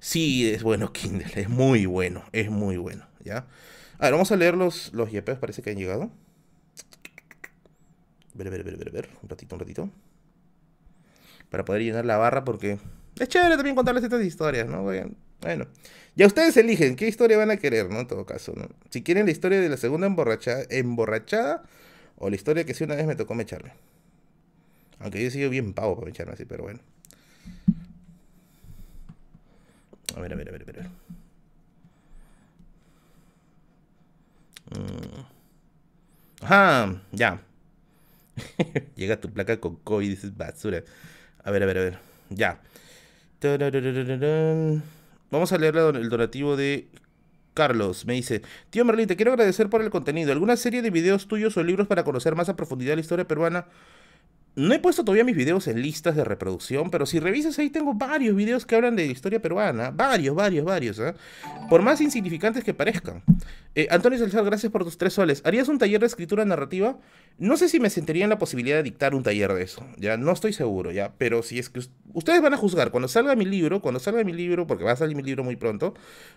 Sí, 0.00 0.48
es 0.48 0.62
bueno 0.62 0.90
Kindle, 0.92 1.26
es 1.34 1.48
muy 1.50 1.84
bueno, 1.84 2.24
es 2.32 2.50
muy 2.50 2.78
bueno, 2.78 3.06
¿ya? 3.24 3.46
A 3.98 4.04
ver, 4.04 4.12
vamos 4.12 4.32
a 4.32 4.36
leer 4.36 4.54
los, 4.56 4.90
los 4.94 5.12
YPs, 5.12 5.38
parece 5.38 5.60
que 5.60 5.70
han 5.70 5.76
llegado. 5.76 6.10
Ver, 8.32 8.50
ver, 8.50 8.64
ver, 8.64 8.76
ver, 8.78 8.90
ver, 8.90 9.08
un 9.22 9.28
ratito, 9.28 9.54
un 9.54 9.60
ratito. 9.60 9.90
Para 11.50 11.64
poder 11.64 11.82
llenar 11.82 12.06
la 12.06 12.16
barra 12.16 12.42
porque 12.42 12.78
es 13.18 13.28
chévere 13.28 13.56
también 13.56 13.76
contarles 13.76 14.04
estas 14.04 14.24
historias, 14.24 14.66
¿no? 14.66 14.82
Bueno, 14.82 15.66
ya 16.14 16.26
ustedes 16.26 16.56
eligen 16.56 16.96
qué 16.96 17.06
historia 17.06 17.36
van 17.36 17.50
a 17.50 17.58
querer, 17.58 17.90
¿no? 17.90 18.00
En 18.00 18.06
todo 18.06 18.24
caso, 18.24 18.54
¿no? 18.56 18.68
Si 18.88 19.02
quieren 19.02 19.26
la 19.26 19.32
historia 19.32 19.60
de 19.60 19.68
la 19.68 19.76
segunda 19.76 20.06
emborrachada, 20.06 20.64
emborrachada 20.70 21.64
o 22.18 22.30
la 22.30 22.36
historia 22.36 22.64
que 22.64 22.74
sí 22.74 22.84
una 22.84 22.94
vez 22.94 23.06
me 23.06 23.16
tocó 23.16 23.34
mecharme. 23.34 23.72
Aunque 24.98 25.20
yo 25.20 25.28
he 25.28 25.30
sido 25.30 25.50
bien 25.50 25.74
pavo 25.74 25.94
para 25.94 26.06
mecharme 26.06 26.32
así, 26.32 26.44
pero 26.44 26.64
bueno. 26.64 26.80
A 30.16 30.20
ver, 30.20 30.32
a 30.32 30.36
ver, 30.36 30.48
a 30.48 30.52
ver, 30.52 30.62
a 30.62 30.64
ver. 30.72 30.90
Mm. 34.70 35.24
Ajá, 36.42 37.02
ya. 37.12 37.42
Llega 38.96 39.20
tu 39.20 39.30
placa 39.30 39.60
con 39.60 39.76
COVID 39.76 40.06
y 40.06 40.10
dices 40.10 40.36
basura. 40.36 40.82
A 41.44 41.50
ver, 41.50 41.62
a 41.62 41.66
ver, 41.66 41.78
a 41.78 41.82
ver. 41.82 41.98
Ya. 42.30 42.60
Vamos 45.30 45.52
a 45.52 45.58
leer 45.58 45.76
el 45.76 46.08
donativo 46.08 46.56
de 46.56 46.88
Carlos. 47.56 48.06
Me 48.06 48.12
dice, 48.12 48.42
tío 48.70 48.84
Merlín, 48.84 49.08
te 49.08 49.16
quiero 49.16 49.32
agradecer 49.32 49.68
por 49.68 49.82
el 49.82 49.90
contenido. 49.90 50.30
¿Alguna 50.30 50.56
serie 50.56 50.82
de 50.82 50.90
videos 50.90 51.26
tuyos 51.26 51.56
o 51.56 51.64
libros 51.64 51.88
para 51.88 52.04
conocer 52.04 52.36
más 52.36 52.48
a 52.48 52.54
profundidad 52.54 52.94
la 52.94 53.00
historia 53.00 53.26
peruana? 53.26 53.66
No 54.56 54.72
he 54.72 54.78
puesto 54.78 55.04
todavía 55.04 55.22
mis 55.22 55.36
videos 55.36 55.68
en 55.68 55.82
listas 55.82 56.16
de 56.16 56.24
reproducción, 56.24 56.90
pero 56.90 57.04
si 57.04 57.20
revisas 57.20 57.58
ahí 57.58 57.68
tengo 57.68 57.92
varios 57.92 58.34
videos 58.34 58.64
que 58.64 58.74
hablan 58.74 58.96
de 58.96 59.04
historia 59.04 59.42
peruana. 59.42 59.90
Varios, 59.90 60.34
varios, 60.34 60.64
varios. 60.64 60.98
¿eh? 60.98 61.12
Por 61.68 61.82
más 61.82 62.00
insignificantes 62.00 62.64
que 62.64 62.72
parezcan. 62.72 63.22
Eh, 63.74 63.86
Antonio 63.90 64.18
Salazar, 64.18 64.46
gracias 64.46 64.72
por 64.72 64.82
tus 64.82 64.96
tres 64.96 65.12
soles. 65.12 65.42
¿Harías 65.44 65.68
un 65.68 65.76
taller 65.78 66.00
de 66.00 66.06
escritura 66.06 66.46
narrativa? 66.46 66.98
No 67.36 67.58
sé 67.58 67.68
si 67.68 67.80
me 67.80 67.90
sentiría 67.90 68.24
en 68.24 68.30
la 68.30 68.38
posibilidad 68.38 68.78
de 68.78 68.84
dictar 68.84 69.14
un 69.14 69.22
taller 69.22 69.52
de 69.52 69.62
eso. 69.62 69.86
Ya 69.98 70.16
no 70.16 70.32
estoy 70.32 70.54
seguro, 70.54 70.90
ya. 70.90 71.12
Pero 71.18 71.42
si 71.42 71.58
es 71.58 71.68
que 71.68 71.80
ustedes 72.14 72.40
van 72.40 72.54
a 72.54 72.56
juzgar 72.56 72.90
cuando 72.90 73.08
salga 73.08 73.36
mi 73.36 73.44
libro, 73.44 73.82
cuando 73.82 74.00
salga 74.00 74.24
mi 74.24 74.32
libro, 74.32 74.66
porque 74.66 74.84
va 74.84 74.92
a 74.92 74.96
salir 74.96 75.16
mi 75.16 75.22
libro 75.22 75.44
muy 75.44 75.56
pronto, 75.56 75.92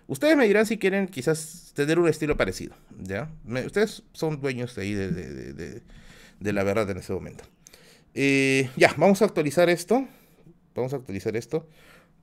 ustedes 0.08 0.36
me 0.36 0.46
dirán 0.46 0.66
si 0.66 0.78
quieren 0.78 1.08
quizás 1.08 1.72
tener 1.74 1.98
un 1.98 2.10
estilo 2.10 2.36
parecido. 2.36 2.76
¿Ya? 3.02 3.30
ustedes 3.66 4.04
son 4.12 4.42
dueños 4.42 4.76
de 4.76 4.82
ahí 4.82 4.94
de 4.94 6.54
la 6.54 6.64
verdad 6.64 6.90
en 6.90 6.98
ese 6.98 7.14
momento. 7.14 7.46
Eh, 8.14 8.70
ya, 8.76 8.94
vamos 8.98 9.22
a 9.22 9.26
actualizar 9.26 9.70
esto. 9.70 10.08
Vamos 10.76 10.94
a 10.94 10.98
actualizar 10.98 11.36
esto. 11.36 11.68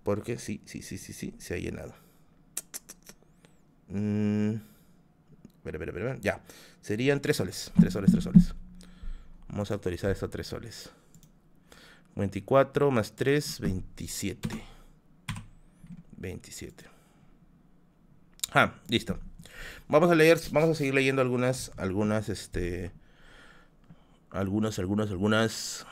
Porque 0.03 0.39
sí, 0.39 0.61
sí, 0.65 0.83
sí, 0.83 0.99
sí, 0.99 1.13
sí, 1.13 1.35
se 1.39 1.55
ha 1.55 1.59
llenado. 1.59 1.95
Mm, 3.89 4.55
ya. 6.21 6.41
Serían 6.81 7.21
3 7.21 7.37
soles. 7.37 7.73
3 7.81 7.93
soles, 7.93 8.11
3 8.13 8.25
soles. 8.25 8.55
Vamos 9.49 9.71
a 9.71 9.75
actualizar 9.75 10.11
esto 10.11 10.27
a 10.27 10.31
3 10.31 10.47
soles. 10.47 10.91
24 12.15 12.91
más 12.91 13.15
3, 13.15 13.61
27. 13.61 14.49
27. 16.17 16.85
Ah, 18.53 18.75
listo. 18.89 19.19
Vamos 19.89 20.11
a 20.11 20.15
leer, 20.15 20.39
vamos 20.51 20.71
a 20.71 20.75
seguir 20.75 20.95
leyendo 20.95 21.23
algunas, 21.23 21.73
algunas, 21.77 22.29
este, 22.29 22.91
algunos, 24.37 24.79
algunos, 24.79 25.11
algunas 25.11 25.87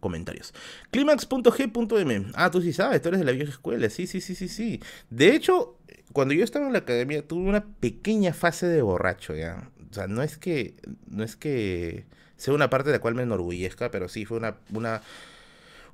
comentarios. 0.00 0.54
Clímax.g.m. 0.90 2.26
Ah, 2.34 2.50
tú 2.50 2.60
sí 2.60 2.72
sabes, 2.72 3.02
tú 3.02 3.08
eres 3.08 3.20
de 3.20 3.26
la 3.26 3.32
vieja 3.32 3.50
escuela. 3.50 3.88
Sí, 3.90 4.06
sí, 4.06 4.20
sí, 4.20 4.34
sí, 4.34 4.48
sí. 4.48 4.80
De 5.10 5.34
hecho, 5.34 5.76
cuando 6.12 6.34
yo 6.34 6.44
estaba 6.44 6.66
en 6.66 6.72
la 6.72 6.80
academia 6.80 7.26
tuve 7.26 7.48
una 7.48 7.64
pequeña 7.64 8.32
fase 8.32 8.66
de 8.66 8.82
borracho, 8.82 9.34
¿ya? 9.34 9.70
O 9.90 9.94
sea, 9.94 10.06
no 10.06 10.22
es 10.22 10.36
que, 10.38 10.74
no 11.08 11.24
es 11.24 11.36
que 11.36 12.04
sea 12.36 12.54
una 12.54 12.70
parte 12.70 12.90
de 12.90 12.96
la 12.96 13.00
cual 13.00 13.14
me 13.14 13.22
enorgullezca, 13.22 13.90
pero 13.90 14.08
sí 14.08 14.24
fue 14.24 14.38
una, 14.38 14.56
una, 14.72 15.02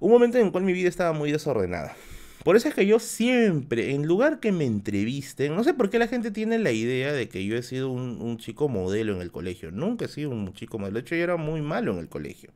un 0.00 0.10
momento 0.10 0.38
en 0.38 0.46
el 0.46 0.52
cual 0.52 0.64
mi 0.64 0.72
vida 0.72 0.88
estaba 0.88 1.12
muy 1.12 1.32
desordenada. 1.32 1.96
Por 2.44 2.56
eso 2.56 2.68
es 2.68 2.74
que 2.74 2.84
yo 2.86 2.98
siempre, 2.98 3.94
en 3.94 4.06
lugar 4.06 4.38
que 4.38 4.52
me 4.52 4.66
entrevisten, 4.66 5.54
no 5.56 5.64
sé 5.64 5.72
por 5.72 5.88
qué 5.88 5.98
la 5.98 6.08
gente 6.08 6.30
tiene 6.30 6.58
la 6.58 6.72
idea 6.72 7.10
de 7.10 7.26
que 7.26 7.42
yo 7.46 7.56
he 7.56 7.62
sido 7.62 7.90
un, 7.90 8.36
chico 8.36 8.68
modelo 8.68 9.14
en 9.14 9.22
el 9.22 9.32
colegio. 9.32 9.70
Nunca 9.70 10.04
he 10.04 10.08
sido 10.08 10.28
un 10.28 10.52
chico 10.52 10.78
modelo. 10.78 10.96
De 10.96 11.00
hecho, 11.00 11.16
yo 11.16 11.24
era 11.24 11.36
muy 11.38 11.62
malo 11.62 11.92
en 11.92 12.00
el 12.00 12.08
colegio. 12.10 12.50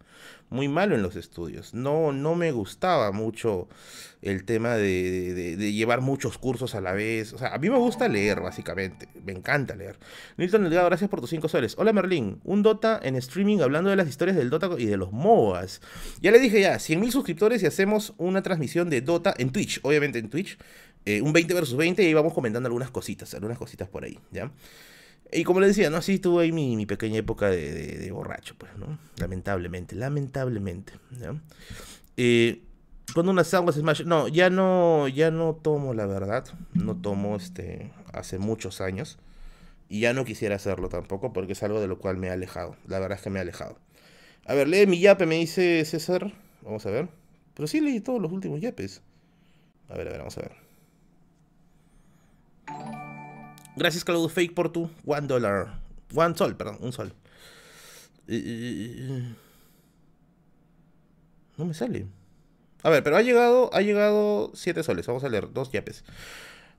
Muy 0.50 0.68
malo 0.68 0.94
en 0.94 1.02
los 1.02 1.16
estudios. 1.16 1.74
No, 1.74 2.12
no 2.12 2.34
me 2.34 2.52
gustaba 2.52 3.12
mucho 3.12 3.68
el 4.22 4.44
tema 4.44 4.76
de, 4.76 5.56
llevar 5.72 6.00
muchos 6.00 6.38
cursos 6.38 6.74
a 6.74 6.80
la 6.80 6.92
vez. 6.92 7.32
O 7.32 7.38
sea, 7.38 7.54
a 7.54 7.58
mí 7.58 7.68
me 7.68 7.76
gusta 7.76 8.08
leer, 8.08 8.40
básicamente. 8.40 9.08
Me 9.24 9.32
encanta 9.32 9.76
leer. 9.76 9.98
Nilton 10.36 10.64
Delgado, 10.64 10.86
gracias 10.86 11.10
por 11.10 11.20
tus 11.20 11.30
5 11.30 11.48
soles. 11.48 11.74
Hola 11.78 11.92
Merlín, 11.92 12.40
un 12.44 12.62
Dota 12.62 12.98
en 13.02 13.16
streaming 13.16 13.58
hablando 13.58 13.90
de 13.90 13.96
las 13.96 14.08
historias 14.08 14.36
del 14.36 14.50
Dota 14.50 14.70
y 14.78 14.86
de 14.86 14.96
los 14.96 15.12
MOBAs. 15.12 15.80
Ya 16.20 16.30
le 16.30 16.38
dije 16.38 16.60
ya, 16.60 16.78
100 16.78 17.00
mil 17.00 17.12
suscriptores 17.12 17.62
y 17.62 17.66
hacemos 17.66 18.14
una 18.16 18.42
transmisión 18.42 18.88
de 18.90 19.02
Dota 19.02 19.34
en 19.36 19.50
Twitch, 19.50 19.80
obviamente 19.82 20.18
en 20.18 20.30
Twitch. 20.30 20.58
Eh, 21.04 21.22
un 21.22 21.32
20 21.32 21.54
versus 21.54 21.76
20 21.76 22.02
y 22.02 22.06
ahí 22.06 22.14
vamos 22.14 22.34
comentando 22.34 22.66
algunas 22.66 22.90
cositas, 22.90 23.32
algunas 23.34 23.56
cositas 23.56 23.88
por 23.88 24.04
ahí, 24.04 24.18
¿ya? 24.30 24.50
Y 25.32 25.44
como 25.44 25.60
le 25.60 25.66
decía, 25.66 25.90
¿no? 25.90 26.00
Sí 26.00 26.18
tuve 26.18 26.44
ahí 26.44 26.52
mi, 26.52 26.86
pequeña 26.86 27.18
época 27.18 27.50
de, 27.50 28.10
borracho, 28.12 28.54
pues, 28.56 28.74
¿no? 28.76 28.98
Lamentablemente, 29.18 29.94
lamentablemente, 29.94 30.94
¿ya? 31.20 31.34
Eh, 32.16 32.62
unas 33.14 33.54
aguas 33.54 33.76
Smash. 33.76 34.04
No, 34.04 34.28
ya 34.28 34.50
no, 34.50 35.08
ya 35.08 35.30
no 35.30 35.54
tomo, 35.54 35.94
la 35.94 36.06
verdad. 36.06 36.44
No 36.74 36.96
tomo 36.96 37.36
este 37.36 37.90
hace 38.12 38.38
muchos 38.38 38.80
años. 38.80 39.18
Y 39.88 40.00
ya 40.00 40.12
no 40.12 40.24
quisiera 40.24 40.56
hacerlo 40.56 40.88
tampoco 40.88 41.32
porque 41.32 41.52
es 41.52 41.62
algo 41.62 41.80
de 41.80 41.88
lo 41.88 41.98
cual 41.98 42.18
me 42.18 42.28
he 42.28 42.30
alejado. 42.30 42.76
La 42.86 42.98
verdad 42.98 43.18
es 43.18 43.24
que 43.24 43.30
me 43.30 43.38
he 43.38 43.42
alejado. 43.42 43.78
A 44.46 44.54
ver, 44.54 44.68
lee 44.68 44.86
mi 44.86 45.00
yape, 45.00 45.26
me 45.26 45.36
dice 45.36 45.84
César. 45.84 46.32
Vamos 46.62 46.84
a 46.86 46.90
ver. 46.90 47.08
Pero 47.54 47.66
sí 47.66 47.80
leí 47.80 48.00
todos 48.00 48.20
los 48.20 48.32
últimos 48.32 48.60
yapes. 48.60 49.02
A 49.88 49.96
ver, 49.96 50.08
a 50.08 50.10
ver, 50.10 50.18
vamos 50.18 50.38
a 50.38 50.42
ver. 50.42 50.52
Gracias, 53.78 54.04
Claudio 54.04 54.28
Fake, 54.28 54.54
por 54.54 54.72
tu 54.72 54.90
one 55.06 55.26
dollar. 55.28 55.78
One 56.14 56.34
sol, 56.36 56.56
perdón, 56.56 56.78
un 56.80 56.92
sol. 56.92 57.14
No 61.56 61.64
me 61.64 61.74
sale. 61.74 62.06
A 62.82 62.90
ver, 62.90 63.02
pero 63.02 63.16
ha 63.16 63.22
llegado, 63.22 63.70
ha 63.72 63.80
llegado 63.80 64.50
7 64.54 64.82
soles. 64.82 65.06
Vamos 65.06 65.24
a 65.24 65.28
leer 65.28 65.52
dos 65.52 65.70
yapes. 65.70 66.04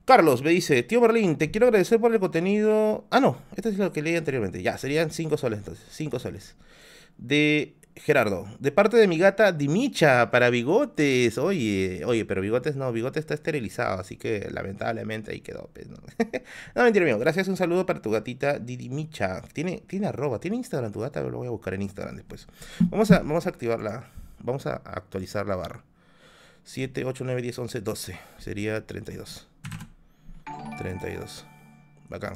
Carlos 0.04 0.42
me 0.42 0.50
dice, 0.50 0.82
tío 0.82 1.00
Berlín, 1.00 1.36
te 1.36 1.50
quiero 1.50 1.66
agradecer 1.68 2.00
por 2.00 2.12
el 2.12 2.20
contenido. 2.20 3.06
Ah, 3.10 3.20
no, 3.20 3.38
esto 3.56 3.68
es 3.68 3.78
lo 3.78 3.92
que 3.92 4.02
leí 4.02 4.16
anteriormente. 4.16 4.62
Ya, 4.62 4.76
serían 4.76 5.10
5 5.10 5.36
soles 5.36 5.60
entonces. 5.60 5.84
5 5.90 6.18
soles. 6.18 6.54
De 7.16 7.76
Gerardo, 7.96 8.46
de 8.58 8.72
parte 8.72 8.96
de 8.96 9.06
mi 9.06 9.18
gata 9.18 9.52
Dimicha 9.52 10.30
para 10.30 10.48
bigotes. 10.48 11.36
Oye, 11.38 12.02
oye, 12.04 12.24
pero 12.24 12.40
bigotes 12.40 12.76
no, 12.76 12.92
bigotes 12.92 13.20
está 13.20 13.34
esterilizado, 13.34 14.00
así 14.00 14.16
que 14.16 14.48
lamentablemente 14.50 15.32
ahí 15.32 15.40
quedó. 15.40 15.68
Pues, 15.72 15.88
¿no? 15.88 15.96
no, 16.74 16.84
mentira 16.84 17.04
mío. 17.04 17.18
Gracias, 17.18 17.48
un 17.48 17.56
saludo 17.56 17.86
para 17.86 18.00
tu 18.00 18.10
gatita 18.10 18.58
Dimicha. 18.58 19.42
Tiene, 19.52 19.82
tiene 19.86 20.06
arroba, 20.06 20.38
tiene 20.40 20.56
Instagram 20.56 20.92
tu 20.92 21.00
gata, 21.00 21.20
lo 21.22 21.38
voy 21.38 21.48
a 21.48 21.50
buscar 21.50 21.74
en 21.74 21.82
Instagram 21.82 22.16
después. 22.16 22.46
Vamos 22.90 23.10
a, 23.10 23.18
vamos 23.18 23.46
a 23.46 23.50
activarla, 23.50 24.10
vamos 24.38 24.66
a 24.66 24.76
actualizar 24.76 25.46
la 25.46 25.56
barra. 25.56 25.84
7, 26.64 27.04
8, 27.04 27.24
9, 27.24 27.42
10, 27.42 27.58
11, 27.58 27.80
12. 27.80 28.18
Sería 28.38 28.86
32. 28.86 29.48
32. 30.78 31.46
Bacán. 32.08 32.34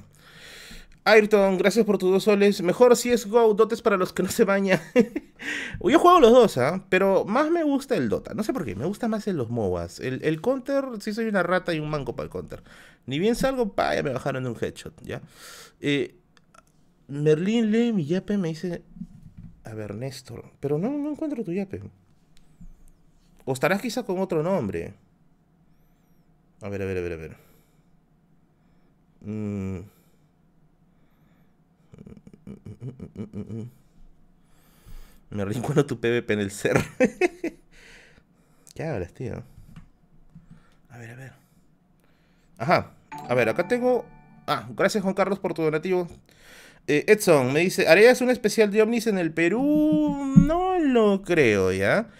Ayrton, 1.07 1.59
gracias 1.59 1.85
por 1.85 1.99
tus 1.99 2.11
dos 2.11 2.25
soles. 2.25 2.63
Mejor 2.63 2.97
si 2.97 3.13
es 3.13 3.27
Go, 3.27 3.53
dotes 3.53 3.83
para 3.83 3.99
los 3.99 4.15
que 4.15 4.23
no 4.23 4.31
se 4.31 4.45
bañan. 4.45 4.81
Yo 5.81 5.99
juego 5.99 6.21
los 6.21 6.33
dos, 6.33 6.57
¿ah? 6.57 6.83
Pero 6.89 7.27
más 7.27 7.51
me 7.51 7.63
gusta 7.63 7.95
el 7.95 8.09
Dota. 8.09 8.33
No 8.33 8.43
sé 8.43 8.55
por 8.55 8.65
qué, 8.65 8.75
me 8.75 8.87
gusta 8.87 9.07
más 9.07 9.27
en 9.29 9.37
los 9.37 9.51
MOBAs. 9.51 10.01
El, 10.01 10.41
Counter, 10.41 10.85
sí 11.01 11.13
soy 11.13 11.27
una 11.27 11.43
rata 11.43 11.75
y 11.75 11.79
un 11.79 11.91
manco 11.91 12.17
para 12.17 12.25
el 12.25 12.31
Counter. 12.31 12.63
Ni 13.05 13.19
bien 13.19 13.35
salgo, 13.35 13.75
pa, 13.75 13.95
ya 13.95 14.03
me 14.03 14.15
bajaron 14.15 14.45
de 14.45 14.51
un 14.51 14.57
headshot, 14.59 14.95
¿ya? 15.03 15.21
Eh, 15.81 16.17
Merlin 17.09 17.71
lee 17.71 17.93
mi 17.93 18.07
yape, 18.07 18.39
me 18.39 18.49
dice... 18.49 18.83
A 19.65 19.75
ver, 19.75 19.95
Néstor. 19.95 20.53
Pero 20.61 20.79
no, 20.79 20.91
no 20.91 21.11
encuentro 21.11 21.45
tu 21.45 21.53
yape. 21.53 21.83
O 23.45 23.53
estarás 23.53 23.83
quizá 23.83 24.05
con 24.05 24.21
otro 24.21 24.43
nombre. 24.43 24.95
A 26.63 26.69
ver, 26.71 26.81
a 26.81 26.85
ver, 26.87 26.99
a 26.99 27.01
ver, 27.03 27.13
a 27.13 27.17
ver. 27.17 27.37
Mm. 29.21 29.94
Me 35.31 35.45
recuerdo 35.45 35.87
tu 35.87 35.99
PvP 36.01 36.33
en 36.33 36.41
el 36.41 36.51
ser. 36.51 36.77
¿Qué 38.75 38.83
hablas, 38.83 39.13
tío? 39.13 39.43
A 40.91 40.99
ver, 40.99 41.11
a 41.11 41.15
ver. 41.17 41.33
Ajá. 42.59 42.93
A 43.29 43.35
ver, 43.35 43.49
acá 43.49 43.67
tengo... 43.69 44.05
Ah, 44.47 44.69
gracias 44.75 45.03
Juan 45.03 45.15
Carlos 45.15 45.39
por 45.39 45.55
tu 45.55 45.63
donativo. 45.63 46.07
Eh, 46.87 47.05
Edson 47.09 47.53
me 47.53 47.61
dice, 47.61 47.89
¿harías 47.89 48.21
un 48.21 48.31
especial 48.31 48.71
de 48.71 48.83
ovnis 48.83 49.07
en 49.07 49.19
el 49.19 49.33
Perú? 49.33 50.35
No 50.37 50.79
lo 50.79 51.23
creo, 51.23 51.73
¿ya? 51.73 52.11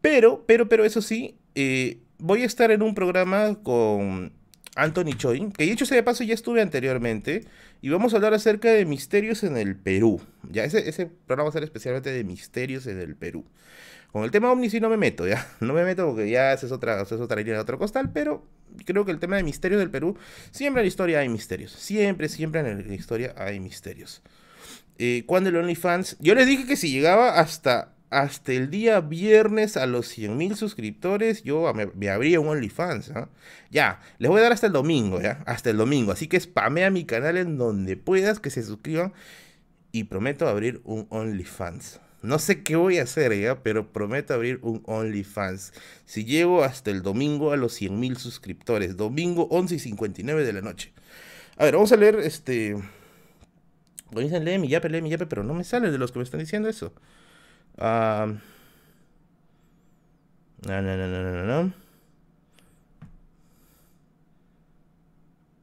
Pero, 0.00 0.44
pero, 0.46 0.68
pero 0.68 0.84
eso 0.84 1.00
sí, 1.00 1.38
eh, 1.54 1.98
voy 2.18 2.42
a 2.42 2.46
estar 2.46 2.70
en 2.70 2.82
un 2.82 2.94
programa 2.94 3.54
con 3.62 4.32
Anthony 4.76 5.16
Choi, 5.16 5.52
que 5.52 5.64
dicho 5.64 5.86
sea 5.86 5.96
de 5.96 6.02
paso 6.02 6.24
ya 6.24 6.34
estuve 6.34 6.60
anteriormente, 6.60 7.44
y 7.80 7.88
vamos 7.90 8.12
a 8.12 8.16
hablar 8.16 8.34
acerca 8.34 8.70
de 8.72 8.84
misterios 8.84 9.44
en 9.44 9.56
el 9.56 9.76
Perú. 9.76 10.20
Ya, 10.50 10.64
ese, 10.64 11.06
programa 11.26 11.44
va 11.44 11.48
a 11.50 11.52
ser 11.52 11.64
especialmente 11.64 12.10
de 12.10 12.24
misterios 12.24 12.86
en 12.86 12.98
el 12.98 13.14
Perú. 13.14 13.44
Con 14.12 14.24
el 14.24 14.30
tema 14.30 14.50
ovni 14.50 14.70
sí 14.70 14.80
no 14.80 14.88
me 14.88 14.96
meto, 14.96 15.26
ya. 15.26 15.46
No 15.60 15.74
me 15.74 15.84
meto 15.84 16.06
porque 16.06 16.28
ya 16.28 16.52
es 16.52 16.64
otra, 16.70 17.02
es 17.02 17.12
otra 17.12 17.36
línea 17.36 17.54
de 17.54 17.60
otro 17.60 17.78
costal, 17.78 18.10
pero 18.12 18.46
creo 18.84 19.04
que 19.04 19.12
el 19.12 19.18
tema 19.18 19.36
de 19.36 19.42
misterios 19.42 19.80
del 19.80 19.90
Perú, 19.90 20.16
siempre 20.50 20.80
en 20.80 20.84
la 20.84 20.88
historia 20.88 21.20
hay 21.20 21.28
misterios. 21.28 21.72
Siempre, 21.72 22.28
siempre 22.28 22.60
en 22.60 22.88
la 22.88 22.94
historia 22.94 23.34
hay 23.36 23.60
misterios. 23.60 24.22
Eh, 24.98 25.24
el 25.28 25.56
OnlyFans, 25.56 26.16
yo 26.20 26.34
les 26.34 26.46
dije 26.46 26.66
que 26.66 26.76
si 26.76 26.90
llegaba 26.90 27.40
hasta 27.40 27.93
hasta 28.10 28.52
el 28.52 28.70
día 28.70 29.00
viernes 29.00 29.76
a 29.76 29.86
los 29.86 30.16
100.000 30.16 30.54
suscriptores, 30.54 31.42
yo 31.42 31.72
me, 31.74 32.08
abría 32.08 32.40
un 32.40 32.48
OnlyFans. 32.48 33.10
¿ah? 33.10 33.28
Ya, 33.70 34.00
les 34.18 34.30
voy 34.30 34.38
a 34.38 34.44
dar 34.44 34.52
hasta 34.52 34.68
el 34.68 34.72
domingo, 34.72 35.20
¿ya? 35.20 35.42
Hasta 35.46 35.70
el 35.70 35.76
domingo. 35.76 36.12
Así 36.12 36.28
que 36.28 36.38
spamea 36.38 36.90
mi 36.90 37.04
canal 37.04 37.36
en 37.36 37.58
donde 37.58 37.96
puedas, 37.96 38.38
que 38.38 38.50
se 38.50 38.62
suscriban. 38.62 39.12
Y 39.90 40.04
prometo 40.04 40.48
abrir 40.48 40.80
un 40.84 41.06
OnlyFans. 41.10 42.00
No 42.22 42.38
sé 42.38 42.62
qué 42.62 42.76
voy 42.76 42.98
a 42.98 43.02
hacer. 43.02 43.58
Pero 43.62 43.92
prometo 43.92 44.34
abrir 44.34 44.58
un 44.62 44.82
OnlyFans. 44.86 45.72
Si 46.04 46.24
llego 46.24 46.64
hasta 46.64 46.90
el 46.90 47.02
domingo 47.02 47.52
a 47.52 47.56
los 47.56 47.80
100.000 47.80 48.16
suscriptores. 48.16 48.96
Domingo 48.96 49.48
11 49.50 49.74
y 49.74 49.78
59 49.78 50.44
de 50.44 50.52
la 50.52 50.60
noche. 50.60 50.92
A 51.56 51.64
ver, 51.64 51.74
vamos 51.74 51.92
a 51.92 51.96
leer 51.96 52.16
este... 52.16 52.76
Me 54.12 54.22
dicen, 54.22 54.44
lee 54.44 54.58
mi 54.58 54.68
yape, 54.68 54.88
lee 54.88 55.02
mi 55.02 55.10
yape, 55.10 55.26
pero 55.26 55.42
no 55.42 55.54
me 55.54 55.64
sale 55.64 55.90
de 55.90 55.98
los 55.98 56.12
que 56.12 56.20
me 56.20 56.24
están 56.24 56.38
diciendo 56.38 56.68
eso. 56.68 56.92
No, 57.78 58.26
no, 60.66 60.82
no, 60.82 61.08
no, 61.08 61.32
no, 61.32 61.44
no. 61.44 61.72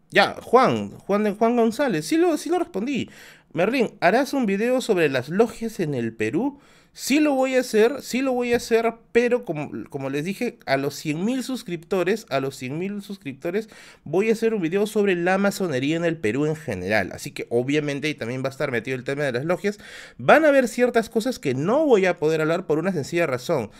Ya, 0.10 0.36
Juan, 0.42 0.90
Juan, 0.92 1.36
Juan 1.38 1.56
González, 1.56 2.06
sí 2.06 2.18
lo, 2.18 2.38
sí 2.38 2.50
lo 2.50 2.60
respondí. 2.60 3.10
Merlin, 3.54 3.92
¿harás 4.02 4.34
un 4.34 4.46
video 4.46 4.82
sobre 4.82 5.10
las 5.10 5.30
logias 5.30 5.80
en 5.80 5.94
el 5.94 6.14
Perú? 6.14 6.60
Sí 6.94 7.22
lo 7.22 7.36
voy 7.36 7.56
a 7.56 7.62
hacer, 7.62 8.02
sí 8.02 8.22
lo 8.22 8.34
voy 8.34 8.52
a 8.52 8.58
hacer, 8.58 8.94
pero 9.14 9.46
como, 9.46 10.10
les 10.10 10.26
dije, 10.26 10.60
a 10.66 10.76
los 10.76 11.06
100.000 11.06 11.42
suscriptores, 11.42 12.26
a 12.30 12.42
los 12.42 12.62
100.000 12.62 13.02
suscriptores, 13.02 13.70
voy 14.04 14.30
a 14.30 14.34
hacer 14.34 14.54
un 14.54 14.62
video 14.62 14.86
sobre 14.88 15.16
la 15.16 15.38
masonería 15.38 15.96
en 15.96 16.04
el 16.04 16.18
Perú 16.18 16.46
en 16.46 16.58
general. 16.58 17.12
Así 17.14 17.32
que 17.32 17.48
obviamente 17.50 18.10
y 18.10 18.14
también 18.14 18.44
va 18.44 18.48
a 18.48 18.52
estar 18.52 18.72
metido 18.72 18.98
el 18.98 19.06
tema 19.06 19.24
de 19.24 19.32
las 19.32 19.46
logias. 19.46 19.80
Van 20.18 20.44
a 20.44 20.50
haber 20.50 20.68
ciertas 20.68 21.10
cosas 21.10 21.40
que 21.40 21.54
no 21.54 21.86
voy 21.86 22.06
a 22.08 22.18
poder 22.18 22.42
hablar 22.42 22.66
por 22.66 22.78
una 22.78 22.92
sencilla 22.92 23.26
razón. 23.26 23.72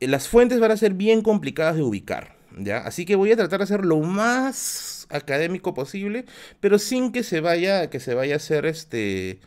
Las 0.00 0.26
fuentes 0.28 0.58
van 0.58 0.72
a 0.72 0.76
ser 0.76 0.94
bien 0.94 1.22
complicadas 1.22 1.76
de 1.76 1.82
ubicar. 1.82 2.34
¿ya? 2.58 2.78
Así 2.78 3.04
que 3.04 3.14
voy 3.14 3.30
a 3.30 3.36
tratar 3.36 3.60
de 3.60 3.64
hacer 3.64 3.84
lo 3.84 4.00
más 4.00 5.06
académico 5.10 5.72
posible, 5.72 6.24
pero 6.58 6.80
sin 6.80 7.12
que 7.12 7.22
se 7.22 7.40
vaya, 7.40 7.90
que 7.90 8.00
se 8.00 8.14
vaya 8.14 8.34
a 8.34 8.36
hacer 8.38 8.66
este 8.66 9.38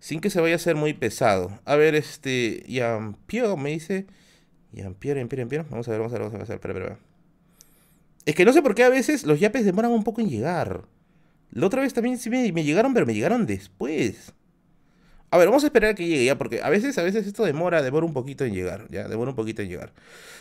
sin 0.00 0.20
que 0.20 0.30
se 0.30 0.40
vaya 0.40 0.56
a 0.56 0.58
ser 0.58 0.76
muy 0.76 0.94
pesado. 0.94 1.58
A 1.64 1.76
ver, 1.76 1.94
este, 1.94 2.64
Yampio 2.68 3.56
me 3.56 3.70
dice, 3.70 4.06
Yampio, 4.72 5.14
Yampio, 5.14 5.38
Yampio, 5.38 5.66
vamos 5.70 5.88
a 5.88 5.90
ver, 5.90 6.00
vamos 6.00 6.12
a 6.12 6.18
ver, 6.18 6.22
vamos 6.22 6.34
a 6.34 6.38
ver, 6.38 6.56
espera, 6.56 6.74
espera. 6.74 6.98
Es 8.26 8.34
que 8.34 8.44
no 8.44 8.52
sé 8.52 8.60
por 8.60 8.74
qué 8.74 8.84
a 8.84 8.90
veces 8.90 9.24
los 9.24 9.40
yapes 9.40 9.64
demoran 9.64 9.90
un 9.90 10.04
poco 10.04 10.20
en 10.20 10.28
llegar. 10.28 10.84
La 11.50 11.66
otra 11.66 11.80
vez 11.80 11.94
también 11.94 12.18
sí 12.18 12.28
me, 12.28 12.52
llegaron, 12.62 12.92
pero 12.92 13.06
me 13.06 13.14
llegaron 13.14 13.46
después. 13.46 14.34
A 15.30 15.38
ver, 15.38 15.48
vamos 15.48 15.64
a 15.64 15.68
esperar 15.68 15.90
a 15.90 15.94
que 15.94 16.06
llegue 16.06 16.26
ya, 16.26 16.36
porque 16.36 16.60
a 16.62 16.68
veces, 16.68 16.98
a 16.98 17.02
veces 17.02 17.26
esto 17.26 17.44
demora, 17.44 17.82
demora 17.82 18.04
un 18.04 18.12
poquito 18.12 18.44
en 18.44 18.52
llegar, 18.52 18.86
ya, 18.90 19.08
demora 19.08 19.30
un 19.30 19.36
poquito 19.36 19.62
en 19.62 19.68
llegar. 19.68 19.92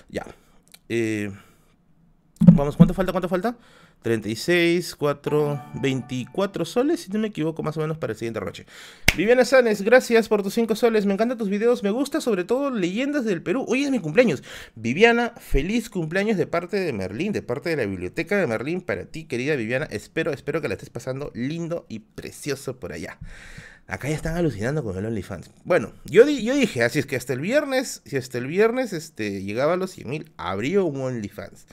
Ya. 0.09 0.25
Eh, 0.89 1.31
vamos, 2.39 2.75
¿cuánto 2.75 2.93
falta? 2.93 3.11
¿Cuánto 3.11 3.29
falta? 3.29 3.57
36, 4.01 4.95
4, 4.95 5.63
24 5.81 6.65
soles, 6.65 7.01
si 7.01 7.11
no 7.11 7.19
me 7.19 7.27
equivoco, 7.27 7.63
más 7.63 7.77
o 7.77 7.81
menos 7.81 7.97
para 7.97 8.13
el 8.13 8.19
siguiente 8.19 8.39
roche. 8.39 8.65
Viviana 9.15 9.43
Sanes, 9.43 9.81
gracias 9.81 10.29
por 10.29 10.43
tus 10.43 10.53
5 10.53 10.75
soles. 10.75 11.05
Me 11.05 11.13
encantan 11.13 11.37
tus 11.37 11.49
videos, 11.49 11.83
me 11.83 11.91
gusta 11.91 12.21
sobre 12.21 12.43
todo 12.43 12.69
leyendas 12.69 13.25
del 13.25 13.41
Perú. 13.41 13.65
Hoy 13.67 13.83
es 13.83 13.91
mi 13.91 13.99
cumpleaños. 13.99 14.43
Viviana, 14.75 15.33
feliz 15.39 15.89
cumpleaños 15.89 16.37
de 16.37 16.47
parte 16.47 16.79
de 16.79 16.93
Merlín, 16.93 17.33
de 17.33 17.41
parte 17.41 17.69
de 17.69 17.77
la 17.77 17.85
biblioteca 17.85 18.37
de 18.37 18.47
Merlín 18.47 18.81
para 18.81 19.05
ti, 19.05 19.25
querida 19.25 19.55
Viviana. 19.55 19.87
Espero, 19.89 20.31
espero 20.31 20.61
que 20.61 20.67
la 20.67 20.75
estés 20.75 20.89
pasando 20.89 21.31
lindo 21.33 21.85
y 21.89 21.99
precioso 21.99 22.79
por 22.79 22.93
allá. 22.93 23.17
Acá 23.87 24.09
ya 24.09 24.15
están 24.15 24.35
alucinando 24.35 24.83
con 24.83 24.97
el 24.97 25.05
OnlyFans. 25.05 25.49
Bueno, 25.63 25.93
yo, 26.03 26.27
yo 26.27 26.55
dije, 26.55 26.83
así 26.83 26.99
es 26.99 27.05
que 27.05 27.15
hasta 27.15 27.31
el 27.31 27.39
viernes, 27.39 28.01
si 28.05 28.17
hasta 28.17 28.37
el 28.37 28.45
viernes 28.45 28.91
este, 28.91 29.43
llegaba 29.43 29.73
a 29.73 29.77
los 29.77 29.97
100.000, 29.97 30.31
abrió 30.35 30.85
un 30.85 30.99
OnlyFans. 30.99 31.67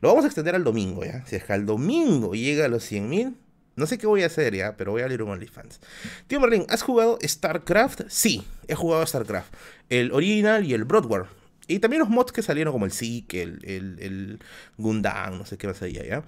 Lo 0.00 0.08
vamos 0.08 0.24
a 0.24 0.26
extender 0.26 0.56
al 0.56 0.64
domingo, 0.64 1.04
¿ya? 1.04 1.24
Si 1.26 1.36
es 1.36 1.44
que 1.44 1.52
al 1.52 1.66
domingo 1.66 2.34
llega 2.34 2.64
a 2.64 2.68
los 2.68 2.90
100.000, 2.90 3.34
no 3.76 3.86
sé 3.86 3.98
qué 3.98 4.08
voy 4.08 4.24
a 4.24 4.26
hacer, 4.26 4.52
¿ya? 4.54 4.76
Pero 4.76 4.90
voy 4.90 5.02
a 5.02 5.04
abrir 5.04 5.22
un 5.22 5.30
OnlyFans. 5.30 5.78
Tío 6.26 6.40
Merlin, 6.40 6.66
¿has 6.68 6.82
jugado 6.82 7.18
StarCraft? 7.22 8.02
Sí, 8.08 8.44
he 8.66 8.74
jugado 8.74 9.06
StarCraft. 9.06 9.54
El 9.88 10.10
original 10.10 10.66
y 10.66 10.74
el 10.74 10.84
Broadwar. 10.84 11.28
Y 11.68 11.78
también 11.78 12.00
los 12.00 12.08
mods 12.08 12.32
que 12.32 12.42
salieron 12.42 12.72
como 12.72 12.84
el 12.84 12.90
Seek, 12.90 13.32
el, 13.34 13.60
el, 13.64 13.98
el 14.00 14.40
Gundam, 14.76 15.38
no 15.38 15.46
sé 15.46 15.56
qué 15.56 15.68
más 15.68 15.80
allá, 15.82 16.04
¿ya? 16.04 16.24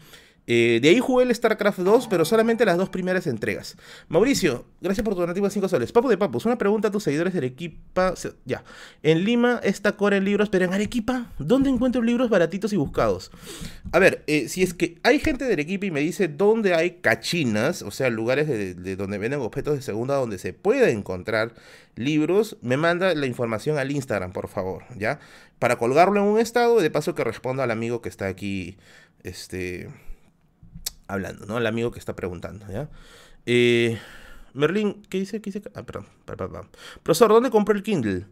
Eh, 0.47 0.81
de 0.83 0.89
ahí 0.89 0.99
jugué 0.99 1.25
el 1.25 1.35
StarCraft 1.35 1.79
2, 1.79 2.09
pero 2.09 2.25
solamente 2.25 2.65
las 2.65 2.77
dos 2.77 2.89
primeras 2.89 3.27
entregas. 3.27 3.77
Mauricio, 4.09 4.65
gracias 4.81 5.05
por 5.05 5.15
tu 5.15 5.21
donativo 5.21 5.47
de 5.47 5.53
5 5.53 5.69
soles. 5.69 5.93
Papu 5.93 6.09
de 6.09 6.19
Papus, 6.19 6.47
una 6.47 6.59
pregunta 6.59 6.89
a 6.89 6.91
tus 6.91 7.05
seguidores 7.05 7.33
de 7.33 7.39
Arequipa. 7.39 8.15
Ya. 8.45 8.65
En 9.03 9.25
Lima 9.25 9.61
está 9.63 9.93
Core 9.93 10.17
en 10.17 10.25
libros, 10.25 10.49
pero 10.49 10.65
en 10.65 10.75
Arequipa, 10.75 11.31
¿dónde 11.39 11.71
encuentro 11.71 12.03
libros 12.03 12.29
baratitos 12.29 12.73
y 12.73 12.77
buscados? 12.77 13.31
A 13.93 13.99
ver, 13.99 14.25
eh, 14.27 14.49
si 14.49 14.63
es 14.63 14.75
que 14.75 14.99
hay 15.05 15.21
gente 15.21 15.45
de 15.45 15.53
Arequipa 15.53 15.87
y 15.87 15.91
me 15.91 16.01
dice 16.01 16.27
dónde 16.27 16.75
hay 16.75 16.99
cachinas, 17.01 17.83
o 17.83 17.91
sea, 17.91 18.11
lugares 18.11 18.49
de, 18.49 18.75
de 18.75 18.97
donde 18.97 19.19
venden 19.19 19.41
objetos 19.41 19.77
de 19.77 19.83
segunda 19.83 20.17
donde 20.17 20.39
se 20.39 20.53
puede 20.53 20.91
encontrar 20.91 21.55
libros, 21.95 22.57
me 22.63 22.77
manda 22.77 23.15
la 23.15 23.27
información 23.27 23.79
al 23.79 23.91
Instagram, 23.91 24.33
por 24.33 24.49
favor, 24.49 24.85
¿ya? 24.97 25.21
Para 25.59 25.77
colgarlo 25.77 26.21
en 26.21 26.27
un 26.27 26.41
estado 26.41 26.81
de 26.81 26.91
paso 26.91 27.15
que 27.15 27.23
responda 27.23 27.65
al 27.65 27.71
amigo 27.71 28.03
que 28.03 28.09
está 28.09 28.27
aquí, 28.27 28.77
este 29.23 29.89
hablando, 31.13 31.47
¿no? 31.47 31.59
El 31.59 31.67
amigo 31.67 31.91
que 31.91 31.99
está 31.99 32.17
preguntando, 32.17 32.67
¿ya? 32.71 32.89
Eh, 33.47 33.99
Merlin, 34.55 35.03
¿qué 35.09 35.19
dice? 35.19 35.41
¿Qué 35.41 35.51
dice? 35.51 35.63
Ah, 35.75 35.83
perdón, 35.83 36.07
perdón, 36.25 36.69
Profesor, 37.03 37.31
¿dónde 37.31 37.51
compré 37.51 37.77
el 37.77 37.83
Kindle? 37.83 38.27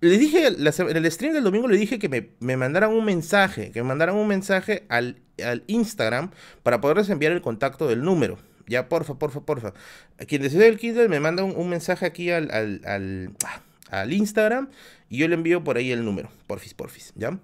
Le 0.00 0.18
dije, 0.18 0.46
en 0.46 0.96
el 0.96 1.12
stream 1.12 1.34
del 1.34 1.44
domingo 1.44 1.68
le 1.68 1.76
dije 1.76 1.98
que 1.98 2.08
me, 2.40 2.56
mandaran 2.56 2.90
un 2.90 3.04
mensaje, 3.04 3.70
que 3.70 3.82
me 3.82 3.88
mandaran 3.88 4.14
un 4.14 4.26
mensaje 4.26 4.84
al, 4.88 5.16
Instagram 5.66 6.30
para 6.62 6.82
poderles 6.82 7.08
enviar 7.08 7.32
el 7.32 7.40
contacto 7.40 7.88
del 7.88 8.02
número. 8.02 8.38
Ya, 8.66 8.88
porfa, 8.88 9.18
porfa, 9.18 9.40
porfa. 9.40 9.72
A 10.18 10.24
quien 10.26 10.42
decide 10.42 10.68
el 10.68 10.78
Kindle 10.78 11.08
me 11.08 11.18
manda 11.18 11.44
un, 11.44 11.68
mensaje 11.68 12.06
aquí 12.06 12.30
al, 12.30 12.50
al, 12.50 12.82
al, 12.84 13.30
al, 13.90 14.12
Instagram 14.12 14.68
y 15.08 15.18
yo 15.18 15.28
le 15.28 15.34
envío 15.34 15.64
por 15.64 15.76
ahí 15.76 15.90
el 15.92 16.04
número. 16.04 16.30
Porfis, 16.46 16.74
porfis, 16.74 17.12
¿ya? 17.16 17.38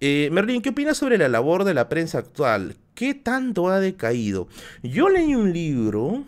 Eh, 0.00 0.30
Merlin, 0.32 0.62
¿qué 0.62 0.70
opinas 0.70 0.96
sobre 0.96 1.18
la 1.18 1.28
labor 1.28 1.64
de 1.64 1.74
la 1.74 1.90
prensa 1.90 2.18
actual? 2.18 2.76
¿Qué 2.94 3.12
tanto 3.12 3.68
ha 3.68 3.80
decaído? 3.80 4.48
Yo 4.82 5.10
leí 5.10 5.34
un 5.34 5.52
libro, 5.52 6.24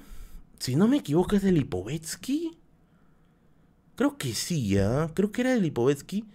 si 0.58 0.76
no 0.76 0.88
me 0.88 0.98
equivoco, 0.98 1.36
es 1.36 1.42
de 1.42 1.52
Lipovetsky. 1.52 2.58
Creo 3.94 4.18
que 4.18 4.34
sí, 4.34 4.68
¿ya? 4.68 5.10
creo 5.14 5.32
que 5.32 5.40
era 5.40 5.54
de 5.54 5.60
Lipovetsky, 5.60 6.26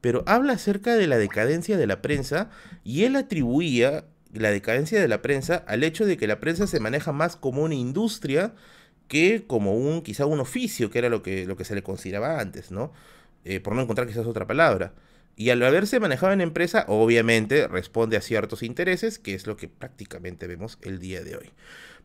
pero 0.00 0.22
habla 0.26 0.52
acerca 0.52 0.94
de 0.94 1.08
la 1.08 1.18
decadencia 1.18 1.76
de 1.76 1.86
la 1.88 2.00
prensa 2.00 2.50
y 2.84 3.02
él 3.04 3.16
atribuía 3.16 4.04
la 4.32 4.50
decadencia 4.50 5.00
de 5.00 5.08
la 5.08 5.20
prensa 5.22 5.64
al 5.66 5.82
hecho 5.82 6.06
de 6.06 6.16
que 6.16 6.26
la 6.28 6.38
prensa 6.40 6.66
se 6.66 6.80
maneja 6.80 7.12
más 7.12 7.34
como 7.36 7.62
una 7.62 7.74
industria 7.74 8.54
que 9.08 9.44
como 9.46 9.74
un 9.74 10.02
quizá 10.02 10.26
un 10.26 10.40
oficio, 10.40 10.90
que 10.90 10.98
era 10.98 11.08
lo 11.08 11.22
que, 11.22 11.44
lo 11.46 11.56
que 11.56 11.64
se 11.64 11.74
le 11.74 11.82
consideraba 11.82 12.40
antes, 12.40 12.70
¿no? 12.70 12.92
Eh, 13.44 13.60
por 13.60 13.74
no 13.74 13.82
encontrar 13.82 14.06
quizás 14.06 14.26
otra 14.26 14.46
palabra. 14.46 14.94
Y 15.36 15.50
al 15.50 15.62
haberse 15.62 15.98
manejado 16.00 16.32
en 16.32 16.40
empresa, 16.40 16.84
obviamente 16.88 17.66
responde 17.66 18.16
a 18.16 18.20
ciertos 18.20 18.62
intereses, 18.62 19.18
que 19.18 19.34
es 19.34 19.46
lo 19.46 19.56
que 19.56 19.68
prácticamente 19.68 20.46
vemos 20.46 20.78
el 20.82 21.00
día 21.00 21.22
de 21.22 21.36
hoy. 21.36 21.50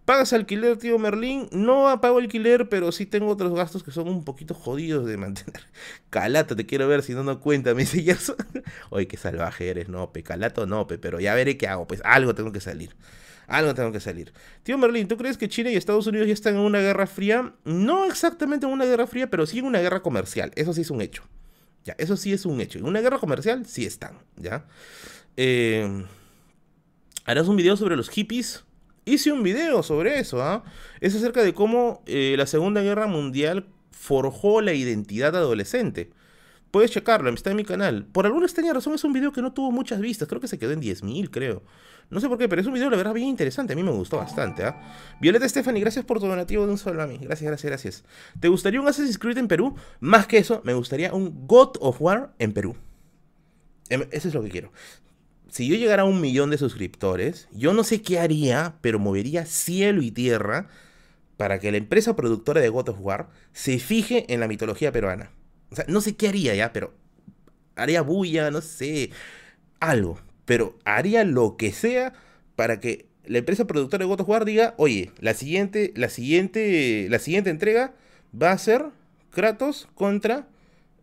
¿Pagas 0.05 0.33
alquiler, 0.33 0.77
tío 0.77 0.97
Merlín? 0.97 1.47
No 1.51 2.01
pago 2.01 2.17
alquiler, 2.17 2.67
pero 2.67 2.91
sí 2.91 3.05
tengo 3.05 3.27
otros 3.27 3.53
gastos 3.53 3.83
que 3.83 3.91
son 3.91 4.07
un 4.07 4.23
poquito 4.23 4.55
jodidos 4.55 5.05
de 5.05 5.17
mantener. 5.17 5.61
Calato, 6.09 6.55
te 6.55 6.65
quiero 6.65 6.87
ver 6.87 7.03
si 7.03 7.13
no 7.13 7.23
no 7.23 7.39
cuenta, 7.39 7.75
me 7.75 7.81
dice 7.81 8.01
Gerson. 8.03 8.35
Oye, 8.89 9.07
qué 9.07 9.17
salvaje 9.17 9.69
eres, 9.69 9.87
Nope. 9.87 10.23
Calato, 10.23 10.65
Nope, 10.65 10.97
pero 10.97 11.19
ya 11.19 11.35
veré 11.35 11.57
qué 11.57 11.67
hago. 11.67 11.85
Pues 11.85 12.01
algo 12.03 12.33
tengo 12.33 12.51
que 12.51 12.59
salir. 12.59 12.95
Algo 13.45 13.75
tengo 13.75 13.91
que 13.91 13.99
salir. 13.99 14.33
Tío 14.63 14.79
Merlín, 14.79 15.07
¿tú 15.07 15.15
crees 15.15 15.37
que 15.37 15.47
China 15.47 15.69
y 15.69 15.75
Estados 15.75 16.07
Unidos 16.07 16.27
ya 16.27 16.33
están 16.33 16.55
en 16.55 16.61
una 16.61 16.79
guerra 16.79 17.05
fría? 17.05 17.53
No 17.63 18.05
exactamente 18.05 18.65
en 18.65 18.71
una 18.71 18.85
guerra 18.85 19.05
fría, 19.05 19.29
pero 19.29 19.45
sí 19.45 19.59
en 19.59 19.65
una 19.65 19.79
guerra 19.79 20.01
comercial. 20.01 20.51
Eso 20.55 20.73
sí 20.73 20.81
es 20.81 20.89
un 20.89 21.01
hecho. 21.01 21.23
Ya, 21.85 21.95
eso 21.97 22.17
sí 22.17 22.33
es 22.33 22.45
un 22.45 22.61
hecho. 22.61 22.79
En 22.79 22.85
una 22.85 23.01
guerra 23.01 23.19
comercial 23.19 23.65
sí 23.65 23.85
están, 23.85 24.19
¿ya? 24.35 24.65
Eh, 25.37 26.05
¿Harás 27.25 27.47
un 27.47 27.55
video 27.55 27.77
sobre 27.77 27.95
los 27.95 28.09
hippies? 28.09 28.65
Hice 29.05 29.31
un 29.31 29.43
video 29.43 29.81
sobre 29.83 30.19
eso, 30.19 30.41
¿ah? 30.41 30.63
Es 30.99 31.15
acerca 31.15 31.41
de 31.41 31.53
cómo 31.53 32.03
eh, 32.05 32.35
la 32.37 32.45
Segunda 32.45 32.81
Guerra 32.81 33.07
Mundial 33.07 33.67
forjó 33.91 34.61
la 34.61 34.73
identidad 34.73 35.35
adolescente. 35.35 36.11
Puedes 36.71 36.91
checarlo, 36.91 37.29
está 37.31 37.49
en 37.51 37.57
mi 37.57 37.63
canal. 37.63 38.05
Por 38.05 38.25
alguna 38.25 38.45
extraña 38.45 38.73
razón 38.73 38.93
es 38.93 39.03
un 39.03 39.13
video 39.13 39.31
que 39.31 39.41
no 39.41 39.53
tuvo 39.53 39.71
muchas 39.71 39.99
vistas, 39.99 40.27
creo 40.27 40.39
que 40.39 40.47
se 40.47 40.59
quedó 40.59 40.71
en 40.71 40.81
10.000, 40.81 41.29
creo. 41.31 41.63
No 42.09 42.19
sé 42.19 42.27
por 42.27 42.37
qué, 42.37 42.49
pero 42.49 42.61
es 42.61 42.67
un 42.67 42.73
video, 42.73 42.89
la 42.89 42.97
verdad, 42.97 43.13
bien 43.13 43.27
interesante. 43.27 43.73
A 43.73 43.75
mí 43.75 43.83
me 43.83 43.91
gustó 43.91 44.17
bastante, 44.17 44.63
¿ah? 44.63 44.81
Violeta 45.21 45.47
Stephanie, 45.47 45.81
gracias 45.81 46.05
por 46.05 46.19
tu 46.19 46.27
donativo 46.27 46.65
de 46.65 46.71
un 46.71 46.77
solo 46.77 47.03
a 47.03 47.07
mí. 47.07 47.19
Gracias, 47.21 47.47
gracias, 47.47 47.69
gracias. 47.69 48.03
¿Te 48.39 48.47
gustaría 48.47 48.81
un 48.81 48.87
Assassin's 48.87 49.19
Creed 49.19 49.37
en 49.37 49.47
Perú? 49.47 49.75
Más 49.99 50.25
que 50.25 50.37
eso, 50.37 50.61
me 50.63 50.73
gustaría 50.73 51.13
un 51.13 51.47
God 51.47 51.77
of 51.79 52.01
War 52.01 52.33
en 52.39 52.53
Perú. 52.53 52.75
Em, 53.89 54.07
eso 54.11 54.27
es 54.27 54.33
lo 54.33 54.41
que 54.41 54.49
quiero. 54.49 54.71
Si 55.49 55.67
yo 55.67 55.75
llegara 55.75 56.03
a 56.03 56.05
un 56.05 56.21
millón 56.21 56.49
de 56.49 56.57
suscriptores, 56.57 57.47
yo 57.51 57.73
no 57.73 57.83
sé 57.83 58.01
qué 58.01 58.19
haría, 58.19 58.75
pero 58.81 58.99
movería 58.99 59.45
cielo 59.45 60.01
y 60.01 60.11
tierra 60.11 60.67
para 61.37 61.59
que 61.59 61.71
la 61.71 61.77
empresa 61.77 62.15
productora 62.15 62.61
de 62.61 62.69
God 62.69 62.89
of 62.89 62.97
War 62.99 63.29
se 63.53 63.79
fije 63.79 64.31
en 64.33 64.39
la 64.39 64.47
mitología 64.47 64.91
peruana. 64.91 65.31
O 65.71 65.75
sea, 65.75 65.85
no 65.87 66.01
sé 66.01 66.15
qué 66.15 66.29
haría 66.29 66.55
ya, 66.55 66.73
pero 66.73 66.93
haría 67.75 68.01
bulla, 68.01 68.51
no 68.51 68.61
sé, 68.61 69.11
algo 69.79 70.19
pero 70.49 70.75
haría 70.83 71.23
lo 71.25 71.57
que 71.57 71.71
sea 71.71 72.11
para 72.55 72.79
que 72.79 73.05
la 73.25 73.37
empresa 73.37 73.67
productora 73.67 74.03
de 74.03 74.07
God 74.07 74.21
of 74.21 74.29
War 74.29 74.45
diga, 74.45 74.73
oye, 74.77 75.11
la 75.19 75.35
siguiente, 75.35 75.93
la 75.95 76.09
siguiente, 76.09 77.05
la 77.07 77.19
siguiente 77.19 77.51
entrega 77.51 77.93
va 78.33 78.51
a 78.51 78.57
ser 78.57 78.85
Kratos 79.29 79.87
contra 79.93 80.47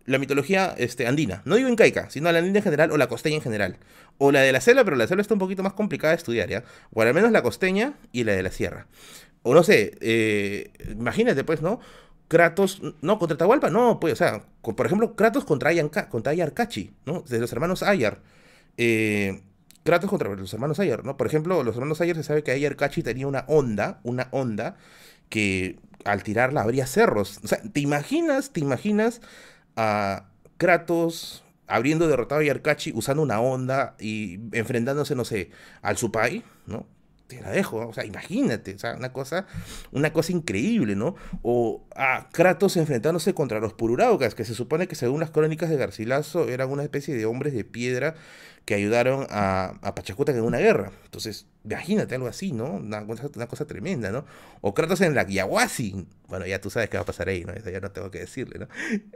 la 0.05 0.19
mitología 0.19 0.75
este, 0.79 1.07
andina. 1.07 1.43
No 1.45 1.55
digo 1.55 1.69
incaica, 1.69 2.11
sino 2.11 2.33
la 2.33 2.41
andina 2.41 2.59
en 2.59 2.65
general 2.65 2.91
o 2.91 2.97
la 2.97 3.07
costeña 3.07 3.37
en 3.37 3.43
general. 3.43 3.77
O 4.19 4.33
la 4.33 4.41
de 4.41 4.51
la 4.51 4.61
selva, 4.61 4.83
pero 4.83 4.97
la 4.97 5.07
selva 5.07 5.23
está 5.23 5.35
un 5.35 5.39
poquito 5.39 5.63
más 5.63 5.75
complicada 5.75 6.11
de 6.11 6.17
estudiar, 6.17 6.49
¿ya? 6.49 6.65
O 6.93 7.03
al 7.03 7.15
menos 7.15 7.31
la 7.31 7.43
costeña 7.43 7.95
y 8.11 8.25
la 8.25 8.33
de 8.33 8.43
la 8.43 8.51
sierra. 8.51 8.89
O 9.45 9.55
no 9.55 9.63
sé, 9.63 9.97
eh, 10.01 10.73
imagínate 10.91 11.45
pues, 11.45 11.63
¿no? 11.63 11.79
Kratos, 12.29 12.83
no, 13.03 13.19
contra 13.19 13.37
Tahualpa, 13.37 13.71
no, 13.71 14.01
pues, 14.01 14.15
o 14.15 14.17
sea, 14.17 14.45
por 14.63 14.87
ejemplo, 14.87 15.15
Kratos 15.15 15.45
contra, 15.45 15.71
Ayar, 15.71 15.91
contra 16.09 16.33
Ayarkachi, 16.33 16.93
¿no? 17.05 17.23
De 17.23 17.39
los 17.39 17.53
hermanos 17.53 17.83
Ayar 17.83 18.21
eh, 18.77 19.43
Kratos 19.85 20.11
contra 20.11 20.35
los 20.35 20.53
hermanos 20.53 20.81
Ayer, 20.81 21.05
¿no? 21.05 21.17
Por 21.17 21.29
ejemplo, 21.29 21.63
los 21.63 21.77
hermanos 21.77 22.01
Ayer 22.01 22.17
se 22.17 22.25
sabe 22.25 22.43
que 22.43 22.51
Ayer 22.51 22.77
Kachi 22.77 23.03
tenía 23.03 23.27
una 23.27 23.45
onda, 23.47 24.01
una 24.03 24.29
onda 24.33 24.77
que 25.29 25.79
al 26.05 26.25
tirarla 26.25 26.63
abría 26.63 26.87
cerros. 26.87 27.41
O 27.45 27.49
sea, 27.49 27.61
¿te 27.63 27.81
imaginas, 27.81 28.53
te 28.53 28.61
imaginas 28.61 29.21
a 29.77 30.27
Kratos 30.57 31.45
habiendo 31.69 32.09
derrotado 32.09 32.41
a 32.41 32.45
Yarkachi 32.45 32.93
usando 32.95 33.23
una 33.23 33.41
onda 33.41 33.97
y 34.01 34.41
enfrentándose, 34.53 35.15
no 35.15 35.25
sé, 35.25 35.51
al 35.83 35.97
Supai, 35.97 36.43
¿no? 36.67 36.87
Te 37.27 37.41
la 37.41 37.51
dejo, 37.51 37.89
o 37.89 37.93
sea, 37.93 38.05
imagínate, 38.05 38.75
o 38.75 38.79
sea, 38.79 38.95
una 38.97 39.13
cosa, 39.13 39.47
una 39.93 40.13
cosa 40.13 40.33
increíble, 40.33 40.95
¿no? 40.95 41.17
O 41.43 41.85
a 41.95 42.29
Kratos 42.33 42.77
enfrentándose 42.77 43.35
contra 43.35 43.61
los 43.61 43.73
Pururaucas, 43.73 44.35
que 44.35 44.45
se 44.45 44.55
supone 44.55 44.87
que 44.87 44.95
según 44.95 45.21
las 45.21 45.31
crónicas 45.31 45.69
de 45.71 45.77
Garcilaso 45.77 46.49
eran 46.49 46.71
una 46.71 46.83
especie 46.83 47.15
de 47.15 47.27
hombres 47.27 47.53
de 47.53 47.65
piedra 47.65 48.15
que 48.67 48.75
ayudaron 48.75 49.29
a, 49.31 49.79
a 49.81 49.95
Pachacuta 49.95 50.33
en 50.33 50.43
una 50.43 50.59
guerra. 50.59 50.91
Entonces, 51.05 51.47
imagínate 51.65 52.17
algo 52.17 52.27
así, 52.27 52.51
¿no? 52.51 52.73
Una 52.75 53.07
cosa, 53.07 53.65
tremenda, 53.65 54.11
¿no? 54.11 54.25
O 54.61 54.75
Kratos 54.75 55.01
en 55.03 55.15
la 55.15 55.25
Yahuasi. 55.25 56.05
Bueno, 56.27 56.47
ya 56.47 56.61
tú 56.61 56.69
sabes 56.69 56.91
qué 56.91 56.97
va 56.97 57.05
a 57.05 57.07
pasar 57.07 57.29
ahí, 57.29 57.45
¿no? 57.45 57.53
Eso 57.53 57.71
ya 57.71 57.79
no 57.79 57.93
tengo 57.93 58.11
que 58.11 58.19
decirle, 58.19 58.59
¿no? 58.59 58.69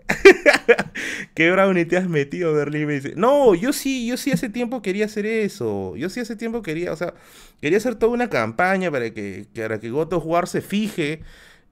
¿Qué 1.35 1.51
brownie 1.51 1.85
te 1.85 1.97
has 1.97 2.09
metido, 2.09 2.55
Berlín? 2.55 2.86
Me 2.86 2.93
dice, 2.94 3.14
no, 3.16 3.56
yo 3.56 3.72
sí, 3.72 4.06
yo 4.06 4.16
sí 4.16 4.31
hace 4.31 4.51
tiempo 4.51 4.82
quería 4.82 5.06
hacer 5.06 5.27
eso. 5.27 5.97
Yo 5.97 6.10
sí 6.10 6.20
hace 6.20 6.36
tiempo 6.36 6.62
quería, 6.62 6.93
o 6.93 6.97
sea, 6.97 7.12
quería 7.60 7.78
hacer 7.78 7.97
toda 7.97 8.12
una 8.12 8.31
campaña 8.31 8.93
para 8.93 9.10
que, 9.12 9.48
para 9.52 9.81
que 9.81 9.90
God 9.90 10.12
of 10.12 10.24
War 10.27 10.47
se 10.47 10.60
fije 10.60 11.22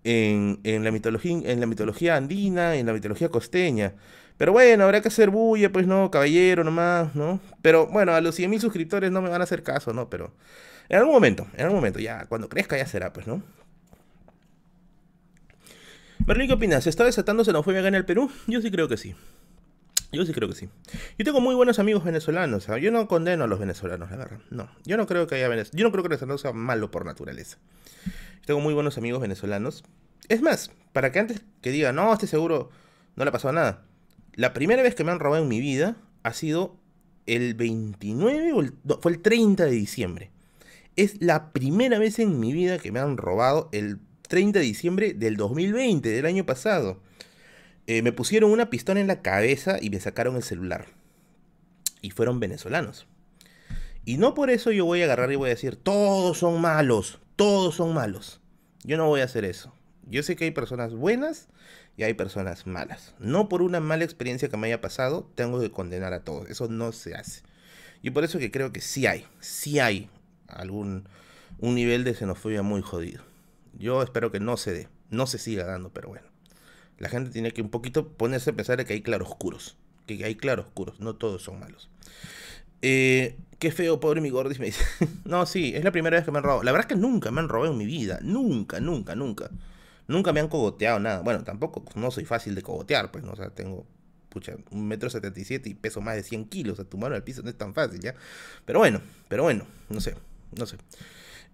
en, 0.02 0.59
en, 0.64 0.82
la 0.82 0.90
mitología, 0.90 1.38
en 1.44 1.60
la 1.60 1.66
mitología 1.66 2.16
andina, 2.16 2.74
en 2.74 2.86
la 2.86 2.92
mitología 2.92 3.28
costeña. 3.28 3.94
Pero 4.39 4.52
bueno, 4.52 4.85
habrá 4.85 5.02
que 5.02 5.09
hacer 5.09 5.31
bulla, 5.31 5.70
pues 5.70 5.86
no, 5.86 6.10
caballero 6.10 6.65
nomás, 6.65 7.15
¿no? 7.15 7.40
Pero 7.60 7.89
bueno, 7.89 8.15
a 8.15 8.20
los 8.20 8.39
100.000 8.39 8.60
suscriptores 8.60 9.10
no 9.10 9.20
me 9.20 9.28
van 9.28 9.40
a 9.40 9.44
hacer 9.44 9.62
caso, 9.62 9.93
¿no? 9.93 10.09
Pero 10.09 10.32
en 10.89 10.98
algún 10.98 11.12
momento, 11.12 11.47
en 11.55 11.62
algún 11.62 11.77
momento, 11.77 11.98
ya, 11.98 12.24
cuando 12.27 12.48
crezca 12.48 12.78
ya 12.78 12.86
será, 12.86 13.12
pues, 13.12 13.27
¿no? 13.27 13.43
Berlín, 16.20 16.47
¿qué 16.47 16.55
opinas? 16.55 16.85
¿Se 16.85 16.90
está 16.90 17.05
desatando 17.05 17.44
xenofobia 17.44 17.81
acá 17.81 17.89
en 17.89 17.94
el 17.94 18.05
Perú? 18.05 18.31
Yo 18.47 18.60
sí 18.60 18.70
creo 18.70 18.89
que 18.89 18.97
sí. 18.97 19.15
Yo 20.12 20.24
sí 20.24 20.32
creo 20.32 20.48
que 20.48 20.55
sí. 20.55 20.69
Yo 21.19 21.24
tengo 21.24 21.40
muy 21.40 21.55
buenos 21.55 21.78
amigos 21.78 22.05
venezolanos. 22.05 22.65
¿sabes? 22.65 22.82
Yo 22.82 22.90
no 22.90 23.09
condeno 23.09 23.44
a 23.44 23.47
los 23.47 23.59
venezolanos, 23.59 24.10
la 24.10 24.16
verdad. 24.16 24.39
No. 24.51 24.70
Yo 24.85 24.97
no 24.97 25.06
creo 25.06 25.27
que 25.27 25.35
haya 25.35 25.62
Yo 25.73 25.85
no 25.85 25.93
creo 25.93 26.05
que 26.05 26.15
el 26.15 26.39
sea 26.39 26.52
malo 26.52 26.90
por 26.90 27.05
naturaleza. 27.05 27.59
Yo 28.05 28.47
tengo 28.47 28.60
muy 28.60 28.74
buenos 28.74 28.98
amigos 28.98 29.20
venezolanos. 29.20 29.85
Es 30.28 30.43
más, 30.43 30.70
para 30.93 31.12
que 31.12 31.19
antes 31.19 31.43
que 31.62 31.70
diga, 31.70 31.93
no, 31.93 32.12
estoy 32.12 32.28
seguro, 32.28 32.70
no 33.16 33.24
le 33.24 33.28
ha 33.31 33.32
pasado 33.32 33.52
nada. 33.52 33.88
La 34.39 34.55
primera 34.55 34.85
vez 34.85 34.94
que 34.94 35.02
me 35.02 35.10
han 35.10 35.19
robado 35.19 35.43
en 35.43 35.48
mi 35.48 35.59
vida 35.59 35.97
ha 36.23 36.32
sido 36.32 36.77
el 37.27 37.55
29 37.55 38.52
o 38.52 38.60
el, 38.60 38.73
fue 39.01 39.10
el 39.10 39.20
30 39.20 39.65
de 39.65 39.73
diciembre. 39.73 40.31
Es 40.94 41.20
la 41.20 41.51
primera 41.52 41.98
vez 41.98 42.20
en 42.20 42.39
mi 42.39 42.52
vida 42.52 42.78
que 42.78 42.93
me 42.93 43.01
han 43.01 43.16
robado 43.16 43.69
el 43.73 43.98
30 44.28 44.60
de 44.60 44.65
diciembre 44.65 45.12
del 45.12 45.36
2020, 45.36 46.09
del 46.09 46.24
año 46.24 46.47
pasado. 46.47 47.02
Eh, 47.89 48.02
me 48.02 48.12
pusieron 48.12 48.52
una 48.52 48.70
pistola 48.70 49.01
en 49.01 49.09
la 49.09 49.23
cabeza 49.23 49.78
y 49.81 49.90
me 49.90 49.98
sacaron 49.98 50.36
el 50.36 50.44
celular. 50.44 50.86
Y 52.01 52.10
fueron 52.10 52.39
venezolanos. 52.39 53.09
Y 54.05 54.19
no 54.19 54.35
por 54.35 54.51
eso 54.51 54.70
yo 54.70 54.85
voy 54.85 55.02
a 55.02 55.06
agarrar 55.06 55.32
y 55.32 55.36
voy 55.36 55.48
a 55.48 55.55
decir, 55.55 55.74
todos 55.74 56.39
son 56.39 56.60
malos, 56.60 57.19
todos 57.35 57.74
son 57.74 57.93
malos. 57.93 58.40
Yo 58.85 58.98
no 58.98 59.09
voy 59.09 59.20
a 59.20 59.24
hacer 59.24 59.44
eso. 59.44 59.74
Yo 60.09 60.23
sé 60.23 60.36
que 60.36 60.44
hay 60.44 60.52
personas 60.52 60.94
buenas 60.94 61.48
y 61.98 62.04
hay 62.04 62.14
personas 62.14 62.66
malas. 62.66 63.12
No 63.18 63.48
por 63.48 63.60
una 63.60 63.80
mala 63.80 64.04
experiencia 64.04 64.48
que 64.48 64.56
me 64.56 64.68
haya 64.68 64.80
pasado, 64.80 65.28
tengo 65.34 65.60
que 65.60 65.72
condenar 65.72 66.12
a 66.12 66.22
todos. 66.22 66.48
Eso 66.48 66.68
no 66.68 66.92
se 66.92 67.16
hace. 67.16 67.42
Y 68.02 68.10
por 68.10 68.22
eso 68.22 68.38
que 68.38 68.52
creo 68.52 68.72
que 68.72 68.80
sí 68.80 69.06
hay, 69.06 69.26
sí 69.40 69.80
hay 69.80 70.08
algún 70.46 71.08
un 71.58 71.74
nivel 71.74 72.04
de 72.04 72.14
xenofobia 72.14 72.62
muy 72.62 72.82
jodido. 72.82 73.24
Yo 73.76 74.00
espero 74.00 74.30
que 74.30 74.38
no 74.38 74.56
se 74.56 74.72
dé, 74.72 74.88
no 75.10 75.26
se 75.26 75.38
siga 75.38 75.64
dando, 75.64 75.90
pero 75.90 76.08
bueno. 76.08 76.28
La 76.98 77.08
gente 77.08 77.30
tiene 77.30 77.50
que 77.50 77.62
un 77.62 77.70
poquito 77.70 78.12
ponerse 78.12 78.50
a 78.50 78.52
pensar 78.52 78.84
que 78.84 78.92
hay 78.92 79.02
claroscuros. 79.02 79.76
Que 80.06 80.24
hay 80.24 80.36
claroscuros, 80.36 81.00
no 81.00 81.16
todos 81.16 81.42
son 81.42 81.58
malos. 81.58 81.90
Eh, 82.80 83.36
qué 83.58 83.72
feo, 83.72 83.98
pobre 83.98 84.20
mi 84.20 84.30
gordis, 84.30 84.60
me 84.60 84.66
dice. 84.66 84.84
no, 85.24 85.46
sí, 85.46 85.72
es 85.74 85.82
la 85.82 85.90
primera 85.90 86.16
vez 86.16 86.24
que 86.24 86.30
me 86.30 86.38
han 86.38 86.44
robado. 86.44 86.62
La 86.62 86.70
verdad 86.70 86.88
es 86.88 86.94
que 86.94 87.00
nunca 87.00 87.32
me 87.32 87.40
han 87.40 87.48
robado 87.48 87.72
en 87.72 87.78
mi 87.78 87.86
vida. 87.86 88.20
Nunca, 88.22 88.78
nunca, 88.78 89.16
nunca. 89.16 89.50
Nunca 90.09 90.32
me 90.32 90.40
han 90.40 90.48
cogoteado 90.48 90.98
nada. 90.98 91.20
Bueno, 91.20 91.44
tampoco 91.44 91.85
no 91.94 92.10
soy 92.10 92.24
fácil 92.24 92.55
de 92.55 92.62
cogotear, 92.62 93.10
pues, 93.12 93.22
¿no? 93.22 93.32
O 93.32 93.36
sea, 93.36 93.51
tengo, 93.51 93.86
pucha, 94.30 94.56
un 94.70 94.89
metro 94.89 95.10
setenta 95.10 95.39
y 95.39 95.44
siete 95.44 95.68
y 95.68 95.74
peso 95.74 96.01
más 96.01 96.16
de 96.16 96.22
100 96.22 96.47
kilos. 96.47 96.72
O 96.72 96.76
sea, 96.76 96.85
tu 96.85 96.98
mano 96.98 97.14
al 97.14 97.22
piso 97.22 97.43
no 97.43 97.51
es 97.51 97.56
tan 97.56 97.74
fácil, 97.74 98.01
¿ya? 98.01 98.14
Pero 98.64 98.80
bueno, 98.80 99.01
pero 99.28 99.44
bueno, 99.44 99.66
no 99.90 100.01
sé, 100.01 100.16
no 100.59 100.66
sé. 100.66 100.78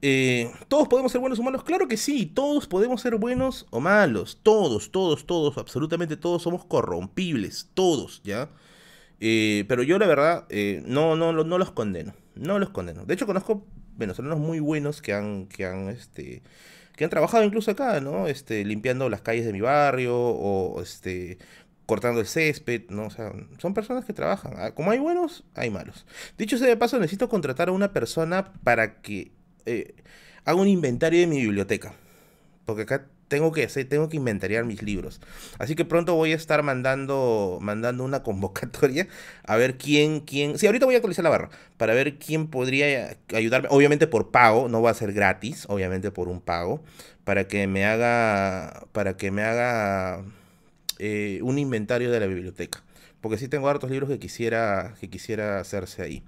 Eh, 0.03 0.53
¿Todos 0.69 0.87
podemos 0.87 1.11
ser 1.11 1.21
buenos 1.21 1.39
o 1.39 1.43
malos? 1.43 1.65
Claro 1.65 1.89
que 1.89 1.97
sí, 1.97 2.27
todos 2.27 2.67
podemos 2.67 3.01
ser 3.01 3.17
buenos 3.17 3.67
o 3.71 3.81
malos. 3.81 4.39
Todos, 4.43 4.91
todos, 4.93 5.27
todos, 5.27 5.59
absolutamente 5.59 6.17
todos 6.17 6.43
somos 6.43 6.65
corrompibles, 6.65 7.71
todos, 7.75 8.21
¿ya? 8.23 8.51
Eh, 9.21 9.65
pero 9.67 9.83
yo 9.83 9.99
la 9.99 10.07
verdad 10.07 10.45
eh, 10.51 10.83
no, 10.87 11.17
no, 11.17 11.33
no 11.33 11.59
los 11.59 11.71
condeno, 11.73 12.15
no 12.35 12.59
los 12.59 12.71
condeno. 12.71 13.05
De 13.07 13.15
hecho 13.15 13.27
conozco 13.27 13.67
venezolanos 13.97 14.39
muy 14.39 14.61
buenos 14.61 15.01
que 15.01 15.15
han, 15.15 15.47
que 15.47 15.65
han, 15.65 15.89
este, 15.89 16.43
que 16.97 17.05
han 17.05 17.11
trabajado 17.11 17.45
incluso 17.45 17.71
acá, 17.71 18.01
¿no? 18.01 18.27
Este, 18.29 18.65
limpiando 18.65 19.09
las 19.09 19.21
calles 19.21 19.45
de 19.45 19.53
mi 19.53 19.61
barrio 19.61 20.17
o, 20.17 20.81
este, 20.81 21.39
cortando 21.87 22.21
el 22.21 22.27
césped, 22.27 22.83
¿no? 22.89 23.07
O 23.07 23.11
sea, 23.11 23.33
son 23.59 23.75
personas 23.75 24.05
que 24.05 24.13
trabajan. 24.13 24.55
Ah, 24.57 24.73
como 24.73 24.91
hay 24.91 24.99
buenos, 24.99 25.45
hay 25.55 25.71
malos. 25.71 26.07
Dicho 26.39 26.59
sea 26.59 26.69
de 26.69 26.77
paso, 26.77 26.99
necesito 26.99 27.29
contratar 27.29 27.69
a 27.69 27.73
una 27.73 27.93
persona 27.93 28.53
para 28.63 29.01
que 29.01 29.33
eh, 29.67 29.95
hago 30.45 30.61
un 30.61 30.69
inventario 30.69 31.21
de 31.21 31.27
mi 31.27 31.41
biblioteca. 31.41 31.95
Porque 32.65 32.83
acá 32.83 33.07
tengo 33.29 33.53
que 33.53 33.65
hacer, 33.65 33.89
tengo 33.89 34.09
que 34.09 34.17
inventariar 34.17 34.65
mis 34.65 34.83
libros. 34.83 35.21
Así 35.59 35.75
que 35.75 35.85
pronto 35.85 36.15
voy 36.15 36.33
a 36.33 36.37
estar 36.37 36.63
mandando, 36.63 37.59
mandando 37.61 38.05
una 38.05 38.23
convocatoria 38.23 39.09
a 39.45 39.57
ver 39.57 39.77
quién, 39.77 40.21
quién. 40.21 40.59
Sí, 40.59 40.67
ahorita 40.67 40.87
voy 40.87 40.95
a 40.95 40.99
actualizar 40.99 41.23
la 41.23 41.31
barra 41.31 41.51
para 41.77 41.95
ver 41.95 42.19
quién 42.19 42.49
podría 42.49 43.17
ayudarme. 43.35 43.69
Obviamente 43.71 44.07
por 44.07 44.31
pago, 44.31 44.69
no 44.69 44.83
va 44.83 44.91
a 44.91 44.95
ser 44.95 45.13
gratis, 45.13 45.65
obviamente 45.69 46.11
por 46.11 46.29
un 46.29 46.41
pago, 46.41 46.83
para 47.25 47.49
que 47.49 47.67
me 47.67 47.85
haga, 47.85 48.87
para 48.93 49.17
que 49.17 49.31
me 49.31 49.43
haga 49.43 50.25
eh, 50.99 51.41
un 51.43 51.59
inventario 51.59 52.11
de 52.11 52.21
la 52.21 52.27
biblioteca. 52.27 52.83
Porque 53.21 53.39
sí 53.39 53.49
tengo 53.49 53.69
hartos 53.69 53.91
libros 53.91 54.11
que 54.11 54.19
quisiera, 54.19 54.95
que 55.01 55.09
quisiera 55.09 55.59
hacerse 55.59 56.03
ahí. 56.03 56.23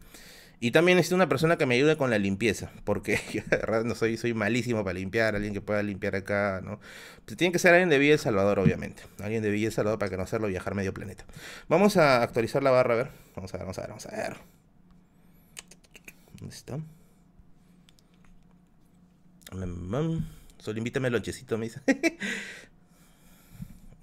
Y 0.59 0.71
también 0.71 0.97
necesito 0.97 1.17
una 1.17 1.29
persona 1.29 1.59
que 1.59 1.67
me 1.67 1.75
ayude 1.75 1.97
con 1.97 2.09
la 2.11 2.19
limpieza, 2.19 2.71
porque 2.85 3.21
yo 3.33 3.43
de 3.51 3.57
verdad 3.57 3.85
no 3.85 3.95
soy, 3.95 4.17
soy 4.17 4.33
malísimo 4.33 4.85
para 4.85 4.99
limpiar, 4.99 5.35
alguien 5.35 5.53
que 5.53 5.61
pueda 5.61 5.83
limpiar 5.83 6.17
acá, 6.17 6.63
¿no? 6.65 6.81
Pues 7.27 7.37
tiene 7.37 7.53
que 7.53 7.59
ser 7.59 7.75
alguien 7.75 7.91
de 7.91 7.99
Villa 7.99 8.15
El 8.15 8.19
Salvador, 8.19 8.59
obviamente. 8.59 9.03
Alguien 9.21 9.43
de 9.43 9.51
Villa 9.51 9.67
El 9.67 9.73
Salvador 9.73 9.99
para 9.99 10.11
que 10.11 10.17
no 10.17 10.23
hacerlo 10.23 10.49
viajar 10.49 10.75
medio 10.75 10.95
planeta. 10.95 11.25
Vamos 11.69 11.97
a 11.97 12.23
actualizar 12.23 12.63
la 12.63 12.71
barra, 12.71 12.95
a 12.95 12.97
ver. 12.97 13.11
Vamos 13.35 13.53
a 13.53 13.59
ver, 13.59 13.67
vamos 13.67 13.79
a 13.79 13.81
ver, 13.83 13.91
vamos 13.91 14.07
a 14.07 14.11
ver. 14.11 14.37
¿Dónde 16.39 16.55
está? 16.55 16.79
Solo 20.59 20.79
invítame 20.79 21.09
el 21.09 21.13
lonchecito, 21.13 21.59
me 21.59 21.67
dice. 21.67 21.81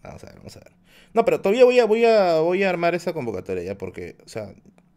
Vamos 0.04 0.22
a 0.24 0.28
ver, 0.28 0.36
vamos 0.36 0.58
a 0.58 0.60
ver. 0.60 0.74
No, 1.14 1.24
pero 1.24 1.40
todavía 1.40 1.64
voy 1.64 1.80
a, 1.80 1.86
voy 1.86 2.04
a, 2.04 2.40
voy 2.42 2.64
a 2.64 2.70
armar 2.70 2.94
esa 2.94 3.14
convocatoria 3.14 3.64
ya, 3.64 3.78
porque, 3.78 4.18
o 4.26 4.28
sea, 4.28 4.54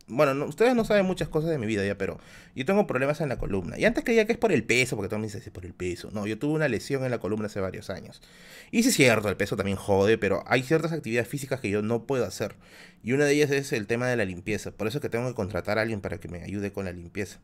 bueno, 0.09 0.47
ustedes 0.47 0.75
no 0.77 0.85
saben 0.85 1.05
muchas 1.05 1.29
cosas 1.29 1.51
de 1.51 1.59
mi 1.59 1.67
vida 1.67 1.85
ya, 1.85 1.99
pero 1.99 2.21
yo 2.55 2.65
tengo 2.65 2.87
problemas 2.87 3.21
en 3.21 3.29
la 3.29 3.39
columna. 3.39 3.79
Y 3.79 3.85
antes 3.85 4.05
creía 4.05 4.25
que 4.25 4.33
es 4.33 4.39
por 4.39 4.53
el 4.53 4.63
peso, 4.63 4.95
porque 4.95 5.09
todo 5.09 5.19
me 5.19 5.27
dice 5.27 5.39
es 5.39 5.51
por 5.51 5.67
el 5.67 5.75
peso. 5.75 6.11
No, 6.13 6.27
yo 6.27 6.39
tuve 6.39 6.55
una 6.55 6.69
lesión 6.69 7.05
en 7.05 7.11
la 7.11 7.19
columna 7.19 7.47
hace 7.47 7.61
varios 7.61 7.91
años. 7.91 8.23
Y 8.71 8.83
sí 8.85 8.91
es 8.91 8.95
cierto, 8.95 9.29
el 9.29 9.37
peso 9.37 9.57
también 9.57 9.77
jode, 9.77 10.17
pero 10.17 10.45
hay 10.47 10.63
ciertas 10.63 10.93
actividades 10.93 11.29
físicas 11.29 11.61
que 11.61 11.71
yo 11.71 11.83
no 11.83 12.05
puedo 12.05 12.25
hacer. 12.25 12.55
Y 13.03 13.13
una 13.13 13.25
de 13.25 13.33
ellas 13.33 13.51
es 13.51 13.73
el 13.73 13.87
tema 13.87 14.07
de 14.07 14.17
la 14.17 14.25
limpieza. 14.25 14.71
Por 14.71 14.87
eso 14.87 14.99
es 14.99 15.03
que 15.03 15.09
tengo 15.09 15.29
que 15.29 15.35
contratar 15.35 15.79
a 15.79 15.83
alguien 15.83 16.01
para 16.01 16.19
que 16.19 16.29
me 16.29 16.43
ayude 16.43 16.73
con 16.73 16.85
la 16.85 16.93
limpieza. 16.93 17.39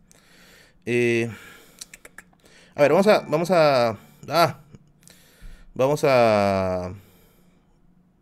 Eh, 0.86 1.30
a 2.74 2.82
ver, 2.82 2.93
vamos 2.93 3.06
a. 3.06 3.20
Vamos 3.20 3.51
a. 3.51 3.98
Ah. 4.28 4.60
Vamos 5.74 6.05
a. 6.05 6.93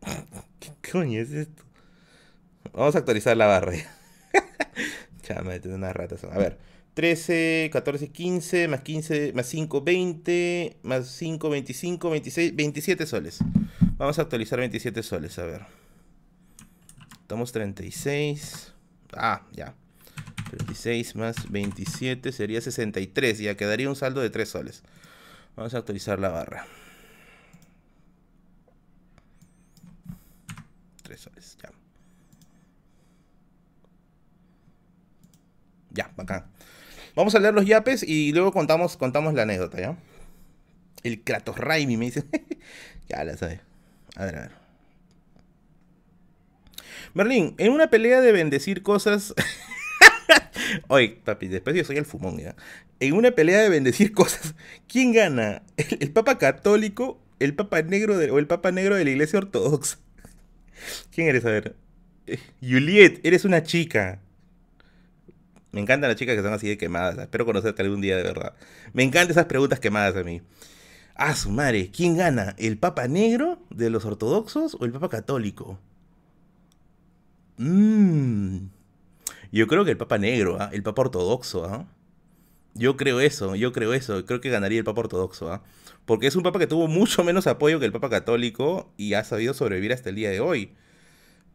¿Qué 0.61 0.91
coño 0.91 1.21
es 1.21 1.31
esto? 1.31 1.63
Vamos 2.73 2.95
a 2.95 2.99
actualizar 2.99 3.37
la 3.37 3.47
barra. 3.47 4.00
Chama, 5.23 5.59
de 5.59 5.75
una 5.75 5.93
rata. 5.93 6.17
A 6.33 6.39
ver. 6.39 6.59
13, 6.95 7.71
14, 7.73 8.09
15, 8.09 8.69
más 8.69 8.81
15, 8.81 9.33
más 9.33 9.47
5, 9.47 9.81
20, 9.83 10.77
más 10.83 11.07
5, 11.09 11.51
25, 11.51 12.11
26, 12.11 12.57
27 12.57 13.07
soles. 13.07 13.39
Vamos 13.97 14.19
a 14.19 14.23
actualizar 14.23 14.59
27 14.59 15.03
soles, 15.03 15.39
a 15.39 15.45
ver. 15.45 15.63
Estamos 17.23 17.53
36. 17.53 18.75
Ah, 19.13 19.47
ya. 19.53 19.75
36 20.51 21.15
más 21.15 21.51
27 21.51 22.33
sería 22.33 22.61
63. 22.61 23.39
Ya 23.39 23.57
quedaría 23.57 23.89
un 23.89 23.97
saldo 23.97 24.21
de 24.21 24.31
3 24.31 24.49
soles. 24.49 24.83
Vamos 25.57 25.75
a 25.75 25.79
actualizar 25.79 26.19
la 26.19 26.31
barra. 26.31 26.67
3 31.05 31.21
soles, 31.21 31.57
ya. 31.63 31.71
Ya, 35.91 36.11
bacán. 36.17 36.47
Vamos 37.17 37.35
a 37.35 37.41
leer 37.41 37.55
los 37.55 37.67
yapes 37.67 38.03
y 38.03 38.33
luego 38.33 38.53
contamos, 38.53 38.97
contamos 38.97 39.35
la 39.35 39.43
anécdota, 39.43 39.81
¿ya? 39.81 39.97
El 41.03 41.23
Kratos 41.23 41.59
Raimi 41.59 41.97
me 41.97 42.07
dice. 42.07 42.25
ya 43.09 43.25
la 43.25 43.37
sabe. 43.37 43.61
A 44.17 44.25
ver, 44.25 44.37
a 44.37 44.41
ver. 44.43 44.61
Merlín, 47.15 47.55
en 47.59 47.73
una 47.73 47.91
pelea 47.91 48.21
de 48.21 48.33
bendecir 48.33 48.83
cosas. 48.83 49.35
Oye, 50.89 51.21
papi, 51.25 51.49
después 51.49 51.75
yo 51.75 51.85
soy 51.85 51.97
el 51.97 52.05
fumón, 52.05 52.39
¿ya? 52.39 52.55
En 53.01 53.15
una 53.15 53.33
pelea 53.33 53.61
de 53.61 53.69
bendecir 53.69 54.13
cosas, 54.13 54.55
¿quién 54.87 55.13
gana? 55.13 55.63
¿El, 55.77 56.13
Papa 56.13 56.39
Católico, 56.39 57.21
el 57.39 57.55
Papa 57.55 57.83
Negro 57.83 58.15
o 58.17 58.39
el 58.39 58.47
Papa 58.47 58.71
Negro 58.71 58.95
de 58.95 59.05
la 59.05 59.11
Iglesia 59.11 59.39
Ortodoxa? 59.39 59.99
¿Quién 61.13 61.29
eres? 61.29 61.45
A 61.45 61.51
ver. 61.51 61.75
Eh, 62.27 62.39
Juliet, 62.61 63.21
eres 63.25 63.45
una 63.45 63.63
chica. 63.63 64.21
Me 65.73 65.81
encantan 65.81 66.09
las 66.09 66.19
chicas 66.19 66.37
que 66.37 66.43
son 66.43 66.53
así 66.53 66.69
de 66.69 66.79
quemadas. 66.79 67.19
Espero 67.19 67.47
conocerte 67.47 67.83
algún 67.83 68.01
día 68.01 68.17
de 68.17 68.23
verdad. 68.23 68.55
Me 68.93 69.03
encantan 69.03 69.31
esas 69.31 69.47
preguntas 69.47 69.81
quemadas 69.81 70.17
a 70.17 70.25
mí. 70.25 70.43
Ah, 71.15 71.35
su 71.35 71.51
madre, 71.51 71.91
¿quién 71.95 72.17
gana? 72.17 72.55
¿El 72.59 72.79
Papa 72.79 73.07
Negro 73.07 73.59
de 73.71 73.91
los 73.91 74.05
ortodoxos 74.05 74.77
o 74.81 74.85
el 74.85 74.93
Papa 74.93 75.09
Católico? 75.09 75.79
Mmm. 77.59 78.69
Yo 79.53 79.67
creo 79.67 79.85
que 79.85 79.91
el 79.91 79.97
Papa 79.97 80.19
Negro, 80.19 80.57
¿ah? 80.61 80.71
el 80.73 80.83
Papa 80.83 81.03
Ortodoxo. 81.03 81.65
¿ah? 81.67 81.87
Yo 82.75 82.97
creo 82.97 83.21
eso, 83.21 83.55
yo 83.57 83.73
creo 83.73 83.93
eso. 83.93 84.25
Creo 84.25 84.41
que 84.41 84.49
ganaría 84.49 84.79
el 84.79 84.85
Papa 84.85 85.01
Ortodoxo. 85.01 85.53
¿ah? 85.53 85.63
Porque 86.07 86.27
es 86.27 86.37
un 86.37 86.43
Papa 86.43 86.59
que 86.59 86.67
tuvo 86.67 86.89
mucho 86.89 87.25
menos 87.25 87.47
apoyo 87.47 87.81
que 87.81 87.87
el 87.87 87.93
Papa 87.93 88.09
Católico 88.09 88.91
y 88.97 89.15
ha 89.15 89.25
sabido 89.25 89.55
sobrevivir 89.55 89.93
hasta 89.93 90.09
el 90.09 90.17
día 90.17 90.31
de 90.31 90.41
hoy. 90.41 90.73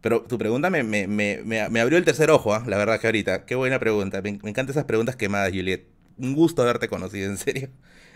Pero 0.05 0.21
tu 0.21 0.37
pregunta 0.37 0.69
me, 0.69 0.83
me, 0.83 1.07
me, 1.07 1.41
me 1.43 1.79
abrió 1.79 1.97
el 1.97 2.05
tercer 2.05 2.29
ojo, 2.29 2.53
¿ah? 2.53 2.63
la 2.67 2.77
verdad 2.77 2.99
que 2.99 3.07
ahorita. 3.07 3.47
Qué 3.47 3.55
buena 3.55 3.79
pregunta. 3.79 4.21
Me, 4.21 4.29
encantan 4.29 4.69
esas 4.69 4.83
preguntas 4.83 5.15
quemadas, 5.15 5.49
Juliet. 5.49 5.87
Un 6.19 6.35
gusto 6.35 6.61
haberte 6.61 6.87
conocido, 6.87 7.27
en 7.31 7.37
serio. 7.39 7.69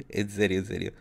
En 0.07 0.29
serio, 0.29 0.59
en 0.59 0.67
serio. 0.67 0.93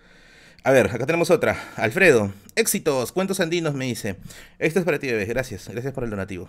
A 0.65 0.71
ver, 0.71 0.87
acá 0.87 1.05
tenemos 1.05 1.31
otra. 1.31 1.63
Alfredo, 1.77 2.33
éxitos, 2.55 3.13
cuentos 3.13 3.39
andinos, 3.41 3.75
me 3.75 3.85
dice. 3.85 4.17
Esto 4.59 4.79
es 4.79 4.87
para 4.87 4.99
ti, 4.99 5.09
bebé. 5.09 5.27
Gracias, 5.27 5.69
gracias 5.69 5.93
por 5.93 6.05
el 6.05 6.11
donativo. 6.11 6.49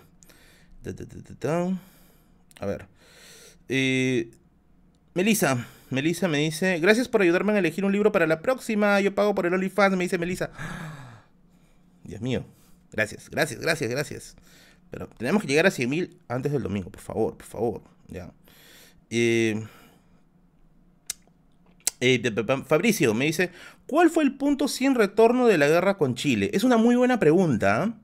A 2.60 2.64
ver. 2.64 2.86
Eh, 3.68 4.30
Melissa, 5.12 5.66
Melissa 5.90 6.28
me 6.28 6.38
dice, 6.38 6.78
gracias 6.78 7.08
por 7.08 7.20
ayudarme 7.20 7.52
a 7.52 7.58
elegir 7.58 7.84
un 7.84 7.92
libro 7.92 8.10
para 8.10 8.26
la 8.26 8.40
próxima. 8.40 9.02
Yo 9.02 9.14
pago 9.14 9.34
por 9.34 9.44
el 9.44 9.52
OnlyFans, 9.52 9.98
me 9.98 10.04
dice 10.04 10.16
Melissa. 10.16 10.48
Dios 12.04 12.22
mío. 12.22 12.46
Gracias, 12.92 13.30
gracias, 13.30 13.60
gracias, 13.60 13.90
gracias. 13.90 14.36
Pero 14.90 15.08
tenemos 15.18 15.42
que 15.42 15.48
llegar 15.48 15.66
a 15.66 15.70
100.000 15.70 16.16
antes 16.28 16.52
del 16.52 16.62
domingo, 16.62 16.90
por 16.90 17.00
favor, 17.00 17.36
por 17.36 17.46
favor. 17.46 17.82
Ya. 18.08 18.32
Eh, 19.08 19.62
eh, 22.00 22.32
Fabricio 22.66 23.14
me 23.14 23.26
dice, 23.26 23.50
¿cuál 23.86 24.10
fue 24.10 24.24
el 24.24 24.36
punto 24.36 24.68
sin 24.68 24.94
retorno 24.94 25.46
de 25.46 25.58
la 25.58 25.68
guerra 25.68 25.96
con 25.96 26.14
Chile? 26.14 26.50
Es 26.54 26.64
una 26.64 26.76
muy 26.76 26.96
buena 26.96 27.20
pregunta. 27.20 27.82
¿ah? 27.82 27.94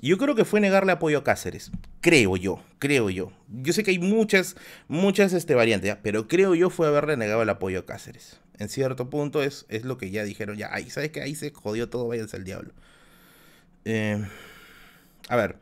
Yo 0.00 0.18
creo 0.18 0.34
que 0.34 0.44
fue 0.44 0.60
negarle 0.60 0.92
apoyo 0.92 1.18
a 1.18 1.24
Cáceres. 1.24 1.72
Creo 2.00 2.36
yo, 2.36 2.62
creo 2.78 3.10
yo. 3.10 3.32
Yo 3.48 3.72
sé 3.72 3.82
que 3.82 3.90
hay 3.90 3.98
muchas, 3.98 4.56
muchas 4.86 5.32
este, 5.32 5.54
variantes, 5.54 5.96
pero 6.02 6.28
creo 6.28 6.54
yo 6.54 6.70
fue 6.70 6.86
haberle 6.86 7.16
negado 7.16 7.42
el 7.42 7.48
apoyo 7.48 7.80
a 7.80 7.86
Cáceres. 7.86 8.38
En 8.58 8.68
cierto 8.68 9.10
punto 9.10 9.42
es, 9.42 9.66
es 9.68 9.84
lo 9.84 9.98
que 9.98 10.10
ya 10.10 10.22
dijeron, 10.22 10.56
ya, 10.56 10.72
ahí, 10.72 10.90
¿sabes 10.90 11.10
que 11.10 11.22
Ahí 11.22 11.34
se 11.34 11.50
jodió 11.50 11.88
todo, 11.88 12.06
váyanse 12.06 12.36
al 12.36 12.44
diablo. 12.44 12.72
Eh, 13.90 14.22
a 15.30 15.36
ver. 15.36 15.56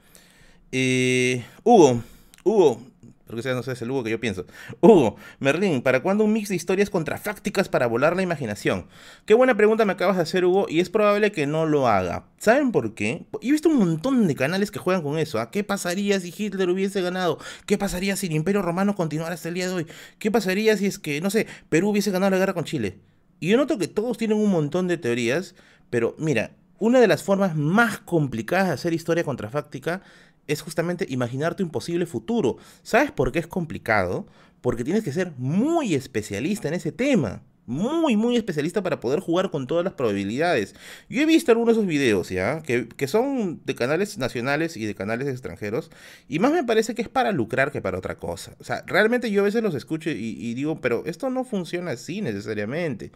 Eh, 0.72 1.44
Hugo, 1.62 2.02
Hugo, 2.42 2.82
porque 3.24 3.42
sea, 3.42 3.54
no 3.54 3.62
sé, 3.62 3.70
es 3.70 3.82
el 3.82 3.90
Hugo 3.92 4.02
que 4.02 4.10
yo 4.10 4.18
pienso. 4.18 4.46
Hugo, 4.80 5.14
Merlín, 5.38 5.80
¿para 5.80 6.02
cuándo 6.02 6.24
un 6.24 6.32
mix 6.32 6.48
de 6.48 6.56
historias 6.56 6.90
contrafácticas 6.90 7.68
para 7.68 7.86
volar 7.86 8.16
la 8.16 8.22
imaginación? 8.22 8.88
Qué 9.26 9.34
buena 9.34 9.56
pregunta 9.56 9.84
me 9.84 9.92
acabas 9.92 10.16
de 10.16 10.22
hacer, 10.22 10.44
Hugo, 10.44 10.66
y 10.68 10.80
es 10.80 10.90
probable 10.90 11.30
que 11.30 11.46
no 11.46 11.66
lo 11.66 11.86
haga. 11.86 12.26
¿Saben 12.38 12.72
por 12.72 12.94
qué? 12.94 13.26
He 13.40 13.52
visto 13.52 13.68
un 13.68 13.78
montón 13.78 14.26
de 14.26 14.34
canales 14.34 14.72
que 14.72 14.80
juegan 14.80 15.04
con 15.04 15.20
eso. 15.20 15.38
¿ah? 15.38 15.52
¿Qué 15.52 15.62
pasaría 15.62 16.18
si 16.18 16.34
Hitler 16.36 16.68
hubiese 16.68 17.02
ganado? 17.02 17.38
¿Qué 17.64 17.78
pasaría 17.78 18.16
si 18.16 18.26
el 18.26 18.32
Imperio 18.32 18.60
Romano 18.60 18.96
continuara 18.96 19.34
hasta 19.34 19.50
el 19.50 19.54
día 19.54 19.68
de 19.68 19.74
hoy? 19.74 19.86
¿Qué 20.18 20.32
pasaría 20.32 20.76
si 20.76 20.86
es 20.86 20.98
que, 20.98 21.20
no 21.20 21.30
sé, 21.30 21.46
Perú 21.68 21.90
hubiese 21.90 22.10
ganado 22.10 22.30
la 22.30 22.38
guerra 22.38 22.54
con 22.54 22.64
Chile? 22.64 22.98
Y 23.38 23.50
yo 23.50 23.56
noto 23.56 23.78
que 23.78 23.86
todos 23.86 24.18
tienen 24.18 24.38
un 24.38 24.50
montón 24.50 24.88
de 24.88 24.98
teorías, 24.98 25.54
pero 25.90 26.16
mira, 26.18 26.50
una 26.78 27.00
de 27.00 27.08
las 27.08 27.22
formas 27.22 27.56
más 27.56 27.98
complicadas 27.98 28.68
de 28.68 28.74
hacer 28.74 28.92
historia 28.92 29.24
contrafáctica 29.24 30.02
es 30.46 30.62
justamente 30.62 31.06
imaginarte 31.08 31.62
un 31.62 31.70
posible 31.70 32.06
futuro. 32.06 32.56
¿Sabes 32.82 33.10
por 33.10 33.32
qué 33.32 33.38
es 33.38 33.46
complicado? 33.46 34.26
Porque 34.60 34.84
tienes 34.84 35.04
que 35.04 35.12
ser 35.12 35.32
muy 35.38 35.94
especialista 35.94 36.68
en 36.68 36.74
ese 36.74 36.92
tema. 36.92 37.42
Muy, 37.68 38.16
muy 38.16 38.36
especialista 38.36 38.80
para 38.80 39.00
poder 39.00 39.18
jugar 39.18 39.50
con 39.50 39.66
todas 39.66 39.82
las 39.82 39.94
probabilidades. 39.94 40.76
Yo 41.08 41.22
he 41.22 41.26
visto 41.26 41.50
algunos 41.50 41.74
de 41.74 41.80
esos 41.80 41.88
videos, 41.88 42.28
¿ya? 42.28 42.62
Que, 42.62 43.08
son 43.08 43.60
de 43.64 43.74
canales 43.74 44.18
nacionales 44.18 44.76
y 44.76 44.86
de 44.86 44.94
canales 44.94 45.26
extranjeros. 45.26 45.90
Y 46.28 46.38
más 46.38 46.52
me 46.52 46.62
parece 46.62 46.94
que 46.94 47.02
es 47.02 47.08
para 47.08 47.32
lucrar 47.32 47.72
que 47.72 47.82
para 47.82 47.98
otra 47.98 48.18
cosa. 48.18 48.54
O 48.60 48.64
sea, 48.64 48.84
realmente 48.86 49.32
yo 49.32 49.40
a 49.40 49.44
veces 49.44 49.64
los 49.64 49.74
escucho 49.74 50.10
y 50.10 50.54
digo, 50.54 50.80
pero 50.80 51.02
esto 51.06 51.28
no 51.28 51.42
funciona 51.42 51.90
así 51.90 52.20
necesariamente. 52.20 53.10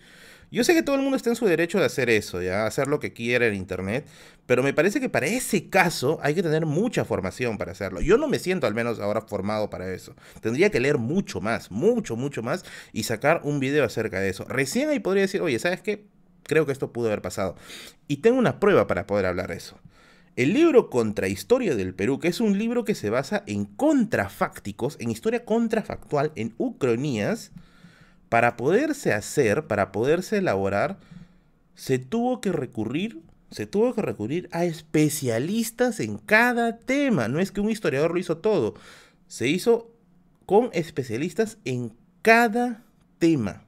Yo 0.50 0.64
sé 0.64 0.74
que 0.74 0.82
todo 0.82 0.96
el 0.96 1.02
mundo 1.02 1.16
está 1.16 1.30
en 1.30 1.36
su 1.36 1.46
derecho 1.46 1.78
de 1.78 1.84
hacer 1.84 2.10
eso, 2.10 2.42
ya 2.42 2.66
hacer 2.66 2.88
lo 2.88 2.98
que 2.98 3.12
quiera 3.12 3.46
en 3.46 3.54
internet, 3.54 4.06
pero 4.46 4.64
me 4.64 4.74
parece 4.74 5.00
que 5.00 5.08
para 5.08 5.26
ese 5.26 5.70
caso 5.70 6.18
hay 6.22 6.34
que 6.34 6.42
tener 6.42 6.66
mucha 6.66 7.04
formación 7.04 7.56
para 7.56 7.70
hacerlo. 7.70 8.00
Yo 8.00 8.18
no 8.18 8.26
me 8.26 8.40
siento 8.40 8.66
al 8.66 8.74
menos 8.74 8.98
ahora 8.98 9.20
formado 9.20 9.70
para 9.70 9.92
eso. 9.92 10.16
Tendría 10.40 10.70
que 10.70 10.80
leer 10.80 10.98
mucho 10.98 11.40
más, 11.40 11.70
mucho, 11.70 12.16
mucho 12.16 12.42
más 12.42 12.64
y 12.92 13.04
sacar 13.04 13.42
un 13.44 13.60
video 13.60 13.84
acerca 13.84 14.18
de 14.18 14.28
eso. 14.28 14.44
Recién 14.44 14.88
ahí 14.88 14.98
podría 14.98 15.22
decir, 15.22 15.40
oye, 15.40 15.58
¿sabes 15.60 15.82
qué? 15.82 16.06
Creo 16.42 16.66
que 16.66 16.72
esto 16.72 16.92
pudo 16.92 17.06
haber 17.06 17.22
pasado. 17.22 17.54
Y 18.08 18.16
tengo 18.16 18.38
una 18.38 18.58
prueba 18.58 18.88
para 18.88 19.06
poder 19.06 19.26
hablar 19.26 19.50
de 19.50 19.56
eso. 19.56 19.78
El 20.34 20.52
libro 20.52 20.90
Contrahistoria 20.90 21.76
del 21.76 21.94
Perú, 21.94 22.18
que 22.18 22.28
es 22.28 22.40
un 22.40 22.58
libro 22.58 22.84
que 22.84 22.94
se 22.96 23.10
basa 23.10 23.44
en 23.46 23.66
contrafácticos, 23.66 24.96
en 24.98 25.10
historia 25.10 25.44
contrafactual, 25.44 26.32
en 26.34 26.54
ucronías, 26.56 27.52
para 28.30 28.56
poderse 28.56 29.12
hacer, 29.12 29.66
para 29.66 29.92
poderse 29.92 30.38
elaborar, 30.38 30.98
se 31.74 31.98
tuvo 31.98 32.40
que 32.40 32.52
recurrir, 32.52 33.20
se 33.50 33.66
tuvo 33.66 33.92
que 33.92 34.02
recurrir 34.02 34.48
a 34.52 34.64
especialistas 34.64 36.00
en 36.00 36.16
cada 36.16 36.78
tema. 36.78 37.28
No 37.28 37.40
es 37.40 37.50
que 37.50 37.60
un 37.60 37.68
historiador 37.68 38.12
lo 38.12 38.20
hizo 38.20 38.38
todo, 38.38 38.74
se 39.26 39.48
hizo 39.48 39.90
con 40.46 40.70
especialistas 40.72 41.58
en 41.64 41.92
cada 42.22 42.82
tema. 43.18 43.64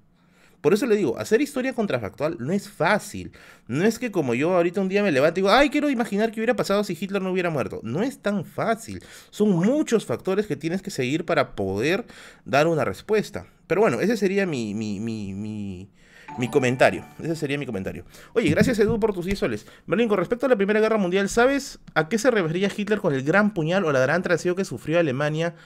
Por 0.62 0.72
eso 0.72 0.86
le 0.86 0.96
digo, 0.96 1.18
hacer 1.18 1.42
historia 1.42 1.74
contrafactual 1.74 2.36
no 2.38 2.52
es 2.52 2.68
fácil. 2.68 3.32
No 3.66 3.84
es 3.84 3.98
que 3.98 4.12
como 4.12 4.32
yo 4.32 4.54
ahorita 4.54 4.80
un 4.80 4.88
día 4.88 5.02
me 5.02 5.10
levanto 5.10 5.40
y 5.40 5.42
digo, 5.42 5.52
ay, 5.52 5.70
quiero 5.70 5.90
imaginar 5.90 6.30
qué 6.30 6.38
hubiera 6.38 6.54
pasado 6.54 6.84
si 6.84 6.96
Hitler 6.98 7.20
no 7.20 7.32
hubiera 7.32 7.50
muerto. 7.50 7.80
No 7.82 8.00
es 8.02 8.20
tan 8.20 8.44
fácil. 8.44 9.02
Son 9.30 9.50
muchos 9.50 10.06
factores 10.06 10.46
que 10.46 10.54
tienes 10.54 10.80
que 10.80 10.90
seguir 10.90 11.24
para 11.24 11.56
poder 11.56 12.06
dar 12.44 12.68
una 12.68 12.84
respuesta. 12.84 13.46
Pero 13.66 13.80
bueno, 13.80 14.00
ese 14.00 14.16
sería 14.16 14.46
mi, 14.46 14.72
mi, 14.72 15.00
mi, 15.00 15.90
Mi 16.38 16.48
comentario, 16.48 17.04
ese 17.20 17.34
sería 17.34 17.58
mi 17.58 17.66
comentario. 17.66 18.04
Oye, 18.32 18.48
gracias 18.48 18.78
Edu 18.78 19.00
por 19.00 19.12
tus 19.12 19.26
10 19.26 19.38
soles. 19.38 19.66
Merlin, 19.86 20.08
con 20.08 20.18
respecto 20.18 20.46
a 20.46 20.48
la 20.48 20.56
Primera 20.56 20.78
Guerra 20.78 20.96
Mundial, 20.96 21.28
¿sabes 21.28 21.80
a 21.94 22.08
qué 22.08 22.18
se 22.18 22.30
refería 22.30 22.70
Hitler 22.74 23.00
con 23.00 23.12
el 23.12 23.24
gran 23.24 23.52
puñal 23.52 23.84
o 23.84 23.90
la 23.90 24.00
gran 24.00 24.22
traseo 24.22 24.54
que 24.54 24.64
sufrió 24.64 25.00
Alemania 25.00 25.56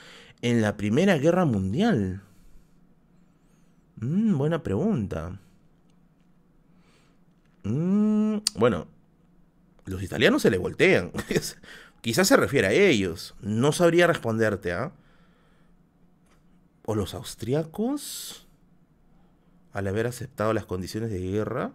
en 0.40 0.62
la 0.62 0.78
Primera 0.78 1.18
Guerra 1.18 1.44
Mundial? 1.44 2.22
Mm, 3.96 4.36
buena 4.36 4.62
pregunta. 4.62 5.38
Mm, 7.64 8.38
bueno, 8.56 8.86
los 9.86 10.02
italianos 10.02 10.42
se 10.42 10.50
le 10.50 10.58
voltean. 10.58 11.12
Quizás 12.00 12.28
se 12.28 12.36
refiere 12.36 12.68
a 12.68 12.72
ellos. 12.72 13.34
No 13.40 13.72
sabría 13.72 14.06
responderte, 14.06 14.72
¿ah? 14.72 14.92
¿O 16.84 16.94
los 16.94 17.14
austriacos? 17.14 18.46
Al 19.72 19.88
haber 19.88 20.06
aceptado 20.06 20.52
las 20.52 20.66
condiciones 20.66 21.10
de 21.10 21.18
guerra. 21.18 21.72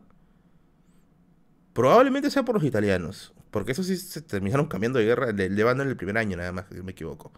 Probablemente 1.73 2.31
sea 2.31 2.45
por 2.45 2.55
los 2.55 2.63
italianos. 2.63 3.33
Porque 3.51 3.73
eso 3.73 3.83
sí 3.83 3.97
se 3.97 4.21
terminaron 4.21 4.67
cambiando 4.67 4.99
de 4.99 5.05
guerra, 5.05 5.33
de, 5.33 5.45
en 5.45 5.81
el 5.81 5.97
primer 5.97 6.17
año, 6.17 6.37
nada 6.37 6.53
más, 6.53 6.65
si 6.71 6.81
me 6.81 6.93
equivoco. 6.93 7.33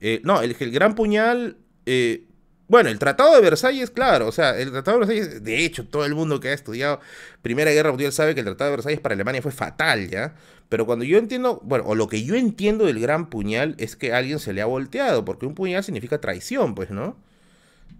Eh, 0.00 0.20
no, 0.24 0.42
el, 0.42 0.56
el, 0.58 0.70
gran 0.72 0.96
puñal 0.96 1.58
eh, 1.86 2.26
bueno, 2.66 2.88
el 2.88 2.98
Tratado 2.98 3.34
de 3.34 3.42
Versalles, 3.42 3.90
claro, 3.90 4.26
o 4.26 4.32
sea, 4.32 4.58
el 4.58 4.70
Tratado 4.70 4.98
de 4.98 5.06
Versalles, 5.06 5.44
de 5.44 5.64
hecho, 5.64 5.86
todo 5.86 6.06
el 6.06 6.14
mundo 6.14 6.40
que 6.40 6.48
ha 6.48 6.54
estudiado 6.54 7.00
Primera 7.42 7.70
Guerra 7.70 7.90
Mundial 7.90 8.12
sabe 8.12 8.34
que 8.34 8.40
el 8.40 8.46
Tratado 8.46 8.70
de 8.70 8.76
Versalles 8.76 9.00
para 9.00 9.14
Alemania 9.14 9.42
fue 9.42 9.52
fatal, 9.52 10.08
¿ya? 10.08 10.34
Pero 10.70 10.86
cuando 10.86 11.04
yo 11.04 11.18
entiendo, 11.18 11.60
bueno, 11.62 11.84
o 11.86 11.94
lo 11.94 12.08
que 12.08 12.24
yo 12.24 12.34
entiendo 12.34 12.86
del 12.86 13.00
gran 13.00 13.28
puñal 13.28 13.74
es 13.78 13.96
que 13.96 14.14
alguien 14.14 14.38
se 14.38 14.54
le 14.54 14.62
ha 14.62 14.66
volteado, 14.66 15.24
porque 15.24 15.44
un 15.44 15.54
puñal 15.54 15.84
significa 15.84 16.20
traición, 16.20 16.74
pues, 16.74 16.90
¿no? 16.90 17.18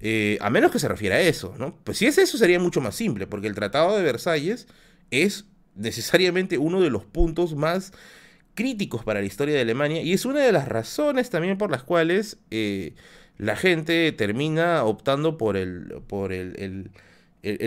Eh, 0.01 0.39
a 0.41 0.49
menos 0.49 0.71
que 0.71 0.79
se 0.79 0.89
refiera 0.89 1.17
a 1.17 1.21
eso, 1.21 1.55
¿no? 1.59 1.79
Pues 1.85 1.99
si 1.99 2.07
es 2.07 2.17
eso 2.17 2.39
sería 2.39 2.59
mucho 2.59 2.81
más 2.81 2.95
simple, 2.95 3.27
porque 3.27 3.49
el 3.49 3.55
Tratado 3.55 3.97
de 3.97 4.03
Versalles 4.03 4.67
es 5.11 5.45
necesariamente 5.75 6.57
uno 6.57 6.81
de 6.81 6.89
los 6.89 7.05
puntos 7.05 7.55
más 7.55 7.93
críticos 8.55 9.05
para 9.05 9.21
la 9.21 9.27
historia 9.27 9.55
de 9.55 9.61
Alemania 9.61 10.01
y 10.03 10.13
es 10.13 10.25
una 10.25 10.41
de 10.41 10.53
las 10.53 10.69
razones 10.69 11.29
también 11.29 11.59
por 11.59 11.71
las 11.71 11.83
cuales... 11.83 12.39
Eh, 12.51 12.95
la 13.39 13.57
gente 13.57 14.13
termina 14.13 14.85
optando 14.85 15.37
por 15.39 15.57
el, 15.57 16.03
por 16.07 16.33
el, 16.33 16.91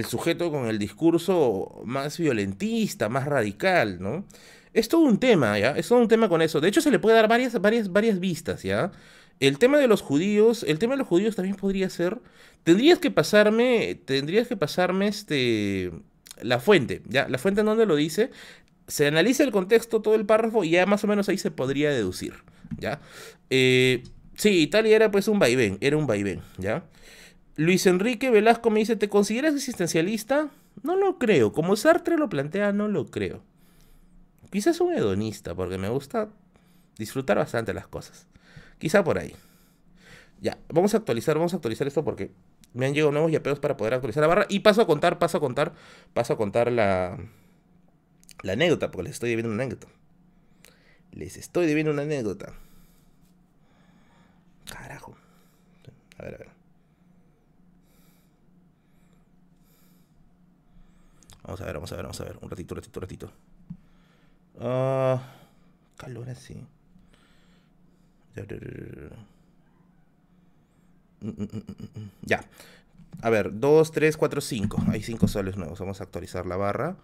sujeto 0.07 0.51
con 0.51 0.67
el 0.67 0.79
discurso 0.79 1.81
más 1.85 2.17
violentista, 2.17 3.09
más 3.09 3.25
radical, 3.25 4.01
¿no? 4.01 4.25
Es 4.73 4.87
todo 4.89 5.01
un 5.01 5.19
tema, 5.19 5.57
¿ya? 5.57 5.71
Es 5.71 5.87
todo 5.87 5.99
un 5.99 6.07
tema 6.07 6.29
con 6.29 6.41
eso. 6.41 6.61
De 6.61 6.69
hecho, 6.69 6.81
se 6.81 6.91
le 6.91 6.99
puede 6.99 7.15
dar 7.15 7.27
varias, 7.27 7.59
varias, 7.59 7.91
varias 7.91 8.19
vistas, 8.19 8.63
¿ya? 8.63 8.91
El 9.39 9.59
tema 9.59 9.77
de 9.77 9.87
los 9.87 10.01
judíos, 10.01 10.63
el 10.67 10.79
tema 10.79 10.93
de 10.93 10.99
los 10.99 11.07
judíos 11.07 11.35
también 11.35 11.55
podría 11.55 11.89
ser. 11.89 12.19
Tendrías 12.63 12.99
que 12.99 13.11
pasarme, 13.11 13.99
tendrías 14.05 14.47
que 14.47 14.57
pasarme 14.57 15.07
este, 15.07 15.91
la 16.41 16.59
fuente, 16.59 17.01
¿ya? 17.07 17.27
La 17.27 17.37
fuente 17.37 17.61
en 17.61 17.67
donde 17.67 17.85
lo 17.85 17.95
dice. 17.95 18.31
Se 18.87 19.07
analiza 19.07 19.43
el 19.43 19.51
contexto, 19.51 20.01
todo 20.01 20.15
el 20.15 20.25
párrafo, 20.25 20.63
y 20.63 20.71
ya 20.71 20.85
más 20.85 21.03
o 21.03 21.07
menos 21.07 21.27
ahí 21.29 21.37
se 21.37 21.51
podría 21.51 21.91
deducir, 21.91 22.35
¿ya? 22.77 23.01
Eh, 23.49 24.03
Sí, 24.37 24.61
Italia 24.61 24.95
era 24.95 25.11
pues 25.11 25.27
un 25.27 25.39
vaivén, 25.39 25.77
era 25.81 25.97
un 25.97 26.05
vaivén, 26.05 26.41
¿ya? 26.59 26.83
Luis 27.55 27.87
Enrique 27.87 28.29
Velasco 28.29 28.69
me 28.69 28.79
dice, 28.79 28.95
¿te 28.95 29.09
consideras 29.09 29.55
existencialista? 29.55 30.51
No 30.83 30.95
lo 30.95 31.17
creo, 31.17 31.51
como 31.51 31.75
Sartre 31.75 32.17
lo 32.17 32.29
plantea, 32.29 32.71
no 32.71 32.87
lo 32.87 33.07
creo. 33.07 33.41
Quizás 34.51 34.79
un 34.79 34.93
hedonista, 34.93 35.55
porque 35.55 35.79
me 35.79 35.89
gusta 35.89 36.29
disfrutar 36.99 37.37
bastante 37.37 37.73
las 37.73 37.87
cosas. 37.87 38.27
Quizá 38.77 39.03
por 39.03 39.17
ahí. 39.17 39.33
Ya, 40.39 40.59
vamos 40.69 40.93
a 40.93 40.97
actualizar, 40.97 41.35
vamos 41.35 41.53
a 41.53 41.55
actualizar 41.55 41.87
esto 41.87 42.03
porque 42.03 42.29
me 42.75 42.85
han 42.85 42.93
llegado 42.93 43.11
nuevos 43.11 43.31
yapeos 43.31 43.59
para 43.59 43.75
poder 43.75 43.95
actualizar 43.95 44.21
la 44.21 44.27
barra. 44.27 44.45
Y 44.49 44.59
paso 44.59 44.83
a 44.83 44.87
contar, 44.87 45.17
paso 45.17 45.37
a 45.37 45.41
contar, 45.41 45.73
paso 46.13 46.33
a 46.33 46.37
contar 46.37 46.71
la, 46.71 47.17
la 48.43 48.53
anécdota, 48.53 48.91
porque 48.91 49.05
les 49.05 49.13
estoy 49.13 49.29
debiendo 49.29 49.51
una 49.51 49.63
anécdota. 49.63 49.87
Les 51.11 51.37
estoy 51.37 51.65
debiendo 51.65 51.91
una 51.91 52.03
anécdota. 52.03 52.53
Carajo. 54.71 55.15
A 56.17 56.23
ver, 56.23 56.35
a 56.35 56.37
ver. 56.37 56.49
Vamos 61.43 61.61
a 61.61 61.65
ver, 61.65 61.73
vamos 61.75 61.91
a 61.91 61.95
ver, 61.95 62.03
vamos 62.03 62.21
a 62.21 62.23
ver. 62.25 62.37
Un 62.41 62.49
ratito, 62.49 62.73
un 62.73 62.77
ratito, 62.77 62.99
un 62.99 63.01
ratito. 63.01 63.31
Uh, 64.55 65.19
calor 65.95 66.29
así. 66.29 66.65
Ya. 72.21 72.43
A 73.21 73.29
ver, 73.29 73.59
2, 73.59 73.91
3, 73.91 74.17
4, 74.17 74.41
5. 74.41 74.83
Hay 74.89 75.01
5 75.01 75.27
soles 75.27 75.57
nuevos. 75.57 75.79
Vamos 75.79 76.01
a 76.01 76.03
actualizar 76.03 76.45
la 76.45 76.57
barra. 76.57 76.97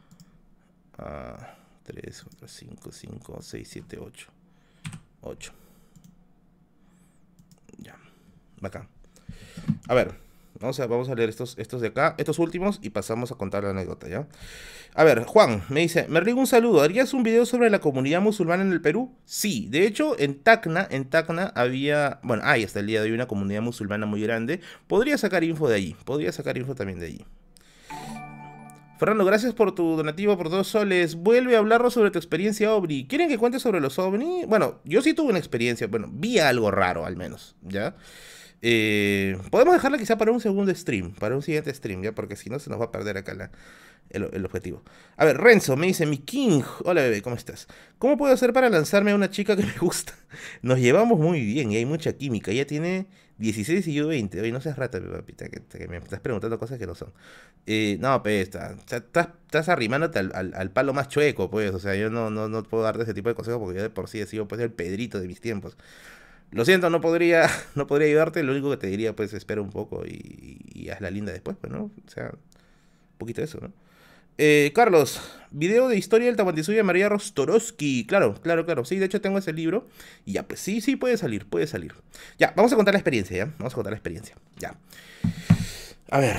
3, 1.84 2.24
4, 2.24 2.48
5, 2.48 2.92
5, 2.92 3.42
6, 3.42 3.68
7, 3.68 3.98
8. 4.00 4.28
8. 5.22 5.54
Acá. 8.68 8.88
A 9.88 9.94
ver, 9.94 10.16
vamos 10.60 10.80
a, 10.80 10.88
vamos 10.88 11.10
a 11.10 11.16
leer 11.16 11.30
estos, 11.30 11.58
estos 11.58 11.82
de 11.82 11.88
acá, 11.88 12.16
estos 12.18 12.40
últimos, 12.40 12.80
y 12.82 12.90
pasamos 12.90 13.32
a 13.32 13.36
contar 13.36 13.64
la 13.64 13.72
anécdota, 13.72 14.08
¿ya? 14.08 14.28
A 14.96 15.04
ver, 15.04 15.24
Juan 15.26 15.64
me 15.70 15.82
dice, 15.82 16.06
me 16.08 16.20
rigo 16.20 16.40
un 16.40 16.48
saludo, 16.48 16.82
¿harías 16.82 17.14
un 17.14 17.24
video 17.24 17.46
sobre 17.46 17.70
la 17.70 17.80
comunidad 17.80 18.22
musulmana 18.22 18.64
en 18.64 18.72
el 18.72 18.82
Perú? 18.82 19.12
Sí, 19.26 19.68
de 19.70 19.86
hecho, 19.88 20.18
en 20.20 20.40
Tacna, 20.40 20.88
en 20.90 21.10
Tacna 21.10 21.52
había, 21.56 22.20
bueno, 22.24 22.44
hay 22.46 22.64
hasta 22.64 22.80
el 22.80 22.88
día 22.88 23.02
de 23.02 23.10
hoy 23.10 23.14
una 23.14 23.28
comunidad 23.28 23.62
musulmana 23.62 24.06
muy 24.06 24.22
grande. 24.22 24.62
Podría 24.88 25.18
sacar 25.18 25.44
info 25.44 25.68
de 25.68 25.76
allí, 25.76 25.96
podría 26.06 26.32
sacar 26.32 26.58
info 26.58 26.76
también 26.76 27.00
de 27.00 27.08
allí. 27.08 27.26
Fernando, 29.00 29.26
gracias 29.26 29.54
por 29.54 29.76
tu 29.76 29.98
donativo 29.98 30.38
por 30.38 30.50
dos 30.50 30.68
soles. 30.68 31.16
Vuelve 31.16 31.56
a 31.56 31.60
hablarnos 31.60 31.94
sobre 31.94 32.12
tu 32.12 32.20
experiencia 32.20 32.74
OVNI. 32.74 33.08
¿Quieren 33.08 33.28
que 33.28 33.38
cuente 33.38 33.60
sobre 33.60 33.82
los 33.82 34.00
OVNI? 34.00 34.46
Bueno, 34.46 34.80
yo 34.86 35.02
sí 35.02 35.14
tuve 35.14 35.32
una 35.32 35.40
experiencia, 35.40 35.88
bueno, 35.88 36.08
vi 36.10 36.40
algo 36.40 36.72
raro 36.72 37.06
al 37.06 37.18
menos, 37.18 37.56
¿ya? 37.64 37.96
Eh, 38.66 39.38
podemos 39.52 39.74
dejarla 39.74 39.98
quizá 39.98 40.18
para 40.18 40.32
un 40.32 40.40
segundo 40.40 40.74
stream, 40.74 41.14
para 41.16 41.36
un 41.36 41.42
siguiente 41.42 41.74
stream, 41.74 42.02
ya, 42.02 42.14
porque 42.14 42.38
si 42.38 42.50
no 42.50 42.60
se 42.60 42.70
nos 42.70 42.80
va 42.80 42.86
a 42.86 42.92
perder 42.92 43.18
acá 43.18 43.52
el, 44.10 44.46
objetivo. 44.46 44.84
A 45.18 45.26
ver, 45.26 45.38
Renzo 45.38 45.76
me 45.76 45.88
dice, 45.88 46.06
mi 46.06 46.20
King, 46.20 46.62
hola 46.86 47.02
bebé, 47.02 47.22
¿cómo 47.22 47.36
estás? 47.36 47.68
¿Cómo 48.00 48.18
puedo 48.18 48.34
hacer 48.34 48.54
para 48.54 48.70
lanzarme 48.70 49.12
a 49.12 49.16
una 49.16 49.30
chica 49.30 49.58
que 49.58 49.64
me 49.64 49.78
gusta? 49.82 50.14
Nos 50.62 50.80
llevamos 50.80 51.20
muy 51.20 51.44
bien 51.44 51.74
y 51.74 51.76
hay 51.76 51.86
mucha 51.86 52.14
química. 52.14 52.52
Ella 52.52 52.66
tiene 52.66 53.08
16 53.38 53.86
y 53.86 53.94
yo 53.96 54.08
20. 54.08 54.40
Oye, 54.40 54.54
no 54.54 54.62
seas 54.62 54.78
rata, 54.78 55.02
papita, 55.02 55.50
que, 55.50 55.88
me 55.90 55.98
estás 55.98 56.22
preguntando 56.22 56.58
cosas 56.58 56.80
que 56.80 56.88
no 56.88 56.96
son. 56.96 57.12
Eh, 57.66 57.98
no, 58.00 58.24
pues, 58.24 58.44
estás, 58.44 58.78
estás 58.90 59.68
arrimándote 59.68 60.20
al, 60.20 60.54
al, 60.56 60.72
palo 60.72 60.94
más 60.94 61.10
chueco, 61.10 61.50
pues. 61.50 61.74
O 61.74 61.80
sea, 61.80 61.96
yo 61.96 62.10
no, 62.10 62.30
no, 62.30 62.48
no 62.48 62.64
puedo 62.64 62.84
darte 62.84 63.04
ese 63.04 63.14
tipo 63.14 63.28
de 63.28 63.36
consejos 63.36 63.60
porque 63.60 63.78
yo 63.78 63.84
de 63.84 63.90
por 63.90 64.08
sí 64.08 64.22
he 64.22 64.26
sido 64.26 64.48
pues, 64.48 64.62
el 64.62 64.72
pedrito 64.72 65.20
de 65.20 65.28
mis 65.28 65.42
tiempos. 65.42 65.76
Lo 66.54 66.66
siento, 66.66 66.90
no 66.90 67.02
podría, 67.02 67.50
no 67.76 67.88
podría 67.88 68.08
ayudarte. 68.08 68.44
Lo 68.44 68.52
único 68.52 68.70
que 68.70 68.78
te 68.78 68.88
diría, 68.88 69.16
pues, 69.16 69.34
espera 69.34 69.62
un 69.62 69.70
poco 69.70 70.06
y, 70.06 70.90
haz 70.90 71.02
la 71.02 71.10
linda 71.10 71.32
después, 71.32 71.58
pues, 71.60 71.72
¿no? 71.72 71.84
O 71.84 72.10
sea, 72.10 72.32
un 72.32 73.18
poquito 73.18 73.42
de 73.42 73.46
eso, 73.46 73.60
¿no? 73.62 73.72
Eh, 74.40 74.72
Carlos, 74.74 75.22
video 75.52 75.88
de 75.88 75.96
historia 75.96 76.26
del 76.28 76.36
Tahuantinsuyo 76.36 76.78
de 76.78 76.84
María 76.84 77.08
Rostorowski. 77.08 78.06
Claro, 78.06 78.34
claro, 78.42 78.66
claro. 78.66 78.84
Sí, 78.84 78.98
de 78.98 79.06
hecho 79.06 79.22
tengo 79.22 79.38
ese 79.38 79.54
libro. 79.54 79.88
Y 80.26 80.34
ya, 80.34 80.44
pues 80.44 80.60
sí, 80.60 80.82
sí, 80.82 80.96
puede 80.96 81.18
salir, 81.18 81.46
puede 81.46 81.68
salir. 81.68 81.94
Ya, 82.40 82.54
vamos 82.56 82.74
a 82.74 82.76
contar 82.76 82.94
la 82.94 83.00
experiencia, 83.00 83.38
¿ya? 83.38 83.54
Vamos 83.60 83.74
a 83.74 83.76
contar 83.76 83.92
la 83.92 83.98
experiencia. 83.98 84.36
Ya. 84.58 84.76
A 86.10 86.20
ver. 86.20 86.38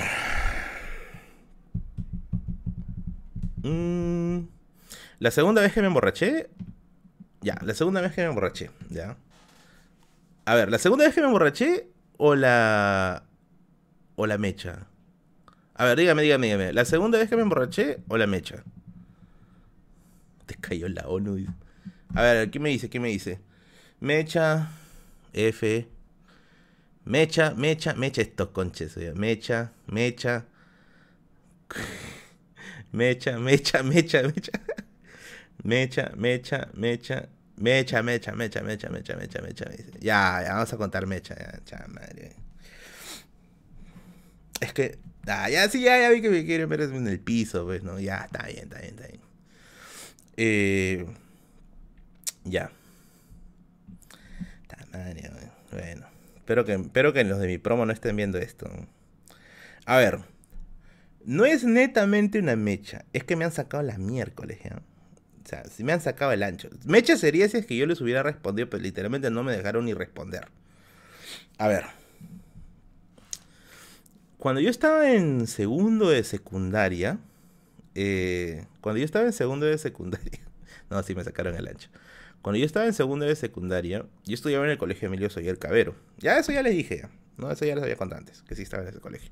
Mm, 3.63 4.47
la 5.19 5.31
segunda 5.31 5.61
vez 5.61 5.73
que 5.73 5.81
me 5.81 5.87
emborraché. 5.87 6.49
Ya, 7.41 7.57
la 7.61 7.73
segunda 7.73 8.01
vez 8.01 8.13
que 8.13 8.21
me 8.21 8.27
emborraché, 8.27 8.71
ya. 8.89 9.17
A 10.45 10.53
ver, 10.55 10.69
¿la 10.69 10.77
segunda 10.77 11.05
vez 11.05 11.15
que 11.15 11.21
me 11.21 11.27
emborraché 11.27 11.87
o 12.17 12.35
la. 12.35 13.23
o 14.15 14.27
la 14.27 14.37
mecha? 14.37 14.87
A 15.73 15.85
ver, 15.85 15.97
dígame, 15.97 16.21
dígame, 16.21 16.47
dígame. 16.47 16.73
¿La 16.73 16.85
segunda 16.85 17.17
vez 17.17 17.29
que 17.29 17.35
me 17.35 17.41
emborraché 17.41 17.99
o 18.07 18.17
la 18.17 18.27
mecha? 18.27 18.63
Te 20.45 20.55
cayó 20.55 20.87
la 20.87 21.07
ONU. 21.07 21.45
A 22.13 22.21
ver, 22.21 22.51
¿qué 22.51 22.59
me 22.59 22.69
dice? 22.69 22.89
¿Qué 22.89 22.99
me 22.99 23.09
dice? 23.09 23.39
Mecha, 23.99 24.69
F. 25.33 25.87
Mecha, 27.05 27.53
mecha, 27.55 27.93
mecha 27.95 28.21
estos 28.21 28.49
conches. 28.49 28.95
Mecha, 29.15 29.71
mecha. 29.87 30.45
Mecha, 32.91 33.39
mecha, 33.39 33.83
mecha, 33.83 34.23
mecha. 34.23 34.51
Mecha, 35.63 36.11
mecha, 36.15 36.69
mecha, 36.73 37.29
Mecha, 37.57 38.03
mecha, 38.03 38.33
mecha, 38.33 38.61
mecha, 38.61 38.89
mecha, 38.89 39.15
mecha, 39.15 39.41
mecha. 39.41 39.65
Ya, 39.99 40.41
ya, 40.43 40.53
vamos 40.53 40.73
a 40.73 40.77
contar 40.77 41.07
mecha. 41.07 41.35
Ya, 41.65 41.85
madre. 41.87 42.33
Es 44.59 44.73
que, 44.73 44.99
ah, 45.27 45.49
ya, 45.49 45.69
sí, 45.69 45.81
ya, 45.81 45.99
ya 45.99 46.09
vi 46.09 46.21
que 46.21 46.29
me 46.29 46.45
quieren 46.45 46.67
ver 46.69 46.81
en 46.81 47.07
el 47.07 47.19
piso, 47.19 47.65
pues, 47.65 47.83
¿no? 47.83 47.99
Ya, 47.99 48.25
está 48.25 48.45
bien, 48.45 48.63
está 48.63 48.79
bien, 48.79 48.95
está 48.95 49.07
bien. 49.07 49.21
Eh, 50.37 51.05
ya. 52.43 52.71
Está 54.61 54.77
madre, 54.91 55.29
bueno. 55.71 56.07
Espero 56.35 56.65
que, 56.65 56.73
espero 56.73 57.13
que 57.13 57.23
los 57.23 57.39
de 57.39 57.47
mi 57.47 57.57
promo 57.57 57.85
no 57.85 57.93
estén 57.93 58.15
viendo 58.15 58.37
esto. 58.37 58.69
A 59.85 59.97
ver. 59.97 60.19
No 61.25 61.45
es 61.45 61.63
netamente 61.63 62.37
una 62.37 62.55
mecha, 62.55 63.05
es 63.11 63.23
que 63.23 63.35
me 63.35 63.45
han 63.45 63.51
sacado 63.51 63.81
la 63.81 63.97
miércoles, 63.97 64.59
¿ya? 64.63 64.79
O 65.45 65.47
sea, 65.47 65.63
si 65.65 65.83
me 65.83 65.93
han 65.93 66.01
sacado 66.01 66.31
el 66.31 66.41
ancho. 66.41 66.69
Mecha 66.85 67.17
sería 67.17 67.47
si 67.47 67.57
es 67.57 67.67
que 67.67 67.77
yo 67.77 67.85
les 67.85 68.01
hubiera 68.01 68.23
respondido, 68.23 68.67
pero 68.67 68.81
literalmente 68.81 69.29
no 69.29 69.43
me 69.43 69.55
dejaron 69.55 69.85
ni 69.85 69.93
responder. 69.93 70.47
A 71.59 71.67
ver. 71.67 71.85
Cuando 74.39 74.59
yo 74.59 74.71
estaba 74.71 75.11
en 75.11 75.45
segundo 75.45 76.09
de 76.09 76.23
secundaria, 76.23 77.19
eh, 77.93 78.65
cuando 78.81 78.97
yo 78.97 79.05
estaba 79.05 79.25
en 79.25 79.33
segundo 79.33 79.67
de 79.67 79.77
secundaria, 79.77 80.39
no, 80.89 81.01
sí 81.03 81.13
me 81.13 81.23
sacaron 81.23 81.55
el 81.55 81.67
ancho. 81.67 81.89
Cuando 82.41 82.57
yo 82.57 82.65
estaba 82.65 82.87
en 82.87 82.93
segundo 82.93 83.25
de 83.25 83.35
secundaria, 83.35 84.03
yo 84.25 84.33
estudiaba 84.33 84.65
en 84.65 84.71
el 84.71 84.77
colegio 84.79 85.07
Emilio 85.07 85.29
Soyer 85.29 85.59
Cabero. 85.59 85.95
Ya 86.17 86.39
eso 86.39 86.51
ya 86.51 86.63
les 86.63 86.73
dije, 86.73 87.07
¿no? 87.37 87.51
Eso 87.51 87.65
ya 87.65 87.75
les 87.75 87.83
había 87.83 87.97
contado 87.97 88.19
antes, 88.19 88.41
que 88.43 88.55
sí 88.55 88.63
estaba 88.63 88.81
en 88.83 88.89
ese 88.89 88.99
colegio. 88.99 89.31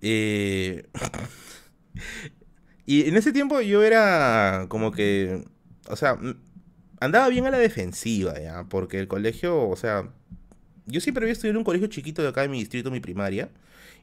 Eh, 0.00 0.86
y 2.86 3.08
en 3.08 3.16
ese 3.16 3.32
tiempo 3.32 3.60
yo 3.60 3.82
era 3.82 4.66
como 4.68 4.92
que, 4.92 5.44
o 5.88 5.96
sea, 5.96 6.18
andaba 7.00 7.28
bien 7.28 7.46
a 7.46 7.50
la 7.50 7.58
defensiva, 7.58 8.38
¿ya? 8.40 8.64
Porque 8.68 8.98
el 8.98 9.08
colegio, 9.08 9.68
o 9.68 9.76
sea, 9.76 10.08
yo 10.86 11.00
siempre 11.00 11.24
había 11.24 11.32
estudiado 11.32 11.52
en 11.52 11.58
un 11.58 11.64
colegio 11.64 11.86
chiquito 11.88 12.22
de 12.22 12.28
acá 12.28 12.42
de 12.42 12.48
mi 12.48 12.58
distrito, 12.58 12.90
mi 12.90 13.00
primaria. 13.00 13.50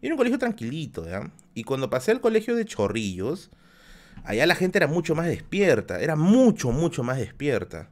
Y 0.01 0.05
era 0.05 0.15
un 0.15 0.17
colegio 0.17 0.39
tranquilito, 0.39 1.05
¿ya? 1.07 1.31
Y 1.53 1.63
cuando 1.63 1.89
pasé 1.89 2.11
al 2.11 2.21
colegio 2.21 2.55
de 2.55 2.65
Chorrillos, 2.65 3.49
allá 4.23 4.45
la 4.45 4.55
gente 4.55 4.77
era 4.77 4.87
mucho 4.87 5.15
más 5.15 5.27
despierta, 5.27 5.99
era 5.99 6.15
mucho, 6.15 6.71
mucho 6.71 7.03
más 7.03 7.17
despierta. 7.17 7.89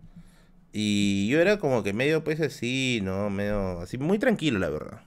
Y 0.72 1.28
yo 1.28 1.42
era 1.42 1.58
como 1.60 1.84
que 1.84 1.94
medio, 1.94 2.24
pues 2.24 2.40
así, 2.40 3.00
¿no? 3.04 3.30
Medio, 3.30 3.80
así, 3.82 3.98
muy 3.98 4.20
tranquilo, 4.20 4.60
la 4.60 4.70
verdad. 4.70 5.02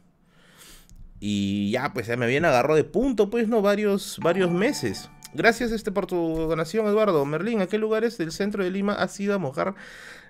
Y 1.21 1.71
ya, 1.71 1.93
pues 1.93 2.07
ya 2.07 2.17
me 2.17 2.25
habían 2.25 2.45
agarrado 2.45 2.77
de 2.77 2.85
punto, 2.85 3.31
pues, 3.31 3.49
¿no? 3.49 3.63
Varios, 3.63 4.19
varios 4.23 4.51
meses. 4.51 5.11
Gracias 5.35 5.71
este, 5.73 5.93
por 5.93 6.07
tu 6.07 6.17
donación, 6.17 6.87
Eduardo. 6.87 7.25
Merlín, 7.25 7.61
¿a 7.61 7.67
qué 7.67 7.79
lugares 7.79 8.19
del 8.19 8.33
centro 8.33 8.65
de 8.65 8.71
Lima 8.71 8.95
has 8.95 9.19
ido 9.21 9.35
a 9.35 9.39
mojar 9.39 9.75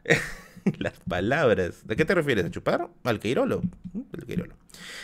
las 0.79 0.95
palabras? 1.09 1.87
¿De 1.87 1.97
qué 1.97 2.05
te 2.05 2.15
refieres? 2.15 2.45
¿A 2.45 2.51
chupar? 2.51 2.89
¿Al 3.05 3.21
Queirolo? 3.21 3.63
El 4.13 4.27
Queirolo. 4.27 4.55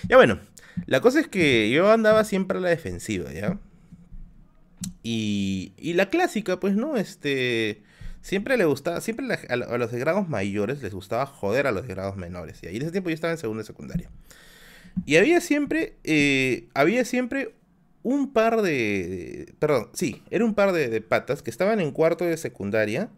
Ya 0.08 0.16
bueno, 0.16 0.38
la 0.86 1.00
cosa 1.00 1.20
es 1.20 1.28
que 1.28 1.70
yo 1.70 1.90
andaba 1.90 2.24
siempre 2.24 2.58
a 2.58 2.60
la 2.60 2.68
defensiva, 2.68 3.32
¿ya? 3.32 3.58
Y, 5.02 5.72
y 5.78 5.94
la 5.94 6.10
clásica, 6.10 6.60
pues, 6.60 6.76
¿no? 6.76 6.96
Este... 6.96 7.82
Siempre 8.26 8.56
le 8.56 8.64
gustaba, 8.64 9.00
siempre 9.00 9.24
a, 9.48 9.56
los 9.56 9.92
de 9.92 10.00
grados 10.00 10.28
mayores 10.28 10.82
les 10.82 10.92
gustaba 10.92 11.26
joder 11.26 11.68
a 11.68 11.70
los 11.70 11.86
de 11.86 11.94
grados 11.94 12.16
menores. 12.16 12.60
Y 12.60 12.66
ahí 12.66 12.74
en 12.74 12.82
ese 12.82 12.90
tiempo 12.90 13.08
yo 13.08 13.14
estaba 13.14 13.32
en 13.32 13.38
segunda 13.38 13.62
secundaria. 13.62 14.10
Y 15.04 15.14
había 15.14 15.40
siempre, 15.40 15.94
eh, 16.02 16.66
había 16.74 17.04
siempre 17.04 17.54
un 18.06 18.32
par 18.32 18.62
de, 18.62 19.52
Perdón, 19.58 19.88
sí, 19.92 20.22
era 20.30 20.44
un 20.44 20.54
par 20.54 20.70
de, 20.70 21.00
patas 21.00 21.42
que 21.42 21.50
estaban 21.50 21.80
en 21.80 21.90
cuarto 21.90 22.24
de 22.24 22.36
secundaria 22.36 23.10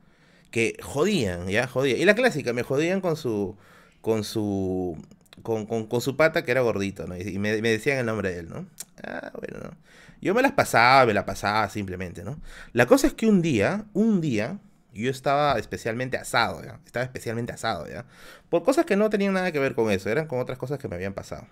que 0.50 0.78
jodían, 0.82 1.46
ya, 1.48 1.66
jodían. 1.66 2.00
Y 2.00 2.06
la 2.06 2.14
clásica, 2.14 2.54
me 2.54 2.62
jodían 2.62 3.02
con 3.02 3.16
su. 3.16 3.58
con 4.00 4.24
su. 4.24 4.96
con, 5.42 5.66
con, 5.66 6.00
su 6.00 6.16
pata 6.16 6.42
que 6.42 6.52
era 6.52 6.62
gordito, 6.62 7.06
¿no? 7.06 7.18
Y 7.18 7.38
me, 7.38 7.60
decían 7.60 7.98
el 7.98 8.06
nombre 8.06 8.32
de 8.32 8.38
él, 8.38 8.48
¿no? 8.48 8.66
Ah, 9.04 9.30
bueno, 9.38 9.58
¿no? 9.62 9.76
Yo 10.22 10.34
me 10.34 10.40
las 10.40 10.52
pasaba, 10.52 11.04
me 11.04 11.12
la 11.12 11.26
pasaba 11.26 11.68
simplemente, 11.68 12.24
¿no? 12.24 12.40
La 12.72 12.86
cosa 12.86 13.08
es 13.08 13.12
que 13.12 13.26
un 13.26 13.42
día, 13.42 13.84
un 13.92 14.22
día, 14.22 14.58
yo 14.94 15.10
estaba 15.10 15.58
especialmente 15.58 16.16
asado, 16.16 16.64
¿ya? 16.64 16.80
Estaba 16.86 17.04
especialmente 17.04 17.52
asado, 17.52 17.86
¿ya? 17.86 18.06
Por 18.48 18.62
cosas 18.62 18.86
que 18.86 18.96
no 18.96 19.10
tenían 19.10 19.34
nada 19.34 19.52
que 19.52 19.58
ver 19.58 19.74
con 19.74 19.90
eso, 19.90 20.08
eran 20.08 20.28
con 20.28 20.40
otras 20.40 20.56
cosas 20.56 20.78
que 20.78 20.88
me 20.88 20.94
habían 20.96 21.12
pasado. 21.12 21.46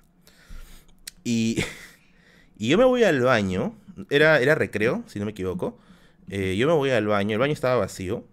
Y. 1.22 1.62
Y 2.58 2.68
yo 2.68 2.78
me 2.78 2.84
voy 2.84 3.04
al 3.04 3.20
baño, 3.20 3.74
era, 4.10 4.40
era 4.40 4.54
recreo, 4.54 5.04
si 5.06 5.18
no 5.18 5.24
me 5.24 5.32
equivoco. 5.32 5.78
Eh, 6.28 6.56
yo 6.56 6.66
me 6.66 6.72
voy 6.72 6.90
al 6.90 7.06
baño, 7.06 7.34
el 7.34 7.38
baño 7.38 7.52
estaba 7.52 7.76
vacío. 7.76 8.24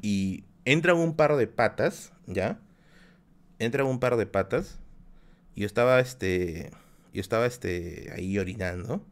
Y 0.00 0.44
entran 0.64 0.96
un 0.96 1.14
par 1.14 1.36
de 1.36 1.46
patas, 1.46 2.12
¿ya? 2.26 2.58
Entran 3.58 3.86
un 3.86 4.00
par 4.00 4.16
de 4.16 4.26
patas. 4.26 4.78
Y 5.54 5.62
yo 5.62 5.66
estaba, 5.66 6.00
este. 6.00 6.70
Yo 7.12 7.20
estaba, 7.20 7.46
este. 7.46 8.12
Ahí 8.14 8.38
orinando. 8.38 9.04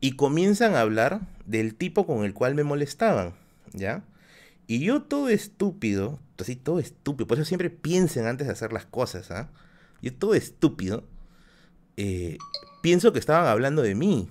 Y 0.00 0.12
comienzan 0.12 0.74
a 0.74 0.80
hablar 0.80 1.20
del 1.44 1.74
tipo 1.74 2.06
con 2.06 2.24
el 2.24 2.32
cual 2.32 2.54
me 2.54 2.62
molestaban, 2.62 3.34
¿ya? 3.72 4.04
Y 4.68 4.80
yo 4.80 5.02
todo 5.02 5.28
estúpido, 5.28 6.20
así 6.38 6.54
todo 6.54 6.78
estúpido, 6.78 7.26
por 7.26 7.38
eso 7.38 7.44
siempre 7.44 7.70
piensen 7.70 8.26
antes 8.26 8.46
de 8.46 8.52
hacer 8.52 8.72
las 8.72 8.86
cosas, 8.86 9.30
¿ah? 9.30 9.50
Yo 10.02 10.14
todo 10.14 10.34
estúpido. 10.34 11.04
Eh, 11.96 12.38
pienso 12.80 13.12
que 13.12 13.18
estaban 13.18 13.46
hablando 13.46 13.82
de 13.82 13.94
mí. 13.94 14.28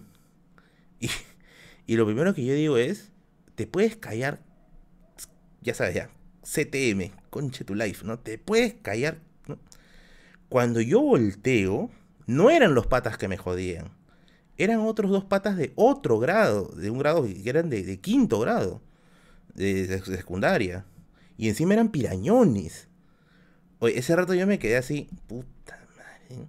Y, 1.86 1.96
lo 1.96 2.06
primero 2.06 2.34
que 2.34 2.44
yo 2.44 2.54
digo 2.54 2.78
es, 2.78 3.12
te 3.56 3.66
puedes 3.66 3.96
callar, 3.96 4.42
ya 5.62 5.74
sabes 5.74 5.96
ya, 5.96 6.10
CTM, 6.44 7.12
conche 7.30 7.64
tu 7.64 7.76
life, 7.76 8.06
¿no? 8.06 8.20
Te 8.20 8.38
puedes 8.38 8.74
callar. 8.74 9.20
Cuando 10.50 10.82
yo 10.82 11.02
volteo, 11.02 11.90
no 12.26 12.50
eran 12.50 12.74
los 12.74 12.88
patas 12.88 13.18
que 13.18 13.28
me 13.28 13.38
jodían. 13.38 13.92
Eran 14.58 14.80
otros 14.80 15.12
dos 15.12 15.24
patas 15.24 15.56
de 15.56 15.72
otro 15.76 16.20
grado, 16.20 16.66
de 16.76 16.90
un 16.90 16.98
grado 16.98 17.24
que 17.24 17.50
eran 17.50 17.70
de, 17.70 18.00
quinto 18.00 18.40
grado, 18.40 18.82
de, 19.54 20.02
secundaria. 20.04 20.86
Y 21.38 21.48
encima 21.48 21.74
eran 21.74 21.90
pirañones. 21.90 22.88
Oye, 23.80 23.98
ese 24.00 24.16
rato 24.16 24.34
yo 24.34 24.48
me 24.48 24.60
quedé 24.60 24.78
así, 24.78 25.08
puta 25.28 25.80
madre. 25.96 26.48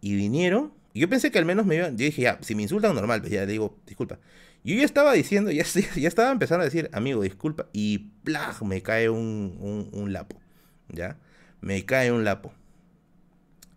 Y 0.00 0.16
vinieron 0.16 0.72
yo 0.94 1.08
pensé 1.08 1.30
que 1.30 1.38
al 1.38 1.44
menos 1.44 1.66
me 1.66 1.76
iban. 1.76 1.96
Yo 1.96 2.04
dije, 2.04 2.22
ya, 2.22 2.38
si 2.42 2.54
me 2.54 2.62
insultan, 2.62 2.94
normal, 2.94 3.20
pues 3.20 3.32
ya 3.32 3.40
le 3.40 3.52
digo, 3.52 3.78
disculpa. 3.86 4.18
Yo 4.64 4.74
ya 4.74 4.84
estaba 4.84 5.12
diciendo, 5.12 5.50
ya, 5.50 5.64
ya 5.96 6.08
estaba 6.08 6.30
empezando 6.30 6.62
a 6.62 6.64
decir, 6.64 6.90
amigo, 6.92 7.22
disculpa. 7.22 7.66
Y 7.72 8.10
plag, 8.24 8.62
me 8.64 8.82
cae 8.82 9.08
un, 9.08 9.88
un, 9.92 10.12
lapo. 10.12 10.40
¿Ya? 10.88 11.18
Me 11.60 11.84
cae 11.84 12.12
un 12.12 12.24
lapo. 12.24 12.52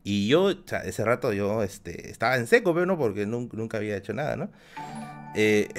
Y 0.03 0.27
yo, 0.27 0.45
o 0.45 0.55
sea, 0.65 0.79
ese 0.79 1.05
rato 1.05 1.31
yo 1.31 1.61
este, 1.63 2.09
estaba 2.09 2.37
en 2.37 2.47
seco, 2.47 2.73
pero 2.73 2.85
no, 2.85 2.97
porque 2.97 3.25
nunca, 3.27 3.55
nunca 3.55 3.77
había 3.77 3.95
hecho 3.97 4.13
nada, 4.13 4.35
¿no? 4.35 4.51
Eh, 5.35 5.69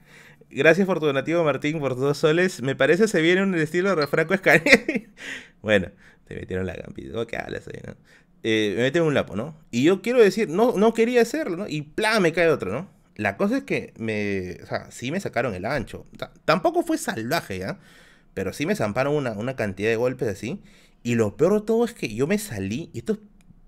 gracias 0.50 0.86
por 0.86 1.00
tu 1.00 1.06
donativo, 1.06 1.42
Martín, 1.42 1.80
por 1.80 1.96
dos 1.96 2.18
soles. 2.18 2.62
Me 2.62 2.76
parece 2.76 3.08
se 3.08 3.20
viene 3.20 3.42
un 3.42 3.54
estilo 3.56 3.88
de 3.90 3.96
refranco 3.96 4.34
escaneo. 4.34 4.62
bueno, 5.62 5.90
te 6.26 6.36
metieron 6.36 6.66
la 6.66 6.74
gambita. 6.74 7.26
¿Qué 7.26 7.36
hablas 7.36 7.66
ahí, 7.66 7.80
no? 7.84 7.96
Eh, 8.42 8.74
me 8.76 8.82
meten 8.82 9.02
un 9.02 9.14
lapo, 9.14 9.36
¿no? 9.36 9.56
Y 9.70 9.84
yo 9.84 10.02
quiero 10.02 10.20
decir, 10.20 10.48
no, 10.48 10.72
no 10.76 10.94
quería 10.94 11.22
hacerlo, 11.22 11.56
¿no? 11.56 11.68
Y 11.68 11.82
plan, 11.82 12.22
me 12.22 12.32
cae 12.32 12.48
otro, 12.48 12.72
¿no? 12.72 12.88
La 13.16 13.36
cosa 13.36 13.58
es 13.58 13.64
que 13.64 13.92
me, 13.98 14.58
o 14.62 14.66
sea, 14.66 14.90
sí 14.90 15.10
me 15.12 15.20
sacaron 15.20 15.54
el 15.54 15.64
ancho. 15.64 16.06
tampoco 16.44 16.82
fue 16.82 16.98
salvaje, 16.98 17.58
¿ya? 17.58 17.78
Pero 18.34 18.52
sí 18.52 18.66
me 18.66 18.74
zamparon 18.74 19.14
una, 19.14 19.32
una 19.32 19.54
cantidad 19.56 19.90
de 19.90 19.96
golpes 19.96 20.28
así. 20.28 20.60
Y 21.02 21.14
lo 21.16 21.36
peor 21.36 21.60
de 21.60 21.66
todo 21.66 21.84
es 21.84 21.92
que 21.92 22.14
yo 22.14 22.26
me 22.26 22.38
salí 22.38 22.90
y 22.92 22.98
estos 22.98 23.18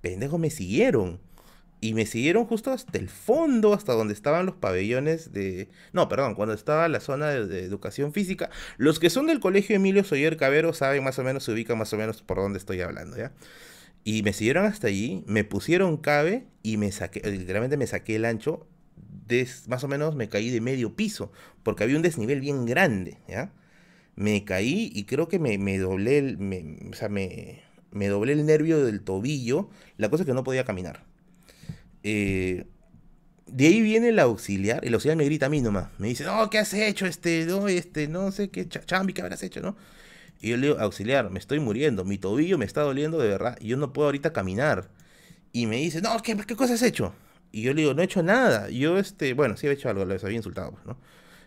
pendejos 0.01 0.41
me 0.41 0.51
siguieron. 0.51 1.21
Y 1.81 1.93
me 1.93 2.07
siguieron 2.07 2.47
justo 2.47 2.73
hasta 2.73 2.97
el 2.99 3.11
fondo, 3.11 3.75
hasta 3.75 3.93
donde 3.93 4.15
estaban 4.15 4.47
los 4.47 4.57
pabellones 4.57 5.33
de... 5.33 5.69
No, 5.93 6.09
perdón, 6.09 6.35
cuando 6.35 6.55
estaba 6.55 6.89
la 6.89 7.01
zona 7.01 7.29
de, 7.29 7.47
de, 7.47 7.65
educación 7.65 8.15
física. 8.15 8.49
Los 8.79 8.99
que 8.99 9.11
son 9.11 9.27
del 9.27 9.39
colegio 9.39 9.77
Emilio 9.77 10.03
Soyer 10.03 10.39
Cabero 10.39 10.73
saben 10.73 11.05
más 11.05 11.19
o 11.19 11.25
menos, 11.25 11.45
se 11.45 11.53
ubican 11.53 11.77
más 11.77 11.93
o 11.93 11.99
menos 11.99 12.23
por 12.23 12.39
dónde 12.39 12.59
estoy 12.59 12.81
hablando, 12.81 13.19
¿ya? 13.19 13.33
Y 14.05 14.23
me 14.23 14.35
siguieron 14.35 14.67
hasta 14.67 14.89
allí, 14.89 15.25
me 15.27 15.45
pusieron 15.45 15.97
cabe 15.97 16.47
y 16.63 16.77
me 16.77 16.93
saqué, 16.93 17.21
literalmente 17.31 17.79
me 17.79 17.87
saqué 17.87 18.17
el 18.17 18.27
ancho, 18.27 18.67
de, 19.27 19.49
más 19.67 19.83
o 19.83 19.89
menos 19.89 20.15
me 20.15 20.29
caí 20.29 20.51
de 20.51 20.61
medio 20.61 20.95
piso, 20.95 21.33
porque 21.63 21.85
había 21.85 21.97
un 21.97 22.03
desnivel 22.03 22.41
bien 22.41 22.67
grande, 22.67 23.19
¿ya? 23.27 23.53
Me 24.15 24.45
caí 24.45 24.93
y 24.95 25.05
creo 25.05 25.29
que 25.29 25.39
me, 25.39 25.57
me 25.59 25.79
doblé, 25.79 26.19
el, 26.19 26.91
o 26.93 26.95
sea, 26.95 27.09
me, 27.09 27.63
el 27.93 28.47
nervio 28.47 28.85
del 28.85 29.01
tobillo, 29.01 29.71
la 29.97 30.11
cosa 30.11 30.23
es 30.23 30.27
que 30.27 30.35
no 30.35 30.45
podía 30.45 30.65
caminar. 30.65 31.05
Eh, 32.03 32.67
de 33.47 33.67
ahí 33.67 33.81
viene 33.81 34.11
el 34.11 34.19
auxiliar, 34.19 34.85
el 34.85 34.95
auxiliar 34.95 35.17
me 35.17 35.25
grita 35.25 35.47
a 35.47 35.49
mí 35.49 35.61
nomás, 35.63 35.89
me 35.99 36.09
dice, 36.09 36.25
no, 36.25 36.51
¿qué 36.51 36.59
has 36.59 36.75
hecho? 36.75 37.07
Este, 37.07 37.47
no, 37.47 37.69
este, 37.69 38.09
no 38.09 38.33
sé 38.33 38.51
qué 38.51 38.69
chambi 38.69 39.15
que 39.15 39.23
habrás 39.23 39.43
hecho, 39.43 39.61
¿no? 39.61 39.77
Y 40.41 40.51
yo 40.51 40.57
le 40.57 40.69
digo, 40.69 40.81
auxiliar, 40.81 41.31
me 41.31 41.39
estoy 41.39 41.61
muriendo, 41.61 42.05
mi 42.05 42.19
tobillo 42.19 42.59
me 42.59 42.65
está 42.65 42.83
doliendo 42.83 43.19
de 43.19 43.29
verdad, 43.29 43.57
y 43.61 43.69
yo 43.69 43.77
no 43.77 43.93
puedo 43.93 44.09
ahorita 44.09 44.33
caminar. 44.33 44.91
Y 45.53 45.67
me 45.67 45.77
dice, 45.77 46.01
no, 46.03 46.17
¿qué, 46.23 46.37
qué 46.37 46.57
cosa 46.57 46.75
has 46.75 46.83
hecho? 46.83 47.15
Y 47.53 47.63
yo 47.63 47.73
le 47.73 47.83
digo, 47.83 47.95
no 47.95 48.03
he 48.03 48.05
hecho 48.05 48.23
nada. 48.23 48.69
Yo, 48.69 48.99
este, 48.99 49.33
bueno, 49.33 49.57
sí 49.57 49.67
he 49.67 49.73
hecho 49.73 49.89
algo, 49.89 50.05
les 50.05 50.25
había 50.25 50.37
insultado, 50.37 50.73
pues, 50.73 50.85
¿no? 50.85 50.99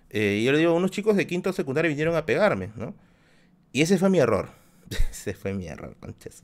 Eh, 0.09 0.37
y 0.41 0.45
yo 0.45 0.53
le 0.53 0.59
digo, 0.59 0.73
unos 0.73 0.91
chicos 0.91 1.17
de 1.17 1.27
quinto 1.27 1.51
secundario 1.51 1.89
vinieron 1.89 2.15
a 2.15 2.25
pegarme, 2.25 2.71
¿no? 2.77 2.95
Y 3.73 3.81
ese 3.81 3.97
fue 3.97 4.09
mi 4.09 4.19
error. 4.19 4.49
ese 5.11 5.33
fue 5.33 5.53
mi 5.53 5.67
error, 5.67 5.95
conchas, 5.99 6.41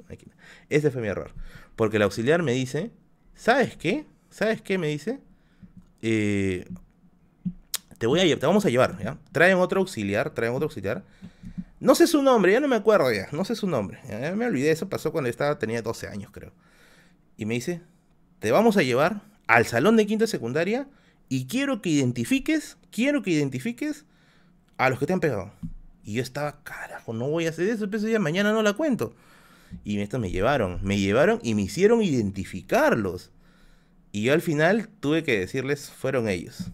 Ese 0.69 0.91
fue 0.91 1.01
mi 1.01 1.07
error. 1.07 1.31
Porque 1.75 1.97
el 1.97 2.03
auxiliar 2.03 2.43
me 2.43 2.51
dice, 2.51 2.91
¿sabes 3.35 3.77
qué? 3.77 4.05
¿Sabes 4.29 4.61
qué? 4.61 4.77
Me 4.77 4.87
dice, 4.87 5.19
eh, 6.01 6.67
te 7.97 8.07
voy 8.07 8.19
a 8.19 8.39
te 8.39 8.45
vamos 8.45 8.65
a 8.65 8.69
llevar, 8.69 9.01
¿ya? 9.01 9.17
Traen 9.31 9.57
otro 9.57 9.79
auxiliar, 9.79 10.31
traen 10.31 10.53
otro 10.53 10.65
auxiliar. 10.65 11.03
No 11.83 11.95
sé 11.95 12.07
su 12.07 12.23
nombre, 12.23 12.53
ya 12.53 12.61
no 12.61 12.69
me 12.69 12.77
acuerdo 12.77 13.11
ya, 13.11 13.27
no 13.33 13.43
sé 13.43 13.57
su 13.57 13.67
nombre. 13.67 13.99
Ya 14.07 14.33
me 14.37 14.45
olvidé, 14.45 14.71
eso 14.71 14.87
pasó 14.87 15.11
cuando 15.11 15.29
estaba, 15.29 15.59
tenía 15.59 15.81
12 15.81 16.07
años 16.07 16.31
creo. 16.31 16.53
Y 17.35 17.45
me 17.45 17.55
dice, 17.55 17.81
te 18.39 18.53
vamos 18.53 18.77
a 18.77 18.83
llevar 18.83 19.23
al 19.47 19.65
salón 19.65 19.97
de 19.97 20.05
quinta 20.05 20.25
secundaria 20.25 20.87
y 21.27 21.45
quiero 21.45 21.81
que 21.81 21.89
identifiques, 21.89 22.77
quiero 22.89 23.21
que 23.21 23.31
identifiques 23.31 24.05
a 24.77 24.89
los 24.89 24.97
que 24.97 25.07
te 25.07 25.11
han 25.11 25.19
pegado. 25.19 25.51
Y 26.05 26.13
yo 26.13 26.21
estaba, 26.21 26.63
carajo, 26.63 27.11
no 27.11 27.27
voy 27.27 27.47
a 27.47 27.49
hacer 27.49 27.67
eso, 27.67 27.89
ese 27.91 28.07
día 28.07 28.19
mañana 28.19 28.53
no 28.53 28.63
la 28.63 28.71
cuento. 28.71 29.13
Y 29.83 29.99
estos 29.99 30.21
me 30.21 30.31
llevaron, 30.31 30.79
me 30.83 30.97
llevaron 30.97 31.41
y 31.43 31.53
me 31.53 31.63
hicieron 31.63 32.01
identificarlos. 32.01 33.29
Y 34.13 34.23
yo 34.23 34.31
al 34.31 34.41
final 34.41 34.87
tuve 35.01 35.23
que 35.23 35.37
decirles, 35.37 35.89
fueron 35.89 36.29
ellos. 36.29 36.71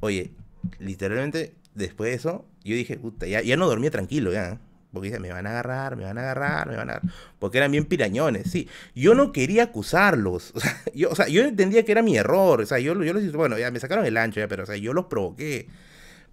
Oye, 0.00 0.32
literalmente, 0.78 1.52
después 1.80 2.10
de 2.10 2.16
eso, 2.16 2.46
yo 2.64 2.74
dije, 2.74 2.98
puta, 2.98 3.26
ya, 3.26 3.42
ya 3.42 3.56
no 3.56 3.66
dormía 3.66 3.90
tranquilo, 3.90 4.32
ya. 4.32 4.60
Porque 4.92 5.08
dice, 5.08 5.20
me 5.20 5.32
van 5.32 5.46
a 5.46 5.50
agarrar, 5.50 5.96
me 5.96 6.04
van 6.04 6.18
a 6.18 6.22
agarrar, 6.22 6.68
me 6.68 6.76
van 6.76 6.90
a 6.90 6.92
agarrar. 6.94 7.12
Porque 7.38 7.58
eran 7.58 7.70
bien 7.70 7.84
pirañones, 7.84 8.50
sí. 8.50 8.68
Yo 8.94 9.14
no 9.14 9.32
quería 9.32 9.64
acusarlos. 9.64 10.52
O 10.54 10.60
sea, 10.60 10.82
yo, 10.94 11.10
o 11.10 11.14
sea, 11.14 11.28
yo 11.28 11.42
entendía 11.42 11.84
que 11.84 11.92
era 11.92 12.02
mi 12.02 12.16
error. 12.16 12.60
O 12.60 12.66
sea, 12.66 12.78
yo, 12.80 13.00
yo 13.02 13.12
les 13.14 13.32
bueno, 13.32 13.58
ya 13.58 13.70
me 13.70 13.78
sacaron 13.78 14.04
el 14.04 14.16
ancho, 14.16 14.40
ya, 14.40 14.48
pero 14.48 14.64
o 14.64 14.66
sea, 14.66 14.76
yo 14.76 14.92
los 14.92 15.06
provoqué. 15.06 15.68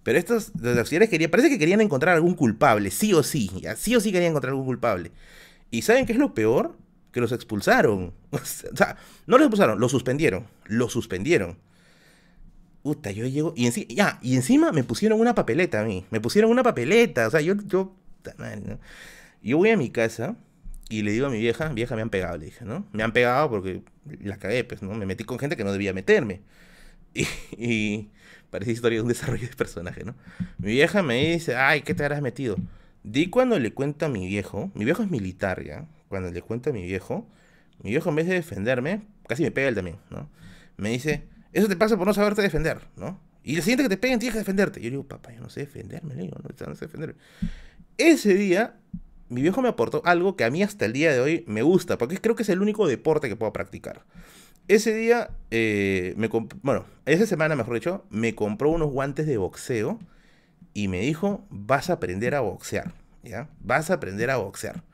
Pero 0.02 0.18
estos, 0.18 0.52
los 0.60 0.76
auxiliares 0.78 1.08
querían, 1.08 1.30
parece 1.30 1.50
que 1.50 1.58
querían 1.58 1.80
encontrar 1.80 2.16
algún 2.16 2.34
culpable, 2.34 2.90
sí 2.90 3.14
o 3.14 3.22
sí. 3.22 3.50
Sí 3.76 3.94
o 3.94 4.00
sí 4.00 4.10
querían 4.10 4.30
encontrar 4.30 4.52
algún 4.52 4.66
culpable. 4.66 5.12
¿Y 5.70 5.82
saben 5.82 6.06
qué 6.06 6.12
es 6.12 6.18
lo 6.18 6.34
peor? 6.34 6.76
Que 7.12 7.20
los 7.20 7.32
expulsaron. 7.32 8.12
O 8.30 8.38
sea, 8.44 8.96
no 9.26 9.38
los 9.38 9.46
expulsaron, 9.46 9.78
los 9.80 9.92
suspendieron. 9.92 10.46
Los 10.66 10.92
suspendieron. 10.92 11.58
Puta, 12.82 13.10
yo 13.10 13.26
llego. 13.26 13.52
Y, 13.56 13.94
ya, 13.94 14.18
y 14.22 14.36
encima 14.36 14.72
me 14.72 14.84
pusieron 14.84 15.20
una 15.20 15.34
papeleta 15.34 15.80
a 15.80 15.84
mí. 15.84 16.04
Me 16.10 16.20
pusieron 16.20 16.50
una 16.50 16.62
papeleta. 16.62 17.26
O 17.26 17.30
sea, 17.30 17.40
yo, 17.40 17.54
yo 17.66 17.94
yo 19.42 19.56
voy 19.56 19.70
a 19.70 19.76
mi 19.76 19.90
casa 19.90 20.36
y 20.88 21.02
le 21.02 21.12
digo 21.12 21.26
a 21.26 21.30
mi 21.30 21.38
vieja, 21.38 21.68
vieja, 21.68 21.94
me 21.96 22.02
han 22.02 22.10
pegado, 22.10 22.38
le 22.38 22.46
dije, 22.46 22.64
¿no? 22.64 22.86
Me 22.92 23.02
han 23.02 23.12
pegado 23.12 23.50
porque 23.50 23.82
la 24.22 24.38
cagué, 24.38 24.64
pues, 24.64 24.82
¿no? 24.82 24.94
Me 24.94 25.06
metí 25.06 25.24
con 25.24 25.38
gente 25.38 25.56
que 25.56 25.64
no 25.64 25.72
debía 25.72 25.92
meterme. 25.92 26.40
Y, 27.14 27.26
y 27.56 28.10
parece 28.50 28.70
historia 28.72 28.98
de 28.98 29.02
un 29.02 29.08
desarrollo 29.08 29.48
de 29.48 29.56
personaje, 29.56 30.04
¿no? 30.04 30.14
Mi 30.58 30.72
vieja 30.72 31.02
me 31.02 31.32
dice, 31.32 31.56
ay, 31.56 31.80
¿qué 31.80 31.94
te 31.94 32.04
habrás 32.04 32.20
metido? 32.20 32.56
Di 33.02 33.30
cuando 33.30 33.58
le 33.58 33.72
cuento 33.72 34.06
a 34.06 34.08
mi 34.10 34.26
viejo, 34.26 34.70
mi 34.74 34.84
viejo 34.84 35.02
es 35.02 35.10
militar, 35.10 35.64
¿ya? 35.64 35.86
Cuando 36.08 36.30
le 36.30 36.42
cuento 36.42 36.68
a 36.70 36.72
mi 36.74 36.82
viejo, 36.82 37.26
mi 37.82 37.90
viejo 37.90 38.10
en 38.10 38.16
vez 38.16 38.26
de 38.26 38.34
defenderme, 38.34 39.02
casi 39.26 39.42
me 39.42 39.50
pega 39.50 39.68
él 39.68 39.74
también, 39.74 39.96
¿no? 40.10 40.28
Me 40.76 40.90
dice, 40.90 41.24
eso 41.58 41.68
te 41.68 41.76
pasa 41.76 41.96
por 41.96 42.06
no 42.06 42.14
saberte 42.14 42.42
defender, 42.42 42.80
¿no? 42.96 43.20
Y 43.42 43.56
el 43.56 43.62
siguiente 43.62 43.82
que 43.82 43.88
te 43.88 43.96
peguen 43.96 44.18
tienes 44.18 44.34
que 44.34 44.38
defenderte. 44.38 44.80
Yo 44.80 44.90
digo, 44.90 45.04
papá, 45.04 45.32
yo 45.32 45.40
no 45.40 45.48
sé 45.48 45.60
defenderme, 45.60 46.14
le 46.14 46.22
digo, 46.22 46.36
no, 46.42 46.66
no 46.66 46.74
sé 46.74 46.86
defenderme. 46.86 47.14
Ese 47.96 48.34
día, 48.34 48.76
mi 49.28 49.42
viejo 49.42 49.60
me 49.62 49.68
aportó 49.68 50.02
algo 50.04 50.36
que 50.36 50.44
a 50.44 50.50
mí 50.50 50.62
hasta 50.62 50.84
el 50.84 50.92
día 50.92 51.12
de 51.12 51.20
hoy 51.20 51.44
me 51.46 51.62
gusta, 51.62 51.98
porque 51.98 52.18
creo 52.18 52.36
que 52.36 52.42
es 52.42 52.48
el 52.48 52.62
único 52.62 52.86
deporte 52.86 53.28
que 53.28 53.36
puedo 53.36 53.52
practicar. 53.52 54.04
Ese 54.68 54.94
día, 54.94 55.30
eh, 55.50 56.14
me 56.16 56.28
bueno, 56.62 56.84
esa 57.06 57.26
semana, 57.26 57.56
mejor 57.56 57.74
dicho, 57.74 58.04
me 58.10 58.34
compró 58.34 58.70
unos 58.70 58.90
guantes 58.90 59.26
de 59.26 59.38
boxeo 59.38 59.98
y 60.74 60.88
me 60.88 61.00
dijo, 61.00 61.46
vas 61.50 61.90
a 61.90 61.94
aprender 61.94 62.34
a 62.34 62.40
boxear, 62.40 62.92
¿ya? 63.22 63.48
Vas 63.60 63.90
a 63.90 63.94
aprender 63.94 64.30
a 64.30 64.36
boxear. 64.36 64.84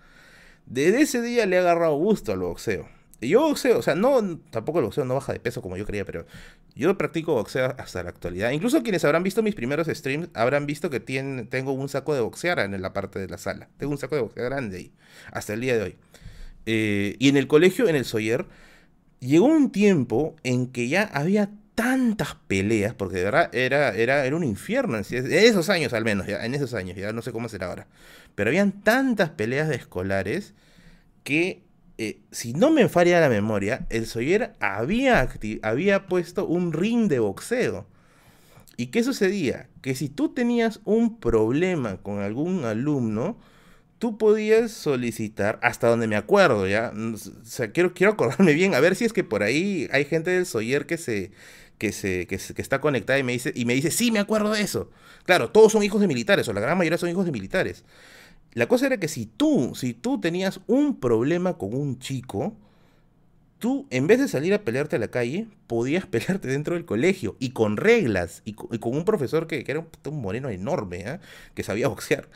Desde 0.67 1.03
ese 1.03 1.21
día 1.21 1.45
le 1.45 1.57
he 1.57 1.59
agarrado 1.59 1.97
gusto 1.97 2.33
al 2.33 2.39
boxeo. 2.39 2.89
Yo 3.21 3.41
boxeo, 3.43 3.79
o 3.79 3.83
sea, 3.83 3.95
no, 3.95 4.39
tampoco 4.51 4.81
el 4.81 4.85
boxeo 4.85 5.05
no 5.05 5.15
baja 5.15 5.33
de 5.33 5.41
peso 5.41 5.63
como 5.63 5.77
yo 5.77 5.87
creía, 5.87 6.05
pero 6.05 6.27
yo 6.75 6.97
practico 6.99 7.35
boxeo 7.35 7.75
hasta 7.79 8.03
la 8.03 8.11
actualidad. 8.11 8.51
Incluso 8.51 8.83
quienes 8.83 9.05
habrán 9.05 9.23
visto 9.23 9.43
mis 9.43 9.55
primeros 9.55 9.87
streams 9.87 10.29
habrán 10.35 10.67
visto 10.67 10.91
que 10.91 11.01
tengo 11.01 11.73
un 11.73 11.89
saco 11.89 12.15
de 12.15 12.21
boxear 12.21 12.59
en 12.59 12.81
la 12.81 12.93
parte 12.93 13.19
de 13.19 13.29
la 13.29 13.39
sala. 13.39 13.69
Tengo 13.79 13.93
un 13.93 13.99
saco 13.99 14.17
de 14.17 14.23
boxeo 14.23 14.45
grande 14.45 14.77
ahí, 14.79 14.93
hasta 15.33 15.55
el 15.55 15.61
día 15.61 15.77
de 15.77 15.83
hoy. 15.83 15.97
Eh, 16.67 17.17
y 17.19 17.29
en 17.29 17.37
el 17.37 17.47
colegio, 17.47 17.89
en 17.89 17.97
el 17.97 18.05
Soyer, 18.05 18.47
llegó 19.21 19.47
un 19.47 19.71
tiempo 19.71 20.37
en 20.43 20.67
que 20.69 20.89
ya 20.89 21.03
había 21.03 21.51
tantas 21.75 22.37
peleas, 22.47 22.95
porque 22.95 23.17
de 23.17 23.25
verdad 23.25 23.51
era, 23.55 23.91
era, 23.91 24.25
era 24.25 24.37
un 24.37 24.45
infierno, 24.45 24.97
en 24.97 25.33
esos 25.33 25.69
años 25.71 25.93
al 25.93 26.05
menos, 26.05 26.27
ya, 26.27 26.45
en 26.45 26.55
esos 26.55 26.75
años, 26.75 26.97
ya 26.97 27.13
no 27.13 27.23
sé 27.23 27.33
cómo 27.33 27.49
será 27.49 27.67
ahora. 27.67 27.89
Pero 28.35 28.51
habían 28.51 28.73
tantas 28.73 29.31
peleas 29.31 29.69
de 29.69 29.77
escolares 29.77 30.55
que 31.25 31.64
eh, 31.97 32.21
si 32.31 32.53
no 32.55 32.71
me 32.71 32.89
falla 32.89 33.21
la 33.21 33.29
memoria, 33.29 33.87
el 33.91 34.07
Soyer 34.07 34.55
había, 34.61 35.29
había 35.63 36.07
puesto 36.07 36.47
un 36.47 36.73
ring 36.73 37.09
de 37.09 37.21
boxeo. 37.21 37.87
¿Y 38.77 38.87
qué 38.87 39.05
sucedía? 39.05 39.69
Que 39.81 39.95
si 39.95 40.09
tú 40.09 40.35
tenías 40.35 40.81
un 40.85 41.21
problema 41.21 41.99
con 41.99 42.21
algún 42.21 42.65
alumno, 42.65 43.39
tú 43.99 44.19
podías 44.19 44.73
solicitar, 44.73 45.61
hasta 45.63 45.89
donde 45.89 46.09
me 46.09 46.17
acuerdo, 46.17 46.67
¿ya? 46.67 46.93
Sea, 47.45 47.71
quiero, 47.71 47.95
quiero 47.95 48.15
acordarme 48.15 48.53
bien, 48.55 48.75
a 48.75 48.81
ver 48.81 48.97
si 48.97 49.05
es 49.05 49.13
que 49.13 49.23
por 49.23 49.45
ahí 49.45 49.89
hay 49.93 50.05
gente 50.05 50.33
del 50.33 50.47
Soyer 50.47 50.87
que 50.87 50.99
se, 50.99 51.31
que 51.79 51.93
se, 51.93 52.27
que, 52.27 52.39
que, 52.39 52.63
está 52.63 52.81
conectada 52.81 53.19
y 53.21 53.23
me 53.23 53.33
dice, 53.33 53.53
y 53.55 53.65
me 53.65 53.75
dice, 53.75 53.93
sí, 53.93 54.11
me 54.11 54.19
acuerdo 54.19 54.53
de 54.53 54.63
eso. 54.63 54.91
Claro, 55.25 55.51
todos 55.51 55.71
son 55.73 55.85
hijos 55.85 56.01
de 56.01 56.09
militares, 56.09 56.49
o 56.49 56.53
la 56.53 56.61
gran 56.61 56.77
mayoría 56.77 56.99
son 56.99 57.09
hijos 57.09 57.25
de 57.25 57.33
militares. 57.33 57.85
La 58.53 58.67
cosa 58.67 58.87
era 58.87 58.99
que 58.99 59.09
si 59.09 59.27
tú, 59.27 59.73
si 59.75 59.95
tú 59.95 60.21
tenías 60.21 60.61
un 60.67 61.01
problema 61.01 61.59
con 61.59 61.75
un 61.75 61.99
chico, 61.99 62.55
tú, 63.59 63.87
en 63.91 64.07
vez 64.07 64.21
de 64.21 64.29
salir 64.29 64.55
a 64.55 64.63
pelearte 64.63 64.97
a 64.97 64.99
la 64.99 65.09
calle, 65.09 65.49
podías 65.67 66.07
pelearte 66.07 66.49
dentro 66.49 66.75
del 66.75 66.85
colegio 66.85 67.37
y 67.39 67.51
con 67.51 67.77
reglas 67.77 68.43
y 68.45 68.53
con, 68.53 68.97
un 68.97 69.05
profesor 69.05 69.47
que, 69.47 69.65
era 69.67 69.81
un, 69.81 70.21
moreno 70.21 70.51
enorme, 70.51 71.01
¿eh? 71.01 71.21
que 71.55 71.63
sabía 71.63 71.89
boxear 71.89 72.29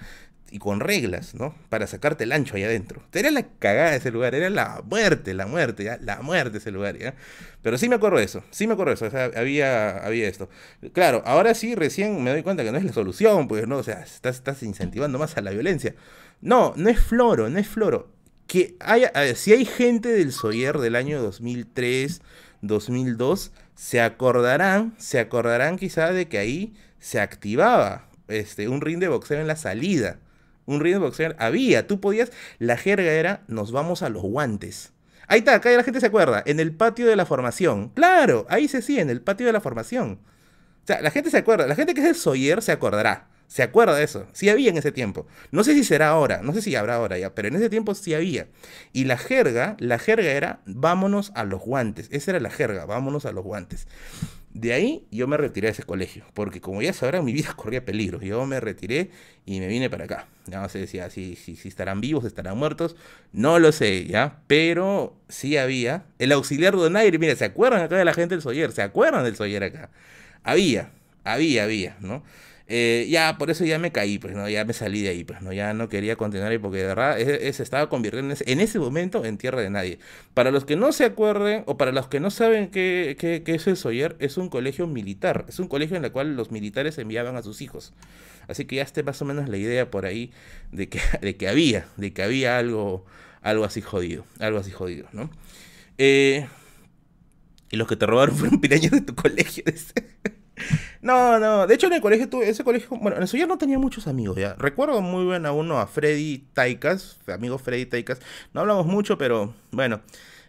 y 0.50 0.58
con 0.58 0.80
reglas, 0.80 1.34
¿no? 1.34 1.54
Para 1.68 1.86
sacarte 1.86 2.24
el 2.24 2.32
ancho 2.32 2.56
ahí 2.56 2.64
adentro. 2.64 3.02
Era 3.12 3.30
la 3.30 3.42
cagada 3.58 3.94
ese 3.94 4.10
lugar, 4.10 4.34
era 4.34 4.50
la 4.50 4.82
muerte, 4.84 5.34
la 5.34 5.46
muerte, 5.46 5.84
¿ya? 5.84 5.98
La 6.00 6.22
muerte 6.22 6.58
ese 6.58 6.70
lugar, 6.70 6.96
¿ya? 6.96 7.14
Pero 7.62 7.78
sí 7.78 7.88
me 7.88 7.96
acuerdo 7.96 8.18
de 8.18 8.24
eso, 8.24 8.42
sí 8.50 8.66
me 8.66 8.74
acuerdo 8.74 8.94
de 8.94 9.06
eso, 9.06 9.38
había, 9.38 9.98
había 9.98 10.28
esto. 10.28 10.48
Claro, 10.92 11.22
ahora 11.26 11.54
sí 11.54 11.74
recién 11.74 12.22
me 12.22 12.30
doy 12.30 12.42
cuenta 12.42 12.64
que 12.64 12.72
no 12.72 12.78
es 12.78 12.84
la 12.84 12.92
solución, 12.92 13.48
pues, 13.48 13.66
¿no? 13.66 13.78
O 13.78 13.82
sea, 13.82 14.00
estás, 14.00 14.36
estás 14.36 14.62
incentivando 14.62 15.18
más 15.18 15.36
a 15.36 15.42
la 15.42 15.50
violencia. 15.50 15.94
No, 16.40 16.72
no 16.76 16.88
es 16.88 17.00
floro, 17.00 17.48
no 17.50 17.58
es 17.58 17.68
floro. 17.68 18.12
Que 18.46 18.76
haya, 18.80 19.12
si 19.34 19.52
hay 19.52 19.66
gente 19.66 20.08
del 20.08 20.32
Soyer 20.32 20.78
del 20.78 20.96
año 20.96 21.20
2003, 21.20 22.22
2002, 22.62 23.52
se 23.74 24.00
acordarán, 24.00 24.94
se 24.98 25.18
acordarán 25.18 25.76
quizá 25.76 26.12
de 26.12 26.28
que 26.28 26.38
ahí 26.38 26.74
se 26.98 27.20
activaba 27.20 28.08
este, 28.28 28.68
un 28.68 28.80
ring 28.80 28.98
de 28.98 29.08
boxeo 29.08 29.40
en 29.40 29.46
la 29.46 29.56
salida 29.56 30.18
un 30.68 30.80
ring 30.80 31.00
boxeo 31.00 31.34
había. 31.38 31.86
Tú 31.86 32.00
podías, 32.00 32.30
la 32.58 32.76
jerga 32.76 33.10
era, 33.10 33.42
nos 33.48 33.72
vamos 33.72 34.02
a 34.02 34.10
los 34.10 34.22
guantes. 34.22 34.92
Ahí 35.26 35.40
está, 35.40 35.54
acá 35.54 35.70
la 35.70 35.82
gente 35.82 36.00
se 36.00 36.06
acuerda, 36.06 36.42
en 36.46 36.60
el 36.60 36.72
patio 36.72 37.06
de 37.06 37.16
la 37.16 37.26
formación. 37.26 37.88
Claro, 37.94 38.46
ahí 38.48 38.68
se 38.68 38.82
sí, 38.82 38.98
en 38.98 39.10
el 39.10 39.20
patio 39.20 39.46
de 39.46 39.52
la 39.52 39.60
formación. 39.60 40.20
O 40.84 40.86
sea, 40.86 41.00
la 41.02 41.10
gente 41.10 41.30
se 41.30 41.38
acuerda, 41.38 41.66
la 41.66 41.74
gente 41.74 41.94
que 41.94 42.00
es 42.00 42.06
el 42.06 42.14
Soyer 42.14 42.62
se 42.62 42.72
acordará. 42.72 43.28
Se 43.46 43.62
acuerda 43.62 43.94
de 43.94 44.04
eso. 44.04 44.26
Sí 44.34 44.50
había 44.50 44.68
en 44.68 44.76
ese 44.76 44.92
tiempo. 44.92 45.26
No 45.52 45.64
sé 45.64 45.72
si 45.72 45.82
será 45.82 46.10
ahora, 46.10 46.42
no 46.42 46.52
sé 46.52 46.60
si 46.60 46.76
habrá 46.76 46.96
ahora 46.96 47.16
ya, 47.16 47.34
pero 47.34 47.48
en 47.48 47.56
ese 47.56 47.70
tiempo 47.70 47.94
sí 47.94 48.12
había. 48.12 48.48
Y 48.92 49.04
la 49.04 49.16
jerga, 49.16 49.74
la 49.78 49.98
jerga 49.98 50.30
era 50.30 50.60
vámonos 50.66 51.32
a 51.34 51.44
los 51.44 51.62
guantes. 51.62 52.08
Esa 52.12 52.32
era 52.32 52.40
la 52.40 52.50
jerga, 52.50 52.84
vámonos 52.84 53.24
a 53.24 53.32
los 53.32 53.44
guantes. 53.44 53.86
De 54.58 54.72
ahí 54.72 55.06
yo 55.12 55.28
me 55.28 55.36
retiré 55.36 55.68
de 55.68 55.72
ese 55.72 55.84
colegio, 55.84 56.24
porque 56.34 56.60
como 56.60 56.82
ya 56.82 56.92
sabrán, 56.92 57.24
mi 57.24 57.32
vida 57.32 57.52
corría 57.56 57.84
peligro. 57.84 58.20
Yo 58.20 58.44
me 58.44 58.58
retiré 58.58 59.10
y 59.46 59.60
me 59.60 59.68
vine 59.68 59.88
para 59.88 60.06
acá. 60.06 60.26
Ya 60.46 60.60
no 60.60 60.68
sé 60.68 60.88
si, 60.88 60.98
si, 61.10 61.36
si, 61.36 61.68
estarán 61.68 62.00
vivos, 62.00 62.24
estarán 62.24 62.58
muertos, 62.58 62.96
no 63.32 63.60
lo 63.60 63.70
sé, 63.70 64.06
¿ya? 64.06 64.40
Pero 64.48 65.14
sí 65.28 65.56
había. 65.56 66.06
El 66.18 66.32
auxiliar 66.32 66.74
Donaire, 66.74 67.18
mira, 67.20 67.36
¿se 67.36 67.44
acuerdan 67.44 67.82
acá 67.82 67.96
de 67.96 68.04
la 68.04 68.14
gente 68.14 68.34
del 68.34 68.42
Soyer? 68.42 68.72
¿Se 68.72 68.82
acuerdan 68.82 69.22
del 69.22 69.36
Soyer 69.36 69.62
acá? 69.62 69.90
Había, 70.42 70.90
había, 71.22 71.62
había, 71.62 71.96
¿no? 72.00 72.24
Eh, 72.70 73.06
ya, 73.08 73.38
por 73.38 73.50
eso 73.50 73.64
ya 73.64 73.78
me 73.78 73.92
caí, 73.92 74.18
pues, 74.18 74.34
¿no? 74.34 74.48
Ya 74.48 74.64
me 74.64 74.74
salí 74.74 75.02
de 75.02 75.08
ahí, 75.08 75.24
pues, 75.24 75.40
¿no? 75.40 75.52
Ya 75.52 75.72
no 75.72 75.88
quería 75.88 76.16
continuar 76.16 76.52
ahí 76.52 76.58
porque 76.58 76.78
de 76.78 76.86
verdad 76.86 77.16
se 77.18 77.62
estaba 77.62 77.88
convirtiendo 77.88 78.34
en 78.46 78.60
ese, 78.60 78.78
momento 78.78 79.24
en 79.24 79.38
tierra 79.38 79.62
de 79.62 79.70
nadie. 79.70 79.98
Para 80.34 80.50
los 80.50 80.66
que 80.66 80.76
no 80.76 80.92
se 80.92 81.06
acuerden 81.06 81.64
o 81.66 81.78
para 81.78 81.92
los 81.92 82.08
que 82.08 82.20
no 82.20 82.30
saben 82.30 82.68
qué, 82.68 83.16
qué, 83.18 83.42
qué 83.42 83.54
es 83.54 83.66
el 83.66 83.76
Soyer, 83.76 84.16
es 84.20 84.36
un 84.36 84.50
colegio 84.50 84.86
militar. 84.86 85.46
Es 85.48 85.58
un 85.58 85.68
colegio 85.68 85.96
en 85.96 86.04
el 86.04 86.12
cual 86.12 86.36
los 86.36 86.50
militares 86.50 86.98
enviaban 86.98 87.36
a 87.36 87.42
sus 87.42 87.62
hijos. 87.62 87.94
Así 88.48 88.64
que 88.64 88.76
ya 88.76 88.82
esté 88.82 89.02
más 89.02 89.20
o 89.22 89.24
menos 89.24 89.48
la 89.48 89.58
idea 89.58 89.90
por 89.90 90.06
ahí 90.06 90.32
de 90.72 90.88
que, 90.88 91.00
de 91.20 91.36
que 91.36 91.48
había, 91.48 91.86
de 91.96 92.12
que 92.12 92.22
había 92.22 92.58
algo, 92.58 93.04
algo 93.42 93.64
así 93.64 93.82
jodido, 93.82 94.24
algo 94.40 94.58
así 94.58 94.72
jodido, 94.72 95.06
¿no? 95.12 95.30
Eh, 95.98 96.48
y 97.70 97.76
los 97.76 97.86
que 97.86 97.96
te 97.96 98.06
robaron 98.06 98.36
fueron 98.36 98.60
pirañas 98.60 98.92
de 98.92 99.02
tu 99.02 99.14
colegio. 99.14 99.64
No, 101.02 101.38
no. 101.38 101.66
De 101.66 101.74
hecho, 101.74 101.86
en 101.86 101.94
el 101.94 102.00
colegio, 102.00 102.28
tuve, 102.28 102.48
ese 102.48 102.64
colegio, 102.64 102.88
bueno, 103.00 103.16
en 103.16 103.22
el 103.22 103.28
ya 103.28 103.46
no 103.46 103.58
tenía 103.58 103.78
muchos 103.78 104.06
amigos, 104.06 104.36
ya. 104.36 104.54
Recuerdo 104.54 105.00
muy 105.00 105.24
bien 105.26 105.46
a 105.46 105.52
uno, 105.52 105.78
a 105.78 105.86
Freddy 105.86 106.46
Taikas, 106.54 107.18
amigo 107.26 107.58
Freddy 107.58 107.86
Taikas. 107.86 108.20
No 108.52 108.60
hablamos 108.60 108.86
mucho, 108.86 109.18
pero 109.18 109.54
bueno, 109.70 110.00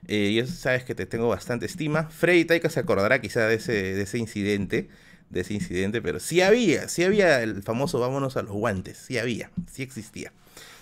eh, 0.08 0.34
ya 0.34 0.46
sabes 0.48 0.84
que 0.84 0.96
te 0.96 1.06
tengo 1.06 1.28
bastante 1.28 1.66
estima. 1.66 2.10
Freddy 2.10 2.46
Taikas 2.46 2.74
se 2.74 2.80
acordará 2.80 3.22
quizá 3.22 3.48
de 3.48 3.56
ese, 3.56 3.74
de 3.74 4.02
ese 4.02 4.18
incidente, 4.18 4.90
de 5.30 5.42
ese 5.42 5.54
incidente, 5.54 6.02
pero 6.02 6.20
sí 6.20 6.42
había, 6.42 6.90
sí 6.90 7.04
había 7.04 7.42
el 7.42 7.62
famoso 7.64 8.00
vámonos 8.00 8.38
a 8.38 8.42
los 8.42 8.54
guantes, 8.54 8.98
sí 8.98 9.18
había, 9.18 9.52
sí 9.72 9.84
existía, 9.84 10.32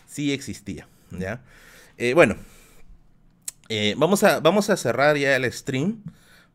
sí 0.07 0.31
existía, 0.31 0.87
¿ya? 1.11 1.41
Eh, 1.97 2.13
bueno, 2.13 2.37
eh, 3.69 3.95
vamos, 3.97 4.23
a, 4.23 4.39
vamos 4.39 4.69
a 4.69 4.77
cerrar 4.77 5.17
ya 5.17 5.35
el 5.35 5.51
stream. 5.51 6.03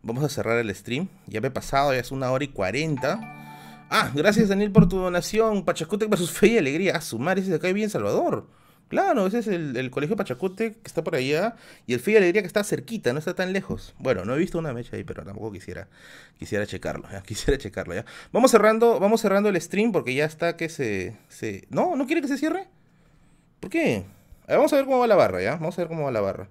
Vamos 0.02 0.24
a 0.24 0.28
cerrar 0.28 0.58
el 0.58 0.74
stream. 0.74 1.08
Ya 1.26 1.40
me 1.40 1.48
he 1.48 1.50
pasado, 1.50 1.92
ya 1.92 2.00
es 2.00 2.10
una 2.10 2.30
hora 2.30 2.44
y 2.44 2.48
cuarenta. 2.48 3.20
Ah, 3.88 4.10
gracias 4.14 4.48
Daniel 4.48 4.72
por 4.72 4.88
tu 4.88 4.96
donación. 4.98 5.64
Pachacute 5.64 6.06
versus 6.06 6.30
Fe 6.30 6.48
y 6.48 6.58
Alegría. 6.58 6.96
Ah, 6.96 7.00
su 7.00 7.18
madre, 7.18 7.42
ese 7.42 7.50
de 7.50 7.56
acá 7.56 7.72
bien 7.72 7.90
Salvador. 7.90 8.48
Claro, 8.88 9.26
ese 9.26 9.38
es 9.38 9.46
el, 9.46 9.90
colegio 9.90 10.16
Pachacute 10.16 10.72
que 10.72 10.86
está 10.86 11.04
por 11.04 11.14
allá. 11.14 11.56
Y 11.86 11.94
el 11.94 12.00
Fe 12.00 12.12
y 12.12 12.16
Alegría 12.16 12.42
que 12.42 12.46
está 12.46 12.64
cerquita, 12.64 13.12
no 13.12 13.20
está 13.20 13.34
tan 13.34 13.52
lejos. 13.52 13.94
Bueno, 13.98 14.24
no 14.24 14.34
he 14.34 14.38
visto 14.38 14.58
una 14.58 14.72
mecha 14.72 14.96
ahí, 14.96 15.04
pero 15.04 15.24
tampoco 15.24 15.52
quisiera, 15.52 15.88
quisiera 16.38 16.66
checarlo. 16.66 17.08
Quisiera 17.26 17.56
checarlo 17.58 17.94
ya. 17.94 18.04
Vamos 18.32 18.50
cerrando, 18.50 18.98
vamos 18.98 19.20
cerrando 19.20 19.48
el 19.48 19.60
stream 19.60 19.92
porque 19.92 20.14
ya 20.14 20.24
está 20.24 20.56
que 20.56 20.68
se, 20.68 21.16
se. 21.28 21.66
¿No? 21.70 21.96
¿No 21.96 22.06
quiere 22.06 22.22
que 22.22 22.28
se 22.28 22.38
cierre? 22.38 22.66
¿Por 23.60 23.70
qué? 23.70 24.04
vamos 24.48 24.72
a 24.72 24.76
ver 24.76 24.84
cómo 24.84 24.98
va 24.98 25.06
la 25.06 25.16
barra, 25.16 25.40
¿ya? 25.40 25.52
Vamos 25.52 25.78
a 25.78 25.82
ver 25.82 25.88
cómo 25.88 26.04
va 26.04 26.10
la 26.10 26.20
barra. 26.20 26.48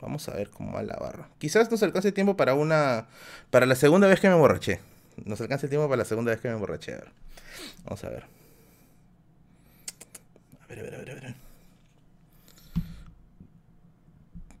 Vamos 0.00 0.28
a 0.28 0.34
ver 0.34 0.50
cómo 0.50 0.72
va 0.72 0.82
la 0.82 0.96
barra. 0.96 1.28
Quizás 1.38 1.70
nos 1.70 1.82
alcance 1.82 2.12
tiempo 2.12 2.36
para 2.36 2.54
una. 2.54 3.06
Para 3.50 3.66
la 3.66 3.74
segunda 3.74 4.08
vez 4.08 4.20
que 4.20 4.28
me 4.28 4.34
emborraché. 4.34 4.80
Nos 5.24 5.40
alcance 5.40 5.68
tiempo 5.68 5.88
para 5.88 5.98
la 5.98 6.04
segunda 6.04 6.30
vez 6.30 6.40
que 6.40 6.48
me 6.48 6.54
emborraché. 6.54 6.94
A 6.94 6.96
ver. 6.96 7.08
Vamos 7.84 8.04
a 8.04 8.08
ver. 8.08 8.24
A 10.62 10.66
ver, 10.68 10.78
a 10.78 10.82
ver, 10.82 10.94
a 10.94 10.98
ver, 10.98 11.10
a 11.10 11.14
ver. 11.14 11.34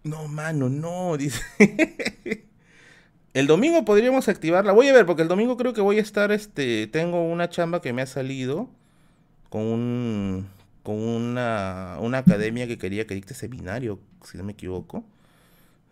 No, 0.04 0.28
mano, 0.28 0.68
no. 0.68 1.16
Dice. 1.18 1.40
el 3.32 3.46
domingo 3.46 3.84
podríamos 3.86 4.28
activarla. 4.28 4.72
Voy 4.72 4.88
a 4.88 4.92
ver, 4.92 5.06
porque 5.06 5.22
el 5.22 5.28
domingo 5.28 5.56
creo 5.56 5.72
que 5.72 5.80
voy 5.80 5.98
a 5.98 6.02
estar. 6.02 6.32
Este. 6.32 6.86
Tengo 6.86 7.22
una 7.22 7.48
chamba 7.48 7.80
que 7.80 7.94
me 7.94 8.02
ha 8.02 8.06
salido. 8.06 8.68
Con 9.48 9.62
un. 9.62 10.48
Con 10.82 10.96
una, 10.96 11.96
una 12.00 12.18
academia 12.18 12.66
que 12.66 12.78
quería 12.78 13.06
que 13.06 13.14
dicte 13.14 13.34
seminario, 13.34 13.98
si 14.24 14.36
no 14.36 14.44
me 14.44 14.52
equivoco. 14.52 15.04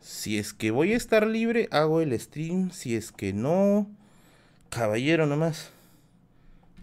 Si 0.01 0.39
es 0.39 0.53
que 0.53 0.71
voy 0.71 0.93
a 0.93 0.97
estar 0.97 1.27
libre, 1.27 1.69
hago 1.71 2.01
el 2.01 2.19
stream. 2.19 2.71
Si 2.71 2.97
es 2.97 3.13
que 3.13 3.33
no, 3.33 3.89
caballero 4.71 5.27
nomás. 5.27 5.71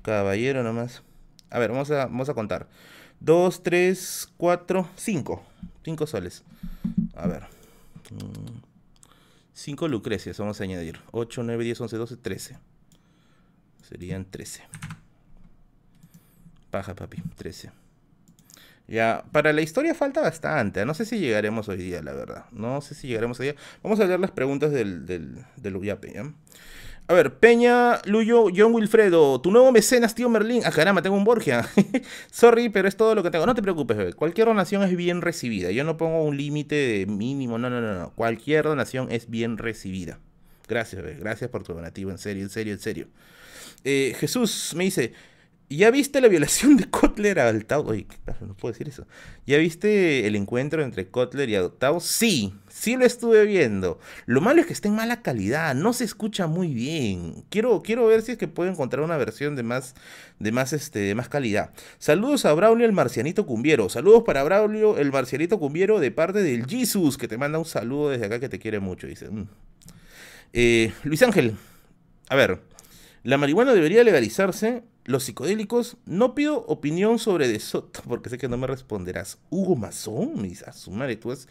Caballero 0.01 0.63
nomás. 0.63 1.01
A 1.49 1.59
ver, 1.59 1.71
vamos 1.71 1.89
a, 2.29 2.33
contar. 2.33 2.67
2, 3.21 3.63
3, 3.63 4.29
4, 4.37 4.89
5. 4.95 5.43
5 5.83 6.07
soles. 6.07 6.43
A 7.15 7.27
ver. 7.27 7.43
5 9.53 9.85
mm, 9.85 9.89
lucrecias 9.89 10.37
vamos 10.37 10.59
a 10.59 10.63
añadir. 10.63 10.99
8, 11.11 11.43
9, 11.43 11.63
10, 11.63 11.81
11, 11.81 11.97
12, 11.97 12.17
13. 12.17 12.57
Serían 13.87 14.25
13. 14.25 14.63
Paja, 16.71 16.93
papi. 16.95 17.21
13. 17.37 17.84
Ya, 18.87 19.23
para 19.31 19.51
la 19.51 19.61
historia 19.61 19.95
falta 19.95 20.21
bastante. 20.21 20.85
No 20.85 20.93
sé 20.93 21.05
si 21.05 21.19
llegaremos 21.19 21.67
hoy 21.69 21.77
día, 21.77 22.03
la 22.03 22.13
verdad. 22.13 22.45
No 22.51 22.81
sé 22.81 22.93
si 22.93 23.07
llegaremos 23.07 23.39
hoy 23.39 23.47
día. 23.47 23.55
Vamos 23.81 23.99
a 23.99 24.05
leer 24.05 24.19
las 24.19 24.31
preguntas 24.31 24.71
del, 24.71 25.05
del, 25.05 25.37
del 25.57 25.75
Uyape, 25.75 26.13
¿ya? 26.13 26.31
A 27.07 27.13
ver, 27.13 27.35
Peña, 27.35 28.01
Luyo, 28.05 28.47
John 28.55 28.73
Wilfredo, 28.73 29.39
tu 29.39 29.51
nuevo 29.51 29.71
mecenas, 29.71 30.15
tío 30.15 30.27
Merlín. 30.27 30.63
Ah, 30.65 30.71
caramba, 30.71 31.03
tengo 31.03 31.15
un 31.15 31.23
Borgia. 31.23 31.67
Sorry, 32.31 32.69
pero 32.69 32.87
es 32.87 32.97
todo 32.97 33.13
lo 33.13 33.21
que 33.21 33.29
tengo. 33.29 33.45
No 33.45 33.53
te 33.53 33.61
preocupes, 33.61 33.95
bebé. 33.95 34.13
Cualquier 34.13 34.47
donación 34.47 34.81
es 34.81 34.95
bien 34.95 35.21
recibida. 35.21 35.69
Yo 35.69 35.83
no 35.83 35.97
pongo 35.97 36.23
un 36.23 36.35
límite 36.35 37.05
mínimo. 37.07 37.59
No, 37.59 37.69
no, 37.69 37.79
no, 37.79 37.93
no. 37.93 38.09
Cualquier 38.15 38.65
donación 38.65 39.11
es 39.11 39.29
bien 39.29 39.59
recibida. 39.59 40.17
Gracias, 40.67 41.03
bebé. 41.03 41.19
Gracias 41.19 41.51
por 41.51 41.61
tu 41.61 41.73
donativo. 41.75 42.09
En 42.09 42.17
serio, 42.17 42.41
en 42.41 42.49
serio, 42.49 42.73
en 42.73 42.79
serio. 42.79 43.07
Eh, 43.83 44.15
Jesús 44.19 44.73
me 44.75 44.85
dice. 44.85 45.13
¿Ya 45.67 45.89
viste 45.89 46.21
la 46.21 46.27
violación 46.27 46.77
de 46.77 46.85
Kotler 46.85 47.39
a 47.39 47.49
Altao? 47.49 47.87
Oye, 47.87 48.05
no 48.41 48.55
puedo 48.55 48.71
decir 48.71 48.87
eso. 48.87 49.07
¿Ya 49.47 49.57
viste 49.57 50.27
el 50.27 50.35
encuentro 50.35 50.83
entre 50.83 51.07
Kotler 51.07 51.49
y 51.49 51.55
Altao? 51.55 51.99
Sí, 51.99 52.53
sí 52.69 52.95
lo 52.95 53.03
estuve 53.03 53.45
viendo. 53.45 53.99
Lo 54.27 54.41
malo 54.41 54.61
es 54.61 54.67
que 54.67 54.73
está 54.73 54.89
en 54.89 54.95
mala 54.95 55.23
calidad, 55.23 55.73
no 55.73 55.93
se 55.93 56.03
escucha 56.03 56.45
muy 56.45 56.71
bien. 56.71 57.45
Quiero, 57.49 57.81
quiero 57.81 58.05
ver 58.05 58.21
si 58.21 58.33
es 58.33 58.37
que 58.37 58.47
puedo 58.47 58.69
encontrar 58.69 59.03
una 59.03 59.17
versión 59.17 59.55
de 59.55 59.63
más, 59.63 59.95
de 60.37 60.51
más, 60.51 60.71
este, 60.71 60.99
de 60.99 61.15
más 61.15 61.29
calidad. 61.29 61.71
Saludos 61.97 62.45
a 62.45 62.53
Braulio 62.53 62.85
el 62.85 62.93
Marcianito 62.93 63.47
Cumbiero. 63.47 63.89
Saludos 63.89 64.21
para 64.23 64.43
Braulio 64.43 64.99
el 64.99 65.11
Marcianito 65.11 65.57
Cumbiero 65.57 65.99
de 65.99 66.11
parte 66.11 66.43
del 66.43 66.67
Jesus, 66.67 67.17
que 67.17 67.27
te 67.27 67.39
manda 67.39 67.57
un 67.57 67.65
saludo 67.65 68.11
desde 68.11 68.27
acá 68.27 68.39
que 68.39 68.49
te 68.49 68.59
quiere 68.59 68.79
mucho. 68.79 69.07
Dice. 69.07 69.31
Mm. 69.31 69.47
Eh, 70.53 70.93
Luis 71.03 71.23
Ángel, 71.23 71.55
a 72.29 72.35
ver, 72.35 72.61
la 73.25 73.39
marihuana 73.39 73.73
debería 73.73 74.03
legalizarse 74.03 74.83
los 75.03 75.23
psicodélicos, 75.23 75.97
no 76.05 76.35
pido 76.35 76.63
opinión 76.67 77.17
sobre 77.17 77.47
De 77.47 77.59
Soto, 77.59 78.03
porque 78.07 78.29
sé 78.29 78.37
que 78.37 78.47
no 78.47 78.55
me 78.55 78.67
responderás. 78.67 79.39
Hugo 79.49 79.75
Mazón, 79.75 80.39
me 80.39 80.47
dice, 80.47 80.65
a 80.67 80.73
su 80.73 80.91
madre, 80.91 81.15
tú 81.15 81.31
has, 81.31 81.47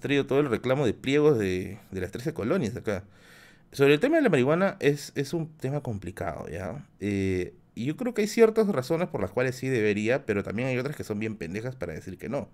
traído 0.00 0.26
todo 0.26 0.40
el 0.40 0.50
reclamo 0.50 0.84
de 0.84 0.92
pliegos 0.92 1.38
de, 1.38 1.78
las 1.92 2.10
13 2.10 2.34
colonias 2.34 2.74
acá. 2.74 3.04
Sobre 3.70 3.94
el 3.94 4.00
tema 4.00 4.16
de 4.16 4.22
la 4.22 4.28
marihuana 4.28 4.76
es, 4.80 5.12
es 5.14 5.34
un 5.34 5.56
tema 5.56 5.82
complicado, 5.82 6.48
¿ya? 6.48 6.84
Eh, 6.98 7.54
y 7.76 7.84
yo 7.84 7.96
creo 7.96 8.12
que 8.12 8.22
hay 8.22 8.28
ciertas 8.28 8.66
razones 8.66 9.06
por 9.06 9.20
las 9.20 9.30
cuales 9.30 9.54
sí 9.54 9.68
debería, 9.68 10.26
pero 10.26 10.42
también 10.42 10.66
hay 10.66 10.78
otras 10.78 10.96
que 10.96 11.04
son 11.04 11.20
bien 11.20 11.36
pendejas 11.36 11.76
para 11.76 11.92
decir 11.92 12.18
que 12.18 12.28
no. 12.28 12.48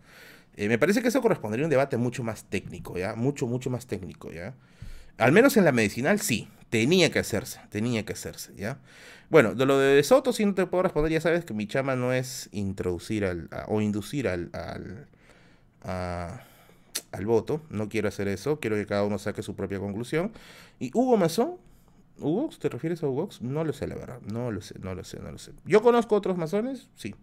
Eh, 0.57 0.69
me 0.69 0.77
parece 0.77 1.01
que 1.01 1.09
eso 1.09 1.23
correspondería 1.23 1.65
a 1.65 1.69
un 1.69 1.71
debate 1.71 1.97
mucho 1.97 2.23
más 2.25 2.45
técnico, 2.45 2.99
¿ya? 2.99 3.15
Mucho, 3.15 3.47
mucho 3.47 3.71
más 3.71 3.87
técnico, 3.87 4.31
¿ya? 4.31 4.55
Al 5.17 5.33
menos 5.33 5.57
en 5.57 5.65
la 5.65 5.73
medicinal 5.73 6.21
sí, 6.21 6.49
tenía 6.71 7.11
que 7.11 7.19
hacerse, 7.19 7.61
tenía 7.69 8.05
que 8.05 8.15
hacerse, 8.15 8.55
¿ya? 8.57 8.79
Bueno, 9.29 9.55
de 9.55 9.67
lo 9.67 9.79
de 9.79 10.03
Soto, 10.03 10.33
si 10.33 10.45
no 10.45 10.55
te 10.55 10.67
puedo 10.67 10.83
responder, 10.83 11.13
ya 11.13 11.21
sabes 11.21 11.45
que 11.45 11.55
mi 11.55 11.67
chama 11.67 11.95
no 11.95 12.13
es 12.13 12.49
introducir 12.53 13.25
al, 13.25 13.49
o 13.69 13.81
inducir 13.81 14.27
al, 14.27 14.51
al, 14.53 15.07
al 17.13 17.27
voto. 17.27 17.63
No 17.71 17.89
quiero 17.89 18.09
hacer 18.09 18.27
eso, 18.29 18.59
quiero 18.59 18.77
que 18.77 18.87
cada 18.87 19.05
uno 19.05 19.19
saque 19.19 19.43
su 19.43 19.55
propia 19.55 19.79
conclusión. 19.79 20.33
Y 20.81 20.91
Hugo 20.95 21.17
Mazón, 21.17 21.59
¿Hugo? 22.19 22.51
¿Te 22.59 22.69
refieres 22.69 23.03
a 23.03 23.09
Hugo? 23.09 23.29
No 23.41 23.65
lo 23.65 23.73
sé, 23.73 23.87
la 23.87 23.95
verdad. 23.95 24.21
No 24.31 24.51
lo 24.51 24.61
sé, 24.61 24.79
no 24.81 24.95
lo 24.95 25.05
sé, 25.05 25.21
no 25.21 25.31
lo 25.31 25.39
sé. 25.39 25.53
¿Yo 25.65 25.83
conozco 25.83 26.15
otros 26.17 26.37
masones? 26.37 26.89
Sí. 26.95 27.15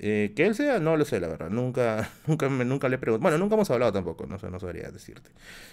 Eh, 0.00 0.32
que 0.36 0.46
él 0.46 0.54
sea, 0.54 0.78
no 0.78 0.96
lo 0.96 1.04
sé, 1.04 1.18
la 1.18 1.26
verdad. 1.28 1.50
Nunca, 1.50 2.08
nunca, 2.26 2.48
nunca 2.48 2.88
le 2.88 2.96
he 2.96 2.98
preguntado. 2.98 3.22
Bueno, 3.22 3.38
nunca 3.38 3.56
hemos 3.56 3.70
hablado 3.70 3.92
tampoco, 3.92 4.26
no, 4.26 4.38
sé, 4.38 4.50
no 4.50 4.60
sabría 4.60 4.90
decirte. 4.90 5.30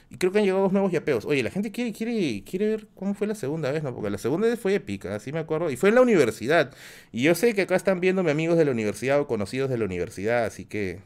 Y 0.10 0.18
creo 0.18 0.32
que 0.32 0.40
han 0.40 0.46
llegado 0.46 0.64
dos 0.64 0.74
nuevos 0.74 0.92
yapeos. 0.92 1.26
Oye, 1.26 1.44
la 1.44 1.52
gente 1.52 1.72
quiere, 1.72 1.94
quiere, 1.94 2.44
quiere 2.44 2.68
ver 2.70 2.88
cómo 2.96 3.14
fue 3.14 3.28
la 3.28 3.36
segunda 3.36 3.72
vez, 3.72 3.84
¿no? 3.84 3.94
Porque 3.94 4.10
la 4.10 4.18
segunda 4.18 4.48
vez 4.48 4.60
fue 4.60 4.76
épica, 4.76 5.16
así 5.16 5.32
me 5.32 5.40
acuerdo. 5.40 5.70
Y 5.70 5.78
fue 5.78 5.90
en 5.90 5.96
la 5.96 6.02
universidad. 6.02 6.74
Y 7.12 7.24
yo 7.24 7.36
sé 7.36 7.54
que 7.54 7.64
acá 7.64 7.76
están 7.76 8.00
viéndome 8.00 8.32
amigos 8.32 8.58
de 8.58 8.66
la 8.66 8.72
universidad 8.72 9.20
o 9.20 9.28
conocidos 9.28 9.70
de 9.70 9.78
la 9.78 9.86
universidad, 9.86 10.46
así 10.46 10.66
que 10.66 11.02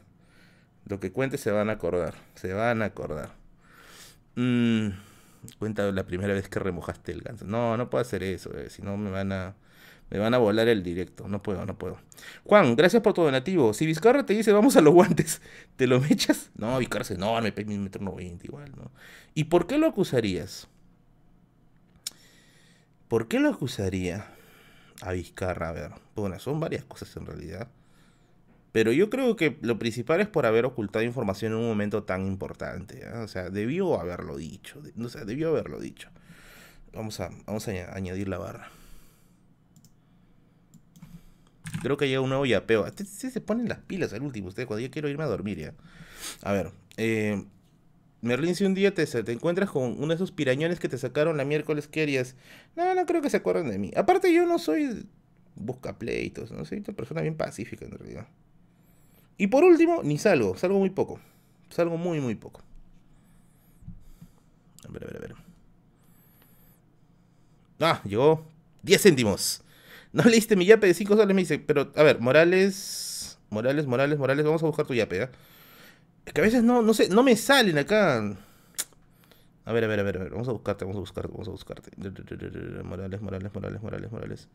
lo 0.86 1.00
que 1.00 1.12
cuente 1.12 1.38
se 1.38 1.50
van 1.50 1.68
a 1.70 1.74
acordar. 1.74 2.14
Se 2.34 2.52
van 2.52 2.82
a 2.82 2.86
acordar. 2.86 3.34
Mm, 4.36 4.88
cuenta 5.58 5.90
la 5.92 6.06
primera 6.06 6.32
vez 6.34 6.48
que 6.48 6.58
remojaste 6.58 7.12
el 7.12 7.22
ganso. 7.22 7.44
No, 7.44 7.76
no 7.76 7.90
puedo 7.90 8.02
hacer 8.02 8.22
eso, 8.22 8.56
eh, 8.56 8.70
si 8.70 8.82
no 8.82 8.96
me 8.96 9.10
van 9.10 9.32
a 9.32 9.54
me 10.10 10.18
van 10.18 10.34
a 10.34 10.38
volar 10.38 10.68
el 10.68 10.82
directo. 10.82 11.28
No 11.28 11.42
puedo, 11.42 11.64
no 11.64 11.78
puedo. 11.78 11.98
Juan, 12.44 12.74
gracias 12.74 13.02
por 13.02 13.14
tu 13.14 13.22
donativo. 13.22 13.72
Si 13.72 13.86
Vizcarra 13.86 14.26
te 14.26 14.34
dice 14.34 14.52
vamos 14.52 14.76
a 14.76 14.80
los 14.80 14.92
guantes, 14.92 15.40
¿te 15.76 15.86
lo 15.86 16.00
mechas? 16.00 16.50
No, 16.56 16.78
Vizcarra 16.78 17.02
es 17.02 17.12
enorme, 17.12 17.52
me 17.56 17.74
un 17.74 17.84
metro 17.84 18.02
noventa 18.02 18.44
igual, 18.44 18.72
¿no? 18.76 18.90
¿Y 19.34 19.44
por 19.44 19.66
qué 19.66 19.78
lo 19.78 19.86
acusarías? 19.86 20.68
¿Por 23.08 23.28
qué 23.28 23.40
lo 23.40 23.48
acusaría 23.50 24.26
a 25.00 25.12
Vizcarra? 25.12 25.68
A 25.68 25.72
ver, 25.72 25.90
bueno, 26.16 26.38
son 26.38 26.58
varias 26.60 26.84
cosas 26.84 27.16
en 27.16 27.26
realidad. 27.26 27.68
Pero 28.72 28.92
yo 28.92 29.10
creo 29.10 29.34
que 29.34 29.58
lo 29.62 29.78
principal 29.78 30.20
es 30.20 30.28
por 30.28 30.46
haber 30.46 30.64
ocultado 30.64 31.04
información 31.04 31.52
en 31.52 31.58
un 31.58 31.66
momento 31.66 32.04
tan 32.04 32.26
importante. 32.26 33.04
O 33.08 33.26
sea, 33.26 33.50
debió 33.50 34.00
haberlo 34.00 34.36
dicho. 34.36 34.80
O 35.00 35.08
sea, 35.08 35.24
debió 35.24 35.48
haberlo 35.48 35.80
dicho. 35.80 36.08
Vamos 36.92 37.18
a, 37.20 37.30
vamos 37.46 37.66
a 37.66 37.72
añadir 37.94 38.28
la 38.28 38.38
barra. 38.38 38.70
Creo 41.82 41.96
que 41.96 42.08
llega 42.08 42.20
un 42.20 42.28
nuevo 42.28 42.46
yapeo. 42.46 42.86
Este, 42.86 43.02
este 43.02 43.30
se 43.30 43.40
ponen 43.40 43.68
las 43.68 43.78
pilas 43.78 44.12
al 44.12 44.22
último, 44.22 44.48
ustedes, 44.48 44.66
cuando 44.66 44.84
yo 44.84 44.90
quiero 44.90 45.08
irme 45.08 45.24
a 45.24 45.28
dormir 45.28 45.58
ya. 45.58 45.74
A 46.42 46.52
ver, 46.52 46.70
eh, 46.96 47.44
Merlin, 48.22 48.54
si 48.54 48.64
un 48.64 48.74
día 48.74 48.94
te, 48.94 49.06
te, 49.06 49.32
encuentras 49.32 49.70
con 49.70 49.96
uno 49.98 50.08
de 50.08 50.14
esos 50.14 50.32
pirañones 50.32 50.78
que 50.78 50.88
te 50.88 50.98
sacaron 50.98 51.36
la 51.36 51.44
miércoles, 51.44 51.88
¿qué 51.88 52.02
harías? 52.02 52.34
No, 52.76 52.94
no 52.94 53.06
creo 53.06 53.22
que 53.22 53.30
se 53.30 53.38
acuerden 53.38 53.70
de 53.70 53.78
mí. 53.78 53.90
Aparte, 53.96 54.32
yo 54.32 54.46
no 54.46 54.58
soy 54.58 55.06
busca 55.54 55.98
pleitos, 55.98 56.50
no 56.50 56.64
soy 56.64 56.78
una 56.78 56.96
persona 56.96 57.22
bien 57.22 57.36
pacífica 57.36 57.84
en 57.84 57.92
realidad. 57.92 58.26
Y 59.36 59.46
por 59.46 59.64
último, 59.64 60.02
ni 60.02 60.18
salgo, 60.18 60.56
salgo 60.56 60.78
muy 60.78 60.90
poco. 60.90 61.20
Salgo 61.70 61.96
muy, 61.96 62.20
muy 62.20 62.34
poco. 62.34 62.62
A 64.86 64.92
ver, 64.92 65.04
a 65.04 65.06
ver, 65.06 65.16
a 65.16 65.20
ver. 65.20 65.34
Ah, 67.80 68.02
llegó 68.04 68.44
10 68.82 69.02
céntimos. 69.02 69.62
No 70.12 70.22
leíste 70.30 70.56
mi 70.56 70.66
yape 70.66 70.86
de 70.86 70.94
5 70.94 71.16
soles, 71.16 71.34
me 71.34 71.42
dice. 71.42 71.58
Pero, 71.58 71.92
a 71.96 72.02
ver, 72.02 72.20
Morales. 72.20 73.38
Morales, 73.50 73.86
Morales, 73.86 74.18
Morales. 74.18 74.44
Vamos 74.44 74.62
a 74.62 74.66
buscar 74.66 74.86
tu 74.86 74.94
yape, 74.94 75.22
¿eh? 75.22 75.28
Es 76.26 76.32
que 76.32 76.40
a 76.40 76.44
veces 76.44 76.62
no, 76.62 76.82
no 76.82 76.94
sé, 76.94 77.08
no 77.08 77.22
me 77.22 77.36
salen 77.36 77.78
acá. 77.78 78.18
A 79.64 79.72
ver, 79.72 79.84
a 79.84 79.86
ver, 79.86 80.00
a 80.00 80.02
ver, 80.02 80.16
a 80.16 80.22
ver. 80.24 80.30
Vamos 80.30 80.48
a 80.48 80.52
buscarte, 80.52 80.84
vamos 80.84 80.96
a 80.96 81.00
buscarte, 81.00 81.32
vamos 81.32 81.48
a 81.48 81.50
buscarte. 81.50 81.90
Morales, 82.84 83.20
Morales, 83.20 83.52
Morales, 83.52 83.82
Morales, 83.82 84.12
Morales. 84.12 84.48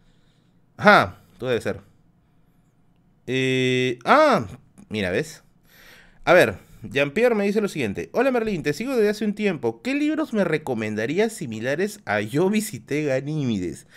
Ajá, 0.77 1.17
tú 1.37 1.47
debe 1.47 1.61
ser. 1.61 1.81
Eh, 3.27 3.99
ah, 4.05 4.45
mira, 4.89 5.09
¿ves? 5.09 5.43
A 6.25 6.33
ver, 6.33 6.57
Jean-Pierre 6.83 7.35
me 7.35 7.45
dice 7.45 7.61
lo 7.61 7.67
siguiente. 7.67 8.09
Hola 8.13 8.31
Merlín, 8.31 8.63
te 8.63 8.73
sigo 8.73 8.95
desde 8.95 9.09
hace 9.09 9.25
un 9.25 9.33
tiempo. 9.33 9.81
¿Qué 9.81 9.93
libros 9.95 10.33
me 10.33 10.43
recomendarías 10.43 11.33
similares 11.33 11.99
a 12.05 12.21
Yo 12.21 12.49
visité 12.49 13.03
Ganímides? 13.03 13.87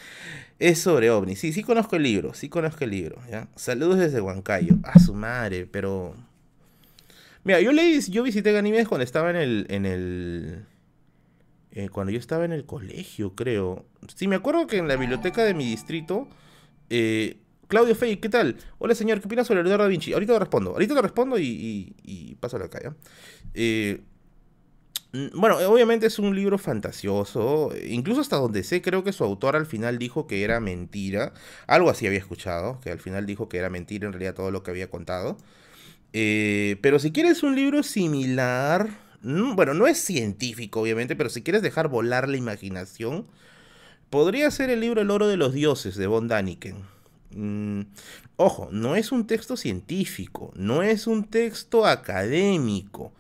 Es 0.59 0.81
sobre 0.81 1.11
ovni. 1.11 1.37
Sí, 1.37 1.53
sí 1.53 1.63
conozco 1.63 1.97
el 1.97 2.03
libro, 2.03 2.35
sí 2.35 2.49
conozco 2.49 2.85
el 2.85 2.91
libro. 2.91 3.21
¿ya? 3.31 3.49
Saludos 3.55 3.99
desde 3.99 4.21
Huancayo. 4.21 4.77
A 4.83 4.99
su 4.99 5.15
madre, 5.15 5.67
pero... 5.67 6.15
Mira, 7.45 7.61
yo 7.61 7.73
leí, 7.73 8.01
yo 8.01 8.23
visité 8.23 8.53
Ganímedes 8.53 8.89
cuando 8.89 9.05
estaba 9.05 9.31
en 9.31 9.37
el... 9.37 9.67
En 9.69 9.87
el 9.87 10.65
eh, 11.71 11.89
cuando 11.91 12.11
yo 12.11 12.19
estaba 12.19 12.45
en 12.45 12.53
el 12.53 12.65
colegio, 12.65 13.35
creo. 13.35 13.85
Sí, 14.15 14.27
me 14.27 14.37
acuerdo 14.37 14.67
que 14.67 14.79
en 14.79 14.89
la 14.89 14.97
biblioteca 14.97 15.45
de 15.45 15.55
mi 15.55 15.65
distrito... 15.65 16.29
Eh, 16.91 17.39
Claudio 17.69 17.95
Fey, 17.95 18.17
¿qué 18.17 18.31
tal? 18.31 18.57
Hola 18.79 18.95
señor, 18.95 19.21
¿qué 19.21 19.27
opinas 19.27 19.47
sobre 19.47 19.63
Leonardo 19.63 19.85
da 19.85 19.89
Vinci? 19.91 20.15
Ahorita 20.15 20.33
te 20.33 20.39
respondo, 20.39 20.71
ahorita 20.71 20.95
te 20.95 21.03
respondo 21.03 21.39
y, 21.39 21.45
y, 21.45 21.95
y 22.03 22.35
paso 22.37 22.59
la 22.59 22.69
calle. 22.69 22.93
Eh, 23.53 24.01
bueno, 25.13 25.57
obviamente 25.69 26.07
es 26.07 26.19
un 26.19 26.35
libro 26.37 26.59
fantasioso, 26.59 27.71
incluso 27.89 28.21
hasta 28.21 28.37
donde 28.37 28.63
sé, 28.63 28.83
creo 28.83 29.05
que 29.05 29.13
su 29.13 29.25
autor 29.25 29.57
al 29.57 29.65
final 29.65 29.99
dijo 29.99 30.27
que 30.27 30.45
era 30.45 30.61
mentira, 30.61 31.33
algo 31.67 31.89
así 31.89 32.07
había 32.07 32.19
escuchado, 32.19 32.79
que 32.81 32.91
al 32.91 32.99
final 32.99 33.25
dijo 33.25 33.49
que 33.49 33.57
era 33.59 33.71
mentira 33.71 34.07
en 34.07 34.13
realidad 34.13 34.35
todo 34.35 34.51
lo 34.51 34.63
que 34.63 34.71
había 34.71 34.91
contado. 34.91 35.39
Eh, 36.13 36.77
pero 36.83 36.99
si 36.99 37.13
quieres 37.13 37.43
un 37.43 37.57
libro 37.57 37.83
similar, 37.83 38.91
mm, 39.23 39.57
bueno, 39.57 39.73
no 39.75 39.87
es 39.87 39.99
científico 39.99 40.81
obviamente, 40.83 41.17
pero 41.17 41.31
si 41.31 41.43
quieres 41.43 41.63
dejar 41.63 41.89
volar 41.89 42.29
la 42.29 42.37
imaginación, 42.37 43.27
podría 44.11 44.51
ser 44.51 44.71
el 44.71 44.81
libro 44.81 45.01
El 45.03 45.11
oro 45.11 45.27
de 45.29 45.37
los 45.39 45.55
dioses 45.55 45.97
de 45.97 46.07
von 46.07 46.29
Daniken. 46.29 46.77
Mm, 47.31 47.83
ojo, 48.37 48.69
no 48.73 48.97
es 48.97 49.13
un 49.13 49.27
texto 49.27 49.57
científico, 49.57 50.53
no 50.57 50.83
es 50.83 51.07
un 51.07 51.25
texto 51.25 51.87
académico 51.87 53.13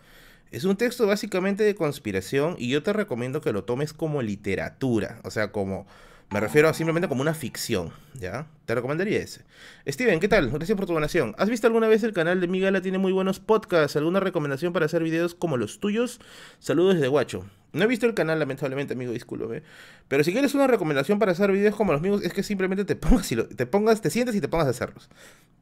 es 0.50 0.64
un 0.64 0.76
texto 0.76 1.06
básicamente 1.06 1.64
de 1.64 1.74
conspiración 1.74 2.56
y 2.58 2.68
yo 2.68 2.82
te 2.82 2.92
recomiendo 2.92 3.40
que 3.40 3.52
lo 3.52 3.64
tomes 3.64 3.92
como 3.92 4.22
literatura, 4.22 5.20
o 5.24 5.30
sea, 5.30 5.52
como 5.52 5.86
me 6.30 6.40
refiero 6.40 6.68
a 6.68 6.74
simplemente 6.74 7.08
como 7.08 7.22
una 7.22 7.32
ficción, 7.32 7.90
¿ya? 8.12 8.46
Te 8.66 8.74
recomendaría 8.74 9.18
ese. 9.18 9.44
Steven, 9.86 10.20
¿qué 10.20 10.28
tal? 10.28 10.50
Gracias 10.50 10.76
por 10.76 10.86
tu 10.86 10.92
donación. 10.92 11.34
¿Has 11.38 11.48
visto 11.48 11.66
alguna 11.66 11.88
vez 11.88 12.02
el 12.02 12.12
canal 12.12 12.38
de 12.38 12.48
Migala? 12.48 12.82
Tiene 12.82 12.98
muy 12.98 13.12
buenos 13.12 13.40
podcasts. 13.40 13.96
¿Alguna 13.96 14.20
recomendación 14.20 14.74
para 14.74 14.84
hacer 14.84 15.02
videos 15.02 15.34
como 15.34 15.56
los 15.56 15.80
tuyos? 15.80 16.20
Saludos 16.58 16.96
desde 16.96 17.08
Guacho. 17.08 17.46
No 17.72 17.84
he 17.84 17.86
visto 17.86 18.04
el 18.04 18.12
canal, 18.12 18.38
lamentablemente, 18.38 18.92
amigo, 18.92 19.12
discúlpeme. 19.12 19.62
Pero 20.08 20.22
si 20.22 20.32
quieres 20.32 20.54
una 20.54 20.66
recomendación 20.66 21.18
para 21.18 21.32
hacer 21.32 21.50
videos 21.50 21.74
como 21.74 21.92
los 21.92 22.02
míos, 22.02 22.20
es 22.22 22.34
que 22.34 22.42
simplemente 22.42 22.84
te 22.84 22.94
pongas, 22.96 23.32
y 23.32 23.36
te 23.36 23.64
pongas, 23.64 24.02
te 24.02 24.10
sientes 24.10 24.34
y 24.34 24.42
te 24.42 24.48
pongas 24.48 24.66
a 24.66 24.70
hacerlos. 24.70 25.08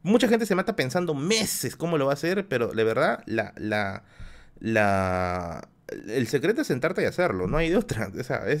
Mucha 0.03 0.27
gente 0.27 0.45
se 0.45 0.55
mata 0.55 0.75
pensando 0.75 1.13
meses 1.13 1.77
cómo 1.77 1.97
lo 1.97 2.07
va 2.07 2.11
a 2.11 2.15
hacer, 2.15 2.45
pero 2.47 2.67
de 2.67 2.83
verdad, 2.83 3.23
la, 3.25 3.53
la, 3.55 4.03
la, 4.59 5.69
el 6.07 6.27
secreto 6.27 6.61
es 6.61 6.67
sentarte 6.67 7.01
y 7.01 7.05
hacerlo, 7.05 7.47
no 7.47 7.57
hay 7.57 7.69
de 7.69 7.77
otra. 7.77 8.11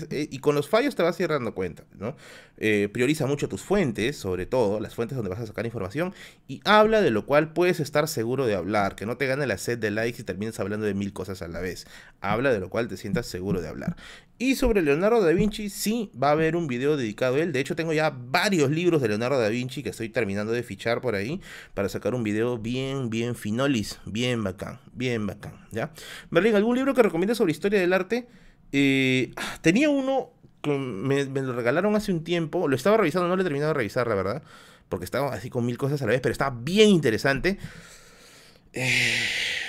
Eh, 0.09 0.27
y 0.31 0.39
con 0.39 0.55
los 0.55 0.69
fallos 0.69 0.95
te 0.95 1.03
vas 1.03 1.19
a 1.19 1.23
ir 1.23 1.29
dando 1.29 1.53
cuenta, 1.53 1.83
¿no? 1.97 2.15
Eh, 2.57 2.89
prioriza 2.91 3.25
mucho 3.25 3.49
tus 3.49 3.61
fuentes, 3.61 4.17
sobre 4.17 4.45
todo, 4.45 4.79
las 4.79 4.95
fuentes 4.95 5.15
donde 5.15 5.29
vas 5.29 5.39
a 5.39 5.47
sacar 5.47 5.65
información, 5.65 6.13
y 6.47 6.61
habla 6.63 7.01
de 7.01 7.11
lo 7.11 7.25
cual 7.25 7.51
puedes 7.53 7.79
estar 7.79 8.07
seguro 8.07 8.45
de 8.45 8.55
hablar, 8.55 8.95
que 8.95 9.05
no 9.05 9.17
te 9.17 9.27
gane 9.27 9.45
la 9.45 9.57
sed 9.57 9.77
de 9.77 9.91
likes 9.91 10.21
y 10.21 10.23
termines 10.23 10.59
hablando 10.59 10.85
de 10.85 10.93
mil 10.93 11.11
cosas 11.11 11.41
a 11.41 11.47
la 11.47 11.59
vez. 11.59 11.85
Habla 12.21 12.51
de 12.53 12.59
lo 12.59 12.69
cual 12.69 12.87
te 12.87 12.97
sientas 12.97 13.27
seguro 13.27 13.61
de 13.61 13.67
hablar. 13.67 13.97
Y 14.39 14.55
sobre 14.55 14.83
Leonardo 14.83 15.21
da 15.21 15.31
Vinci, 15.31 15.69
sí, 15.69 16.11
va 16.21 16.29
a 16.29 16.31
haber 16.33 16.55
un 16.55 16.67
video 16.67 16.95
dedicado 16.95 17.35
a 17.35 17.39
él. 17.39 17.51
De 17.51 17.59
hecho, 17.59 17.75
tengo 17.75 17.91
ya 17.91 18.11
varios 18.15 18.69
libros 18.69 19.01
de 19.01 19.07
Leonardo 19.07 19.39
da 19.39 19.49
Vinci 19.49 19.81
que 19.81 19.89
estoy 19.89 20.09
terminando 20.09 20.51
de 20.51 20.61
fichar 20.61 21.01
por 21.01 21.15
ahí 21.15 21.41
para 21.73 21.89
sacar 21.89 22.13
un 22.13 22.23
video 22.23 22.59
bien, 22.59 23.09
bien 23.09 23.33
finolis, 23.35 23.99
bien 24.05 24.43
bacán, 24.43 24.79
bien 24.93 25.25
bacán, 25.25 25.53
¿ya? 25.71 25.91
Berlín, 26.29 26.55
¿algún 26.55 26.75
libro 26.75 26.93
que 26.93 27.01
recomiende 27.01 27.33
sobre 27.33 27.51
historia 27.51 27.79
del 27.79 27.93
arte? 27.93 28.27
Eh, 28.71 29.31
ah, 29.37 29.57
tenía 29.61 29.89
uno 29.89 30.29
que 30.61 30.77
me, 30.77 31.25
me, 31.25 31.41
lo 31.41 31.53
regalaron 31.53 31.95
hace 31.95 32.11
un 32.11 32.23
tiempo, 32.23 32.67
lo 32.67 32.75
estaba 32.75 32.97
revisando, 32.97 33.27
no 33.27 33.35
lo 33.35 33.41
he 33.41 33.45
terminado 33.45 33.69
de 33.69 33.77
revisar, 33.77 34.07
la 34.07 34.15
verdad, 34.15 34.43
porque 34.87 35.05
estaba 35.05 35.33
así 35.33 35.49
con 35.49 35.65
mil 35.65 35.79
cosas 35.79 36.01
a 36.03 36.05
la 36.05 36.11
vez, 36.11 36.21
pero 36.21 36.31
estaba 36.31 36.55
bien 36.61 36.89
interesante. 36.89 37.57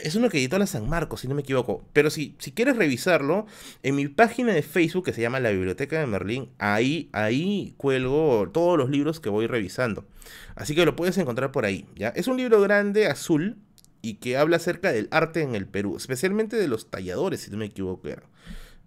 Es 0.03 0.15
uno 0.15 0.29
que 0.29 0.39
editó 0.39 0.59
la 0.59 0.67
San 0.67 0.89
Marcos, 0.89 1.21
si 1.21 1.29
no 1.29 1.35
me 1.35 1.43
equivoco. 1.43 1.85
Pero 1.93 2.11
si, 2.11 2.37
si 2.39 2.53
quieres 2.53 2.77
revisarlo, 2.77 3.47
en 3.83 3.97
mi 3.97 4.09
página 4.09 4.53
de 4.53 4.63
Facebook, 4.63 5.07
que 5.07 5.13
se 5.13 5.21
llama 5.21 5.41
La 5.41 5.51
Biblioteca 5.51 5.99
de 5.99 6.07
Merlín, 6.07 6.51
ahí, 6.59 7.09
ahí 7.13 7.75
cuelgo 7.77 8.51
todos 8.53 8.79
los 8.79 8.91
libros 8.91 9.21
que 9.21 9.29
voy 9.29 9.47
revisando. 9.47 10.05
Así 10.55 10.75
que 10.75 10.85
lo 10.85 10.95
puedes 10.95 11.19
encontrar 11.19 11.53
por 11.53 11.65
ahí. 11.65 11.87
¿ya? 11.97 12.09
Es 12.11 12.29
un 12.29 12.37
libro 12.37 12.61
grande, 12.61 13.07
azul, 13.07 13.57
y 14.03 14.15
que 14.15 14.37
habla 14.37 14.57
acerca 14.57 14.93
del 14.93 15.09
arte 15.11 15.43
en 15.43 15.55
el 15.55 15.67
Perú, 15.67 15.97
especialmente 15.97 16.57
de 16.57 16.69
los 16.69 16.91
talladores, 16.91 17.41
si 17.41 17.51
no 17.51 17.57
me 17.57 17.67
equivoco. 17.67 18.09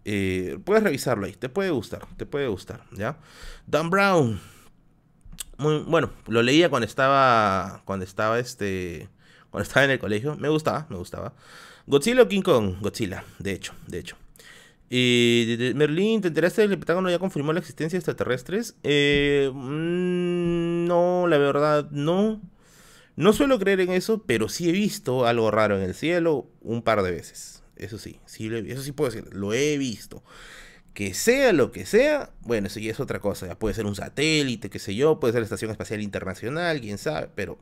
Eh, 0.06 0.58
puedes 0.64 0.84
revisarlo 0.84 1.26
ahí, 1.26 1.34
te 1.34 1.50
puede 1.50 1.70
gustar, 1.70 2.08
te 2.18 2.26
puede 2.26 2.48
gustar, 2.48 2.84
¿ya? 2.92 3.20
Dan 3.68 3.90
Brown. 3.90 4.40
Bueno, 5.58 6.12
lo 6.28 6.42
leía 6.42 6.70
cuando 6.70 6.88
estaba, 6.88 7.84
cuando 7.86 8.04
estaba 8.04 8.40
este 8.40 9.10
cuando 9.52 9.68
estaba 9.68 9.84
en 9.86 9.92
el 9.92 10.00
colegio. 10.00 10.36
Me 10.38 10.50
gustaba, 10.50 10.88
me 10.90 10.98
gustaba. 10.98 11.34
Godzilla 11.86 12.24
o 12.24 12.28
King 12.28 12.42
Kong? 12.42 12.76
Godzilla, 12.82 13.24
de 13.40 13.52
hecho, 13.52 13.74
de 13.88 14.00
hecho. 14.00 14.16
Y 14.90 15.72
Merlín, 15.76 16.20
¿te 16.22 16.28
enteraste 16.28 16.68
del 16.68 16.78
Pentágono 16.78 17.10
ya 17.10 17.18
confirmó 17.18 17.54
la 17.54 17.60
existencia 17.60 17.96
de 17.96 18.00
extraterrestres? 18.00 18.76
Eh, 18.84 19.50
mm, 19.54 20.86
no, 20.86 21.28
la 21.28 21.38
verdad, 21.38 21.90
no. 21.92 22.42
No 23.16 23.34
suelo 23.34 23.60
creer 23.60 23.82
en 23.82 23.92
eso, 23.92 24.24
pero 24.26 24.50
sí 24.50 24.70
he 24.70 24.72
visto 24.72 25.26
algo 25.26 25.52
raro 25.52 25.78
en 25.78 25.84
el 25.84 25.94
cielo 25.94 26.48
un 26.62 26.82
par 26.82 27.04
de 27.04 27.12
veces. 27.12 27.64
Eso 27.76 27.98
sí, 27.98 28.20
sí 28.26 28.50
eso 28.68 28.82
sí 28.84 28.92
puedo 28.92 29.12
decir, 29.12 29.34
lo 29.34 29.54
he 29.54 29.78
visto. 29.78 30.24
Que 30.94 31.14
sea 31.14 31.54
lo 31.54 31.72
que 31.72 31.86
sea, 31.86 32.32
bueno, 32.42 32.68
eso 32.68 32.80
ya 32.80 32.92
es 32.92 33.00
otra 33.00 33.20
cosa. 33.20 33.58
puede 33.58 33.76
ser 33.76 33.86
un 33.86 33.96
satélite, 33.96 34.70
qué 34.70 34.80
sé 34.80 34.96
yo, 34.96 35.20
puede 35.20 35.34
ser 35.34 35.42
la 35.42 35.46
Estación 35.46 35.72
Espacial 35.72 36.02
Internacional, 36.02 36.82
quién 36.82 36.98
sabe, 36.98 37.30
pero 37.34 37.58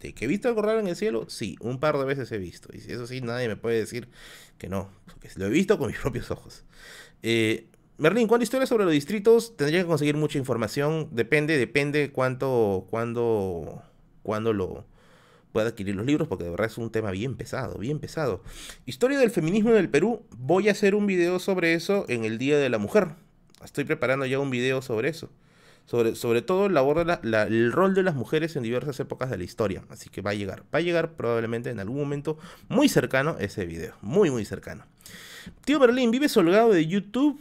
¿Que 0.00 0.24
he 0.24 0.28
visto 0.28 0.48
algo 0.48 0.62
raro 0.62 0.80
en 0.80 0.88
el 0.88 0.96
cielo? 0.96 1.26
Sí, 1.28 1.56
un 1.60 1.78
par 1.78 1.98
de 1.98 2.04
veces 2.04 2.32
he 2.32 2.38
visto. 2.38 2.70
Y 2.72 2.78
eso 2.78 3.06
sí, 3.06 3.20
nadie 3.20 3.48
me 3.48 3.56
puede 3.56 3.78
decir 3.78 4.08
que 4.56 4.68
no. 4.68 4.90
Porque 5.06 5.28
lo 5.36 5.46
he 5.46 5.50
visto 5.50 5.78
con 5.78 5.88
mis 5.90 5.98
propios 5.98 6.30
ojos. 6.30 6.64
Eh, 7.22 7.66
Merlin, 7.98 8.26
¿cuánta 8.26 8.44
historia 8.44 8.66
sobre 8.66 8.84
los 8.84 8.94
distritos? 8.94 9.56
Tendría 9.58 9.82
que 9.82 9.86
conseguir 9.86 10.16
mucha 10.16 10.38
información. 10.38 11.08
Depende, 11.12 11.58
depende 11.58 12.10
cuánto, 12.12 12.86
cuándo, 12.88 13.82
cuándo 14.22 14.54
lo 14.54 14.86
pueda 15.52 15.68
adquirir 15.68 15.96
los 15.96 16.06
libros, 16.06 16.26
porque 16.26 16.44
de 16.44 16.50
verdad 16.50 16.68
es 16.68 16.78
un 16.78 16.90
tema 16.90 17.10
bien 17.10 17.36
pesado, 17.36 17.76
bien 17.76 17.98
pesado. 17.98 18.42
Historia 18.86 19.18
del 19.18 19.30
feminismo 19.30 19.70
en 19.70 19.76
el 19.76 19.90
Perú. 19.90 20.22
Voy 20.38 20.68
a 20.68 20.72
hacer 20.72 20.94
un 20.94 21.06
video 21.06 21.38
sobre 21.40 21.74
eso 21.74 22.06
en 22.08 22.24
el 22.24 22.38
Día 22.38 22.58
de 22.58 22.70
la 22.70 22.78
Mujer. 22.78 23.08
Estoy 23.62 23.84
preparando 23.84 24.24
ya 24.24 24.38
un 24.38 24.50
video 24.50 24.80
sobre 24.80 25.10
eso. 25.10 25.28
Sobre, 25.86 26.14
sobre 26.14 26.42
todo 26.42 26.66
aborda 26.78 27.20
el 27.22 27.72
rol 27.72 27.94
de 27.94 28.04
las 28.04 28.14
mujeres 28.14 28.54
en 28.54 28.62
diversas 28.62 29.00
épocas 29.00 29.28
de 29.30 29.38
la 29.38 29.44
historia. 29.44 29.82
Así 29.88 30.08
que 30.08 30.22
va 30.22 30.30
a 30.30 30.34
llegar, 30.34 30.62
va 30.72 30.78
a 30.78 30.82
llegar 30.82 31.12
probablemente 31.12 31.70
en 31.70 31.80
algún 31.80 31.98
momento 31.98 32.38
muy 32.68 32.88
cercano 32.88 33.36
ese 33.40 33.66
video. 33.66 33.94
Muy, 34.00 34.30
muy 34.30 34.44
cercano. 34.44 34.84
Tío 35.64 35.78
Berlín, 35.78 36.10
¿vives 36.10 36.36
holgado 36.36 36.70
de 36.70 36.86
YouTube? 36.86 37.40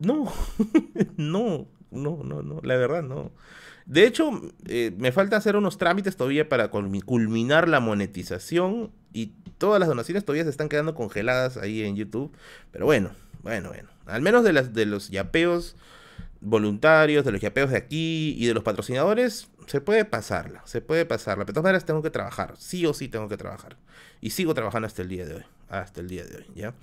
No, 0.00 0.32
no, 1.16 1.68
no, 1.90 2.22
no, 2.24 2.42
no, 2.42 2.60
la 2.62 2.76
verdad 2.76 3.02
no. 3.02 3.30
De 3.86 4.06
hecho, 4.06 4.30
eh, 4.66 4.92
me 4.96 5.12
falta 5.12 5.36
hacer 5.36 5.56
unos 5.56 5.76
trámites 5.76 6.16
todavía 6.16 6.48
para 6.48 6.68
culminar 6.68 7.68
la 7.68 7.80
monetización 7.80 8.90
y 9.12 9.32
todas 9.58 9.78
las 9.78 9.88
donaciones 9.88 10.24
todavía 10.24 10.44
se 10.44 10.50
están 10.50 10.68
quedando 10.68 10.94
congeladas 10.94 11.58
ahí 11.58 11.82
en 11.82 11.94
YouTube. 11.94 12.32
Pero 12.70 12.86
bueno, 12.86 13.10
bueno, 13.42 13.68
bueno. 13.68 13.90
Al 14.06 14.22
menos 14.22 14.42
de, 14.42 14.52
las, 14.52 14.72
de 14.72 14.86
los 14.86 15.10
yapeos 15.10 15.76
voluntarios, 16.44 17.24
de 17.24 17.32
los 17.32 17.40
yapeos 17.40 17.70
de 17.70 17.76
aquí 17.76 18.36
y 18.38 18.46
de 18.46 18.54
los 18.54 18.62
patrocinadores, 18.62 19.48
se 19.66 19.80
puede 19.80 20.04
pasarla, 20.04 20.62
se 20.66 20.80
puede 20.80 21.06
pasarla. 21.06 21.44
Pero 21.44 21.52
de 21.52 21.54
todas 21.54 21.64
maneras 21.64 21.84
tengo 21.84 22.02
que 22.02 22.10
trabajar, 22.10 22.54
sí 22.58 22.86
o 22.86 22.94
sí 22.94 23.08
tengo 23.08 23.28
que 23.28 23.36
trabajar. 23.36 23.76
Y 24.20 24.30
sigo 24.30 24.54
trabajando 24.54 24.86
hasta 24.86 25.02
el 25.02 25.08
día 25.08 25.26
de 25.26 25.36
hoy, 25.36 25.42
hasta 25.68 26.00
el 26.00 26.08
día 26.08 26.24
de 26.24 26.36
hoy, 26.36 26.46
¿ya? 26.54 26.74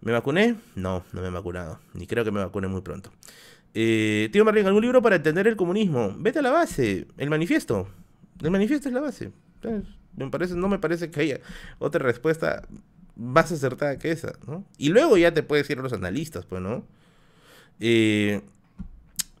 ¿Me 0.00 0.12
vacuné? 0.12 0.56
No, 0.76 1.04
no 1.12 1.22
me 1.22 1.28
he 1.28 1.30
vacunado, 1.30 1.80
ni 1.94 2.06
creo 2.06 2.24
que 2.24 2.30
me 2.30 2.40
vacune 2.40 2.68
muy 2.68 2.82
pronto. 2.82 3.10
Eh, 3.74 4.28
tío 4.32 4.44
Marlene, 4.44 4.68
¿algún 4.68 4.82
libro 4.82 5.02
para 5.02 5.16
entender 5.16 5.46
el 5.46 5.56
comunismo? 5.56 6.14
Vete 6.18 6.38
a 6.38 6.42
la 6.42 6.50
base, 6.50 7.06
el 7.16 7.30
manifiesto. 7.30 7.88
El 8.42 8.50
manifiesto 8.50 8.88
es 8.88 8.94
la 8.94 9.00
base. 9.00 9.32
Me 10.16 10.30
parece, 10.30 10.54
no 10.54 10.68
me 10.68 10.78
parece 10.78 11.10
que 11.10 11.20
haya 11.20 11.40
otra 11.78 12.04
respuesta 12.04 12.62
más 13.16 13.50
acertada 13.50 13.98
que 13.98 14.10
esa. 14.10 14.34
Y 14.76 14.90
luego 14.90 15.16
ya 15.16 15.34
te 15.34 15.42
puedes 15.42 15.68
ir 15.70 15.78
a 15.78 15.82
los 15.82 15.92
analistas, 15.92 16.46
pues, 16.46 16.62
¿no? 16.62 16.84
Eh, 17.80 18.42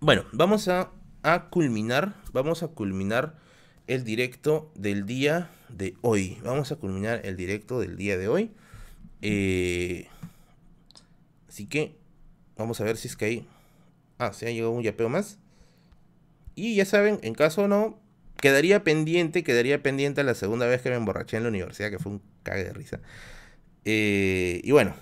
bueno, 0.00 0.24
vamos 0.32 0.68
a, 0.68 0.90
culminar, 1.50 2.14
vamos 2.32 2.62
a 2.62 2.68
culminar 2.68 3.36
el 3.86 4.04
directo 4.04 4.70
del 4.74 5.06
día 5.06 5.50
de 5.68 5.96
hoy. 6.02 6.38
Vamos 6.44 6.72
a 6.72 6.76
culminar 6.76 7.20
el 7.24 7.36
directo 7.36 7.80
del 7.80 7.96
día 7.96 8.16
de 8.16 8.28
hoy. 8.28 8.52
Eh, 9.22 10.06
así 11.48 11.66
que 11.66 11.96
vamos 12.56 12.80
a 12.80 12.84
ver 12.84 12.96
si 12.96 13.08
es 13.08 13.16
que 13.16 13.24
hay... 13.24 13.48
Ah, 14.18 14.32
se 14.32 14.46
ha 14.46 14.50
llegado 14.50 14.72
un 14.72 14.82
yapeo 14.82 15.08
más. 15.08 15.38
Y 16.54 16.74
ya 16.74 16.84
saben, 16.84 17.20
en 17.22 17.34
caso 17.34 17.68
no, 17.68 18.00
quedaría 18.40 18.82
pendiente, 18.84 19.44
quedaría 19.44 19.82
pendiente 19.82 20.24
la 20.24 20.34
segunda 20.34 20.66
vez 20.66 20.82
que 20.82 20.90
me 20.90 20.96
emborraché 20.96 21.36
en 21.36 21.44
la 21.44 21.50
universidad, 21.50 21.90
que 21.90 21.98
fue 21.98 22.12
un 22.12 22.22
cague 22.42 22.64
de 22.64 22.72
risa. 22.72 23.00
Eh, 23.84 24.60
y 24.64 24.70
bueno, 24.72 24.94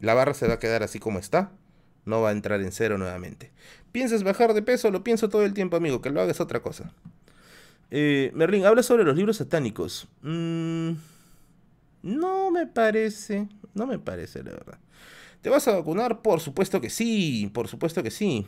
la 0.00 0.14
barra 0.14 0.34
se 0.34 0.46
va 0.46 0.54
a 0.54 0.58
quedar 0.58 0.82
así 0.82 0.98
como 0.98 1.18
está. 1.18 1.52
No 2.06 2.22
va 2.22 2.30
a 2.30 2.32
entrar 2.32 2.62
en 2.62 2.72
cero 2.72 2.96
nuevamente. 2.96 3.50
¿Piensas 3.92 4.22
bajar 4.22 4.54
de 4.54 4.62
peso? 4.62 4.90
Lo 4.90 5.04
pienso 5.04 5.28
todo 5.28 5.44
el 5.44 5.52
tiempo, 5.52 5.76
amigo. 5.76 6.00
Que 6.00 6.10
lo 6.10 6.20
hagas 6.22 6.40
otra 6.40 6.60
cosa. 6.60 6.92
Eh, 7.90 8.30
Merlin, 8.34 8.64
habla 8.64 8.82
sobre 8.82 9.04
los 9.04 9.16
libros 9.16 9.36
satánicos. 9.36 10.08
Mm, 10.22 10.92
no 12.02 12.50
me 12.50 12.66
parece. 12.66 13.48
No 13.74 13.86
me 13.86 13.98
parece, 13.98 14.42
la 14.42 14.52
verdad. 14.52 14.78
¿Te 15.42 15.50
vas 15.50 15.68
a 15.68 15.72
vacunar? 15.72 16.22
Por 16.22 16.40
supuesto 16.40 16.80
que 16.80 16.90
sí. 16.90 17.50
Por 17.52 17.68
supuesto 17.68 18.02
que 18.02 18.10
sí. 18.10 18.46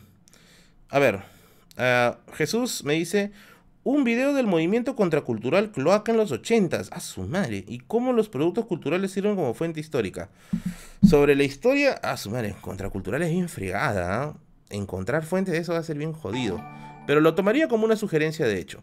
A 0.89 0.98
ver. 0.98 1.22
Ah, 1.76 2.18
Jesús 2.35 2.85
me 2.85 2.94
dice. 2.94 3.32
Un 3.84 4.05
video 4.05 4.34
del 4.34 4.46
movimiento 4.46 4.96
contracultural 4.96 5.70
cloaca 5.70 6.12
en 6.12 6.18
los 6.18 6.32
80 6.32 6.82
A 6.90 7.00
su 7.00 7.22
madre. 7.22 7.64
¿Y 7.66 7.78
cómo 7.78 8.12
los 8.12 8.28
productos 8.28 8.66
culturales 8.66 9.12
sirven 9.12 9.36
como 9.36 9.55
fuente 9.55 9.80
histórica? 9.80 10.30
Sobre 11.02 11.36
la 11.36 11.44
historia. 11.44 11.92
A 12.02 12.16
su 12.16 12.30
madre. 12.30 12.55
Contracultural 12.60 13.22
es 13.22 13.30
bien 13.30 13.48
fregada. 13.48 14.22
¿ah? 14.22 14.36
Encontrar 14.70 15.24
fuentes 15.24 15.52
de 15.52 15.60
eso 15.60 15.72
va 15.72 15.78
a 15.78 15.84
ser 15.84 15.96
bien 15.96 16.12
jodido 16.12 16.60
pero 17.09 17.22
lo 17.22 17.34
tomaría 17.34 17.68
como 17.68 17.86
una 17.86 17.96
sugerencia 17.96 18.46
de 18.46 18.59
hecho. 18.59 18.82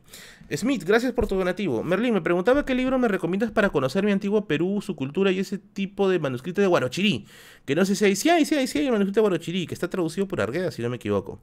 Smith, 0.51 0.83
gracias 0.83 1.11
por 1.11 1.27
tu 1.27 1.35
donativo. 1.35 1.83
Merlin, 1.83 2.11
me 2.11 2.21
preguntaba 2.21 2.65
qué 2.65 2.73
libro 2.73 2.97
me 2.97 3.07
recomiendas 3.07 3.51
para 3.51 3.69
conocer 3.69 4.03
mi 4.03 4.11
antiguo 4.11 4.47
Perú, 4.47 4.81
su 4.81 4.95
cultura 4.95 5.31
y 5.31 5.37
ese 5.37 5.59
tipo 5.59 6.09
de 6.09 6.17
manuscrito 6.17 6.59
de 6.59 6.65
Guarochirí. 6.65 7.27
Que 7.65 7.75
no 7.75 7.85
sé 7.85 7.93
si 7.95 8.03
hay, 8.03 8.15
sí 8.15 8.29
hay, 8.29 8.43
sí 8.45 8.55
sí 8.65 8.79
hay 8.79 8.85
el 8.87 8.93
manuscrito 8.93 9.19
de 9.19 9.21
Guarochirí, 9.21 9.67
que 9.67 9.75
está 9.75 9.91
traducido 9.91 10.27
por 10.27 10.41
Argueda, 10.41 10.71
si 10.71 10.81
no 10.81 10.89
me 10.89 10.95
equivoco. 10.95 11.39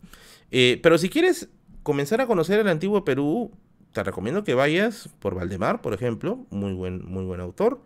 Eh, 0.50 0.80
pero 0.82 0.98
si 0.98 1.08
quieres 1.08 1.50
comenzar 1.82 2.20
a 2.20 2.26
conocer 2.26 2.60
el 2.60 2.68
antiguo 2.68 3.04
Perú, 3.04 3.50
te 3.92 4.02
recomiendo 4.02 4.44
que 4.44 4.54
vayas 4.54 5.08
por 5.18 5.34
Valdemar, 5.34 5.82
por 5.82 5.94
ejemplo, 5.94 6.46
muy 6.50 6.72
buen, 6.72 7.04
muy 7.04 7.24
buen 7.24 7.40
autor. 7.40 7.80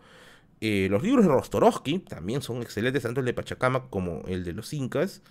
Eh, 0.59 0.87
los 0.89 1.03
libros 1.03 1.25
de 1.25 1.31
Rostorowski 1.31 1.99
también 1.99 2.41
son 2.41 2.61
excelentes, 2.61 3.03
tanto 3.03 3.19
el 3.19 3.25
de 3.25 3.33
Pachacama 3.33 3.89
como 3.89 4.23
el 4.27 4.43
de 4.43 4.53
los 4.53 4.73
Incas. 4.73 5.21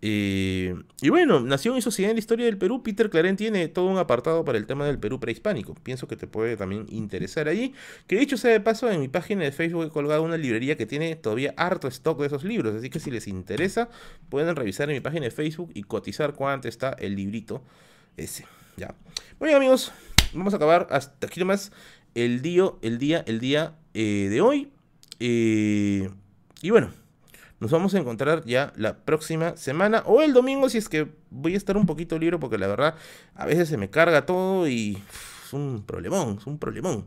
Eh, 0.00 0.76
y 1.00 1.08
bueno, 1.08 1.40
Nación 1.40 1.76
y 1.76 1.82
Sociedad 1.82 2.10
en 2.10 2.16
la 2.16 2.20
Historia 2.20 2.46
del 2.46 2.56
Perú, 2.56 2.82
Peter 2.84 3.10
Claren 3.10 3.36
tiene 3.36 3.66
todo 3.66 3.86
un 3.86 3.98
apartado 3.98 4.44
para 4.44 4.56
el 4.58 4.66
tema 4.66 4.86
del 4.86 4.98
Perú 4.98 5.18
prehispánico. 5.18 5.74
Pienso 5.74 6.06
que 6.06 6.16
te 6.16 6.26
puede 6.26 6.56
también 6.56 6.86
interesar 6.90 7.48
allí. 7.48 7.74
Que 8.06 8.16
dicho 8.16 8.36
sea 8.36 8.52
de 8.52 8.60
paso, 8.60 8.90
en 8.90 9.00
mi 9.00 9.08
página 9.08 9.44
de 9.44 9.52
Facebook 9.52 9.84
he 9.86 9.88
colgado 9.88 10.22
una 10.22 10.36
librería 10.36 10.76
que 10.76 10.86
tiene 10.86 11.16
todavía 11.16 11.54
harto 11.56 11.88
stock 11.88 12.20
de 12.20 12.26
esos 12.26 12.44
libros. 12.44 12.74
Así 12.76 12.90
que 12.90 13.00
si 13.00 13.10
les 13.10 13.26
interesa, 13.26 13.88
pueden 14.28 14.54
revisar 14.54 14.88
en 14.90 14.96
mi 14.96 15.00
página 15.00 15.24
de 15.24 15.30
Facebook 15.30 15.70
y 15.74 15.82
cotizar 15.82 16.34
cuánto 16.34 16.68
está 16.68 16.90
el 16.90 17.16
librito 17.16 17.62
ese. 18.18 18.46
Ya. 18.76 18.94
Bueno 19.38 19.56
amigos, 19.56 19.92
vamos 20.32 20.52
a 20.52 20.56
acabar 20.56 20.86
hasta 20.90 21.26
aquí 21.26 21.40
nomás 21.40 21.72
el 22.14 22.42
día, 22.42 22.70
el 22.82 22.98
día, 22.98 23.24
el 23.26 23.40
día 23.40 23.74
eh, 23.94 24.28
de 24.30 24.40
hoy. 24.40 24.70
Eh, 25.20 26.10
y 26.62 26.70
bueno. 26.70 26.92
Nos 27.60 27.72
vamos 27.72 27.92
a 27.94 27.98
encontrar 27.98 28.44
ya 28.44 28.72
la 28.76 28.98
próxima 28.98 29.56
semana 29.56 30.04
o 30.06 30.22
el 30.22 30.32
domingo 30.32 30.68
si 30.68 30.78
es 30.78 30.88
que 30.88 31.08
voy 31.28 31.54
a 31.54 31.56
estar 31.56 31.76
un 31.76 31.86
poquito 31.86 32.16
libre 32.16 32.38
porque 32.38 32.56
la 32.56 32.68
verdad 32.68 32.94
a 33.34 33.46
veces 33.46 33.68
se 33.68 33.76
me 33.76 33.90
carga 33.90 34.26
todo 34.26 34.68
y 34.68 35.02
es 35.48 35.52
un 35.52 35.82
problemón, 35.84 36.36
es 36.38 36.46
un 36.46 36.58
problemón. 36.58 37.04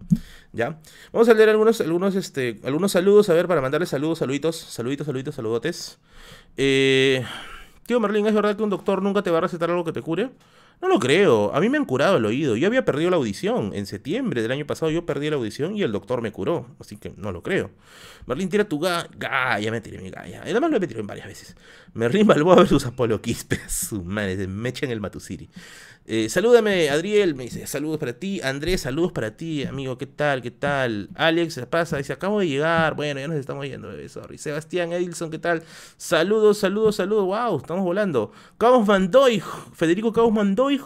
¿Ya? 0.52 0.80
Vamos 1.14 1.30
a 1.30 1.34
leer 1.34 1.50
algunos, 1.50 1.80
algunos, 1.80 2.16
este, 2.16 2.60
algunos 2.64 2.92
saludos, 2.92 3.30
a 3.30 3.34
ver, 3.34 3.48
para 3.48 3.62
mandarles 3.62 3.90
saludos, 3.90 4.18
saluditos, 4.18 4.58
saluditos, 4.58 5.06
saluditos, 5.06 5.36
saludotes. 5.36 6.00
Eh, 6.58 7.24
tío 7.86 8.00
Merlin, 8.00 8.28
¿es 8.28 8.34
verdad 8.34 8.58
que 8.58 8.64
un 8.64 8.70
doctor 8.70 9.02
nunca 9.02 9.22
te 9.22 9.32
va 9.32 9.38
a 9.38 9.42
recetar 9.42 9.70
algo 9.70 9.86
que 9.86 9.94
te 9.94 10.02
cure? 10.02 10.32
No 10.82 10.88
lo 10.88 11.00
creo. 11.00 11.54
A 11.54 11.60
mí 11.60 11.70
me 11.70 11.78
han 11.78 11.86
curado 11.86 12.18
el 12.18 12.26
oído. 12.26 12.56
Yo 12.56 12.66
había 12.66 12.84
perdido 12.84 13.12
la 13.12 13.18
audición. 13.18 13.72
En 13.76 13.86
septiembre 13.86 14.42
del 14.42 14.52
año 14.52 14.66
pasado 14.66 14.90
yo 14.90 15.06
perdí 15.06 15.30
la 15.30 15.36
audición 15.36 15.76
y 15.76 15.84
el 15.84 15.92
doctor 15.92 16.24
me 16.24 16.32
curó. 16.32 16.76
Así 16.80 16.98
que 16.98 17.14
no 17.18 17.32
lo 17.32 17.44
creo. 17.44 17.70
Merlin, 18.26 18.50
tira 18.50 18.64
tu 18.68 18.80
ga. 18.80 19.08
Ga, 19.16 19.60
me 19.72 19.80
tiré 19.82 20.02
mi 20.02 20.10
ga. 20.10 20.28
Ya. 20.28 20.42
Además 20.42 20.72
lo 20.72 20.78
he 20.78 20.80
metido 20.80 21.00
en 21.00 21.06
varias 21.06 21.28
veces. 21.28 21.56
Merlin 21.94 22.26
Balboa 22.26 22.56
versus 22.56 22.86
Apolo 22.88 23.22
Quispe. 23.22 23.60
Su 23.70 24.04
madre, 24.04 24.48
me 24.48 24.70
echan 24.70 24.90
el 24.90 25.00
Matusiri. 25.00 25.50
Eh, 26.06 26.30
salúdame, 26.30 26.90
Adriel, 26.90 27.36
me 27.36 27.44
dice, 27.44 27.66
saludos 27.68 28.00
para 28.00 28.14
ti. 28.14 28.42
Andrés, 28.42 28.82
saludos 28.82 29.12
para 29.12 29.38
ti, 29.38 29.64
amigo, 29.64 29.98
¿qué 29.98 30.08
tal? 30.08 30.42
¿Qué 30.42 30.50
tal? 30.50 31.10
Alex, 31.16 31.54
se 31.54 31.68
pasa? 31.68 31.98
Dice, 31.98 32.12
acabo 32.14 32.40
de 32.40 32.48
llegar. 32.48 32.96
Bueno, 32.96 33.20
ya 33.20 33.28
nos 33.28 33.38
estamos 33.38 33.66
yendo, 33.68 33.88
bebé, 33.88 34.10
sorry. 34.10 34.38
Sebastián 34.38 34.92
Edilson, 34.94 35.30
¿qué 35.30 35.38
tal? 35.38 35.64
Saludos, 35.98 36.58
saludos, 36.58 36.96
saludos. 36.96 37.26
Wow, 37.26 37.58
estamos 37.58 37.84
volando. 37.84 38.32
Cabos 38.58 38.88
Mandoy, 38.88 39.42
Federico 39.74 40.12
Cabos 40.12 40.34
Mandoy. 40.34 40.82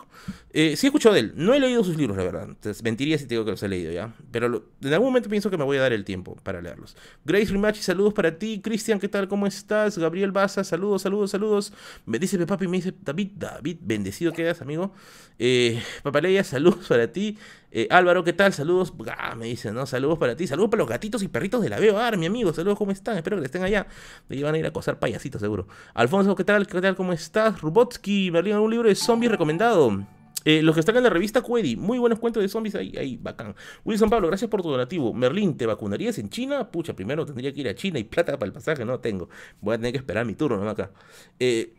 Eh, 0.57 0.77
sí 0.77 0.85
he 0.85 0.87
escuchado 0.87 1.15
de 1.15 1.19
él. 1.19 1.33
No 1.35 1.53
he 1.53 1.59
leído 1.59 1.83
sus 1.83 1.97
libros, 1.97 2.15
la 2.15 2.23
verdad. 2.23 2.43
Entonces, 2.43 2.81
mentiría 2.81 3.17
si 3.17 3.25
te 3.25 3.33
digo 3.33 3.43
que 3.43 3.51
los 3.51 3.61
he 3.61 3.67
leído, 3.67 3.91
¿ya? 3.91 4.15
Pero 4.31 4.63
en 4.81 4.93
algún 4.93 5.09
momento 5.09 5.29
pienso 5.29 5.49
que 5.51 5.57
me 5.57 5.65
voy 5.65 5.75
a 5.75 5.81
dar 5.81 5.91
el 5.91 6.05
tiempo 6.05 6.37
para 6.43 6.61
leerlos. 6.61 6.95
Grace 7.25 7.47
Rimachi, 7.51 7.81
saludos 7.81 8.13
para 8.13 8.39
ti. 8.39 8.61
Cristian, 8.63 8.97
¿qué 8.97 9.09
tal? 9.09 9.27
¿Cómo 9.27 9.47
estás? 9.47 9.97
Gabriel 9.97 10.31
Baza, 10.31 10.63
saludos, 10.63 11.01
saludos, 11.01 11.31
saludos. 11.31 11.73
Me 12.05 12.19
dice 12.19 12.37
Pepapi, 12.37 12.69
me 12.69 12.77
dice 12.77 12.93
David, 13.01 13.31
David, 13.35 13.79
bendecido 13.81 14.31
quedas, 14.31 14.61
amigo. 14.61 14.93
Eh, 15.37 15.83
Papaleya, 16.03 16.45
saludos 16.45 16.87
para 16.87 17.11
ti. 17.11 17.37
Eh, 17.69 17.89
Álvaro, 17.91 18.23
¿qué 18.23 18.31
tal? 18.31 18.53
Saludos. 18.53 18.93
Ah, 19.17 19.35
me 19.35 19.47
dicen, 19.47 19.75
¿no? 19.75 19.85
Saludos 19.85 20.17
para 20.17 20.37
ti. 20.37 20.47
Saludos 20.47 20.69
para 20.69 20.83
los 20.83 20.89
gatitos 20.89 21.21
y 21.21 21.27
perritos 21.27 21.63
de 21.63 21.67
la 21.67 21.81
Veo 21.81 21.99
mi 22.17 22.27
amigo. 22.27 22.53
Saludos, 22.53 22.77
¿cómo 22.77 22.93
están? 22.93 23.17
Espero 23.17 23.37
que 23.37 23.43
estén 23.43 23.63
allá. 23.63 23.87
Me 24.29 24.41
van 24.41 24.55
a 24.55 24.57
ir 24.57 24.63
a 24.63 24.69
acosar 24.69 24.99
payasitos, 24.99 25.41
seguro. 25.41 25.67
Alfonso, 25.93 26.33
¿qué 26.33 26.45
tal? 26.45 26.65
¿Qué 26.65 26.79
tal? 26.79 26.95
¿Cómo 26.95 27.11
estás? 27.11 27.59
Rubotsky, 27.59 28.31
me 28.31 28.57
un 28.57 28.71
libro 28.71 28.87
de 28.87 28.95
zombies 28.95 29.29
recomendado. 29.29 30.14
Eh, 30.45 30.61
los 30.61 30.75
que 30.75 30.79
están 30.79 30.95
en 30.95 31.03
la 31.03 31.09
revista 31.09 31.41
Query, 31.41 31.75
muy 31.75 31.97
buenos 31.97 32.19
cuentos 32.19 32.41
de 32.41 32.47
zombies 32.47 32.75
ahí, 32.75 32.95
ahí, 32.97 33.17
bacán. 33.17 33.55
Wilson 33.83 34.09
Pablo, 34.09 34.27
gracias 34.27 34.49
por 34.49 34.61
tu 34.61 34.69
donativo. 34.69 35.13
Merlín, 35.13 35.57
¿te 35.57 35.65
vacunarías 35.65 36.17
en 36.19 36.29
China? 36.29 36.71
Pucha, 36.71 36.95
primero 36.95 37.25
tendría 37.25 37.51
que 37.51 37.61
ir 37.61 37.67
a 37.67 37.75
China 37.75 37.99
y 37.99 38.03
plata 38.03 38.37
para 38.37 38.47
el 38.47 38.53
pasaje, 38.53 38.85
no 38.85 38.99
tengo. 38.99 39.29
Voy 39.59 39.73
a 39.73 39.77
tener 39.77 39.91
que 39.91 39.97
esperar 39.97 40.25
mi 40.25 40.35
turno, 40.35 40.63
¿no? 40.63 40.69
Acá. 40.69 40.91
Eh, 41.39 41.73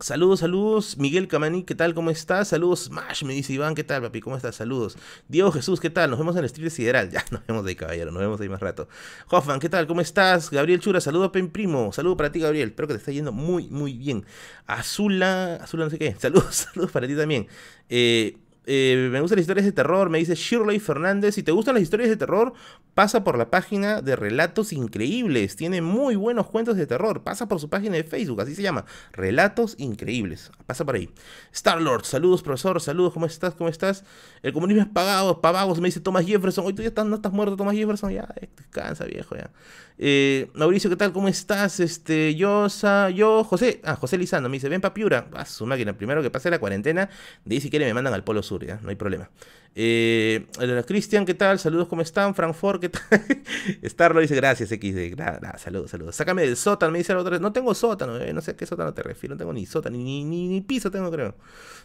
Saludos, 0.00 0.40
saludos. 0.40 0.98
Miguel 0.98 1.28
Camani, 1.28 1.62
¿qué 1.62 1.76
tal? 1.76 1.94
¿Cómo 1.94 2.10
estás? 2.10 2.48
Saludos, 2.48 2.86
Smash, 2.86 3.22
me 3.22 3.34
dice 3.34 3.52
Iván, 3.52 3.76
¿qué 3.76 3.84
tal, 3.84 4.02
papi? 4.02 4.20
¿Cómo 4.20 4.36
estás? 4.36 4.56
Saludos. 4.56 4.98
Diego 5.28 5.52
Jesús, 5.52 5.78
¿qué 5.78 5.90
tal? 5.90 6.10
Nos 6.10 6.18
vemos 6.18 6.34
en 6.34 6.40
el 6.40 6.46
Street 6.46 6.70
Sideral. 6.70 7.08
Ya, 7.16 7.24
nos 7.30 7.46
vemos 7.46 7.64
ahí, 7.64 7.76
caballero, 7.76 8.10
nos 8.10 8.20
vemos 8.20 8.40
ahí 8.40 8.48
más 8.48 8.58
rato. 8.58 8.88
Hoffman, 9.30 9.60
¿qué 9.60 9.68
tal? 9.68 9.86
¿Cómo 9.86 10.00
estás? 10.00 10.50
Gabriel 10.50 10.80
Chura, 10.80 11.00
saludo, 11.00 11.30
Pen 11.30 11.50
Primo. 11.50 11.92
Saludo 11.92 12.16
para 12.16 12.32
ti, 12.32 12.40
Gabriel. 12.40 12.70
Espero 12.70 12.88
que 12.88 12.94
te 12.94 12.98
esté 12.98 13.14
yendo 13.14 13.30
muy, 13.30 13.68
muy 13.68 13.96
bien. 13.96 14.26
Azula, 14.66 15.54
Azula 15.62 15.84
no 15.84 15.90
sé 15.90 15.98
qué. 15.98 16.16
Saludos, 16.18 16.66
saludos 16.72 16.90
para 16.90 17.06
ti 17.06 17.14
también. 17.14 17.46
Eh, 17.88 18.38
eh, 18.66 19.08
me 19.12 19.20
gustan 19.20 19.36
las 19.36 19.44
historias 19.44 19.64
de 19.64 19.72
terror, 19.72 20.10
me 20.10 20.18
dice 20.18 20.34
Shirley 20.34 20.80
Fernández. 20.80 21.36
Si 21.36 21.42
te 21.44 21.52
gustan 21.52 21.74
las 21.74 21.82
historias 21.82 22.10
de 22.10 22.16
terror, 22.16 22.52
pasa 22.94 23.22
por 23.22 23.38
la 23.38 23.48
página 23.48 24.02
de 24.02 24.16
Relatos 24.16 24.72
Increíbles. 24.72 25.54
Tiene 25.54 25.82
muy 25.82 26.16
buenos 26.16 26.48
cuentos 26.48 26.76
de 26.76 26.86
terror. 26.86 27.22
Pasa 27.22 27.46
por 27.46 27.60
su 27.60 27.70
página 27.70 27.94
de 27.94 28.02
Facebook, 28.02 28.40
así 28.40 28.56
se 28.56 28.62
llama. 28.62 28.84
Relatos 29.12 29.76
Increíbles. 29.78 30.50
Pasa 30.66 30.84
por 30.84 30.96
ahí. 30.96 31.08
Starlord, 31.54 32.04
saludos, 32.04 32.42
profesor. 32.42 32.80
Saludos, 32.80 33.12
¿cómo 33.12 33.26
estás? 33.26 33.54
¿Cómo 33.54 33.70
estás? 33.70 34.04
El 34.42 34.52
comunismo 34.52 34.82
es 34.82 34.88
pagado, 34.88 35.40
pavagos, 35.40 35.80
me 35.80 35.86
dice 35.86 36.00
Thomas 36.00 36.26
Jefferson. 36.26 36.66
Hoy 36.66 36.74
tú 36.74 36.82
ya 36.82 36.88
estás, 36.88 37.06
no 37.06 37.16
estás 37.16 37.32
muerto, 37.32 37.56
Thomas 37.56 37.76
Jefferson. 37.76 38.12
Ya, 38.12 38.28
descansa, 38.56 39.04
viejo, 39.04 39.36
ya. 39.36 39.50
Eh, 39.98 40.50
Mauricio, 40.54 40.90
¿qué 40.90 40.96
tal? 40.96 41.12
¿Cómo 41.12 41.28
estás? 41.28 41.80
Este, 41.80 42.34
yo, 42.34 42.66
yo, 43.14 43.44
José, 43.44 43.80
ah, 43.84 43.96
José 43.96 44.18
Lizando, 44.18 44.48
me 44.48 44.56
dice, 44.56 44.68
ven 44.68 44.80
papiura, 44.80 45.28
a 45.34 45.46
su 45.46 45.64
máquina, 45.66 45.96
primero 45.96 46.22
que 46.22 46.30
pase 46.30 46.50
la 46.50 46.58
cuarentena, 46.58 47.08
de 47.44 47.54
ahí 47.54 47.60
si 47.60 47.70
quiere 47.70 47.86
me 47.86 47.94
mandan 47.94 48.12
al 48.12 48.24
Polo 48.24 48.42
Sur, 48.42 48.66
ya, 48.66 48.78
no 48.82 48.90
hay 48.90 48.96
problema. 48.96 49.30
Eh, 49.78 50.46
Cristian, 50.86 51.26
¿qué 51.26 51.34
tal? 51.34 51.58
Saludos, 51.58 51.86
¿cómo 51.86 52.00
están? 52.00 52.34
Frankfurt, 52.34 52.80
¿qué 52.80 52.88
tal? 52.88 53.02
Starlo 53.84 54.20
dice, 54.22 54.34
gracias, 54.34 54.72
X. 54.72 55.14
Nada, 55.18 55.58
saludos, 55.58 55.90
saludos. 55.90 56.16
Sácame 56.16 56.46
del 56.46 56.56
sótano, 56.56 56.92
me 56.92 56.98
dice 56.98 57.12
la 57.12 57.20
otra 57.20 57.38
No 57.38 57.52
tengo 57.52 57.74
sótano, 57.74 58.16
eh, 58.16 58.32
no 58.32 58.40
sé 58.40 58.52
a 58.52 58.56
qué 58.56 58.64
sótano 58.64 58.94
te 58.94 59.02
refiero, 59.02 59.34
no 59.34 59.38
tengo 59.38 59.52
ni 59.52 59.66
sótano, 59.66 59.98
ni, 59.98 60.24
ni, 60.24 60.48
ni, 60.48 60.62
piso 60.62 60.90
tengo, 60.90 61.10
creo. 61.10 61.34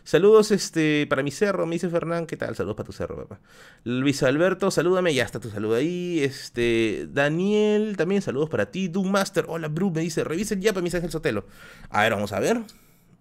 Saludos 0.06 0.52
este, 0.52 1.06
para 1.10 1.22
mi 1.22 1.32
cerro, 1.32 1.66
me 1.66 1.76
dice 1.76 1.90
Fernán, 1.90 2.28
¿qué 2.28 2.38
tal? 2.38 2.56
Saludos 2.56 2.78
para 2.78 2.88
tu 2.88 2.94
cerro, 2.94 3.28
papá. 3.28 3.42
Luis 3.84 4.24
Alberto, 4.24 4.72
salúdame, 4.72 5.14
ya 5.14 5.26
está 5.26 5.42
tu 5.42 5.50
saludo 5.50 5.76
ahí. 5.76 6.22
Este, 6.24 7.08
Daniel, 7.12 7.98
también 8.02 8.24
saludos 8.24 8.50
para 8.50 8.72
ti. 8.72 8.88
Doom 8.88 9.12
Master, 9.12 9.46
hola, 9.48 9.68
Bru, 9.68 9.92
me 9.92 10.02
dice, 10.02 10.24
revisen 10.24 10.60
ya 10.60 10.74
para 10.74 10.82
mi 10.82 10.90
el 10.90 11.12
Sotelo. 11.12 11.46
A 11.92 12.02
ver, 12.02 12.14
vamos 12.14 12.34
a 12.34 12.40
ver. 12.40 12.60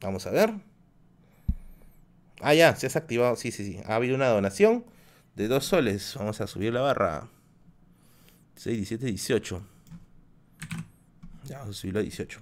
Vamos 0.01 0.27
a 0.27 0.31
ver. 0.31 0.55
Ah, 2.40 2.55
ya, 2.55 2.74
se 2.74 2.86
ha 2.86 2.90
activado. 2.98 3.36
Sí, 3.36 3.52
sí, 3.52 3.62
sí. 3.65 3.78
Ha 3.85 3.97
habido 3.97 4.16
una 4.16 4.28
donación 4.28 4.86
de 5.36 5.48
dos 5.48 5.66
soles. 5.66 6.15
Vamos 6.16 6.40
a 6.40 6.47
subir 6.47 6.73
la 6.73 6.81
barra. 6.81 7.28
6, 8.57 8.74
17, 8.74 9.05
18. 9.05 9.62
Ya, 11.44 11.59
vamos 11.59 11.77
a 11.77 11.81
subirlo 11.81 12.01
a 12.01 12.02
18. 12.02 12.40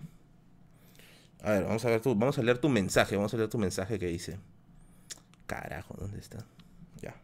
A 1.42 1.50
ver, 1.50 1.64
vamos 1.64 1.84
a 1.84 1.88
ver 1.88 2.00
tu, 2.00 2.14
vamos 2.14 2.38
a 2.38 2.42
leer 2.42 2.58
tu 2.58 2.68
mensaje. 2.68 3.16
Vamos 3.16 3.34
a 3.34 3.36
leer 3.36 3.48
tu 3.48 3.58
mensaje 3.58 3.98
que 3.98 4.06
dice. 4.06 4.38
Carajo, 5.48 5.96
¿dónde 5.98 6.20
está? 6.20 6.44
Ya. 7.02 7.16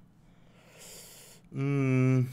Mm. 1.53 2.27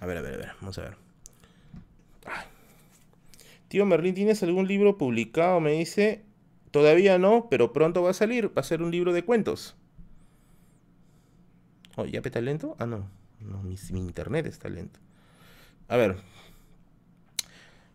A 0.00 0.06
ver, 0.06 0.18
a 0.18 0.22
ver, 0.22 0.34
a 0.34 0.38
ver. 0.38 0.52
Vamos 0.60 0.78
a 0.78 0.82
ver. 0.82 0.96
Tío 3.68 3.84
Merlín, 3.84 4.14
¿tienes 4.14 4.42
algún 4.42 4.68
libro 4.68 4.96
publicado? 4.96 5.60
Me 5.60 5.72
dice, 5.72 6.24
todavía 6.70 7.18
no, 7.18 7.48
pero 7.50 7.72
pronto 7.72 8.02
va 8.02 8.10
a 8.10 8.14
salir. 8.14 8.48
Va 8.56 8.60
a 8.60 8.64
ser 8.64 8.82
un 8.82 8.90
libro 8.90 9.12
de 9.12 9.24
cuentos. 9.24 9.74
Oh, 11.96 12.04
¿ya 12.04 12.22
peta 12.22 12.40
lento? 12.40 12.76
Ah, 12.78 12.86
no. 12.86 13.08
No, 13.40 13.62
mi, 13.62 13.76
internet 13.98 14.46
está 14.46 14.68
lento. 14.68 15.00
A 15.88 15.96
ver. 15.96 16.16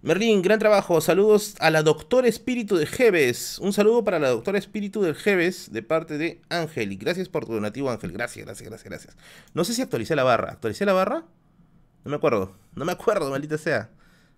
Merlín, 0.02 0.42
gran 0.42 0.60
trabajo. 0.60 1.00
Saludos 1.00 1.56
a 1.60 1.70
la 1.70 1.84
doctora 1.84 2.28
Espíritu 2.28 2.76
de 2.76 2.88
Jeves. 2.88 3.60
Un 3.60 3.72
saludo 3.72 4.04
para 4.04 4.18
la 4.20 4.30
doctora 4.30 4.58
Espíritu 4.58 5.02
de 5.02 5.14
Jeves 5.14 5.72
de 5.72 5.84
parte 5.84 6.18
de 6.18 6.42
Ángel. 6.50 6.92
Y 6.92 6.96
gracias 6.96 7.30
por 7.30 7.46
tu 7.46 7.54
donativo, 7.54 7.92
Ángel. 7.92 8.12
Gracias, 8.12 8.46
gracias, 8.46 8.68
gracias, 8.68 8.90
gracias. 8.90 9.18
No 9.54 9.64
sé 9.64 9.74
si 9.74 9.82
actualicé 9.84 10.16
la 10.16 10.24
barra. 10.24 10.54
¿Actualicé 10.54 10.86
la 10.86 10.94
barra? 10.94 11.26
No 12.04 12.12
me 12.12 12.16
acuerdo. 12.18 12.54
No 12.76 12.86
me 12.86 12.92
acuerdo, 12.92 13.30
maldita 13.30 13.58
sea. 13.58 13.90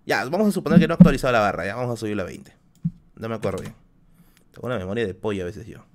Ya, 0.06 0.24
vamos 0.26 0.48
a 0.48 0.52
suponer 0.52 0.80
que 0.80 0.88
no 0.88 0.94
he 0.94 0.96
actualizado 0.96 1.32
la 1.32 1.40
barra. 1.40 1.66
Ya, 1.66 1.76
vamos 1.76 1.94
a 1.94 1.98
subirla 1.98 2.24
a 2.24 2.26
20. 2.26 2.54
No 3.16 3.30
me 3.30 3.36
acuerdo 3.36 3.62
bien. 3.62 3.76
Tengo 4.52 4.68
una 4.68 4.78
memoria 4.78 5.06
de 5.06 5.14
pollo 5.14 5.44
a 5.44 5.46
veces 5.46 5.66
yo. 5.66 5.86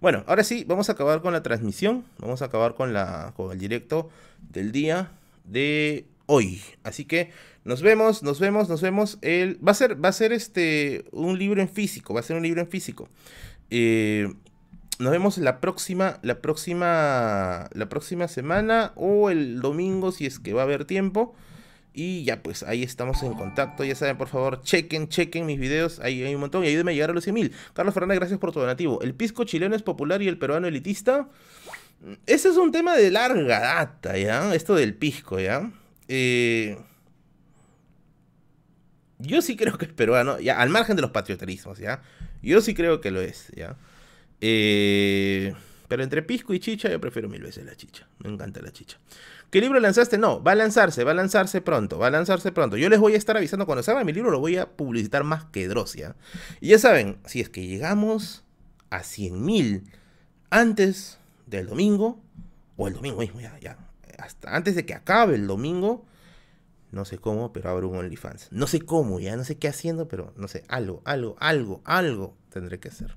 Bueno, 0.00 0.24
ahora 0.26 0.44
sí, 0.44 0.64
vamos 0.66 0.88
a 0.88 0.92
acabar 0.92 1.20
con 1.20 1.32
la 1.32 1.42
transmisión. 1.42 2.04
Vamos 2.18 2.42
a 2.42 2.46
acabar 2.46 2.74
con, 2.74 2.92
la, 2.92 3.32
con 3.36 3.52
el 3.52 3.58
directo 3.58 4.08
del 4.50 4.72
día 4.72 5.12
de 5.44 6.06
hoy. 6.26 6.62
Así 6.84 7.04
que 7.04 7.32
nos 7.64 7.82
vemos, 7.82 8.22
nos 8.22 8.40
vemos, 8.40 8.68
nos 8.68 8.80
vemos. 8.80 9.18
El, 9.20 9.58
va 9.66 9.72
a 9.72 9.74
ser, 9.74 10.02
va 10.02 10.08
a 10.08 10.12
ser 10.12 10.32
este 10.32 11.04
un 11.12 11.38
libro 11.38 11.60
en 11.60 11.68
físico, 11.68 12.14
va 12.14 12.20
a 12.20 12.22
ser 12.22 12.36
un 12.36 12.42
libro 12.42 12.60
en 12.62 12.68
físico. 12.68 13.08
Eh, 13.68 14.32
nos 15.00 15.12
vemos 15.12 15.38
la 15.38 15.60
próxima, 15.60 16.18
la 16.22 16.40
próxima, 16.42 17.68
la 17.72 17.88
próxima 17.88 18.28
semana 18.28 18.92
o 18.96 19.30
el 19.30 19.60
domingo 19.60 20.12
si 20.12 20.26
es 20.26 20.38
que 20.38 20.52
va 20.52 20.60
a 20.60 20.64
haber 20.64 20.84
tiempo. 20.84 21.34
Y 21.94 22.22
ya 22.24 22.42
pues 22.42 22.62
ahí 22.62 22.82
estamos 22.82 23.22
en 23.22 23.32
contacto. 23.32 23.82
Ya 23.82 23.94
saben, 23.94 24.18
por 24.18 24.28
favor, 24.28 24.62
chequen, 24.62 25.08
chequen 25.08 25.46
mis 25.46 25.58
videos. 25.58 26.00
Ahí 26.00 26.22
hay 26.22 26.34
un 26.34 26.40
montón 26.42 26.64
y 26.64 26.68
ayúdenme 26.68 26.92
a 26.92 26.94
llegar 26.94 27.10
a 27.10 27.14
los 27.14 27.26
100.000. 27.26 27.50
Carlos 27.72 27.94
Fernández, 27.94 28.18
gracias 28.18 28.38
por 28.38 28.52
tu 28.52 28.60
donativo. 28.60 29.00
¿El 29.00 29.14
pisco 29.14 29.44
chileno 29.44 29.74
es 29.74 29.82
popular 29.82 30.20
y 30.20 30.28
el 30.28 30.38
peruano 30.38 30.68
elitista? 30.68 31.28
Ese 32.26 32.50
es 32.50 32.56
un 32.58 32.70
tema 32.70 32.94
de 32.94 33.10
larga 33.10 33.58
data, 33.58 34.18
¿ya? 34.18 34.54
Esto 34.54 34.74
del 34.74 34.94
pisco, 34.94 35.40
¿ya? 35.40 35.70
Eh, 36.08 36.78
yo 39.18 39.40
sí 39.40 39.56
creo 39.56 39.78
que 39.78 39.86
es 39.86 39.92
peruano, 39.92 40.38
ya, 40.40 40.60
al 40.60 40.68
margen 40.68 40.96
de 40.96 41.02
los 41.02 41.10
patriotarismos, 41.10 41.78
¿ya? 41.78 42.02
Yo 42.42 42.60
sí 42.60 42.74
creo 42.74 43.00
que 43.00 43.10
lo 43.10 43.20
es, 43.20 43.48
¿ya? 43.56 43.76
Eh, 44.40 45.54
pero 45.88 46.02
entre 46.02 46.22
pisco 46.22 46.54
y 46.54 46.60
chicha, 46.60 46.88
yo 46.88 47.00
prefiero 47.00 47.28
mil 47.28 47.42
veces 47.42 47.64
la 47.64 47.74
chicha. 47.74 48.06
Me 48.18 48.30
encanta 48.30 48.62
la 48.62 48.70
chicha. 48.70 48.98
¿Qué 49.50 49.60
libro 49.60 49.80
lanzaste? 49.80 50.18
No, 50.18 50.42
va 50.42 50.52
a 50.52 50.54
lanzarse, 50.54 51.02
va 51.02 51.10
a 51.10 51.14
lanzarse 51.14 51.60
pronto, 51.60 51.98
va 51.98 52.06
a 52.06 52.10
lanzarse 52.10 52.52
pronto. 52.52 52.76
Yo 52.76 52.88
les 52.88 53.00
voy 53.00 53.14
a 53.14 53.16
estar 53.18 53.36
avisando 53.36 53.66
cuando 53.66 53.82
salga 53.82 54.04
mi 54.04 54.12
libro, 54.12 54.30
lo 54.30 54.38
voy 54.38 54.56
a 54.56 54.68
publicitar 54.70 55.24
más 55.24 55.44
que 55.46 55.66
Drosia. 55.66 56.14
Y 56.60 56.68
ya 56.68 56.78
saben, 56.78 57.18
si 57.26 57.40
es 57.40 57.48
que 57.48 57.66
llegamos 57.66 58.44
a 58.90 59.02
100 59.02 59.44
mil 59.44 59.82
antes 60.50 61.18
del 61.46 61.66
domingo, 61.66 62.22
o 62.76 62.86
el 62.86 62.94
domingo 62.94 63.18
mismo, 63.18 63.40
ya, 63.40 63.58
ya, 63.58 63.76
hasta 64.18 64.54
antes 64.54 64.76
de 64.76 64.86
que 64.86 64.94
acabe 64.94 65.34
el 65.34 65.48
domingo, 65.48 66.06
no 66.92 67.04
sé 67.04 67.18
cómo, 67.18 67.52
pero 67.52 67.70
abro 67.70 67.88
un 67.88 67.98
OnlyFans. 67.98 68.52
No 68.52 68.68
sé 68.68 68.80
cómo, 68.80 69.18
ya 69.18 69.36
no 69.36 69.44
sé 69.44 69.58
qué 69.58 69.66
haciendo, 69.66 70.06
pero 70.06 70.32
no 70.36 70.46
sé, 70.46 70.64
algo, 70.68 71.02
algo, 71.04 71.36
algo, 71.40 71.80
algo 71.84 72.36
tendré 72.50 72.78
que 72.78 72.88
hacer. 72.88 73.16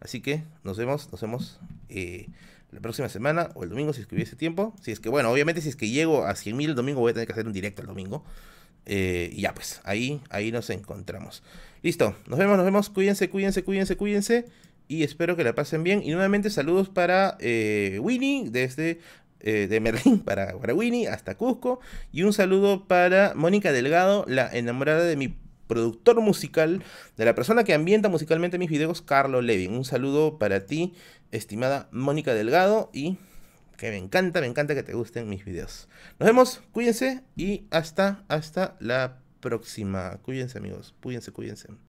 Así 0.00 0.20
que 0.20 0.44
nos 0.64 0.78
vemos, 0.78 1.10
nos 1.10 1.20
vemos 1.20 1.60
eh, 1.88 2.28
la 2.70 2.80
próxima 2.80 3.08
semana 3.08 3.50
o 3.54 3.64
el 3.64 3.70
domingo 3.70 3.92
si 3.92 4.00
es 4.00 4.06
que 4.06 4.14
hubiese 4.14 4.36
tiempo. 4.36 4.74
Si 4.80 4.92
es 4.92 5.00
que, 5.00 5.08
bueno, 5.08 5.30
obviamente 5.30 5.60
si 5.60 5.68
es 5.68 5.76
que 5.76 5.88
llego 5.88 6.24
a 6.24 6.34
100.000 6.34 6.66
el 6.66 6.74
domingo 6.74 7.00
voy 7.00 7.10
a 7.10 7.14
tener 7.14 7.26
que 7.26 7.32
hacer 7.32 7.46
un 7.46 7.52
directo 7.52 7.82
el 7.82 7.88
domingo. 7.88 8.24
Eh, 8.86 9.30
y 9.32 9.42
ya 9.42 9.54
pues, 9.54 9.80
ahí, 9.84 10.20
ahí 10.30 10.52
nos 10.52 10.70
encontramos. 10.70 11.42
Listo, 11.82 12.16
nos 12.26 12.38
vemos, 12.38 12.56
nos 12.56 12.64
vemos. 12.64 12.90
Cuídense, 12.90 13.28
cuídense, 13.28 13.64
cuídense, 13.64 13.96
cuídense. 13.96 14.46
Y 14.88 15.02
espero 15.02 15.36
que 15.36 15.44
la 15.44 15.54
pasen 15.54 15.82
bien. 15.82 16.02
Y 16.02 16.10
nuevamente 16.10 16.50
saludos 16.50 16.88
para 16.88 17.36
eh, 17.40 17.98
Winnie 18.00 18.50
desde 18.50 19.00
de 19.42 19.80
Merlín 19.80 20.20
para, 20.24 20.58
para 20.58 20.74
Winnie 20.74 21.08
hasta 21.08 21.36
Cusco. 21.36 21.80
Y 22.12 22.22
un 22.22 22.32
saludo 22.32 22.86
para 22.86 23.32
Mónica 23.34 23.72
Delgado, 23.72 24.24
la 24.28 24.48
enamorada 24.52 25.04
de 25.04 25.16
mi 25.16 25.34
productor 25.70 26.20
musical, 26.20 26.82
de 27.16 27.24
la 27.24 27.36
persona 27.36 27.62
que 27.62 27.74
ambienta 27.74 28.08
musicalmente 28.08 28.58
mis 28.58 28.68
videos, 28.68 29.02
Carlo 29.02 29.40
Levin. 29.40 29.72
Un 29.72 29.84
saludo 29.84 30.36
para 30.36 30.66
ti, 30.66 30.94
estimada 31.30 31.88
Mónica 31.92 32.34
Delgado, 32.34 32.90
y 32.92 33.18
que 33.78 33.90
me 33.90 33.96
encanta, 33.96 34.40
me 34.40 34.48
encanta 34.48 34.74
que 34.74 34.82
te 34.82 34.94
gusten 34.94 35.28
mis 35.28 35.44
videos. 35.44 35.88
Nos 36.18 36.26
vemos, 36.26 36.60
cuídense 36.72 37.22
y 37.36 37.68
hasta, 37.70 38.24
hasta 38.26 38.76
la 38.80 39.20
próxima. 39.38 40.18
Cuídense 40.22 40.58
amigos, 40.58 40.92
cuídense, 41.00 41.30
cuídense. 41.30 41.68